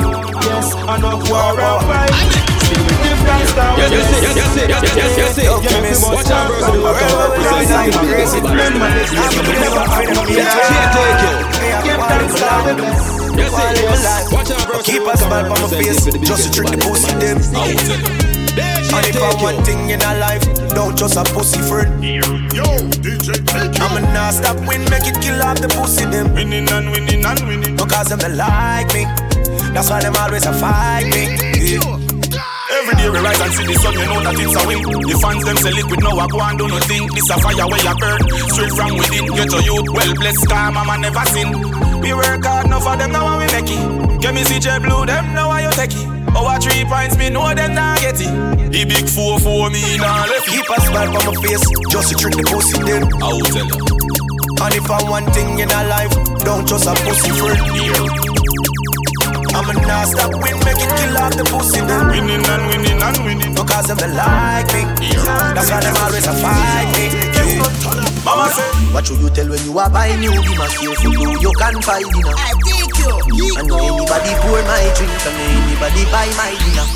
Yes, 0.47 0.75
enough 0.75 1.29
war 1.29 1.59
and 1.59 1.87
fight. 1.91 2.52
Watch 6.03 6.31
out, 6.31 6.49
verse 6.49 6.65
of 6.65 6.73
the 6.73 6.81
road 6.81 6.97
cover 6.99 7.29
representing 7.39 7.95
crazy. 8.09 8.41
Remember 8.41 8.89
this, 8.95 9.11
we 9.13 9.55
never 9.61 9.85
find 9.87 10.09
them 10.13 10.29
yet. 10.29 10.51
Give 11.85 12.01
thanks 12.01 12.35
to 12.35 12.47
the 12.67 12.75
bless. 12.77 13.23
Yes, 13.37 13.53
yes. 14.03 14.33
Watch 14.33 14.51
out, 14.51 14.67
verse 14.69 14.87
Keep 14.87 15.03
a 15.03 15.17
smile 15.17 15.53
on 15.53 15.61
my 15.61 15.69
face, 15.69 16.05
just 16.05 16.43
to 16.45 16.51
trick 16.53 16.71
the 16.71 16.79
pussy 16.79 17.13
them. 17.23 17.39
And 18.93 19.07
if 19.07 19.17
I 19.17 19.43
want 19.43 19.65
thing 19.65 19.91
in 19.91 20.03
a 20.03 20.19
life, 20.19 20.45
don't 20.75 20.97
just 20.97 21.17
a 21.17 21.25
pussy 21.25 21.61
friend. 21.61 21.91
I'ma 23.81 24.01
not 24.13 24.35
stop 24.35 24.57
win, 24.67 24.85
make 24.91 25.07
it 25.07 25.21
kill 25.23 25.41
off 25.43 25.61
the 25.61 25.69
pussy 25.69 26.05
them. 26.05 26.35
Winning 26.35 26.69
and 26.69 26.91
winning 26.91 27.25
and 27.25 27.47
winning. 27.47 27.77
Because 27.77 28.09
them 28.09 28.19
they 28.19 28.35
like 28.35 28.93
me, 28.93 29.05
that's 29.73 29.89
why 29.89 30.01
them 30.01 30.15
always 30.17 30.47
a 30.47 30.53
fight 30.53 31.07
me. 31.07 31.37
Yeah. 31.73 32.02
Day 33.03 33.11
rise 33.11 33.41
and 33.43 33.53
see 33.59 33.67
the 33.67 33.75
sun, 33.83 33.99
you 33.99 34.07
know 34.07 34.23
that 34.23 34.39
it's 34.39 34.55
a 34.55 34.63
win. 34.63 34.79
The 34.79 35.15
fans 35.19 35.43
them 35.43 35.59
say 35.59 35.75
liquid, 35.75 36.01
no 36.07 36.15
I 36.23 36.27
go 36.31 36.39
and 36.39 36.55
do 36.55 36.71
nothing. 36.71 37.03
This 37.11 37.27
a 37.35 37.37
fire 37.43 37.67
where 37.67 37.83
you 37.83 37.95
burn, 37.99 38.23
straight 38.55 38.75
from 38.79 38.95
within. 38.95 39.27
Get 39.27 39.51
your 39.51 39.63
youth 39.67 39.91
well 39.91 40.13
blessed, 40.15 40.47
car 40.47 40.71
mama 40.71 40.95
never 41.03 41.27
sin. 41.35 41.51
We 41.99 42.15
work 42.15 42.47
hard, 42.47 42.71
no 42.71 42.79
for 42.79 42.95
them 42.95 43.11
now 43.11 43.43
we 43.43 43.51
make 43.51 43.67
it. 43.67 43.83
Get 44.23 44.33
me 44.39 44.47
CJ 44.47 44.87
Blue, 44.87 45.03
them 45.03 45.35
know 45.35 45.51
now 45.51 45.59
you 45.59 45.73
take 45.75 45.99
it. 45.99 46.07
Oh, 46.31 46.47
Our 46.47 46.63
three 46.63 46.87
points, 46.87 47.19
me 47.19 47.27
know 47.27 47.51
them 47.51 47.75
not 47.75 47.99
get 47.99 48.23
it. 48.23 48.31
The 48.71 48.87
big 48.87 49.11
four 49.11 49.43
for 49.43 49.67
me 49.67 49.99
now 49.99 50.23
left 50.31 50.47
Keep 50.47 50.71
a 50.71 50.79
smile 50.87 51.11
on 51.11 51.27
my 51.27 51.35
face, 51.43 51.67
just 51.91 52.07
to 52.11 52.15
trick 52.15 52.39
the 52.39 52.47
pussy 52.47 52.79
them. 52.87 53.03
I 53.19 53.35
will 53.35 53.51
tell 53.51 53.67
you. 53.67 53.83
And 54.63 54.75
if 54.79 54.87
I 54.87 55.03
want 55.11 55.27
thing 55.35 55.59
in 55.59 55.75
a 55.75 55.83
life, 55.91 56.15
don't 56.47 56.71
just 56.71 56.87
a 56.87 56.95
pussy 57.03 57.35
friend. 57.35 58.42
I'ma 59.55 59.73
not 59.85 60.09
stop 60.09 60.33
win, 60.33 60.57
make 60.65 60.81
it 60.81 60.91
kill 60.97 61.17
off 61.19 61.37
the 61.37 61.45
pussy 61.45 61.81
them. 61.81 62.09
Winning 62.09 62.45
and 62.45 62.65
winning 62.69 63.03
and 63.03 63.19
winning. 63.25 63.55
Because 63.55 63.87
them 63.87 63.99
they 63.99 64.09
like 64.13 64.69
me. 64.73 64.83
That's 65.53 65.71
why 65.71 65.81
them 65.81 65.97
always 66.01 66.27
a 66.27 66.35
fight 66.41 66.89
me. 66.97 67.13
Mama 68.25 68.49
say, 68.55 68.65
what 68.95 69.07
should 69.07 69.19
you 69.19 69.31
tell 69.31 69.49
when 69.49 69.63
you 69.65 69.79
are 69.79 69.91
buying 69.91 70.21
new? 70.21 70.31
Be 70.31 70.55
my 70.57 70.69
careful, 70.69 71.13
you, 71.13 71.37
you 71.41 71.53
can 71.59 71.83
find 71.83 72.07
dinner. 72.15 72.33
I 72.33 72.55
take 72.65 72.97
you. 73.03 73.57
I 73.59 73.63
know 73.67 73.77
anybody 73.77 74.33
pour 74.41 74.63
my 74.63 74.87
drink, 74.97 75.13
and 75.27 75.35
no 75.37 75.45
anybody 75.61 76.03
buy 76.09 76.31
my 76.39 76.55
dinner. 76.55 76.87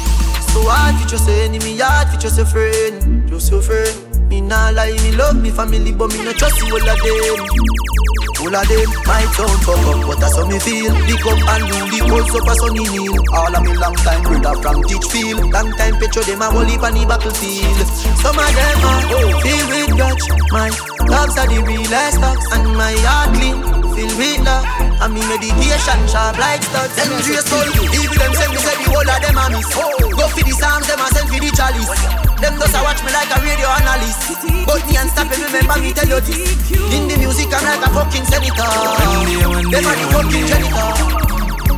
So 0.55 0.63
hard 0.65 0.97
for 1.03 1.09
just 1.09 1.27
say 1.27 1.45
enemy, 1.45 1.77
hard 1.79 2.09
for 2.09 2.17
just 2.17 2.39
a 2.39 2.47
friend, 2.47 3.29
just 3.29 3.51
your 3.51 3.61
friend. 3.61 3.93
Me 4.31 4.41
nah 4.41 4.71
lie, 4.71 4.97
me 5.03 5.13
love 5.13 5.37
me 5.37 5.51
family, 5.51 5.93
but 5.93 6.13
me 6.13 6.25
no 6.25 6.33
trust 6.33 6.57
you 6.63 6.73
all 6.73 6.89
of 6.89 6.99
them. 7.05 8.26
All 8.47 8.55
of 8.55 8.69
them 8.71 8.87
might 9.11 9.27
sound 9.35 9.59
fuck 9.67 9.83
up, 9.91 10.07
but 10.07 10.23
that's 10.23 10.39
how 10.39 10.47
me 10.47 10.63
feel. 10.63 10.95
Pick 11.11 11.27
up 11.27 11.35
and 11.35 11.67
do 11.67 11.83
the 11.91 11.99
cold 12.07 12.31
up 12.31 12.47
sunny 12.55 12.87
hill. 12.95 13.19
All 13.35 13.51
of 13.51 13.59
me 13.59 13.75
long 13.75 13.99
time 14.07 14.23
brother 14.23 14.55
from 14.63 14.87
Teachfield. 14.87 15.51
Long 15.51 15.75
time 15.75 15.99
picture 15.99 16.23
them 16.23 16.43
a 16.43 16.47
whole 16.47 16.63
heap 16.63 16.79
on 16.79 16.95
the 16.95 17.03
battlefield. 17.11 17.75
Some 18.23 18.39
of 18.39 18.47
them 18.47 18.87
are 18.87 19.03
oh, 19.19 19.35
filled 19.43 19.67
with 19.67 19.91
grudge. 19.99 20.27
My 20.55 20.71
dogs 21.11 21.35
are 21.43 21.51
the 21.51 21.59
realest 21.59 22.23
dogs, 22.23 22.47
and 22.55 22.71
my 22.79 22.95
heart 23.03 23.35
clean, 23.35 23.59
filled 23.99 24.15
with 24.15 24.39
love. 24.47 24.63
And 25.03 25.11
me 25.11 25.27
medication 25.27 26.01
sharp 26.07 26.39
like 26.39 26.63
studs. 26.63 26.95
Them 26.95 27.19
dress 27.27 27.51
soul, 27.51 27.67
even 27.67 28.15
them 28.15 28.31
send 28.31 28.55
me 28.55 28.63
say 28.63 28.79
the 28.79 28.95
whole 28.95 29.11
of 29.11 29.19
them 29.27 29.43
a 29.43 29.45
miss. 29.59 29.75
Go 29.75 30.23
for 30.31 30.43
the 30.47 30.55
psalms, 30.55 30.87
them 30.87 31.03
a 31.03 31.11
send 31.11 31.27
for 31.27 31.43
the 31.43 31.51
chalice. 31.51 32.26
Them 32.41 32.55
just 32.61 32.77
a 32.77 32.81
watch 32.85 33.01
me 33.05 33.11
like 33.13 33.31
a 33.33 33.39
radio 33.41 33.69
analyst. 33.81 34.21
But 34.67 34.85
me 34.87 34.97
and 34.97 35.09
stop 35.11 35.33
it, 35.33 35.41
remember 35.41 35.77
me 35.81 35.93
tell 35.93 36.09
you 36.09 36.21
this. 36.21 36.71
In 36.93 37.09
the 37.09 37.17
music, 37.17 37.49
I'm 37.53 37.65
like 37.65 37.81
a 37.81 37.91
fucking 37.91 38.25
senator. 38.29 38.63
One 38.63 39.25
day, 39.25 39.47
one 39.47 39.71
day, 39.71 39.81
Them 39.81 39.87
are 39.89 39.97
the 39.97 40.07
one 40.13 40.25
fucking 40.29 40.45
day. 40.45 40.49
janitor. 40.49 40.89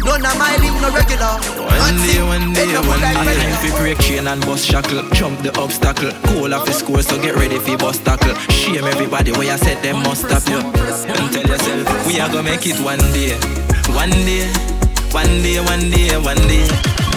None 0.08 0.24
of 0.24 0.38
my 0.38 0.56
link 0.56 0.74
no 0.80 0.88
regular. 0.90 1.36
One 1.68 1.98
day, 2.08 2.22
one 2.24 2.52
day, 2.54 2.66
one 2.80 3.00
day. 3.00 3.14
Time 3.14 3.56
fi 3.60 3.70
break 3.78 3.98
chain 3.98 4.26
and 4.26 4.40
bust 4.46 4.64
shackle, 4.64 5.02
jump 5.12 5.38
the 5.42 5.52
obstacle. 5.60 6.10
Cool 6.32 6.54
off 6.54 6.64
the 6.66 6.72
score, 6.72 7.02
so 7.02 7.20
get 7.20 7.36
ready 7.36 7.58
fi 7.58 7.76
bust 7.76 8.04
tackle. 8.04 8.34
Shame 8.50 8.84
everybody 8.84 9.32
where 9.32 9.52
I 9.52 9.56
said 9.56 9.82
them 9.82 10.02
must 10.02 10.24
stop 10.26 10.42
you. 10.48 10.58
And 10.58 11.32
tell 11.32 11.46
yourself 11.46 12.06
we 12.06 12.18
are 12.20 12.28
gonna 12.28 12.42
make 12.44 12.66
it 12.66 12.80
one 12.80 12.98
day, 13.12 13.36
one 13.92 14.10
day, 14.24 14.48
one 15.12 15.42
day, 15.42 15.60
one 15.60 15.90
day, 15.90 16.16
one 16.18 16.42
day. 16.48 17.07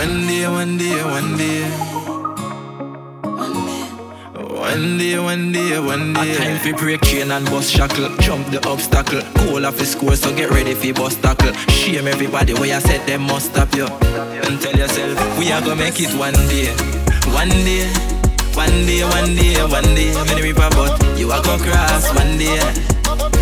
One 0.00 0.26
day, 0.26 0.48
one 0.48 0.78
day, 0.78 1.04
one 1.04 1.36
day. 1.36 1.60
One 4.48 4.96
day, 4.96 5.18
one 5.18 5.52
day, 5.52 5.78
one 5.78 6.14
day. 6.14 6.32
A 6.32 6.38
time 6.38 6.58
fi 6.60 6.72
break 6.72 7.02
chain 7.02 7.30
and 7.30 7.44
bust 7.50 7.70
shackle, 7.70 8.08
jump 8.16 8.46
the 8.46 8.66
obstacle. 8.66 9.20
Cool 9.34 9.66
off 9.66 9.76
the 9.76 9.84
score, 9.84 10.16
so 10.16 10.34
get 10.34 10.48
ready 10.48 10.72
fi 10.72 10.92
bust 10.92 11.22
tackle. 11.22 11.52
Shame 11.68 12.08
everybody 12.08 12.54
where 12.54 12.74
you 12.74 12.80
said 12.80 13.06
them 13.06 13.24
must 13.24 13.52
stop 13.52 13.74
you. 13.74 13.84
And 13.84 14.58
tell 14.62 14.74
yourself 14.74 15.38
we 15.38 15.52
are 15.52 15.60
gonna 15.60 15.76
make 15.76 16.00
it 16.00 16.14
one 16.16 16.32
day, 16.48 16.72
one 17.36 17.50
day. 17.68 17.84
One 18.56 18.86
day, 18.86 19.04
one 19.04 19.36
day, 19.36 19.62
one 19.68 19.94
day, 19.94 20.14
many 20.24 20.42
river 20.42 20.68
but 20.70 21.18
you 21.18 21.30
are 21.30 21.42
gonna 21.42 21.62
cross 21.62 22.08
one 22.16 22.38
day. 22.38 22.99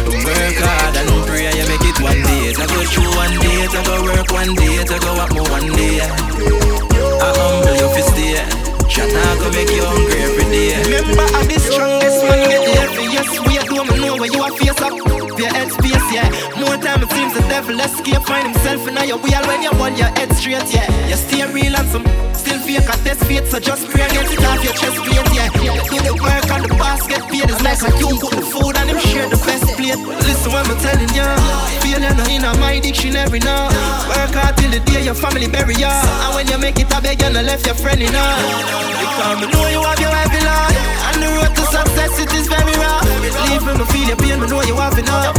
Work 0.08 0.58
hard 0.64 0.96
and 0.96 1.10
pray 1.28 1.52
you 1.52 1.66
make 1.68 1.84
it 1.84 1.98
one 2.00 2.22
day. 2.24 2.56
I 2.56 2.64
go 2.64 2.80
through 2.88 3.12
one 3.12 3.36
day, 3.44 3.68
I 3.68 3.80
go 3.84 3.94
work 4.02 4.30
one 4.32 4.54
day, 4.56 4.80
I 4.80 4.98
go 4.98 5.12
up 5.20 5.30
more 5.32 5.48
one 5.52 5.68
day. 5.76 6.00
I 6.00 7.28
humble 7.36 7.76
you 7.76 7.88
fi 7.92 8.02
stay. 8.08 8.68
Shut 8.88 9.12
up, 9.12 9.38
go 9.38 9.50
make 9.52 9.70
you 9.70 9.84
hungry 9.84 10.20
every 10.24 10.44
day. 10.48 10.80
Remember, 10.82 11.22
I'm 11.36 11.46
the 11.46 11.60
strongest 11.60 12.24
man 12.24 12.40
in 12.40 12.62
the. 12.64 13.04
Yes, 13.12 13.28
we 13.46 13.58
are 13.58 13.68
doing 13.68 14.00
know 14.00 14.16
where 14.16 14.32
you 14.32 14.40
are 14.40 14.52
face 14.56 14.80
up. 14.80 14.96
Your 15.38 15.50
head 15.52 15.70
space, 15.70 16.08
yeah. 16.12 16.28
More 16.58 16.76
time 16.80 17.02
it 17.02 17.10
seems 17.12 17.34
the 17.34 17.40
devil 17.48 17.78
escape, 17.78 18.22
find 18.24 18.48
himself 18.48 18.88
in 18.88 18.96
your 19.06 19.18
wheel 19.18 19.42
when 19.46 19.62
you 19.62 19.70
want 19.78 19.98
your 19.98 20.08
head 20.16 20.32
straight, 20.32 20.72
yeah. 20.74 20.88
You 21.08 21.16
stay 21.16 21.44
real 21.52 21.76
and 21.76 21.88
some 21.88 22.27
still 22.48 22.60
fake 22.64 22.88
at 22.88 22.98
test 23.04 23.24
fate, 23.28 23.46
so 23.46 23.60
just 23.60 23.84
pray 23.92 24.08
get 24.08 24.24
it 24.24 24.44
off 24.48 24.64
your 24.64 24.72
chest 24.72 24.96
plate, 25.04 25.28
yeah. 25.36 25.52
Do 25.52 26.00
the 26.00 26.14
work 26.16 26.48
and 26.48 26.64
the 26.64 26.72
boss 26.80 27.04
get 27.06 27.22
paid. 27.28 27.44
It's 27.44 27.60
like 27.60 27.80
a 27.84 27.90
you 28.00 28.16
cook 28.16 28.32
the 28.32 28.42
food 28.42 28.76
and 28.76 28.88
him 28.88 28.98
share 28.98 29.28
the 29.28 29.36
best 29.44 29.68
plate. 29.76 30.00
Listen 30.24 30.52
what 30.52 30.64
I'm 30.64 30.78
telling 30.80 31.12
ya. 31.12 31.36
Failure 31.84 32.14
no 32.16 32.24
in 32.32 32.44
my 32.60 32.80
dictionary 32.80 33.40
now. 33.40 33.68
Work 34.08 34.32
hard 34.32 34.56
till 34.56 34.70
the 34.72 34.80
day 34.80 35.04
your 35.04 35.14
family 35.14 35.48
bury 35.48 35.74
ya. 35.76 35.92
And 36.24 36.34
when 36.34 36.48
you 36.48 36.58
make 36.58 36.80
it 36.80 36.88
I 36.88 37.00
beg, 37.00 37.20
you 37.20 37.30
no 37.30 37.42
left 37.42 37.66
your 37.66 37.76
friend 37.76 38.00
in 38.00 38.12
ya. 38.12 38.24
Because 38.96 39.36
me 39.40 39.46
know 39.52 39.68
you 39.68 39.82
have 39.84 40.00
your 40.00 40.14
heavy 40.14 40.40
load 40.46 40.74
And 41.10 41.18
the 41.22 41.28
road 41.36 41.52
to 41.52 41.64
success 41.68 42.16
it 42.22 42.32
is 42.38 42.46
very 42.46 42.74
rough 42.78 43.02
Leave 43.50 43.66
me, 43.66 43.72
me 43.74 43.84
feel 43.90 44.08
your 44.08 44.16
pain, 44.16 44.38
me 44.40 44.46
know 44.46 44.62
you 44.62 44.76
have 44.76 44.96
enough 44.96 45.34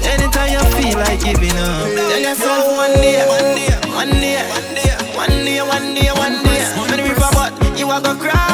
Anytime 0.00 0.52
you 0.56 0.64
feel 0.76 0.96
like 0.96 1.20
giving 1.20 1.56
up 1.56 1.92
Tell 1.92 2.20
yourself 2.20 2.72
one 2.72 2.96
day, 3.04 3.20
one 3.28 3.52
day, 3.52 3.68
one 3.92 4.14
day 4.16 4.40
One 5.12 5.44
day, 5.44 5.60
one 5.60 5.92
day, 5.92 5.92
one 5.92 5.94
day 5.94 6.10
When 6.16 6.34
the 6.42 6.47
are 7.90 8.00
gonna 8.02 8.20
cry 8.20 8.47